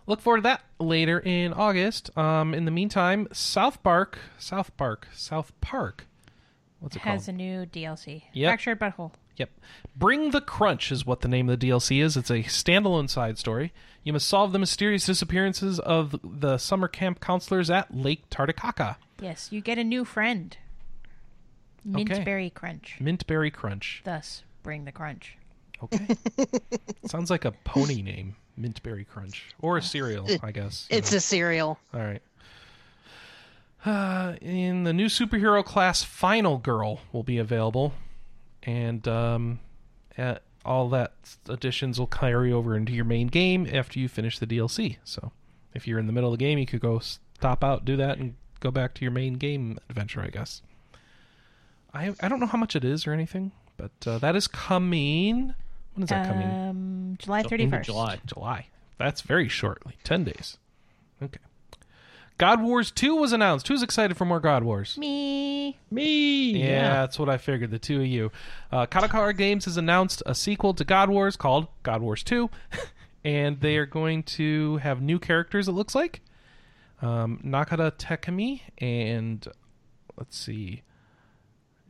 look 0.06 0.20
forward 0.20 0.38
to 0.38 0.42
that 0.44 0.62
later 0.78 1.18
in 1.18 1.52
August. 1.52 2.16
Um, 2.16 2.54
in 2.54 2.66
the 2.66 2.70
meantime, 2.70 3.26
South 3.32 3.82
Park, 3.82 4.20
South 4.38 4.76
Park, 4.76 5.08
South 5.12 5.52
Park. 5.60 6.06
What's 6.78 6.94
it 6.94 7.02
called? 7.02 7.14
Has 7.14 7.26
a 7.26 7.32
new 7.32 7.66
DLC. 7.66 8.22
Yep. 8.32 8.48
Fractured 8.48 8.78
Butthole. 8.78 9.10
Yep. 9.38 9.50
Bring 9.96 10.30
the 10.30 10.40
Crunch 10.40 10.92
is 10.92 11.04
what 11.04 11.22
the 11.22 11.28
name 11.28 11.48
of 11.50 11.58
the 11.58 11.68
DLC 11.68 12.00
is. 12.00 12.16
It's 12.16 12.30
a 12.30 12.44
standalone 12.44 13.10
side 13.10 13.38
story. 13.38 13.72
You 14.04 14.12
must 14.12 14.28
solve 14.28 14.52
the 14.52 14.60
mysterious 14.60 15.06
disappearances 15.06 15.80
of 15.80 16.14
the 16.22 16.58
summer 16.58 16.86
camp 16.86 17.18
counselors 17.18 17.70
at 17.70 17.92
Lake 17.92 18.30
Tardicaca. 18.30 18.96
Yes, 19.20 19.48
you 19.50 19.60
get 19.60 19.78
a 19.78 19.84
new 19.84 20.04
friend. 20.04 20.56
Mintberry 21.88 22.52
Crunch. 22.52 22.96
Mintberry 23.00 23.52
Crunch. 23.52 24.02
Thus, 24.04 24.42
bring 24.62 24.84
the 24.84 24.92
crunch. 24.92 25.36
Okay. 25.82 26.16
Sounds 27.06 27.30
like 27.30 27.44
a 27.44 27.52
pony 27.64 28.02
name. 28.02 28.36
Mintberry 28.58 29.06
Crunch. 29.06 29.54
Or 29.60 29.76
a 29.76 29.82
cereal, 29.82 30.28
I 30.42 30.52
guess. 30.52 30.86
It's 30.90 31.12
a 31.12 31.20
cereal. 31.20 31.78
All 31.92 32.00
right. 32.00 32.22
Uh, 33.84 34.36
in 34.40 34.84
the 34.84 34.92
new 34.92 35.06
superhero 35.06 35.64
class, 35.64 36.02
Final 36.02 36.56
Girl 36.56 37.00
will 37.12 37.22
be 37.22 37.36
available, 37.36 37.92
and 38.62 39.06
um, 39.06 39.60
uh, 40.16 40.36
all 40.64 40.88
that 40.88 41.12
additions 41.48 41.98
will 41.98 42.06
carry 42.06 42.50
over 42.50 42.74
into 42.74 42.92
your 42.94 43.04
main 43.04 43.26
game 43.26 43.68
after 43.70 43.98
you 43.98 44.08
finish 44.08 44.38
the 44.38 44.46
DLC. 44.46 44.96
So, 45.04 45.32
if 45.74 45.86
you're 45.86 45.98
in 45.98 46.06
the 46.06 46.14
middle 46.14 46.32
of 46.32 46.38
the 46.38 46.42
game, 46.42 46.58
you 46.58 46.64
could 46.64 46.80
go 46.80 46.98
stop 47.00 47.62
out, 47.62 47.84
do 47.84 47.96
that, 47.96 48.16
and 48.16 48.36
go 48.60 48.70
back 48.70 48.94
to 48.94 49.02
your 49.02 49.12
main 49.12 49.34
game 49.34 49.78
adventure. 49.90 50.22
I 50.22 50.28
guess. 50.28 50.62
I 51.94 52.14
I 52.20 52.28
don't 52.28 52.40
know 52.40 52.46
how 52.46 52.58
much 52.58 52.76
it 52.76 52.84
is 52.84 53.06
or 53.06 53.12
anything, 53.12 53.52
but 53.76 53.92
uh, 54.06 54.18
that 54.18 54.36
is 54.36 54.46
coming. 54.48 55.54
When 55.94 56.02
is 56.02 56.08
that 56.10 56.26
coming? 56.28 56.48
Um, 56.50 57.16
July 57.18 57.42
So, 57.42 57.48
thirty 57.48 57.62
end 57.64 57.72
of 57.74 57.78
first. 57.78 57.86
July. 57.86 58.18
July. 58.26 58.66
That's 58.98 59.22
very 59.22 59.48
shortly. 59.48 59.96
10 60.04 60.24
days. 60.24 60.58
Okay. 61.22 61.38
God 62.38 62.62
Wars 62.62 62.90
2 62.92 63.14
was 63.16 63.32
announced. 63.32 63.66
Who's 63.68 63.82
excited 63.82 64.16
for 64.16 64.24
more 64.24 64.38
God 64.40 64.62
Wars? 64.64 64.96
Me. 64.98 65.78
Me. 65.90 66.50
Yeah, 66.62 67.00
that's 67.00 67.18
what 67.18 67.28
I 67.28 67.38
figured. 67.38 67.70
The 67.72 67.78
two 67.78 68.00
of 68.00 68.06
you. 68.06 68.30
Uh, 68.72 68.86
Kadokawa 68.86 69.36
Games 69.36 69.64
has 69.66 69.76
announced 69.76 70.22
a 70.26 70.34
sequel 70.34 70.74
to 70.74 70.84
God 70.84 71.10
Wars 71.10 71.36
called 71.36 71.66
God 71.82 72.02
Wars 72.02 72.22
2, 72.22 72.50
and 73.24 73.60
they 73.60 73.76
are 73.76 73.86
going 73.86 74.22
to 74.24 74.76
have 74.78 75.00
new 75.02 75.18
characters. 75.18 75.66
It 75.68 75.72
looks 75.72 75.94
like 75.94 76.20
um, 77.02 77.40
Nakata 77.44 77.92
Tekami 77.92 78.60
and 78.78 79.46
let's 80.16 80.36
see, 80.38 80.82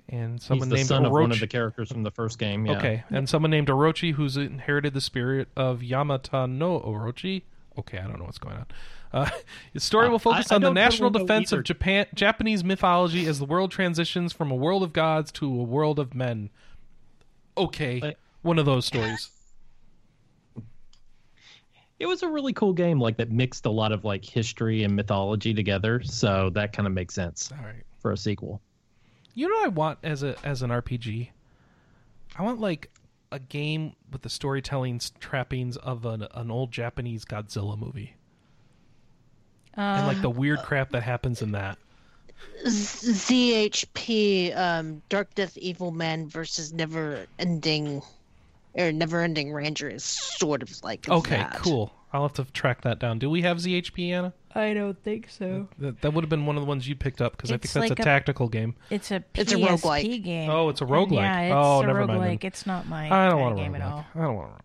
and 0.09 0.41
someone 0.41 0.69
the 0.69 0.77
named 0.77 0.89
son 0.89 1.05
of 1.07 1.13
one 1.13 1.33
of 1.33 1.41
the 1.41 1.47
characters 1.47 1.91
from 1.91 2.03
the 2.03 2.11
first 2.11 2.39
game. 2.39 2.67
Yeah. 2.67 2.77
Okay, 2.77 3.05
and 3.11 3.29
someone 3.29 3.51
named 3.51 3.69
Orochi 3.69 4.13
who's 4.13 4.37
inherited 4.37 4.95
the 4.95 5.01
spirit 5.01 5.49
of 5.57 5.81
Yamata 5.81 6.51
no 6.51 6.79
Orochi. 6.81 7.43
Okay, 7.79 7.99
I 7.99 8.07
don't 8.07 8.19
know 8.19 8.25
what's 8.27 8.39
going 8.39 8.57
on. 8.57 8.67
Uh, 9.13 9.31
the 9.73 9.81
story 9.81 10.09
will 10.09 10.19
focus 10.19 10.51
I- 10.51 10.55
I 10.55 10.57
on 10.57 10.63
the 10.63 10.73
national 10.73 11.11
defense 11.11 11.53
of 11.53 11.63
Japan, 11.65 12.07
Japanese 12.15 12.65
mythology 12.65 13.27
as 13.27 13.39
the 13.39 13.45
world 13.45 13.71
transitions 13.71 14.33
from 14.33 14.51
a 14.51 14.55
world 14.57 14.83
of 14.83 14.93
gods 14.93 15.31
to 15.33 15.47
a 15.47 15.63
world 15.63 15.99
of 15.99 16.15
men. 16.15 16.51
Okay, 17.57 18.01
But- 18.01 18.17
one 18.43 18.59
of 18.59 18.67
those 18.67 18.85
stories. 18.87 19.31
It 22.01 22.07
was 22.07 22.23
a 22.25 22.29
really 22.29 22.53
cool 22.53 22.73
game, 22.73 22.99
like 23.01 23.17
that 23.19 23.31
mixed 23.31 23.67
a 23.67 23.71
lot 23.71 23.93
of 23.93 24.05
like 24.05 24.25
history 24.25 24.83
and 24.83 24.95
mythology 24.97 25.55
together. 25.55 26.03
So 26.03 26.51
that 26.51 26.73
kind 26.73 26.87
of 26.89 26.93
makes 26.93 27.15
sense 27.15 27.51
All 27.57 27.65
right. 27.65 27.85
for 28.01 28.11
a 28.11 28.17
sequel. 28.17 28.61
You 29.35 29.49
know 29.49 29.55
what 29.57 29.65
I 29.65 29.69
want 29.69 29.99
as 30.03 30.23
a 30.23 30.37
as 30.45 30.63
an 30.63 30.71
RPG? 30.71 31.29
I 32.37 32.43
want 32.43 32.61
like 32.61 32.91
a 33.33 33.39
game 33.39 33.95
with 34.13 34.23
the 34.23 34.29
storytelling 34.29 35.01
trappings 35.21 35.77
of 35.77 36.05
an 36.07 36.27
an 36.35 36.51
old 36.51 36.71
Japanese 36.71 37.25
Godzilla 37.25 37.77
movie. 37.79 38.15
and 39.77 40.07
like 40.07 40.21
the 40.23 40.31
weird 40.31 40.61
crap 40.61 40.91
that 40.91 41.03
happens 41.03 41.43
in 41.43 41.53
that. 41.53 41.79
ZHP, 42.65 44.57
um, 44.57 45.03
Dark 45.09 45.35
Death 45.35 45.57
Evil 45.59 45.91
Man 45.91 46.29
versus 46.29 46.73
Never 46.73 47.27
Ending, 47.39 48.03
or 48.75 48.93
Never 48.93 49.21
Ending 49.23 49.53
Ranger 49.53 49.89
is 49.89 50.05
sort 50.05 50.63
of 50.63 50.71
like 50.83 51.09
Okay, 51.09 51.37
that. 51.39 51.55
cool. 51.57 51.93
I'll 52.15 52.23
have 52.23 52.33
to 52.35 52.45
track 52.53 52.83
that 52.83 52.99
down. 53.01 53.19
Do 53.19 53.29
we 53.29 53.43
have 53.43 53.57
ZHP, 53.59 54.11
Anna? 54.13 54.33
I 54.55 54.73
don't 54.73 54.97
think 55.03 55.29
so. 55.29 55.69
That, 55.79 56.01
that 56.03 56.15
would 56.15 56.23
have 56.23 56.29
been 56.31 56.47
one 56.47 56.55
of 56.57 56.63
the 56.63 56.67
ones 56.69 56.87
you 56.89 56.95
picked 56.95 57.21
up 57.21 57.33
because 57.37 57.51
I 57.51 57.55
think 57.55 57.65
It's 57.65 57.73
that's 57.75 57.91
like 57.91 57.99
a 57.99 58.03
a- 58.03 58.05
tactical 58.05 58.49
game. 58.49 58.77
It's 58.89 59.11
a 59.11 59.19
PSP 59.21 59.25
It's 59.35 59.53
a 59.53 59.57
roguelike. 59.57 60.23
game. 60.23 60.49
Oh, 60.49 60.69
it's 60.69 60.81
a 60.81 60.85
roguelike. 60.87 61.15
Yeah, 61.23 61.41
it's 61.41 61.55
Oh, 61.57 61.81
a 61.83 61.87
never 61.87 62.07
mind 62.07 62.21
roguelike. 62.21 62.41
then. 62.43 62.47
It's 62.49 62.65
not 62.67 62.87
my 62.87 63.07
I 63.07 63.29
don't 63.29 63.31
kind 63.33 63.41
want 63.41 63.53
of 63.55 63.59
a 63.59 63.63
game 63.63 63.75
at 63.75 63.83
all. 63.83 64.07
I 64.15 64.19
don't 64.21 64.37
want 64.37 64.51
a 64.51 64.55
roguelike. 64.55 64.61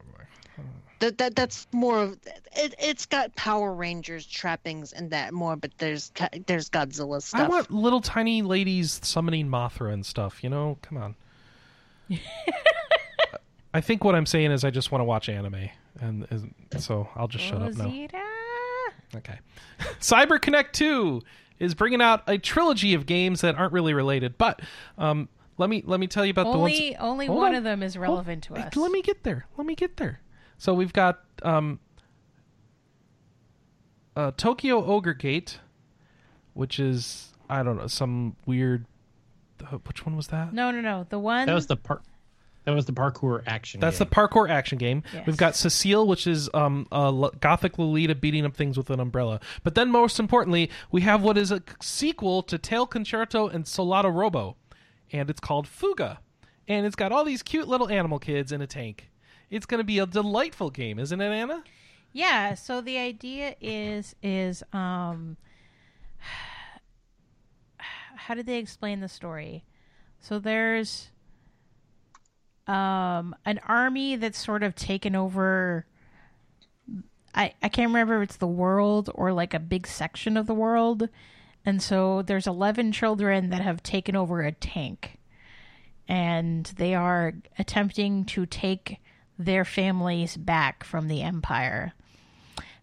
That, 0.99 1.17
that 1.17 1.35
that's 1.35 1.65
more 1.71 2.03
of 2.03 2.19
it. 2.55 2.76
It's 2.77 3.05
got 3.07 3.35
Power 3.35 3.73
Rangers 3.73 4.27
trappings 4.27 4.91
and 4.93 5.09
that 5.11 5.34
more, 5.34 5.55
but 5.55 5.71
there's 5.80 6.11
ca- 6.13 6.30
there's 6.45 6.69
Godzilla 6.69 7.21
stuff. 7.21 7.41
I 7.41 7.47
want 7.47 7.71
little 7.71 8.01
tiny 8.01 8.41
ladies 8.43 8.99
summoning 9.01 9.47
Mothra 9.47 9.91
and 9.91 10.05
stuff. 10.05 10.43
You 10.43 10.49
know, 10.51 10.77
come 10.84 10.97
on. 10.99 11.15
I 13.73 13.81
think 13.81 14.03
what 14.03 14.15
I'm 14.15 14.26
saying 14.26 14.51
is 14.51 14.63
I 14.63 14.71
just 14.71 14.91
want 14.91 15.01
to 15.01 15.05
watch 15.05 15.30
anime, 15.30 15.69
and, 16.01 16.27
and 16.71 16.81
so 16.81 17.09
I'll 17.15 17.27
just 17.27 17.45
shut 17.45 17.61
up 17.61 17.73
now. 17.76 17.91
Okay. 19.15 19.39
CyberConnect 19.99 20.71
2 20.73 21.21
is 21.59 21.73
bringing 21.76 22.01
out 22.01 22.23
a 22.27 22.38
trilogy 22.38 22.93
of 22.93 23.05
games 23.05 23.41
that 23.41 23.55
aren't 23.55 23.73
really 23.73 23.93
related, 23.93 24.38
but 24.38 24.61
um, 24.97 25.27
let 25.57 25.69
me 25.69 25.84
let 25.85 25.99
me 25.99 26.07
tell 26.07 26.26
you 26.26 26.31
about 26.31 26.43
the 26.51 26.57
ones. 26.57 26.73
Only, 26.73 26.95
only 26.97 27.26
Hold 27.27 27.38
one 27.38 27.49
on. 27.49 27.55
of 27.55 27.63
them 27.63 27.84
is 27.84 27.95
Hold- 27.95 28.03
relevant 28.03 28.43
to 28.45 28.53
Hey, 28.55 28.61
us. 28.63 28.76
Let 28.76 28.91
me 28.91 29.01
get 29.01 29.23
there. 29.23 29.45
Let 29.57 29.65
me 29.67 29.76
get 29.76 29.97
there. 29.97 30.21
So 30.57 30.73
we've 30.73 30.93
got 30.93 31.19
um, 31.43 31.80
uh, 34.15 34.31
Tokyo 34.38 34.85
Ogre 34.85 35.13
Gate, 35.13 35.59
which 36.53 36.80
is 36.80 37.34
I 37.49 37.63
don't 37.63 37.77
know 37.77 37.88
some 37.88 38.35
weird. 38.45 38.85
Uh, 39.61 39.77
which 39.88 40.05
one 40.05 40.15
was 40.15 40.27
that? 40.27 40.53
No, 40.53 40.71
no, 40.71 40.80
no. 40.81 41.05
The 41.09 41.19
one. 41.19 41.45
That 41.47 41.55
was 41.55 41.67
the 41.67 41.76
part. 41.77 42.03
That 42.65 42.76
was 42.76 42.86
the 42.86 42.94
parkour 42.94 43.41
action. 43.48 43.80
That's 43.80 43.98
game. 43.98 44.07
the 44.10 44.15
parkour 44.15 44.49
action 44.49 44.77
game. 44.77 45.03
Yes. 45.14 45.26
We've 45.26 45.38
got 45.38 45.56
Cecile, 45.56 46.06
which 46.06 46.27
is 46.27 46.49
um, 46.53 46.88
a 46.91 46.95
L- 46.95 47.34
gothic 47.40 47.80
Lolita 47.80 48.15
beating 48.15 48.45
up 48.45 48.56
things 48.56 48.77
with 48.77 48.90
an 48.90 48.99
umbrella. 48.99 49.40
But 49.64 49.76
then, 49.76 49.90
most 49.90 50.19
importantly, 50.19 50.69
we 50.91 51.02
have 51.02 51.23
what 51.23 51.38
is 51.38 51.52
a 51.52 51.64
sequel 51.81 52.44
to 52.44 52.57
Tail 52.57 52.86
Concerto 52.86 53.48
and 53.48 53.65
Solatorobo, 53.65 54.56
and 55.11 55.30
it's 55.30 55.40
called 55.40 55.68
Fuga, 55.68 56.19
and 56.68 56.86
it's 56.86 56.95
got 56.95 57.11
all 57.11 57.23
these 57.23 57.41
cute 57.41 57.68
little 57.68 57.90
animal 57.90 58.19
kids 58.19 58.52
in 58.52 58.61
a 58.61 58.68
tank. 58.68 59.10
It's 59.49 59.65
going 59.65 59.80
to 59.80 59.86
be 59.86 59.98
a 59.98 60.06
delightful 60.06 60.69
game, 60.69 60.99
isn't 60.99 61.19
it, 61.19 61.31
Anna? 61.31 61.64
Yeah, 62.11 62.53
so 62.56 62.81
the 62.81 62.98
idea 62.98 63.56
is 63.61 64.15
is 64.22 64.64
um 64.73 65.38
how 67.77 68.36
did 68.36 68.45
they 68.45 68.57
explain 68.57 68.99
the 68.99 69.07
story? 69.07 69.64
So 70.19 70.40
there's 70.40 71.10
um 72.69 73.35
an 73.45 73.59
army 73.67 74.15
that's 74.15 74.43
sort 74.43 74.63
of 74.63 74.75
taken 74.75 75.15
over 75.15 75.85
I 77.33 77.53
I 77.61 77.69
can't 77.69 77.89
remember 77.89 78.21
if 78.21 78.29
it's 78.29 78.37
the 78.37 78.47
world 78.47 79.09
or 79.13 79.33
like 79.33 79.53
a 79.53 79.59
big 79.59 79.87
section 79.87 80.37
of 80.37 80.47
the 80.47 80.53
world. 80.53 81.09
And 81.65 81.81
so 81.81 82.21
there's 82.21 82.47
11 82.47 82.93
children 82.93 83.49
that 83.49 83.61
have 83.61 83.83
taken 83.83 84.15
over 84.15 84.41
a 84.41 84.51
tank. 84.51 85.17
And 86.07 86.65
they 86.77 86.95
are 86.95 87.33
attempting 87.59 88.25
to 88.25 88.45
take 88.45 88.99
their 89.37 89.65
families 89.65 90.35
back 90.37 90.83
from 90.83 91.07
the 91.07 91.21
Empire. 91.21 91.93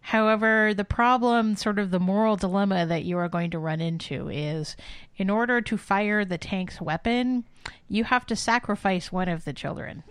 However, 0.01 0.73
the 0.73 0.85
problem, 0.85 1.57
sort 1.57 1.79
of 1.79 1.91
the 1.91 1.99
moral 1.99 2.37
dilemma 2.37 2.85
that 2.85 3.03
you 3.03 3.17
are 3.17 3.27
going 3.27 3.51
to 3.51 3.59
run 3.59 3.81
into 3.81 4.29
is 4.29 4.77
in 5.17 5.29
order 5.29 5.59
to 5.59 5.77
fire 5.77 6.23
the 6.23 6.37
tank's 6.37 6.79
weapon, 6.79 7.43
you 7.89 8.03
have 8.03 8.25
to 8.27 8.35
sacrifice 8.35 9.11
one 9.11 9.29
of 9.29 9.45
the 9.45 9.53
children. 9.53 10.03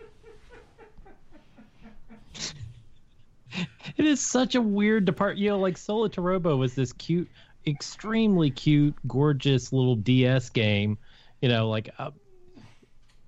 It 3.96 4.04
is 4.04 4.20
such 4.20 4.54
a 4.54 4.60
weird 4.60 5.04
depart. 5.04 5.36
You 5.38 5.50
know, 5.50 5.58
like 5.58 5.76
Solatorobo 5.76 6.58
was 6.58 6.74
this 6.74 6.92
cute, 6.92 7.28
extremely 7.66 8.50
cute, 8.50 8.94
gorgeous 9.06 9.72
little 9.72 9.96
DS 9.96 10.50
game. 10.50 10.98
You 11.40 11.48
know, 11.48 11.68
like 11.68 11.90
uh, 11.98 12.10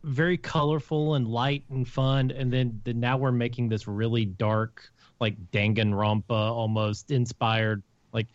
very 0.05 0.37
colorful 0.37 1.15
and 1.15 1.27
light 1.27 1.65
and 1.71 1.87
fun. 1.89 2.31
And 2.31 2.53
then 2.53 2.81
the, 2.85 2.95
now 2.95 3.17
we're 3.17 3.33
making 3.33 3.69
this 3.69 3.87
really 3.87 4.25
dark, 4.25 4.91
like 5.21 5.51
Danganronpa 5.53 6.31
almost 6.31 7.11
inspired. 7.11 7.83
Like, 8.13 8.29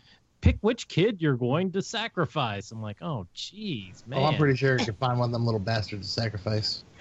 pick 0.43 0.57
which 0.59 0.89
kid 0.89 1.21
you're 1.21 1.37
going 1.37 1.71
to 1.71 1.81
sacrifice. 1.81 2.71
I'm 2.71 2.81
like, 2.81 2.97
oh, 3.01 3.25
jeez, 3.33 4.03
oh, 4.05 4.09
man. 4.09 4.19
Well, 4.19 4.29
I'm 4.29 4.37
pretty 4.37 4.57
sure 4.57 4.77
you 4.77 4.85
can 4.85 4.93
find 4.95 5.17
one 5.17 5.29
of 5.29 5.33
them 5.33 5.45
little 5.45 5.59
bastards 5.59 6.07
to 6.07 6.21
sacrifice. 6.21 6.83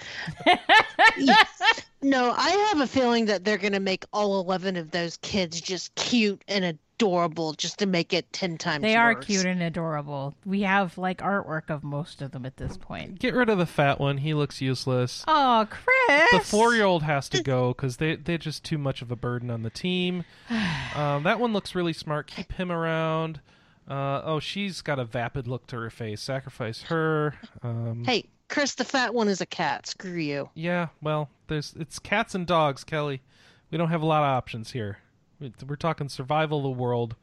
No, 2.04 2.34
I 2.36 2.50
have 2.50 2.80
a 2.80 2.86
feeling 2.88 3.26
that 3.26 3.44
they're 3.44 3.58
going 3.58 3.74
to 3.74 3.80
make 3.80 4.04
all 4.12 4.40
11 4.40 4.76
of 4.76 4.90
those 4.90 5.18
kids 5.18 5.60
just 5.60 5.94
cute 5.94 6.42
and 6.48 6.76
adorable 6.96 7.52
just 7.54 7.78
to 7.80 7.86
make 7.86 8.12
it 8.12 8.32
10 8.32 8.58
times 8.58 8.82
They 8.82 8.94
are 8.96 9.14
worse. 9.14 9.24
cute 9.26 9.44
and 9.46 9.62
adorable. 9.62 10.34
We 10.44 10.62
have 10.62 10.96
like 10.98 11.18
artwork 11.18 11.68
of 11.68 11.82
most 11.82 12.22
of 12.22 12.30
them 12.30 12.46
at 12.46 12.56
this 12.56 12.76
point. 12.76 13.18
Get 13.18 13.34
rid 13.34 13.48
of 13.48 13.58
the 13.58 13.66
fat 13.66 13.98
one. 13.98 14.18
He 14.18 14.34
looks 14.34 14.60
useless. 14.60 15.24
Oh, 15.26 15.66
Chris! 15.68 16.30
The 16.32 16.40
four-year-old 16.40 17.02
has 17.02 17.28
to 17.30 17.42
go 17.42 17.68
because 17.68 17.96
they 17.96 18.16
they're 18.16 18.38
just 18.38 18.62
too 18.64 18.78
much 18.78 19.02
of 19.02 19.10
a 19.10 19.16
burden 19.16 19.50
on 19.50 19.62
the 19.62 19.70
team. 19.70 20.24
Um, 20.94 21.22
that 21.22 21.40
one 21.40 21.54
looks 21.54 21.74
really 21.74 21.94
smart. 21.94 22.26
Keep 22.26 22.52
him 22.52 22.70
around. 22.70 23.40
Uh, 23.88 24.20
oh, 24.24 24.40
she's 24.40 24.82
got 24.82 24.98
a 24.98 25.06
vapid 25.06 25.48
look 25.48 25.66
to 25.68 25.76
her 25.76 25.88
face. 25.88 26.20
Sacrifice 26.20 26.82
her. 26.82 27.34
Um, 27.62 28.04
Hey, 28.04 28.26
Chris, 28.50 28.74
the 28.74 28.84
fat 28.84 29.14
one 29.14 29.26
is 29.28 29.40
a 29.40 29.46
cat. 29.46 29.86
Screw 29.86 30.12
you. 30.18 30.50
Yeah, 30.54 30.88
well, 31.00 31.30
there's 31.48 31.72
it's 31.80 31.98
cats 31.98 32.34
and 32.34 32.46
dogs, 32.46 32.84
Kelly. 32.84 33.22
We 33.70 33.78
don't 33.78 33.88
have 33.88 34.02
a 34.02 34.06
lot 34.06 34.22
of 34.22 34.28
options 34.28 34.72
here. 34.72 34.98
We- 35.42 35.52
We're 35.66 35.76
talking 35.76 36.08
survival 36.08 36.58
of 36.58 36.64
the 36.64 36.70
world. 36.70 37.16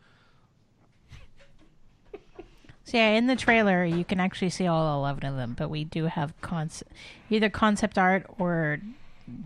So 2.85 2.97
yeah, 2.97 3.09
in 3.09 3.27
the 3.27 3.35
trailer 3.35 3.85
you 3.85 4.03
can 4.03 4.19
actually 4.19 4.49
see 4.49 4.65
all 4.65 4.97
eleven 4.99 5.23
of 5.25 5.35
them, 5.35 5.53
but 5.57 5.69
we 5.69 5.83
do 5.83 6.05
have 6.05 6.39
conce- 6.41 6.81
either 7.29 7.47
concept 7.49 7.97
art 7.99 8.25
or 8.39 8.79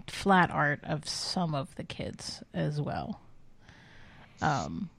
flat 0.08 0.50
art 0.50 0.80
of 0.84 1.08
some 1.08 1.54
of 1.54 1.76
the 1.76 1.84
kids 1.84 2.42
as 2.54 2.80
well. 2.80 3.20
Um, 4.42 4.90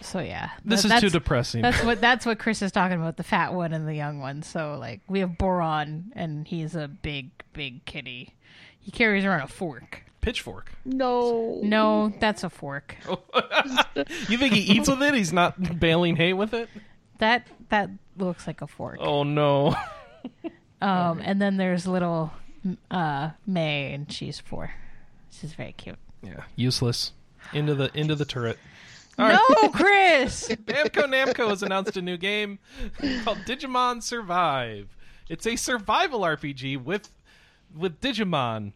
so 0.00 0.18
yeah, 0.18 0.50
This 0.64 0.82
That- 0.82 0.96
is 0.96 1.12
too 1.12 1.16
depressing. 1.16 1.62
That's 1.62 1.82
what 1.84 2.00
that's 2.00 2.26
what 2.26 2.40
Chris 2.40 2.60
is 2.60 2.72
talking 2.72 3.00
about, 3.00 3.16
the 3.18 3.22
fat 3.22 3.54
one 3.54 3.72
and 3.72 3.86
the 3.86 3.94
young 3.94 4.18
one. 4.18 4.42
So 4.42 4.76
like 4.80 5.00
we 5.08 5.20
have 5.20 5.38
Boron 5.38 6.10
and 6.16 6.46
he's 6.48 6.74
a 6.74 6.88
big, 6.88 7.30
big 7.52 7.84
kitty. 7.84 8.34
He 8.80 8.90
carries 8.90 9.24
around 9.24 9.42
a 9.42 9.46
fork. 9.48 10.02
Pitchfork. 10.22 10.72
No. 10.86 11.60
No, 11.62 12.12
that's 12.18 12.42
a 12.44 12.48
fork. 12.50 12.96
You 14.28 14.38
think 14.38 14.54
he 14.54 14.60
eats 14.60 14.88
with 14.88 15.02
it? 15.02 15.12
He's 15.14 15.32
not 15.32 15.78
baling 15.78 16.16
hay 16.16 16.32
with 16.32 16.54
it? 16.54 16.68
That 17.18 17.46
that 17.68 17.90
looks 18.16 18.46
like 18.46 18.62
a 18.62 18.66
fork. 18.66 18.96
Oh 19.00 19.22
no. 19.22 19.76
Um, 20.80 21.20
and 21.22 21.40
then 21.40 21.58
there's 21.58 21.86
little 21.86 22.32
uh, 22.90 23.30
May, 23.46 23.92
and 23.94 24.10
she's 24.10 24.40
four. 24.40 24.72
She's 25.30 25.52
very 25.52 25.72
cute. 25.72 25.98
Yeah, 26.22 26.42
useless. 26.56 27.12
Into 27.52 27.76
the 27.76 27.90
into 27.94 28.16
the 28.16 28.24
turret. 28.24 28.58
no, 29.16 29.38
Chris. 29.72 30.48
Namco 30.48 31.04
Namco 31.04 31.48
has 31.50 31.62
announced 31.62 31.96
a 31.96 32.02
new 32.02 32.16
game 32.16 32.58
called 33.22 33.38
Digimon 33.46 34.02
Survive. 34.02 34.96
It's 35.28 35.46
a 35.46 35.54
survival 35.54 36.22
RPG 36.22 36.82
with 36.82 37.08
with 37.76 38.00
Digimon. 38.00 38.72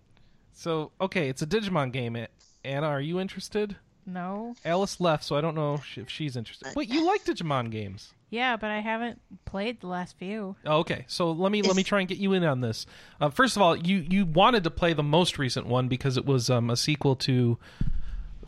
So 0.57 0.91
okay, 1.01 1.29
it's 1.29 1.43
a 1.43 1.47
Digimon 1.47 1.93
game. 1.93 2.17
Anna, 2.65 2.87
are 2.87 3.01
you 3.01 3.21
interested? 3.21 3.77
no. 4.07 4.55
Alice 4.65 5.01
left, 5.01 5.25
so 5.25 5.37
I 5.37 5.41
don't 5.41 5.55
know 5.55 5.81
if 5.97 6.09
she's 6.09 6.37
interested. 6.37 6.75
Wait, 6.75 6.89
you 6.89 7.05
like 7.05 7.25
Digimon 7.25 7.71
games? 7.71 8.15
Yeah, 8.31 8.57
but 8.57 8.71
I 8.71 8.81
haven't 8.81 9.21
played 9.45 9.81
the 9.81 9.87
last 9.89 10.17
few. 10.17 10.57
Oh, 10.65 10.79
okay, 10.79 11.05
so 11.09 11.31
let 11.31 11.53
me 11.53 11.63
let 11.63 11.77
me 11.77 11.85
try 11.85 12.01
and 12.01 12.09
get 12.09 12.19
you 12.19 12.33
in 12.33 12.43
on 12.43 12.61
this. 12.61 12.87
Uh, 13.21 13.31
first 13.31 13.57
of 13.57 13.63
all, 13.63 13.77
you 13.77 13.99
you 14.09 14.25
wanted 14.25 14.65
to 14.65 14.71
play 14.71 14.95
the 14.95 15.03
most 15.03 15.39
recent 15.39 15.67
one 15.67 15.89
because 15.89 16.17
it 16.17 16.25
was 16.25 16.49
um, 16.49 16.71
a 16.71 16.77
sequel 16.77 17.17
to 17.17 17.59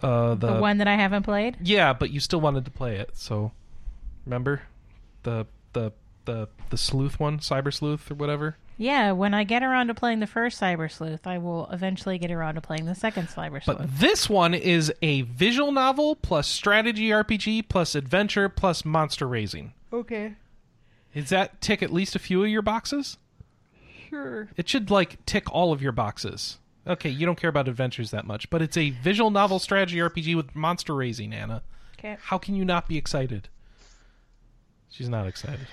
uh, 0.02 0.34
the, 0.34 0.54
The 0.54 0.60
one 0.60 0.78
that 0.78 0.88
I 0.88 0.94
haven't 0.94 1.24
played. 1.24 1.58
Yeah, 1.62 1.92
but 1.92 2.10
you 2.10 2.20
still 2.20 2.40
wanted 2.40 2.64
to 2.64 2.70
play 2.70 2.96
it. 2.96 3.10
So 3.14 3.52
remember 4.24 4.62
the 5.24 5.46
the 5.74 5.92
the 6.24 6.48
the 6.70 6.78
sleuth 6.78 7.20
one, 7.20 7.38
Cyber 7.38 7.72
Sleuth 7.72 8.10
or 8.10 8.14
whatever. 8.14 8.56
Yeah, 8.80 9.10
when 9.10 9.34
I 9.34 9.42
get 9.42 9.64
around 9.64 9.88
to 9.88 9.94
playing 9.94 10.20
the 10.20 10.26
first 10.28 10.60
Cyber 10.60 10.90
Sleuth, 10.90 11.26
I 11.26 11.38
will 11.38 11.68
eventually 11.72 12.16
get 12.16 12.30
around 12.30 12.54
to 12.54 12.60
playing 12.60 12.86
the 12.86 12.94
second 12.94 13.26
Cyber 13.28 13.62
Sleuth. 13.62 13.78
But 13.78 13.98
this 13.98 14.30
one 14.30 14.54
is 14.54 14.92
a 15.02 15.22
visual 15.22 15.72
novel 15.72 16.14
plus 16.14 16.46
strategy 16.46 17.08
RPG 17.08 17.68
plus 17.68 17.96
adventure 17.96 18.48
plus 18.48 18.84
monster 18.84 19.26
raising. 19.26 19.74
okay. 19.92 20.34
Does 21.14 21.30
that 21.30 21.60
tick 21.60 21.82
at 21.82 21.92
least 21.92 22.14
a 22.14 22.18
few 22.20 22.44
of 22.44 22.50
your 22.50 22.62
boxes? 22.62 23.16
Sure. 24.08 24.48
It 24.56 24.68
should 24.68 24.90
like 24.90 25.24
tick 25.26 25.50
all 25.52 25.72
of 25.72 25.82
your 25.82 25.90
boxes. 25.90 26.58
Okay, 26.86 27.10
you 27.10 27.26
don't 27.26 27.40
care 27.40 27.50
about 27.50 27.66
adventures 27.66 28.12
that 28.12 28.26
much, 28.26 28.48
but 28.50 28.62
it's 28.62 28.76
a 28.76 28.90
visual 28.90 29.30
novel 29.30 29.58
strategy 29.58 29.98
RPG 29.98 30.36
with 30.36 30.54
monster 30.54 30.94
raising, 30.94 31.32
Anna. 31.32 31.62
Okay. 31.98 32.16
How 32.22 32.38
can 32.38 32.54
you 32.54 32.64
not 32.64 32.86
be 32.86 32.96
excited? 32.96 33.48
She's 34.90 35.08
not 35.08 35.26
excited. 35.26 35.66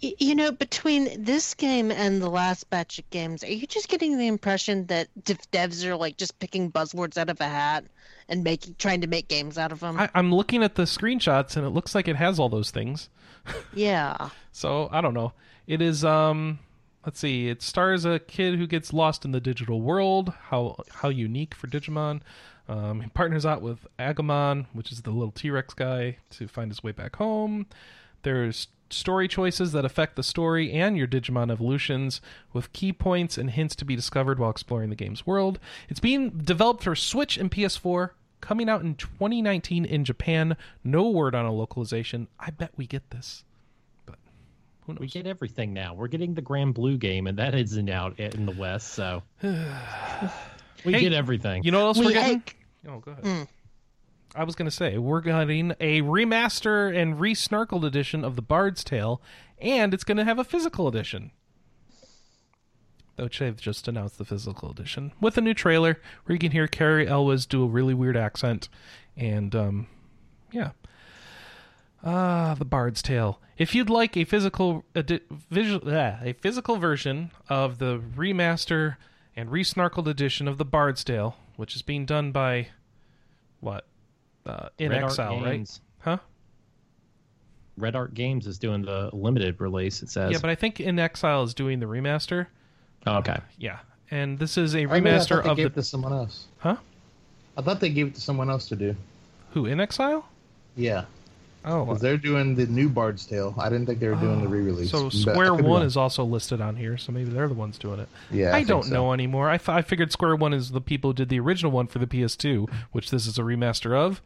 You 0.00 0.34
know, 0.34 0.52
between 0.52 1.24
this 1.24 1.54
game 1.54 1.90
and 1.90 2.20
the 2.20 2.28
last 2.28 2.68
batch 2.70 2.98
of 2.98 3.08
games, 3.10 3.42
are 3.42 3.52
you 3.52 3.66
just 3.66 3.88
getting 3.88 4.18
the 4.18 4.26
impression 4.26 4.86
that 4.86 5.08
dev- 5.24 5.50
devs 5.50 5.84
are 5.84 5.96
like 5.96 6.16
just 6.16 6.38
picking 6.38 6.70
buzzwords 6.70 7.16
out 7.16 7.30
of 7.30 7.40
a 7.40 7.48
hat 7.48 7.84
and 8.28 8.44
making 8.44 8.76
trying 8.78 9.00
to 9.00 9.06
make 9.06 9.28
games 9.28 9.56
out 9.58 9.72
of 9.72 9.80
them? 9.80 9.98
I, 9.98 10.10
I'm 10.14 10.34
looking 10.34 10.62
at 10.62 10.74
the 10.74 10.82
screenshots 10.82 11.56
and 11.56 11.66
it 11.66 11.70
looks 11.70 11.94
like 11.94 12.08
it 12.08 12.16
has 12.16 12.38
all 12.38 12.48
those 12.48 12.70
things. 12.70 13.08
Yeah. 13.74 14.30
So 14.52 14.88
I 14.90 15.02
don't 15.02 15.12
know. 15.12 15.34
It 15.66 15.82
is 15.82 16.02
um 16.02 16.60
let's 17.04 17.20
see, 17.20 17.48
it 17.48 17.60
stars 17.60 18.04
a 18.04 18.18
kid 18.18 18.56
who 18.58 18.66
gets 18.66 18.92
lost 18.92 19.24
in 19.24 19.32
the 19.32 19.40
digital 19.40 19.80
world. 19.80 20.32
How 20.44 20.76
how 20.90 21.08
unique 21.08 21.54
for 21.54 21.66
Digimon. 21.66 22.20
Um, 22.68 23.02
he 23.02 23.10
partners 23.10 23.44
out 23.44 23.60
with 23.60 23.86
Agumon, 23.98 24.66
which 24.72 24.90
is 24.90 25.02
the 25.02 25.10
little 25.10 25.32
T 25.32 25.50
Rex 25.50 25.74
guy, 25.74 26.16
to 26.30 26.48
find 26.48 26.70
his 26.70 26.82
way 26.82 26.92
back 26.92 27.16
home. 27.16 27.66
There's 28.22 28.68
story 28.94 29.28
choices 29.28 29.72
that 29.72 29.84
affect 29.84 30.16
the 30.16 30.22
story 30.22 30.72
and 30.72 30.96
your 30.96 31.06
Digimon 31.06 31.50
evolutions, 31.50 32.20
with 32.52 32.72
key 32.72 32.92
points 32.92 33.36
and 33.36 33.50
hints 33.50 33.74
to 33.76 33.84
be 33.84 33.94
discovered 33.96 34.38
while 34.38 34.50
exploring 34.50 34.90
the 34.90 34.96
game's 34.96 35.26
world. 35.26 35.58
It's 35.88 36.00
being 36.00 36.30
developed 36.30 36.82
for 36.84 36.94
Switch 36.94 37.36
and 37.36 37.50
PS4, 37.50 38.10
coming 38.40 38.68
out 38.68 38.82
in 38.82 38.94
2019 38.94 39.84
in 39.84 40.04
Japan. 40.04 40.56
No 40.82 41.08
word 41.10 41.34
on 41.34 41.44
a 41.46 41.52
localization. 41.52 42.28
I 42.38 42.50
bet 42.50 42.70
we 42.76 42.86
get 42.86 43.10
this, 43.10 43.44
but 44.06 44.16
who 44.86 44.92
knows? 44.94 45.00
We 45.00 45.06
get 45.08 45.26
everything 45.26 45.72
now. 45.72 45.94
We're 45.94 46.08
getting 46.08 46.34
the 46.34 46.42
Granblue 46.42 46.98
game, 46.98 47.26
and 47.26 47.38
that 47.38 47.54
isn't 47.54 47.88
out 47.88 48.18
in 48.20 48.46
the 48.46 48.52
West, 48.52 48.88
so 48.94 49.22
we 49.42 50.92
Hey, 50.92 51.00
get 51.00 51.12
everything. 51.12 51.64
You 51.64 51.70
know 51.70 51.80
what 51.80 51.86
else 51.86 51.98
We 51.98 52.06
we're 52.06 52.12
getting? 52.12 52.36
egg- 52.36 52.56
Oh, 52.86 52.98
go 52.98 53.12
ahead. 53.12 53.24
Mm. 53.24 53.48
I 54.34 54.44
was 54.44 54.56
going 54.56 54.66
to 54.66 54.74
say 54.74 54.98
we're 54.98 55.20
getting 55.20 55.72
a 55.80 56.02
remaster 56.02 56.94
and 56.94 57.20
re-snarkled 57.20 57.84
edition 57.84 58.24
of 58.24 58.34
the 58.34 58.42
Bard's 58.42 58.82
Tale, 58.82 59.22
and 59.58 59.94
it's 59.94 60.04
going 60.04 60.16
to 60.16 60.24
have 60.24 60.38
a 60.38 60.44
physical 60.44 60.88
edition. 60.88 61.30
Which 63.16 63.38
they've 63.38 63.56
just 63.56 63.86
announced 63.86 64.18
the 64.18 64.24
physical 64.24 64.72
edition 64.72 65.12
with 65.20 65.38
a 65.38 65.40
new 65.40 65.54
trailer 65.54 66.00
where 66.24 66.34
you 66.34 66.40
can 66.40 66.50
hear 66.50 66.66
Cary 66.66 67.06
Elwes 67.06 67.46
do 67.46 67.62
a 67.62 67.68
really 67.68 67.94
weird 67.94 68.16
accent, 68.16 68.68
and 69.16 69.54
um, 69.54 69.86
yeah. 70.50 70.70
Ah, 72.02 72.56
the 72.58 72.64
Bard's 72.64 73.02
Tale. 73.02 73.40
If 73.56 73.72
you'd 73.72 73.88
like 73.88 74.16
a 74.16 74.24
physical 74.24 74.84
visual, 74.94 75.82
ah, 75.86 76.18
a 76.22 76.32
physical 76.40 76.76
version 76.76 77.30
of 77.48 77.78
the 77.78 78.02
remaster 78.16 78.96
and 79.36 79.50
re-snarkled 79.52 80.08
edition 80.08 80.48
of 80.48 80.58
the 80.58 80.64
Bard's 80.64 81.04
Tale, 81.04 81.36
which 81.54 81.76
is 81.76 81.82
being 81.82 82.04
done 82.04 82.32
by 82.32 82.68
what? 83.60 83.86
Uh, 84.46 84.68
in 84.78 84.90
Red 84.90 85.02
Art 85.02 85.12
Exile, 85.12 85.40
right? 85.40 85.52
Games. 85.52 85.80
Huh? 86.00 86.18
Red 87.76 87.96
Art 87.96 88.14
Games 88.14 88.46
is 88.46 88.58
doing 88.58 88.82
the 88.82 89.10
limited 89.12 89.60
release. 89.60 90.02
It 90.02 90.10
says. 90.10 90.32
Yeah, 90.32 90.38
but 90.40 90.50
I 90.50 90.54
think 90.54 90.76
inXile 90.76 91.44
is 91.44 91.54
doing 91.54 91.80
the 91.80 91.86
remaster. 91.86 92.46
Oh, 93.06 93.16
okay. 93.18 93.38
Yeah, 93.58 93.78
and 94.10 94.38
this 94.38 94.56
is 94.56 94.74
a 94.74 94.80
I 94.80 94.86
mean, 94.86 94.90
I 94.92 95.00
remaster 95.00 95.28
thought 95.28 95.44
they 95.44 95.50
of 95.50 95.56
gave 95.56 95.64
the 95.74 95.80
it 95.80 95.82
to 95.82 95.82
someone 95.82 96.12
else. 96.12 96.46
huh? 96.58 96.76
I 97.56 97.62
thought 97.62 97.80
they 97.80 97.88
gave 97.90 98.08
it 98.08 98.14
to 98.16 98.20
someone 98.20 98.50
else 98.50 98.68
to 98.68 98.76
do. 98.76 98.94
Who 99.50 99.64
inXile? 99.64 100.24
Yeah. 100.76 101.04
Oh, 101.64 101.84
Because 101.84 102.02
they're 102.02 102.18
doing 102.18 102.54
the 102.54 102.66
new 102.66 102.88
Bard's 102.88 103.24
Tale. 103.24 103.54
I 103.58 103.68
didn't 103.68 103.86
think 103.86 103.98
they 103.98 104.08
were 104.08 104.16
doing 104.16 104.40
the 104.40 104.46
oh. 104.46 104.50
re-release. 104.50 104.90
so 104.90 105.08
Square 105.08 105.54
One 105.54 105.82
is 105.82 105.96
also 105.96 106.24
listed 106.24 106.60
on 106.60 106.76
here, 106.76 106.96
so 106.98 107.12
maybe 107.12 107.30
they're 107.30 107.48
the 107.48 107.54
ones 107.54 107.78
doing 107.78 108.00
it. 108.00 108.08
Yeah, 108.30 108.50
I, 108.50 108.56
think 108.56 108.68
don't 108.68 108.84
so. 108.84 108.92
know 108.92 109.12
anymore. 109.12 109.48
I, 109.48 109.58
I 109.68 109.82
figured 109.82 110.12
Square 110.12 110.36
One 110.36 110.52
is 110.52 110.72
the 110.72 110.80
people 110.80 111.10
who 111.10 111.14
did 111.14 111.28
the 111.30 111.40
original 111.40 111.72
one 111.72 111.86
for 111.86 111.98
the 111.98 112.06
PS2, 112.06 112.70
which 112.92 113.10
this 113.10 113.26
is 113.26 113.38
a 113.38 113.42
remaster 113.42 113.96
of. 113.96 114.20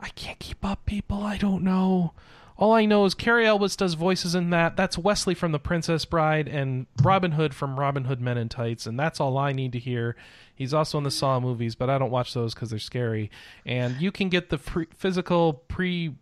I 0.00 0.08
can't 0.10 0.38
keep 0.38 0.64
up, 0.64 0.86
people. 0.86 1.22
I 1.22 1.36
don't 1.36 1.62
know. 1.62 2.12
All 2.58 2.72
I 2.72 2.86
know 2.86 3.04
is 3.04 3.14
Cary 3.14 3.46
Elwes 3.46 3.76
does 3.76 3.94
voices 3.94 4.34
in 4.34 4.50
that. 4.50 4.76
That's 4.76 4.98
Wesley 4.98 5.34
from 5.34 5.52
The 5.52 5.60
Princess 5.60 6.04
Bride 6.04 6.48
and 6.48 6.86
Robin 7.02 7.32
Hood 7.32 7.54
from 7.54 7.78
Robin 7.78 8.04
Hood 8.04 8.20
Men 8.20 8.36
in 8.36 8.48
Tights, 8.48 8.84
and 8.84 8.98
that's 8.98 9.20
all 9.20 9.38
I 9.38 9.52
need 9.52 9.72
to 9.72 9.78
hear. 9.78 10.16
He's 10.56 10.74
also 10.74 10.98
in 10.98 11.04
the 11.04 11.10
Saw 11.12 11.38
movies, 11.38 11.76
but 11.76 11.88
I 11.88 11.98
don't 11.98 12.10
watch 12.10 12.34
those 12.34 12.54
because 12.54 12.70
they're 12.70 12.80
scary. 12.80 13.30
And 13.64 14.00
you 14.00 14.10
can 14.10 14.28
get 14.28 14.50
the 14.50 14.58
free, 14.58 14.86
physical 14.96 15.52
pre. 15.52 16.16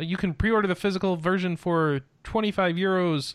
You 0.00 0.16
can 0.16 0.34
pre-order 0.34 0.68
the 0.68 0.74
physical 0.74 1.16
version 1.16 1.56
for 1.56 2.00
25 2.24 2.76
euros. 2.76 3.34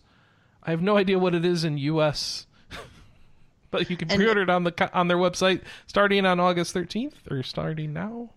I 0.63 0.71
have 0.71 0.81
no 0.81 0.97
idea 0.97 1.17
what 1.19 1.33
it 1.33 1.43
is 1.45 1.63
in 1.63 1.77
US. 1.77 2.45
but 3.71 3.89
you 3.89 3.97
can 3.97 4.09
And- 4.11 4.17
pre-order 4.17 4.43
it 4.43 4.49
on 4.49 4.63
the 4.63 4.89
on 4.93 5.07
their 5.07 5.17
website 5.17 5.61
starting 5.87 6.25
on 6.25 6.39
August 6.39 6.73
13th 6.75 7.29
or 7.29 7.43
starting 7.43 7.93
now. 7.93 8.31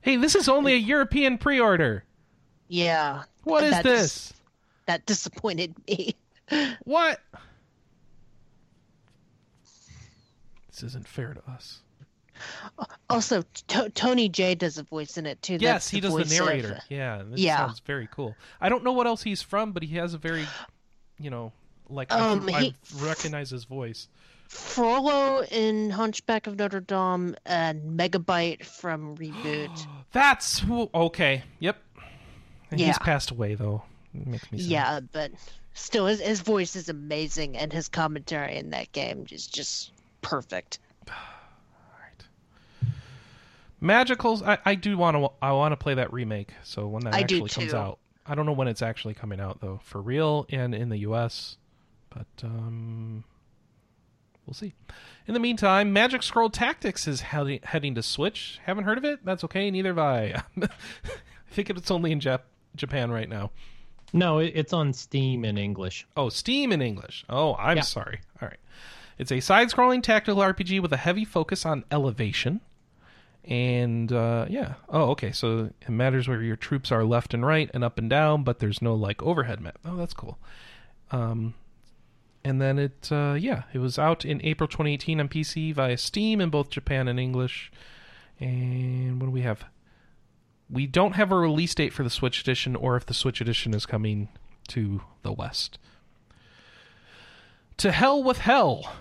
Hey, 0.00 0.16
this 0.16 0.34
is 0.34 0.48
only 0.48 0.74
a 0.74 0.78
European 0.78 1.38
pre-order. 1.38 2.04
Yeah. 2.68 3.24
What 3.44 3.64
is 3.64 3.82
this? 3.82 4.32
That 4.86 5.04
disappointed 5.06 5.74
me. 5.88 6.14
What? 6.84 7.20
This 10.70 10.82
isn't 10.90 11.08
fair 11.08 11.32
to 11.32 11.50
us. 11.50 11.80
Also, 13.08 13.42
to- 13.68 13.90
Tony 13.90 14.28
Jay 14.28 14.54
does 14.54 14.78
a 14.78 14.82
voice 14.82 15.16
in 15.16 15.26
it 15.26 15.40
too. 15.42 15.54
yes, 15.54 15.60
That's 15.84 15.90
he 15.90 16.00
does 16.00 16.12
the 16.12 16.18
voice 16.24 16.38
of- 16.40 16.46
narrator. 16.46 16.80
Yeah, 16.88 17.22
this 17.24 17.40
Yeah. 17.40 17.58
sounds 17.58 17.80
very 17.80 18.08
cool. 18.10 18.34
I 18.60 18.68
don't 18.68 18.84
know 18.84 18.92
what 18.92 19.06
else 19.06 19.22
he's 19.22 19.42
from, 19.42 19.72
but 19.72 19.82
he 19.82 19.96
has 19.96 20.14
a 20.14 20.18
very, 20.18 20.46
you 21.18 21.30
know, 21.30 21.52
like 21.88 22.12
Um, 22.12 22.48
I, 22.52 22.60
he- 22.60 22.68
I 22.98 23.04
recognize 23.04 23.50
his 23.50 23.64
voice. 23.64 24.08
Frollo 24.48 25.42
in 25.50 25.90
Hunchback 25.90 26.46
of 26.46 26.56
Notre 26.56 26.80
Dame 26.80 27.34
and 27.44 27.98
Megabyte 27.98 28.64
from 28.64 29.16
Reboot. 29.16 29.86
That's 30.12 30.60
who. 30.60 30.88
Okay. 30.94 31.42
Yep. 31.58 31.76
And 32.70 32.80
He's 32.80 32.98
passed 32.98 33.30
away 33.30 33.54
though. 33.54 33.82
Makes 34.12 34.50
me 34.50 34.58
sad. 34.60 34.68
yeah, 34.68 35.00
but 35.12 35.30
still, 35.74 36.06
his, 36.06 36.20
his 36.20 36.40
voice 36.40 36.74
is 36.74 36.88
amazing, 36.88 37.56
and 37.56 37.72
his 37.72 37.86
commentary 37.88 38.56
in 38.56 38.70
that 38.70 38.90
game 38.92 39.26
is 39.30 39.46
just 39.46 39.92
perfect. 40.22 40.78
Magicals. 43.86 44.46
I, 44.46 44.58
I 44.64 44.74
do 44.74 44.96
want 44.98 45.16
to. 45.16 45.30
I 45.40 45.52
want 45.52 45.72
to 45.72 45.76
play 45.76 45.94
that 45.94 46.12
remake. 46.12 46.52
So 46.64 46.86
when 46.88 47.04
that 47.04 47.14
I 47.14 47.20
actually 47.20 47.48
comes 47.48 47.74
out, 47.74 47.98
I 48.26 48.34
don't 48.34 48.46
know 48.46 48.52
when 48.52 48.68
it's 48.68 48.82
actually 48.82 49.14
coming 49.14 49.40
out 49.40 49.60
though, 49.60 49.80
for 49.82 50.00
real 50.00 50.46
and 50.50 50.74
in 50.74 50.88
the 50.88 50.98
U.S. 50.98 51.56
But 52.10 52.26
um, 52.44 53.24
we'll 54.46 54.54
see. 54.54 54.74
In 55.26 55.34
the 55.34 55.40
meantime, 55.40 55.92
Magic 55.92 56.22
Scroll 56.22 56.50
Tactics 56.50 57.06
is 57.06 57.20
heading 57.20 57.60
heading 57.62 57.94
to 57.94 58.02
Switch. 58.02 58.58
Haven't 58.64 58.84
heard 58.84 58.98
of 58.98 59.04
it? 59.04 59.24
That's 59.24 59.44
okay. 59.44 59.70
Neither 59.70 59.90
have 59.90 59.98
I. 59.98 60.42
I 60.62 60.68
think 61.50 61.70
it's 61.70 61.90
only 61.90 62.12
in 62.12 62.20
Jap- 62.20 62.42
Japan 62.74 63.10
right 63.10 63.28
now. 63.28 63.50
No, 64.12 64.38
it's 64.38 64.72
on 64.72 64.92
Steam 64.92 65.44
in 65.44 65.58
English. 65.58 66.06
Oh, 66.16 66.28
Steam 66.28 66.70
in 66.72 66.80
English. 66.80 67.24
Oh, 67.28 67.54
I'm 67.56 67.78
Yeah. 67.78 67.82
sorry. 67.82 68.20
All 68.40 68.48
right. 68.48 68.58
It's 69.18 69.32
a 69.32 69.40
side 69.40 69.68
scrolling 69.68 70.02
tactical 70.02 70.40
RPG 70.42 70.80
with 70.80 70.92
a 70.92 70.96
heavy 70.98 71.24
focus 71.24 71.66
on 71.66 71.84
elevation. 71.90 72.60
And 73.46 74.12
uh, 74.12 74.46
yeah. 74.48 74.74
Oh, 74.88 75.10
okay. 75.10 75.30
So 75.30 75.70
it 75.80 75.88
matters 75.88 76.26
where 76.26 76.42
your 76.42 76.56
troops 76.56 76.90
are 76.90 77.04
left 77.04 77.32
and 77.32 77.46
right 77.46 77.70
and 77.72 77.84
up 77.84 77.98
and 77.98 78.10
down, 78.10 78.42
but 78.42 78.58
there's 78.58 78.82
no 78.82 78.94
like 78.94 79.22
overhead 79.22 79.60
map. 79.60 79.78
Oh, 79.84 79.96
that's 79.96 80.14
cool. 80.14 80.38
Um, 81.12 81.54
and 82.44 82.60
then 82.60 82.78
it, 82.78 83.08
uh, 83.12 83.36
yeah, 83.38 83.62
it 83.72 83.78
was 83.78 83.98
out 83.98 84.24
in 84.24 84.40
April 84.44 84.68
2018 84.68 85.20
on 85.20 85.28
PC 85.28 85.74
via 85.74 85.96
Steam 85.96 86.40
in 86.40 86.50
both 86.50 86.70
Japan 86.70 87.08
and 87.08 87.20
English. 87.20 87.70
And 88.40 89.20
what 89.20 89.26
do 89.26 89.32
we 89.32 89.42
have? 89.42 89.64
We 90.68 90.86
don't 90.86 91.12
have 91.12 91.30
a 91.30 91.36
release 91.36 91.74
date 91.74 91.92
for 91.92 92.02
the 92.02 92.10
Switch 92.10 92.40
edition 92.40 92.74
or 92.74 92.96
if 92.96 93.06
the 93.06 93.14
Switch 93.14 93.40
edition 93.40 93.74
is 93.74 93.86
coming 93.86 94.28
to 94.68 95.02
the 95.22 95.32
West. 95.32 95.78
To 97.78 97.92
Hell 97.92 98.22
with 98.22 98.38
Hell. 98.38 98.92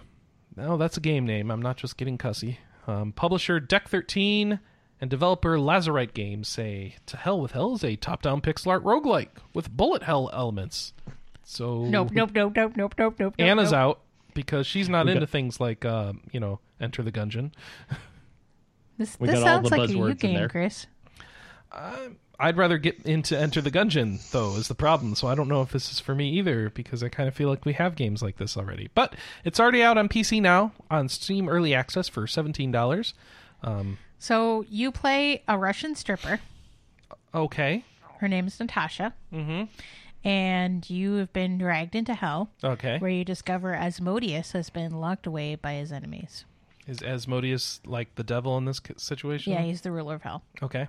No, 0.55 0.77
that's 0.77 0.97
a 0.97 1.01
game 1.01 1.25
name. 1.25 1.49
I'm 1.51 1.61
not 1.61 1.77
just 1.77 1.97
getting 1.97 2.17
cussy. 2.17 2.59
Um, 2.87 3.11
publisher 3.11 3.59
Deck 3.59 3.87
13 3.89 4.59
and 5.01 5.09
developer 5.09 5.57
Lazarite 5.57 6.13
Games 6.13 6.47
say 6.47 6.95
To 7.07 7.17
Hell 7.17 7.41
with 7.41 7.51
Hell 7.51 7.75
is 7.75 7.83
a 7.83 7.95
top 7.95 8.21
down 8.21 8.41
pixel 8.41 8.67
art 8.67 8.83
roguelike 8.83 9.29
with 9.53 9.69
bullet 9.71 10.03
hell 10.03 10.29
elements. 10.33 10.93
So 11.43 11.83
Nope, 11.85 12.11
nope, 12.11 12.31
nope, 12.33 12.53
nope, 12.55 12.73
nope, 12.75 12.93
nope, 12.97 13.15
nope. 13.19 13.35
Anna's 13.39 13.71
nope. 13.71 13.79
out 13.79 13.99
because 14.33 14.65
she's 14.67 14.87
not 14.89 15.05
We 15.05 15.11
into 15.13 15.21
got- 15.21 15.29
things 15.29 15.59
like, 15.59 15.83
uh, 15.85 16.13
you 16.31 16.39
know, 16.39 16.59
Enter 16.79 17.03
the 17.03 17.11
Gungeon. 17.11 17.51
This, 18.97 19.17
this 19.17 19.41
sounds 19.41 19.69
like 19.71 19.89
a 19.89 19.91
you 19.91 19.97
buzzwords 19.97 20.09
in 20.11 20.15
game, 20.17 20.35
there. 20.35 20.47
Chris. 20.47 20.87
I'd 22.39 22.57
rather 22.57 22.77
get 22.77 23.01
into 23.05 23.37
Enter 23.37 23.61
the 23.61 23.71
Gungeon, 23.71 24.19
though, 24.31 24.55
is 24.55 24.67
the 24.67 24.75
problem. 24.75 25.15
So 25.15 25.27
I 25.27 25.35
don't 25.35 25.47
know 25.47 25.61
if 25.61 25.71
this 25.71 25.91
is 25.91 25.99
for 25.99 26.13
me 26.15 26.29
either, 26.31 26.69
because 26.69 27.01
I 27.03 27.09
kind 27.09 27.27
of 27.29 27.35
feel 27.35 27.49
like 27.49 27.65
we 27.65 27.73
have 27.73 27.95
games 27.95 28.21
like 28.21 28.37
this 28.37 28.57
already. 28.57 28.89
But 28.93 29.15
it's 29.43 29.59
already 29.59 29.81
out 29.83 29.97
on 29.97 30.09
PC 30.09 30.41
now, 30.41 30.73
on 30.91 31.07
Steam 31.09 31.47
Early 31.47 31.73
Access 31.73 32.09
for 32.09 32.25
$17. 32.25 33.13
Um, 33.63 33.97
So 34.19 34.65
you 34.69 34.91
play 34.91 35.43
a 35.47 35.57
Russian 35.57 35.95
stripper. 35.95 36.39
okay. 37.33 37.83
Her 38.19 38.27
name 38.27 38.47
is 38.47 38.59
Natasha. 38.59 39.13
Mm-hmm. 39.33 39.63
And 40.27 40.89
you 40.89 41.15
have 41.15 41.31
been 41.33 41.57
dragged 41.57 41.95
into 41.95 42.13
hell, 42.15 42.49
Okay. 42.63 42.97
where 42.97 43.11
you 43.11 43.23
discover 43.23 43.75
Asmodeus 43.75 44.53
has 44.53 44.69
been 44.69 44.99
locked 44.99 45.27
away 45.27 45.55
by 45.55 45.73
his 45.73 45.91
enemies. 45.91 46.45
Is 46.87 47.01
Asmodeus 47.03 47.79
like 47.85 48.15
the 48.15 48.23
devil 48.23 48.57
in 48.57 48.65
this 48.65 48.81
situation? 48.97 49.53
Yeah, 49.53 49.61
he's 49.61 49.81
the 49.81 49.91
ruler 49.91 50.15
of 50.15 50.21
hell. 50.23 50.43
Okay. 50.63 50.87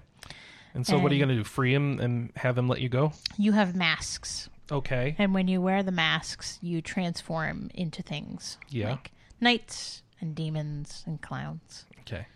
And 0.77 0.86
so 0.86 0.98
what 0.98 1.11
are 1.11 1.15
you 1.15 1.24
going 1.24 1.36
to 1.36 1.43
do? 1.43 1.44
Free 1.44 1.74
him 1.74 1.98
and 1.98 2.31
have 2.36 2.57
him 2.57 2.69
let 2.69 2.81
you 2.81 2.89
go? 2.89 3.12
You 3.39 3.53
have 3.53 3.74
masks. 3.74 4.48
Okay. 4.70 5.16
And 5.19 5.32
when 5.35 5.48
you 5.48 5.61
wear 5.61 5.82
the 5.82 5.90
masks, 5.90 6.59
you 6.62 6.82
transform 6.82 7.70
into 7.74 8.03
things 8.03 8.59
Yeah. 8.69 8.90
like 8.90 9.11
knights 9.40 10.03
and 10.20 10.35
demons 10.35 11.03
and 11.07 11.20
clowns. 11.23 11.86
Okay. 12.01 12.27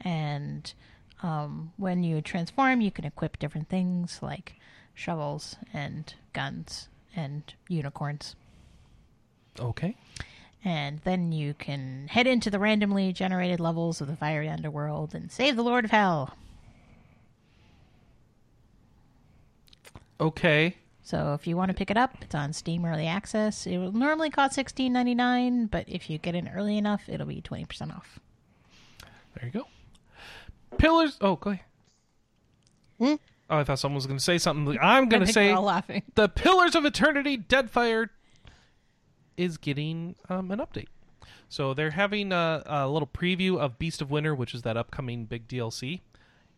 And 0.00 0.72
um, 1.22 1.72
when 1.76 2.02
you 2.02 2.20
transform, 2.20 2.80
you 2.80 2.90
can 2.90 3.04
equip 3.04 3.38
different 3.38 3.68
things 3.68 4.18
like 4.22 4.54
shovels 4.94 5.56
and 5.72 6.14
guns 6.32 6.88
and 7.14 7.42
unicorns. 7.68 8.34
Okay. 9.60 9.96
And 10.64 11.00
then 11.04 11.32
you 11.32 11.52
can 11.54 12.08
head 12.08 12.26
into 12.26 12.50
the 12.50 12.58
randomly 12.58 13.12
generated 13.12 13.60
levels 13.60 14.00
of 14.00 14.06
the 14.08 14.16
fiery 14.16 14.48
underworld 14.48 15.14
and 15.14 15.30
save 15.30 15.56
the 15.56 15.62
Lord 15.62 15.84
of 15.84 15.90
Hell. 15.90 16.34
Okay. 20.24 20.76
So 21.02 21.34
if 21.34 21.46
you 21.46 21.54
want 21.54 21.68
to 21.68 21.74
pick 21.74 21.90
it 21.90 21.98
up, 21.98 22.16
it's 22.22 22.34
on 22.34 22.54
Steam 22.54 22.86
Early 22.86 23.06
Access. 23.06 23.66
It 23.66 23.76
will 23.76 23.92
normally 23.92 24.30
cost 24.30 24.54
sixteen 24.54 24.94
ninety 24.94 25.14
nine, 25.14 25.66
but 25.66 25.86
if 25.86 26.08
you 26.08 26.16
get 26.16 26.34
in 26.34 26.48
early 26.48 26.78
enough, 26.78 27.02
it'll 27.08 27.26
be 27.26 27.42
twenty 27.42 27.66
percent 27.66 27.92
off. 27.92 28.18
There 29.34 29.44
you 29.44 29.50
go. 29.50 29.66
Pillars. 30.78 31.18
Oh, 31.20 31.36
go 31.36 31.50
ahead. 31.50 31.64
Hmm? 32.98 33.14
Oh, 33.50 33.58
I 33.58 33.64
thought 33.64 33.78
someone 33.78 33.96
was 33.96 34.06
going 34.06 34.16
to 34.16 34.24
say 34.24 34.38
something. 34.38 34.78
I'm 34.80 35.10
going 35.10 35.26
to 35.26 35.30
say 35.30 35.52
all 35.52 35.64
laughing. 35.64 36.02
the 36.14 36.28
Pillars 36.28 36.74
of 36.74 36.86
Eternity 36.86 37.36
Deadfire 37.36 38.08
is 39.36 39.58
getting 39.58 40.14
um, 40.30 40.50
an 40.50 40.58
update. 40.58 40.86
So 41.50 41.74
they're 41.74 41.90
having 41.90 42.32
a, 42.32 42.62
a 42.64 42.88
little 42.88 43.06
preview 43.06 43.58
of 43.58 43.78
Beast 43.78 44.00
of 44.00 44.10
Winter, 44.10 44.34
which 44.34 44.54
is 44.54 44.62
that 44.62 44.78
upcoming 44.78 45.26
big 45.26 45.46
DLC, 45.46 46.00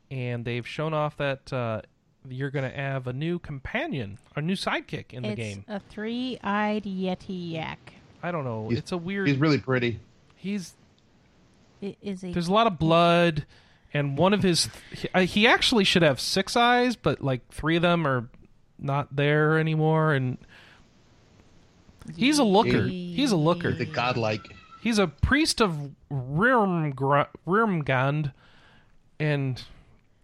and 0.08 0.44
they've 0.44 0.66
shown 0.66 0.94
off 0.94 1.16
that 1.16 1.52
uh, 1.52 1.82
you're 2.30 2.50
going 2.50 2.68
to 2.70 2.76
have 2.76 3.06
a 3.06 3.12
new 3.12 3.38
companion, 3.38 4.18
a 4.34 4.40
new 4.42 4.54
sidekick 4.54 5.12
in 5.12 5.22
the 5.22 5.30
it's 5.30 5.36
game. 5.36 5.64
a 5.68 5.80
three 5.80 6.38
eyed 6.42 6.84
Yeti 6.84 7.52
yak. 7.52 7.94
I 8.22 8.30
don't 8.30 8.44
know. 8.44 8.68
He's- 8.68 8.78
it's 8.80 8.92
a 8.92 8.96
weird. 8.96 9.28
He's 9.28 9.38
really 9.38 9.58
pretty. 9.58 10.00
he's 10.36 10.74
It 11.80 11.96
is 12.02 12.24
a 12.24 12.32
There's 12.32 12.48
a 12.48 12.52
lot 12.52 12.66
of 12.66 12.78
blood, 12.78 13.44
and 13.92 14.16
one 14.18 14.32
of 14.34 14.42
his 14.42 14.68
he, 14.92 15.08
uh, 15.14 15.20
he 15.20 15.46
actually 15.46 15.84
should 15.84 16.02
have 16.02 16.20
six 16.20 16.56
eyes, 16.56 16.96
but 16.96 17.22
like 17.22 17.46
three 17.52 17.76
of 17.76 17.82
them 17.82 18.06
are 18.06 18.28
not 18.78 19.14
there 19.14 19.58
anymore, 19.58 20.12
and 20.14 20.38
he's 22.16 22.38
a 22.38 22.44
looker. 22.44 22.86
He's 22.86 23.32
a 23.32 23.36
looker. 23.36 23.72
The 23.72 23.84
godlike. 23.86 24.42
He's 24.82 24.98
a 24.98 25.08
priest 25.08 25.60
of 25.60 25.90
Rirmgr- 26.12 27.28
Rymrgand, 27.46 28.32
and 29.18 29.62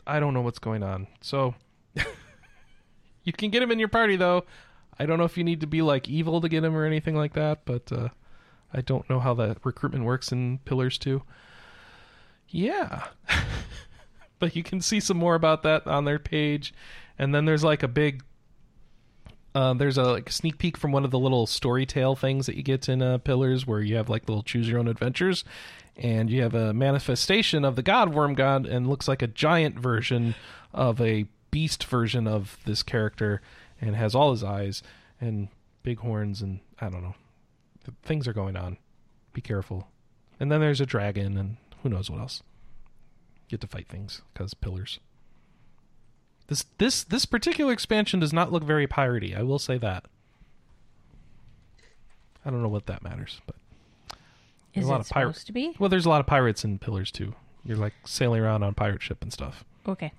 I 0.06 0.20
don't 0.20 0.34
know 0.34 0.40
what's 0.42 0.58
going 0.60 0.82
on. 0.82 1.06
So 1.20 1.54
you 3.24 3.32
can 3.32 3.50
get 3.50 3.62
him 3.62 3.70
in 3.70 3.78
your 3.78 3.88
party, 3.88 4.16
though. 4.16 4.44
I 4.98 5.06
don't 5.06 5.18
know 5.18 5.24
if 5.24 5.36
you 5.36 5.44
need 5.44 5.60
to 5.60 5.66
be 5.66 5.82
like 5.82 6.08
evil 6.08 6.40
to 6.40 6.48
get 6.48 6.64
him 6.64 6.76
or 6.76 6.84
anything 6.84 7.16
like 7.16 7.32
that, 7.34 7.64
but 7.64 7.90
uh, 7.90 8.08
I 8.72 8.80
don't 8.80 9.08
know 9.08 9.20
how 9.20 9.34
that 9.34 9.58
recruitment 9.64 10.04
works 10.04 10.32
in 10.32 10.58
Pillars 10.64 10.98
2. 10.98 11.22
Yeah. 12.48 13.04
but 14.38 14.54
you 14.54 14.62
can 14.62 14.80
see 14.80 15.00
some 15.00 15.16
more 15.16 15.34
about 15.34 15.62
that 15.62 15.86
on 15.86 16.04
their 16.04 16.18
page. 16.18 16.74
And 17.18 17.34
then 17.34 17.44
there's 17.44 17.64
like 17.64 17.82
a 17.82 17.88
big 17.88 18.22
uh, 19.54 19.74
there's 19.74 19.98
a 19.98 20.04
like 20.04 20.30
sneak 20.30 20.58
peek 20.58 20.76
from 20.76 20.92
one 20.92 21.04
of 21.04 21.10
the 21.10 21.18
little 21.18 21.46
story 21.46 21.84
tale 21.84 22.16
things 22.16 22.46
that 22.46 22.56
you 22.56 22.62
get 22.62 22.88
in 22.88 23.02
uh, 23.02 23.18
Pillars, 23.18 23.66
where 23.66 23.80
you 23.80 23.96
have 23.96 24.08
like 24.08 24.28
little 24.28 24.42
choose 24.42 24.68
your 24.68 24.78
own 24.78 24.88
adventures, 24.88 25.44
and 25.96 26.30
you 26.30 26.42
have 26.42 26.54
a 26.54 26.72
manifestation 26.72 27.64
of 27.64 27.76
the 27.76 27.82
god 27.82 28.14
worm 28.14 28.34
god, 28.34 28.66
and 28.66 28.86
looks 28.86 29.08
like 29.08 29.20
a 29.20 29.26
giant 29.26 29.78
version 29.78 30.34
of 30.72 31.00
a 31.00 31.26
beast 31.52 31.84
version 31.84 32.26
of 32.26 32.58
this 32.64 32.82
character, 32.82 33.40
and 33.80 33.94
has 33.94 34.14
all 34.16 34.32
his 34.32 34.42
eyes 34.42 34.82
and 35.20 35.46
big 35.84 36.00
horns, 36.00 36.42
and 36.42 36.58
I 36.80 36.88
don't 36.88 37.02
know, 37.02 37.14
things 38.02 38.26
are 38.26 38.32
going 38.32 38.56
on. 38.56 38.78
Be 39.32 39.40
careful. 39.40 39.86
And 40.40 40.50
then 40.50 40.60
there's 40.60 40.80
a 40.80 40.86
dragon, 40.86 41.36
and 41.38 41.56
who 41.84 41.88
knows 41.88 42.10
what 42.10 42.18
else. 42.20 42.42
Get 43.48 43.60
to 43.60 43.66
fight 43.68 43.86
things 43.88 44.22
because 44.34 44.54
Pillars. 44.54 44.98
This 46.48 46.64
this 46.78 47.04
this 47.04 47.24
particular 47.26 47.72
expansion 47.72 48.18
does 48.18 48.32
not 48.32 48.50
look 48.50 48.64
very 48.64 48.86
piratey. 48.88 49.36
I 49.38 49.42
will 49.42 49.58
say 49.60 49.78
that. 49.78 50.06
I 52.44 52.50
don't 52.50 52.62
know 52.62 52.68
what 52.68 52.86
that 52.86 53.02
matters, 53.02 53.40
but 53.46 53.54
Is 54.74 54.86
a 54.86 54.88
lot 54.90 54.96
it 54.96 55.00
of 55.02 55.08
pirate- 55.10 55.34
supposed 55.34 55.46
to 55.46 55.52
be? 55.52 55.74
well, 55.78 55.88
there's 55.88 56.06
a 56.06 56.08
lot 56.08 56.20
of 56.20 56.26
pirates 56.26 56.64
in 56.64 56.78
Pillars 56.78 57.10
too. 57.10 57.34
You're 57.64 57.76
like 57.76 57.94
sailing 58.04 58.40
around 58.42 58.64
on 58.64 58.74
pirate 58.74 59.02
ship 59.02 59.22
and 59.22 59.32
stuff. 59.32 59.64
Okay. 59.86 60.12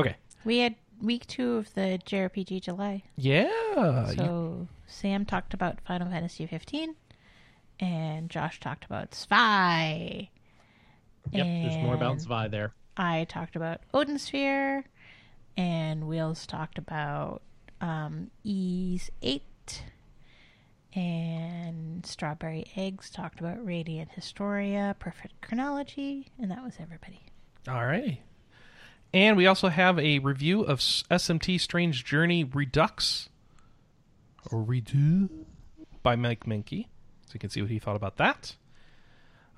Okay. 0.00 0.16
We 0.44 0.58
had 0.58 0.74
week 1.00 1.26
two 1.26 1.56
of 1.56 1.72
the 1.74 1.98
JRPG 2.04 2.62
July. 2.62 3.02
Yeah. 3.16 4.12
So 4.14 4.68
Sam 4.86 5.24
talked 5.24 5.54
about 5.54 5.80
Final 5.86 6.08
Fantasy 6.10 6.46
15, 6.46 6.94
and 7.78 8.28
Josh 8.30 8.60
talked 8.60 8.84
about 8.84 9.14
Spy. 9.14 10.30
Yep, 11.32 11.46
there's 11.46 11.84
more 11.84 11.94
about 11.94 12.12
And 12.12 12.20
Zvi 12.20 12.50
there. 12.50 12.72
I 12.96 13.24
talked 13.24 13.56
about 13.56 13.80
Odin 13.94 14.18
Sphere, 14.18 14.84
and 15.56 16.06
Wheels 16.08 16.46
talked 16.46 16.78
about 16.78 17.42
um, 17.80 18.30
Ys 18.44 19.10
8, 19.22 19.82
and 20.94 22.04
Strawberry 22.04 22.64
Eggs 22.76 23.10
talked 23.10 23.38
about 23.40 23.64
Radiant 23.64 24.10
Historia, 24.12 24.96
Perfect 24.98 25.40
Chronology, 25.40 26.28
and 26.38 26.50
that 26.50 26.62
was 26.64 26.74
everybody. 26.80 27.20
All 27.68 27.86
right. 27.86 28.20
And 29.12 29.36
we 29.36 29.46
also 29.46 29.68
have 29.68 29.98
a 29.98 30.20
review 30.20 30.62
of 30.62 30.78
SMT 30.78 31.60
Strange 31.60 32.04
Journey 32.04 32.44
Redux 32.44 33.28
or 34.50 34.62
Redo 34.64 35.28
by 36.02 36.16
Mike 36.16 36.44
Moehnke. 36.44 36.86
So 37.26 37.34
you 37.34 37.40
can 37.40 37.50
see 37.50 37.60
what 37.60 37.70
he 37.70 37.78
thought 37.78 37.96
about 37.96 38.16
that. 38.18 38.56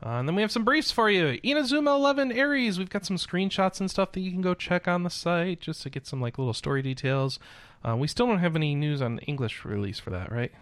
Uh, 0.04 0.18
and 0.18 0.28
then 0.28 0.34
we 0.34 0.42
have 0.42 0.50
some 0.50 0.64
briefs 0.64 0.90
for 0.90 1.08
you. 1.08 1.40
Inazuma 1.44 1.94
11 1.94 2.38
Ares. 2.38 2.78
We've 2.78 2.90
got 2.90 3.06
some 3.06 3.16
screenshots 3.16 3.78
and 3.78 3.90
stuff 3.90 4.12
that 4.12 4.20
you 4.20 4.32
can 4.32 4.42
go 4.42 4.54
check 4.54 4.88
on 4.88 5.04
the 5.04 5.10
site 5.10 5.60
just 5.60 5.82
to 5.82 5.90
get 5.90 6.06
some 6.06 6.20
like 6.20 6.38
little 6.38 6.54
story 6.54 6.82
details. 6.82 7.38
Uh, 7.84 7.96
we 7.96 8.08
still 8.08 8.26
don't 8.26 8.38
have 8.38 8.56
any 8.56 8.74
news 8.74 9.00
on 9.00 9.18
English 9.20 9.64
release 9.64 10.00
for 10.00 10.10
that, 10.10 10.32
right? 10.32 10.52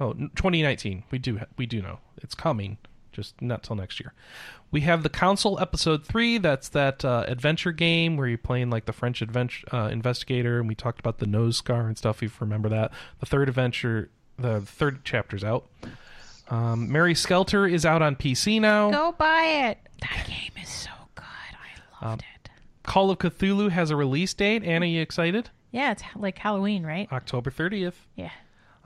Oh, 0.00 0.12
2019. 0.12 1.04
We 1.10 1.18
do 1.18 1.40
we 1.56 1.66
do 1.66 1.82
know 1.82 2.00
it's 2.18 2.34
coming, 2.34 2.78
just 3.16 3.40
not 3.42 3.62
till 3.62 3.74
next 3.74 3.98
year. 3.98 4.12
We 4.70 4.82
have 4.82 5.02
the 5.02 5.08
Council 5.08 5.58
episode 5.60 6.04
three. 6.04 6.38
That's 6.38 6.68
that 6.70 7.04
uh, 7.04 7.24
adventure 7.26 7.72
game 7.72 8.16
where 8.16 8.28
you're 8.28 8.36
playing 8.38 8.68
like 8.70 8.84
the 8.84 8.92
French 8.92 9.22
adventure 9.22 9.66
uh, 9.72 9.88
investigator, 9.88 10.58
and 10.60 10.68
we 10.68 10.74
talked 10.74 11.00
about 11.00 11.18
the 11.18 11.26
nose 11.26 11.56
scar 11.56 11.86
and 11.88 11.96
stuff. 11.96 12.16
If 12.16 12.22
you 12.22 12.30
remember 12.40 12.68
that, 12.68 12.92
the 13.20 13.26
third 13.26 13.48
adventure, 13.48 14.10
the 14.38 14.60
third 14.60 15.04
chapter's 15.04 15.42
out. 15.42 15.66
Um, 16.48 16.92
Mary 16.92 17.14
Skelter 17.14 17.66
is 17.66 17.84
out 17.84 18.02
on 18.02 18.14
PC 18.14 18.60
now. 18.60 18.90
Go 18.90 19.12
buy 19.12 19.70
it! 19.70 19.78
That 20.02 20.26
game 20.26 20.52
is 20.62 20.68
so 20.68 20.90
good. 21.14 21.24
I 22.02 22.06
loved 22.06 22.22
it. 22.22 22.50
Call 22.84 23.10
of 23.10 23.18
Cthulhu 23.18 23.70
has 23.70 23.90
a 23.90 23.96
release 23.96 24.32
date. 24.34 24.62
Anna, 24.62 24.86
you 24.86 25.00
excited? 25.00 25.50
Yeah, 25.72 25.90
it's 25.92 26.02
like 26.14 26.38
Halloween, 26.38 26.84
right? 26.84 27.10
October 27.10 27.50
30th. 27.50 27.94
Yeah. 28.14 28.30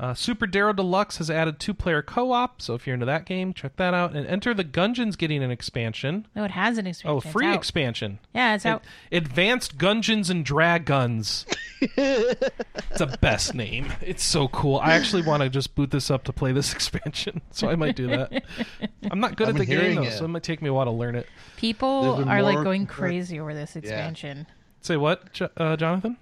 Uh, 0.01 0.15
Super 0.15 0.47
Daryl 0.47 0.75
Deluxe 0.75 1.19
has 1.19 1.31
added 1.31 1.61
two 1.61 1.75
player 1.75 2.01
co 2.01 2.33
op, 2.33 2.63
so 2.63 2.73
if 2.73 2.87
you're 2.87 2.95
into 2.95 3.05
that 3.05 3.27
game, 3.27 3.53
check 3.53 3.77
that 3.77 3.93
out. 3.93 4.17
And 4.17 4.27
Enter 4.27 4.55
the 4.55 4.65
Gungeon's 4.65 5.15
getting 5.15 5.43
an 5.43 5.51
expansion. 5.51 6.27
No, 6.35 6.43
it 6.43 6.53
has 6.53 6.79
an 6.79 6.87
expansion. 6.87 7.11
Oh, 7.11 7.19
It's 7.19 7.31
free 7.31 7.49
out. 7.49 7.57
expansion. 7.57 8.19
Yeah, 8.35 8.55
it's 8.55 8.65
out. 8.65 8.83
Advanced 9.13 9.77
Gungeons 9.77 10.31
and 10.31 10.43
Dragons. 10.43 11.45
it's 11.83 12.99
the 12.99 13.19
best 13.21 13.55
name. 13.55 13.93
It's 14.01 14.25
so 14.25 14.49
cool. 14.49 14.79
I 14.79 14.95
actually 14.95 15.21
want 15.21 15.43
to 15.43 15.51
just 15.51 15.75
boot 15.75 15.91
this 15.91 16.11
up 16.11 16.25
to 16.25 16.33
play 16.33 16.53
this 16.53 16.73
expansion, 16.75 17.43
so 17.51 17.69
I 17.69 17.77
might 17.77 17.95
do 17.95 18.07
that. 18.07 18.43
I'm 19.11 19.21
not 19.21 19.37
good 19.37 19.49
I've 19.51 19.57
at 19.57 19.59
the 19.59 19.67
game 19.67 19.97
though, 19.97 20.05
it. 20.05 20.13
so 20.13 20.25
it 20.25 20.29
might 20.29 20.43
take 20.43 20.63
me 20.63 20.71
a 20.71 20.73
while 20.73 20.87
to 20.87 20.93
learn 20.93 21.15
it. 21.15 21.27
People 21.59 22.03
There's 22.15 22.19
been 22.21 22.29
are 22.31 22.43
like 22.43 22.65
going 22.65 22.87
crazy 22.87 23.39
over 23.39 23.53
this 23.53 23.77
expansion. 23.77 24.47
Say 24.81 24.97
what, 24.97 25.39
uh, 25.59 25.77
Jonathan? 25.77 26.17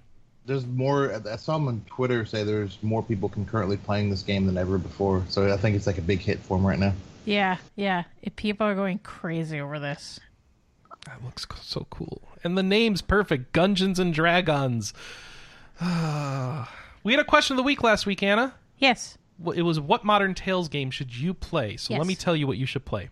There's 0.49 0.65
more. 0.65 1.13
I 1.29 1.35
saw 1.35 1.59
them 1.59 1.67
on 1.67 1.85
Twitter 1.85 2.25
say 2.25 2.43
there's 2.43 2.79
more 2.81 3.03
people 3.03 3.29
concurrently 3.29 3.77
playing 3.77 4.09
this 4.09 4.23
game 4.23 4.47
than 4.47 4.57
ever 4.57 4.79
before. 4.79 5.23
So 5.29 5.53
I 5.53 5.57
think 5.57 5.75
it's 5.75 5.85
like 5.85 5.99
a 5.99 6.01
big 6.01 6.21
hit 6.21 6.39
for 6.39 6.57
them 6.57 6.65
right 6.65 6.79
now. 6.79 6.93
Yeah, 7.23 7.57
yeah. 7.75 8.05
It, 8.23 8.35
people 8.35 8.65
are 8.65 8.73
going 8.73 8.97
crazy 8.97 9.61
over 9.61 9.77
this. 9.77 10.19
That 11.05 11.23
looks 11.23 11.45
so 11.61 11.85
cool. 11.91 12.23
And 12.43 12.57
the 12.57 12.63
name's 12.63 13.03
perfect. 13.03 13.53
Gungeons 13.53 13.99
and 13.99 14.11
Dragons. 14.11 14.91
we 15.81 15.85
had 15.85 17.19
a 17.19 17.23
question 17.23 17.53
of 17.53 17.57
the 17.57 17.63
week 17.63 17.83
last 17.83 18.07
week, 18.07 18.23
Anna. 18.23 18.55
Yes. 18.79 19.19
It 19.55 19.61
was 19.61 19.79
what 19.79 20.03
modern 20.03 20.33
Tales 20.33 20.67
game 20.67 20.89
should 20.89 21.15
you 21.15 21.35
play? 21.35 21.77
So 21.77 21.93
let 21.93 22.07
me 22.07 22.15
tell 22.15 22.35
you 22.35 22.47
what 22.47 22.57
you 22.57 22.65
should 22.65 22.85
play. 22.85 23.09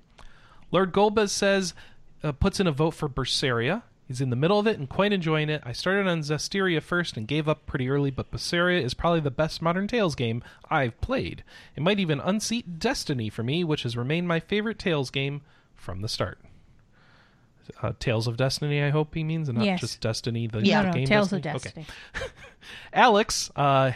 Lord 0.72 0.92
Golbez 0.92 1.30
says, 1.30 1.76
uh, 2.24 2.32
puts 2.32 2.60
in 2.60 2.66
a 2.66 2.72
vote 2.72 2.96
for 2.96 3.08
Berseria. 3.08 3.84
He's 4.08 4.22
in 4.22 4.30
the 4.30 4.36
middle 4.38 4.58
of 4.58 4.68
it 4.68 4.80
and 4.80 4.88
quite 4.88 5.12
enjoying 5.12 5.50
it. 5.50 5.62
I 5.66 5.74
started 5.74 6.08
on 6.08 6.22
Zestiria 6.22 6.82
first 6.82 7.18
and 7.18 7.28
gave 7.28 7.50
up 7.50 7.66
pretty 7.66 7.90
early, 7.90 8.10
but 8.10 8.32
Berseria 8.32 8.82
is 8.82 8.94
probably 8.94 9.20
the 9.20 9.30
best 9.32 9.62
modern 9.62 9.86
Tales 9.88 10.16
game 10.16 10.42
I've 10.70 11.00
played. 11.02 11.44
It 11.76 11.84
might 11.84 12.00
even 12.00 12.22
unseat 12.22 12.80
Destiny 12.80 13.30
for 13.30 13.44
me, 13.44 13.66
which 13.66 13.84
has 13.84 13.98
remained 13.98 14.28
my 14.28 14.40
favorite 14.40 14.80
Tales 14.80 15.10
game 15.10 15.42
from 15.76 16.02
the 16.02 16.08
start. 16.08 16.40
Uh, 17.82 17.92
Tales 18.00 18.28
of 18.28 18.38
Destiny, 18.38 18.82
I 18.82 18.92
hope 18.92 19.14
he 19.14 19.26
means, 19.26 19.50
and 19.50 19.58
not 19.58 19.66
Yes. 19.66 19.82
just 19.82 20.00
Destiny, 20.00 20.48
the 20.48 20.66
Yeah, 20.66 20.84
no, 20.84 20.94
game 20.94 21.06
Tales 21.06 21.34
of 21.34 21.42
Destiny? 21.42 21.86
Okay. 22.16 22.26
Alex, 22.94 23.52
uh, 23.58 23.92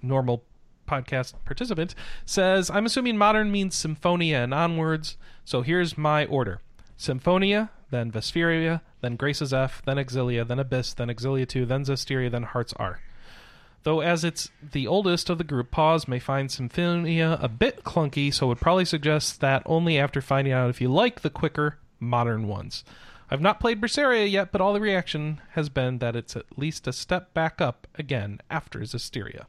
normal 0.00 0.44
podcast 0.86 1.34
participant, 1.44 1.96
says, 2.24 2.70
I'm 2.70 2.86
assuming 2.86 3.16
modern 3.18 3.50
means 3.50 3.74
Symphonia 3.74 4.38
and 4.38 4.54
onwards. 4.54 5.16
So 5.44 5.62
here's 5.62 5.98
my 5.98 6.24
order 6.26 6.60
Symphonia, 6.96 7.70
then 7.90 8.10
Vesperia, 8.10 8.80
then 9.00 9.16
Graces 9.16 9.52
F, 9.52 9.82
then 9.84 9.96
Xillia, 9.96 10.46
then 10.46 10.58
Abyss, 10.58 10.94
then 10.94 11.08
Xillia 11.08 11.46
2, 11.46 11.66
then 11.66 11.84
Zestiria, 11.84 12.30
then 12.30 12.44
Hearts 12.44 12.72
R. 12.76 13.00
Though, 13.82 14.00
as 14.00 14.24
it's 14.24 14.50
the 14.72 14.86
oldest 14.86 15.30
of 15.30 15.38
the 15.38 15.44
group, 15.44 15.70
Pause 15.70 16.06
may 16.06 16.18
find 16.18 16.50
Symphonia 16.50 17.38
a 17.40 17.48
bit 17.48 17.82
clunky, 17.82 18.32
so 18.32 18.46
would 18.48 18.60
probably 18.60 18.84
suggest 18.84 19.40
that 19.40 19.62
only 19.64 19.98
after 19.98 20.20
finding 20.20 20.52
out 20.52 20.68
if 20.68 20.80
you 20.80 20.92
like 20.92 21.20
the 21.20 21.30
quicker, 21.30 21.78
modern 21.98 22.46
ones. 22.46 22.84
I've 23.30 23.40
not 23.40 23.60
played 23.60 23.80
Berseria 23.80 24.30
yet, 24.30 24.52
but 24.52 24.60
all 24.60 24.74
the 24.74 24.80
reaction 24.80 25.40
has 25.52 25.68
been 25.68 25.98
that 25.98 26.16
it's 26.16 26.36
at 26.36 26.58
least 26.58 26.86
a 26.88 26.92
step 26.92 27.32
back 27.32 27.60
up 27.60 27.86
again 27.94 28.40
after 28.50 28.80
Zestiria. 28.80 29.46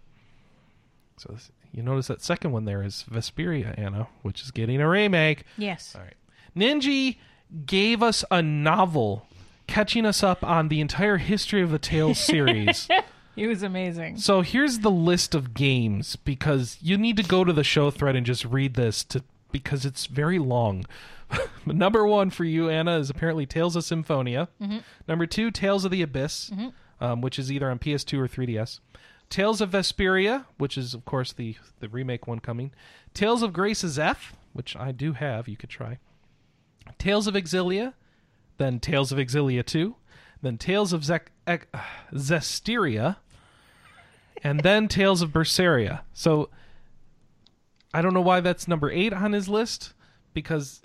So 1.18 1.36
you 1.74 1.84
notice 1.84 2.08
that 2.08 2.22
second 2.22 2.52
one 2.52 2.66
there 2.66 2.84
is 2.84 3.06
Vesperia, 3.10 3.78
Anna, 3.78 4.08
which 4.22 4.44
is 4.44 4.52
getting 4.52 4.80
a 4.80 4.88
remake. 4.88 5.44
Yes. 5.58 5.96
All 5.96 6.02
right. 6.02 6.16
Ninji 6.56 7.18
gave 7.66 8.02
us 8.02 8.24
a 8.32 8.42
novel 8.42 9.28
catching 9.68 10.06
us 10.06 10.24
up 10.24 10.44
on 10.44 10.68
the 10.68 10.82
entire 10.82 11.18
history 11.18 11.62
of 11.62 11.72
the 11.72 11.80
Tales 11.80 12.20
series. 12.26 12.88
It 13.36 13.48
was 13.48 13.64
amazing. 13.64 14.18
So 14.18 14.42
here's 14.42 14.80
the 14.80 14.92
list 14.92 15.34
of 15.34 15.54
games 15.54 16.16
because 16.18 16.78
you 16.82 16.98
need 16.98 17.18
to 17.18 17.24
go 17.24 17.44
to 17.44 17.54
the 17.54 17.64
show 17.64 17.90
thread 17.92 18.16
and 18.16 18.26
just 18.26 18.44
read 18.46 18.74
this 18.74 19.04
to 19.06 19.24
because 19.52 19.86
it's 19.86 20.06
very 20.06 20.40
long. 20.40 20.86
Number 21.66 22.06
one 22.06 22.30
for 22.30 22.44
you, 22.44 22.70
Anna, 22.70 22.98
is 23.00 23.10
apparently 23.10 23.46
Tales 23.46 23.76
of 23.76 23.84
Symphonia. 23.84 24.50
Number 25.08 25.26
two, 25.26 25.52
Tales 25.52 25.86
of 25.86 25.92
the 25.92 26.02
Abyss, 26.02 26.52
um, 27.00 27.22
which 27.22 27.40
is 27.40 27.52
either 27.52 27.70
on 27.70 27.80
PS2 27.80 28.18
or 28.20 28.28
3DS. 28.28 28.80
Tales 29.30 29.62
of 29.62 29.70
Vesperia, 29.72 30.46
which 30.58 30.78
is 30.78 30.94
of 30.94 31.06
course 31.06 31.32
the 31.32 31.56
the 31.80 31.88
remake 31.88 32.28
one 32.28 32.40
coming. 32.40 32.72
Tales 33.14 33.42
of 33.42 33.54
Grace's 33.54 33.98
F, 33.98 34.36
which 34.52 34.76
I 34.76 34.92
do 34.92 35.14
have, 35.14 35.48
you 35.48 35.56
could 35.56 35.70
try. 35.70 36.00
Tales 36.98 37.28
of 37.28 37.34
Xillia, 37.36 37.94
then 38.58 38.80
Tales 38.80 39.12
of 39.12 39.18
Xillia 39.18 39.66
2, 39.66 39.96
then 40.42 40.58
Tales 40.58 40.94
of 40.94 41.10
Ec- 41.10 41.32
Zestiria, 42.14 43.18
and 44.44 44.62
then 44.62 44.88
Tales 44.88 45.22
of 45.22 45.32
Berseria. 45.32 46.02
So 46.14 46.50
I 47.94 48.02
don't 48.02 48.14
know 48.14 48.22
why 48.22 48.40
that's 48.40 48.68
number 48.68 48.90
eight 48.92 49.14
on 49.14 49.34
his 49.34 49.48
list 49.50 49.94
because 50.34 50.82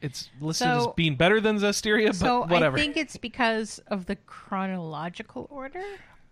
it's 0.00 0.30
listed 0.40 0.66
as 0.68 0.86
being 0.96 1.16
better 1.16 1.40
than 1.40 1.58
Zestiria, 1.58 2.08
but 2.08 2.16
So 2.16 2.40
whatever. 2.46 2.76
I 2.76 2.80
think 2.80 2.96
it's 2.96 3.16
because 3.16 3.78
of 3.86 4.06
the 4.06 4.16
chronological 4.16 5.46
order. 5.50 5.82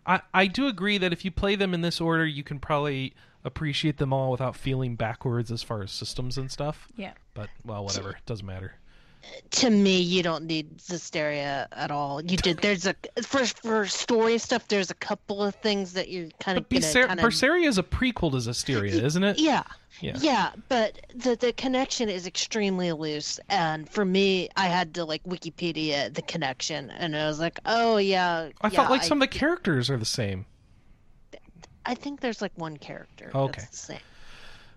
I, 0.07 0.21
I 0.35 0.47
do 0.47 0.67
agree 0.67 0.99
that 0.99 1.13
if 1.13 1.25
you 1.25 1.31
play 1.31 1.55
them 1.55 1.73
in 1.73 1.81
this 1.81 2.01
order, 2.01 2.27
you 2.27 2.43
can 2.43 2.59
probably 2.59 3.15
appreciate 3.45 3.99
them 3.99 4.13
all 4.13 4.31
without 4.31 4.57
feeling 4.57 4.97
backwards 4.97 5.51
as 5.51 5.63
far 5.63 5.83
as 5.83 5.91
systems 5.91 6.37
and 6.37 6.51
stuff. 6.51 6.89
Yeah. 6.97 7.13
But 7.35 7.49
well, 7.65 7.85
whatever, 7.85 8.11
it 8.11 8.27
doesn't 8.27 8.47
matter. 8.47 8.75
To 9.51 9.71
me, 9.71 10.01
you 10.01 10.23
don't 10.23 10.45
need 10.45 10.79
Zestiria 10.79 11.67
at 11.73 11.91
all. 11.91 12.23
You 12.23 12.37
did. 12.37 12.59
There's 12.59 12.87
a 12.87 12.95
for 13.23 13.45
for 13.45 13.87
story 13.87 14.39
stuff. 14.39 14.67
There's 14.69 14.91
a 14.91 14.95
couple 14.95 15.43
of 15.43 15.55
things 15.57 15.93
that 15.93 16.09
you're 16.09 16.29
kind 16.41 16.57
of 16.59 16.69
But 16.69 16.81
gonna 16.81 16.93
Berser- 16.93 17.07
kind 17.07 17.21
of 17.21 17.27
Berseria 17.27 17.67
is 17.67 17.79
a 17.79 17.83
prequel 17.83 18.31
to 18.33 18.39
Zestiria, 18.39 19.03
isn't 19.03 19.23
it? 19.25 19.39
yeah. 19.39 19.63
Yeah. 20.01 20.17
Yeah, 20.19 20.53
but 20.71 20.99
the 21.15 21.37
the 21.37 21.53
connection 21.53 22.09
is 22.09 22.27
extremely 22.27 22.91
loose, 22.93 23.39
and 23.51 23.87
for 23.87 24.05
me, 24.05 24.49
I 24.57 24.67
had 24.69 24.95
to 24.95 25.05
like 25.05 25.23
Wikipedia 25.25 26.13
the 26.15 26.23
connection, 26.23 26.91
and 26.91 27.15
I 27.15 27.27
was 27.27 27.39
like, 27.39 27.59
oh 27.67 27.99
yeah. 27.99 28.49
I 28.63 28.69
yeah, 28.69 28.71
felt 28.71 28.91
like 28.91 29.03
some 29.03 29.21
of 29.21 29.29
the 29.31 29.39
characters 29.39 29.91
are 29.91 29.99
the 29.99 30.07
same. 30.07 30.47
I 31.85 31.95
think 31.95 32.21
there's 32.21 32.41
like 32.41 32.53
one 32.57 32.77
character. 32.79 33.31
Okay. 33.35 33.61
That's 33.61 33.71
the 33.71 33.77
same. 33.95 34.01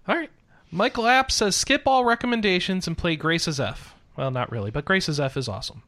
All 0.08 0.16
right. 0.16 0.30
Michael 0.72 1.08
App 1.08 1.32
says 1.32 1.56
skip 1.56 1.84
all 1.86 2.04
recommendations 2.04 2.88
and 2.88 2.98
play 2.98 3.16
Grace's 3.16 3.60
F. 3.60 3.96
Well, 4.16 4.32
not 4.32 4.52
really, 4.52 4.72
but 4.72 4.86
Grace's 4.86 5.20
F 5.20 5.38
is 5.38 5.48
awesome. 5.48 5.84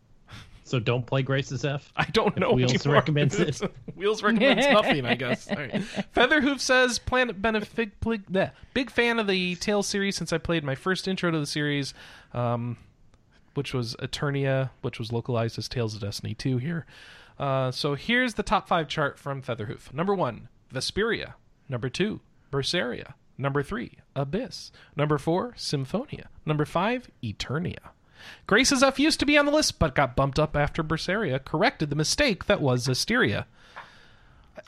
So 0.64 0.80
don't 0.80 1.06
play 1.06 1.22
Grace's 1.22 1.64
F. 1.64 1.93
I 1.97 2.06
don't 2.06 2.38
know. 2.38 2.53
Wheels 2.53 2.73
anymore. 2.73 2.95
recommends 2.95 3.39
it. 3.39 3.61
Wheels 3.95 4.23
recommends 4.23 4.65
nothing, 4.72 5.06
I 5.06 5.14
guess. 5.15 5.47
Right. 5.49 5.84
Featherhoof 6.14 6.60
says 6.60 6.97
Planet 6.97 7.39
Benefit. 7.41 7.99
Big, 7.99 8.23
big 8.73 8.89
fan 8.89 9.19
of 9.19 9.27
the 9.27 9.56
Tales 9.56 9.88
series 9.88 10.15
since 10.15 10.34
I 10.34 10.39
played 10.39 10.64
my 10.64 10.73
first 10.73 11.07
intro 11.07 11.30
to 11.30 11.39
the 11.39 11.45
series, 11.45 11.93
um, 12.34 12.77
which 13.53 13.73
was 13.76 13.95
Eternia, 13.97 14.72
which 14.81 14.97
was 14.97 15.11
localized 15.11 15.60
as 15.60 15.69
Tales 15.69 15.93
of 15.93 16.02
Destiny 16.02 16.34
2 16.34 16.57
here. 16.57 16.85
Uh, 17.38 17.69
so 17.69 17.93
here's 17.95 18.34
the 18.34 18.43
top 18.43 18.68
five 18.68 18.88
chart 18.88 19.19
from 19.19 19.41
Featherhoof. 19.43 19.93
Number 19.93 20.15
one, 20.15 20.47
Vesperia. 20.73 21.34
Number 21.69 21.89
two, 21.89 22.22
Berseria. 22.52 23.14
Number 23.38 23.61
three, 23.61 23.91
Abyss. 24.15 24.72
Number 24.95 25.18
four, 25.18 25.53
Symphonia. 25.57 26.30
Number 26.45 26.64
five, 26.65 27.10
Eternia. 27.22 27.89
Grace's 28.47 28.84
F 28.84 28.99
used 28.99 29.19
to 29.19 29.26
be 29.26 29.38
on 29.38 29.45
the 29.45 29.52
list, 29.52 29.80
but 29.80 29.95
got 29.95 30.15
bumped 30.15 30.39
up 30.39 30.56
after 30.56 30.84
Berseria 30.84 31.43
corrected 31.43 31.89
the 31.89 31.95
mistake 31.95 32.45
that 32.45 32.61
was 32.61 32.88
Zestiria. 32.88 33.45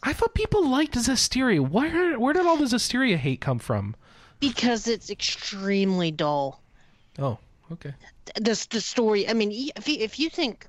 I 0.04 0.14
thought 0.14 0.34
people 0.34 0.68
liked 0.68 0.96
Zestiria. 0.96 1.68
Where 1.68 2.20
where 2.20 2.34
did 2.34 2.46
all 2.46 2.58
the 2.58 2.66
Zestiria 2.66 3.18
hate 3.18 3.42
come 3.42 3.60
from? 3.60 3.96
Because 4.40 4.88
it's 4.88 5.10
extremely 5.10 6.12
dull. 6.12 6.62
Oh, 7.18 7.40
okay. 7.72 7.94
The 8.36 8.68
the 8.70 8.82
story. 8.82 9.28
I 9.28 9.34
mean, 9.34 9.52
if 9.76 9.88
you, 9.88 9.98
if 10.00 10.20
you 10.20 10.30
think 10.30 10.68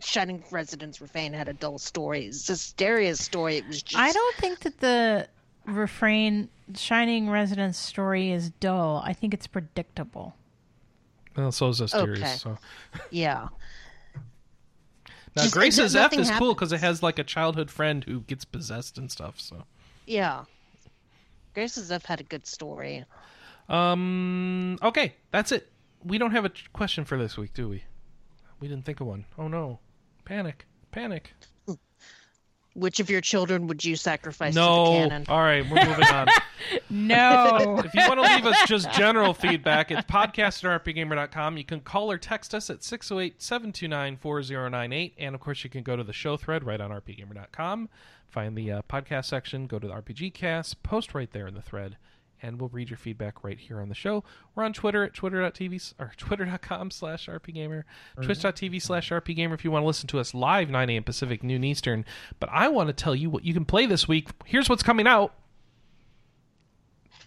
Shining 0.00 0.42
Resonance 0.50 1.00
Refrain 1.00 1.32
had 1.32 1.48
a 1.48 1.52
dull 1.52 1.78
story, 1.78 2.28
Zestiria's 2.28 3.20
story 3.20 3.56
it 3.56 3.66
was 3.66 3.82
just. 3.82 4.00
I 4.00 4.12
don't 4.12 4.36
think 4.36 4.60
that 4.60 4.80
the 4.80 5.28
refrain 5.64 6.48
Shining 6.74 7.30
Resonance 7.30 7.78
story 7.78 8.30
is 8.30 8.50
dull. 8.50 9.02
I 9.04 9.12
think 9.12 9.32
it's 9.32 9.46
predictable. 9.46 10.34
Well, 11.36 11.52
so 11.52 11.68
is 11.68 11.80
Zestiria. 11.80 12.16
Okay. 12.18 12.34
So 12.36 12.58
Yeah. 13.10 13.48
now 15.36 15.42
Just- 15.42 15.54
Grace's 15.54 15.94
F 15.96 16.12
is 16.14 16.30
cool 16.32 16.54
because 16.54 16.72
it 16.72 16.80
has 16.80 17.02
like 17.02 17.18
a 17.18 17.24
childhood 17.24 17.70
friend 17.70 18.04
who 18.04 18.20
gets 18.22 18.44
possessed 18.44 18.98
and 18.98 19.10
stuff. 19.10 19.38
So, 19.40 19.64
Yeah. 20.06 20.44
Grace's 21.54 21.90
F 21.90 22.04
had 22.04 22.20
a 22.20 22.24
good 22.24 22.46
story. 22.46 23.04
um, 23.68 24.78
okay, 24.82 25.14
that's 25.30 25.52
it. 25.52 25.70
We 26.04 26.18
don't 26.18 26.30
have 26.32 26.44
a 26.44 26.52
question 26.72 27.04
for 27.04 27.18
this 27.18 27.36
week, 27.36 27.52
do 27.54 27.68
we? 27.68 27.84
We 28.60 28.68
didn't 28.68 28.84
think 28.84 29.00
of 29.00 29.06
one. 29.08 29.24
Oh 29.38 29.48
no, 29.48 29.80
panic, 30.24 30.66
panic. 30.92 31.34
Which 32.76 33.00
of 33.00 33.08
your 33.08 33.20
children 33.22 33.66
would 33.68 33.84
you 33.84 33.96
sacrifice 33.96 34.52
to 34.54 34.60
the 34.60 34.66
No. 34.66 34.84
cannon? 34.92 35.24
All 35.28 35.40
right, 35.40 35.64
we're 35.68 35.84
moving 35.84 36.04
on. 36.04 36.28
No. 36.90 37.80
if 37.84 37.94
you 37.94 38.00
want 38.08 38.14
to 38.20 38.34
leave 38.34 38.44
us 38.46 38.56
just 38.66 38.90
general 38.92 39.34
feedback, 39.34 39.90
it's 39.90 40.02
podcast 40.02 40.64
at 40.64 40.84
rpgamer.com. 40.84 41.56
You 41.56 41.64
can 41.64 41.80
call 41.80 42.10
or 42.10 42.18
text 42.18 42.54
us 42.54 42.70
at 42.70 42.82
608 42.82 43.40
729 43.40 44.16
4098. 44.16 45.14
And 45.18 45.34
of 45.34 45.40
course, 45.40 45.64
you 45.64 45.70
can 45.70 45.82
go 45.82 45.96
to 45.96 46.04
the 46.04 46.12
show 46.12 46.36
thread 46.36 46.64
right 46.64 46.80
on 46.80 46.90
rpgamer.com. 46.90 47.88
Find 48.28 48.56
the 48.56 48.72
uh, 48.72 48.82
podcast 48.88 49.26
section, 49.26 49.66
go 49.66 49.78
to 49.78 49.86
the 49.86 49.94
RPG 49.94 50.34
cast, 50.34 50.82
post 50.82 51.14
right 51.14 51.30
there 51.30 51.46
in 51.46 51.54
the 51.54 51.62
thread, 51.62 51.96
and 52.42 52.60
we'll 52.60 52.70
read 52.70 52.90
your 52.90 52.96
feedback 52.96 53.42
right 53.44 53.58
here 53.58 53.80
on 53.80 53.88
the 53.88 53.94
show. 53.94 54.24
We're 54.54 54.64
on 54.64 54.72
Twitter 54.72 55.04
at 55.04 55.14
twitter.tv 55.14 55.94
or 55.98 56.12
twitter.com 56.16 56.90
slash 56.90 57.26
rpgamer, 57.26 57.84
twitch.tv 58.20 58.82
slash 58.82 59.10
rpgamer 59.10 59.54
if 59.54 59.64
you 59.64 59.70
want 59.70 59.82
to 59.82 59.86
listen 59.86 60.06
to 60.08 60.18
us 60.18 60.34
live 60.34 60.70
9 60.70 60.90
a.m. 60.90 61.02
Pacific, 61.04 61.42
noon 61.42 61.64
Eastern. 61.64 62.04
But 62.40 62.50
I 62.52 62.68
want 62.68 62.88
to 62.88 62.92
tell 62.92 63.14
you 63.14 63.30
what 63.30 63.44
you 63.44 63.54
can 63.54 63.64
play 63.64 63.86
this 63.86 64.06
week. 64.06 64.28
Here's 64.44 64.68
what's 64.68 64.82
coming 64.82 65.06
out. 65.06 65.34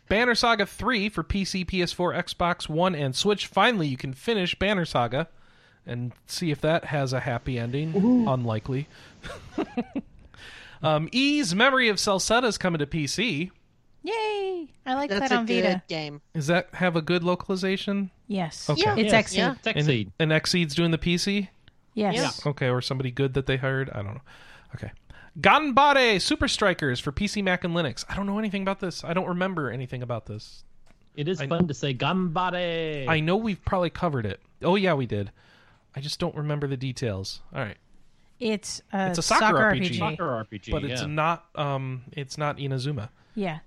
Banner 0.10 0.34
Saga 0.34 0.65
3 0.65 1.10
for 1.10 1.23
PC, 1.23 1.65
PS4, 1.65 2.23
Xbox 2.23 2.68
One, 2.68 2.95
and 2.95 3.15
Switch. 3.15 3.45
Finally, 3.45 3.88
you 3.88 3.98
can 3.98 4.14
finish 4.14 4.56
Banner 4.56 4.86
Saga 4.86 5.27
and 5.86 6.14
see 6.26 6.52
if 6.52 6.60
that 6.61 6.86
has 6.86 7.14
a 7.14 7.19
happy 7.19 7.60
ending. 7.60 7.94
Unlikely. 8.27 8.88
um, 10.84 11.10
Ys 11.11 11.53
Memory 11.53 11.90
of 11.90 11.98
Celceta 11.98 12.45
is 12.45 12.57
coming 12.57 12.80
to 12.80 12.88
PC. 12.88 13.52
Yay! 14.04 14.68
I 14.86 14.94
like 14.96 15.10
That's 15.10 15.22
that 15.30 15.32
a 15.32 15.36
on 15.40 15.46
good 15.46 15.64
Vita. 15.64 15.82
game. 15.88 16.22
Does 16.34 16.48
that 16.48 16.70
have 16.74 16.96
a 16.96 17.02
good 17.02 17.24
localization? 17.24 18.12
Yes. 18.28 18.70
Okay. 18.70 18.82
Yeah. 18.86 18.96
It's 18.96 19.12
Yes, 19.14 19.34
Xseed. 19.34 19.38
yeah. 19.38 19.56
It's 19.64 19.88
Xseed. 19.88 20.12
And, 20.20 20.32
and 20.32 20.42
Xseed's 20.44 20.74
doing 20.76 20.92
the 20.92 20.98
PC? 20.98 21.50
Yes. 21.96 22.16
Yeah. 22.16 22.50
Okay, 22.52 22.70
or 22.70 22.82
somebody 22.82 23.12
good 23.12 23.34
that 23.34 23.46
they 23.46 23.58
hired? 23.58 23.90
I 23.90 24.02
don't 24.02 24.14
know. 24.16 24.22
Okay. 24.76 24.92
Ganbare 25.40 26.22
Super 26.22 26.48
Strikers 26.48 27.00
for 27.00 27.12
PC, 27.12 27.44
Mac, 27.44 27.64
and 27.64 27.74
Linux. 27.76 28.04
I 28.10 28.16
don't 28.16 28.26
know 28.26 28.40
anything 28.40 28.62
about 28.62 28.80
this. 28.80 29.04
I 29.04 29.14
don't 29.14 29.28
remember 29.28 29.70
anything 29.70 30.02
about 30.04 30.26
this. 30.26 30.64
It 31.16 31.28
is 31.28 31.42
I- 31.42 31.48
fun 31.48 31.68
to 31.68 31.74
say 31.74 31.94
Ganbare. 31.94 33.08
I 33.08 33.20
know 33.20 33.36
we've 33.36 33.64
probably 33.66 33.90
covered 33.90 34.26
it. 34.26 34.40
Oh 34.64 34.76
yeah, 34.76 34.94
we 34.94 35.06
did. 35.06 35.32
I 35.96 36.02
just 36.02 36.20
don't 36.20 36.36
remember 36.36 36.68
the 36.68 36.78
details. 36.78 37.42
All 37.54 37.62
right, 37.62 37.78
It's 38.40 38.82
a, 38.94 39.10
It's 39.10 39.18
a 39.20 39.22
soccer 39.22 39.56
RPG. 39.58 39.98
Soccer 39.98 40.24
RPG. 40.50 40.72
but 40.72 40.84
it's 40.86 41.02
yeah. 41.02 41.08
not. 41.08 41.46
Um, 41.56 42.04
it's 42.14 42.38
not 42.38 42.58
Inazuma. 42.58 43.10
Yeah. 43.36 43.60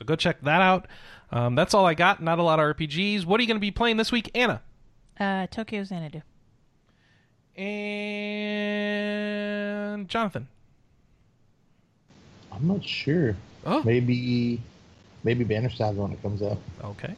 So 0.00 0.06
go 0.06 0.16
check 0.16 0.40
that 0.42 0.62
out. 0.62 0.86
Um, 1.30 1.54
that's 1.54 1.74
all 1.74 1.84
I 1.86 1.92
got. 1.94 2.22
Not 2.22 2.38
a 2.38 2.42
lot 2.42 2.58
of 2.58 2.74
RPGs. 2.76 3.24
What 3.26 3.38
are 3.38 3.42
you 3.42 3.46
going 3.46 3.58
to 3.58 3.60
be 3.60 3.70
playing 3.70 3.98
this 3.98 4.10
week, 4.10 4.30
Anna? 4.34 4.62
Uh, 5.18 5.46
Tokyo 5.48 5.82
Xanadu. 5.84 6.22
And 8.70 10.08
Jonathan. 10.08 10.48
I'm 12.50 12.66
not 12.66 12.82
sure. 12.84 13.36
Oh, 13.66 13.82
Maybe, 13.82 14.60
maybe 15.22 15.44
Banner 15.44 15.68
Saga 15.70 16.00
when 16.00 16.12
it 16.12 16.22
comes 16.22 16.40
out. 16.42 16.56
okay. 16.82 17.14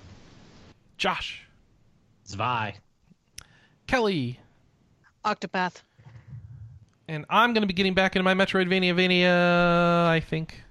Josh, 0.99 1.47
Zvi. 2.29 2.75
Kelly, 3.87 4.39
Octopath. 5.25 5.83
and 7.09 7.25
I'm 7.31 7.53
going 7.55 7.63
to 7.63 7.67
be 7.67 7.73
getting 7.75 7.95
back 7.95 8.15
into 8.17 8.23
my 8.25 8.35
Metroidvania 8.35 8.95
Vania. 8.95 10.07
I 10.09 10.21
think. 10.21 10.62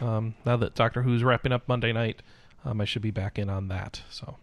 Um, 0.00 0.34
now 0.44 0.56
that 0.56 0.74
Doctor 0.74 1.02
Who's 1.02 1.22
wrapping 1.22 1.52
up 1.52 1.68
Monday 1.68 1.92
night, 1.92 2.22
um, 2.64 2.80
I 2.80 2.84
should 2.84 3.02
be 3.02 3.10
back 3.10 3.38
in 3.38 3.48
on 3.48 3.68
that. 3.68 4.02
So, 4.10 4.36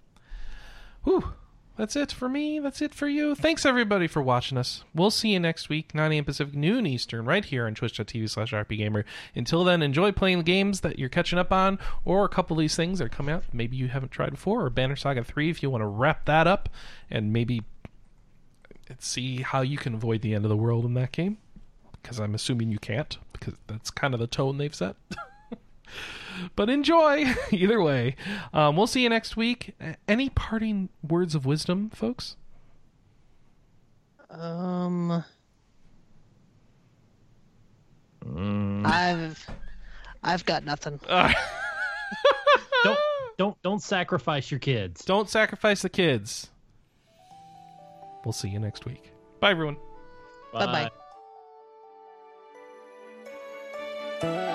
whew, 1.04 1.34
that's 1.78 1.96
it 1.96 2.12
for 2.12 2.30
me. 2.30 2.60
That's 2.60 2.82
it 2.82 2.94
for 2.94 3.08
you. 3.08 3.36
Thanks 3.36 3.66
everybody 3.66 4.08
for 4.08 4.22
watching 4.22 4.58
us. 4.58 4.84
We'll 4.94 5.12
see 5.12 5.30
you 5.30 5.40
next 5.40 5.70
week, 5.70 5.96
9 5.96 6.12
a.m. 6.12 6.26
Pacific, 6.26 6.54
noon 6.54 6.86
Eastern, 6.86 7.26
right 7.26 7.44
here 7.44 7.66
on 7.66 7.76
Twitch.tv 7.76 8.30
slash 8.30 8.52
RPGamer. 8.52 9.04
Until 9.36 9.64
then, 9.64 9.82
enjoy 9.82 10.12
playing 10.12 10.38
the 10.38 10.44
games 10.44 10.82
that 10.82 11.00
you're 11.00 11.10
catching 11.10 11.40
up 11.40 11.52
on, 11.52 11.80
or 12.06 12.24
a 12.24 12.30
couple 12.30 12.56
of 12.56 12.62
these 12.62 12.76
things 12.76 13.00
that 13.00 13.06
are 13.06 13.10
coming 13.10 13.34
out. 13.34 13.44
Maybe 13.52 13.78
you 13.78 13.88
haven't 13.88 14.12
tried 14.12 14.32
before, 14.32 14.66
or 14.66 14.70
Banner 14.70 14.96
Saga 14.96 15.24
3 15.24 15.50
if 15.50 15.64
you 15.64 15.70
want 15.70 15.82
to 15.82 15.88
wrap 15.88 16.26
that 16.26 16.48
up, 16.48 16.70
and 17.10 17.34
maybe 17.34 17.64
see 19.00 19.42
how 19.42 19.62
you 19.62 19.78
can 19.78 19.96
avoid 19.96 20.22
the 20.22 20.36
end 20.36 20.46
of 20.46 20.50
the 20.50 20.58
world 20.58 20.86
in 20.86 20.94
that 20.96 21.12
game 21.12 21.38
because 22.02 22.20
I'm 22.20 22.36
assuming 22.36 22.72
you 22.72 22.80
can't 22.80 23.18
because 23.34 23.54
that's 23.68 23.90
kind 23.90 24.14
of 24.14 24.20
the 24.20 24.28
tone 24.28 24.58
they've 24.58 24.76
set. 24.76 24.96
but 26.56 26.70
enjoy 26.70 27.26
either 27.52 27.82
way. 27.82 28.16
Um, 28.54 28.76
we'll 28.76 28.88
see 28.88 29.04
you 29.04 29.10
next 29.10 29.36
week. 29.36 29.76
Any 30.08 30.30
parting 30.30 30.90
words 31.08 31.36
of 31.36 31.46
wisdom, 31.46 31.90
folks? 31.90 32.36
Um. 34.30 35.24
Mm. 38.26 38.86
I've 38.86 39.48
I've 40.24 40.46
got 40.46 40.64
nothing. 40.64 41.00
Uh. 41.08 41.34
don't 42.84 43.00
don't 43.38 43.62
don't 43.62 43.84
sacrifice 43.84 44.52
your 44.52 44.60
kids. 44.60 45.04
Don't 45.04 45.30
sacrifice 45.30 45.82
the 45.82 45.90
kids. 45.90 46.50
We'll 48.24 48.34
see 48.34 48.50
you 48.50 48.60
next 48.60 48.86
week. 48.86 49.12
Bye 49.40 49.52
everyone. 49.52 49.78
Bye 50.54 50.90
bye. 54.22 54.48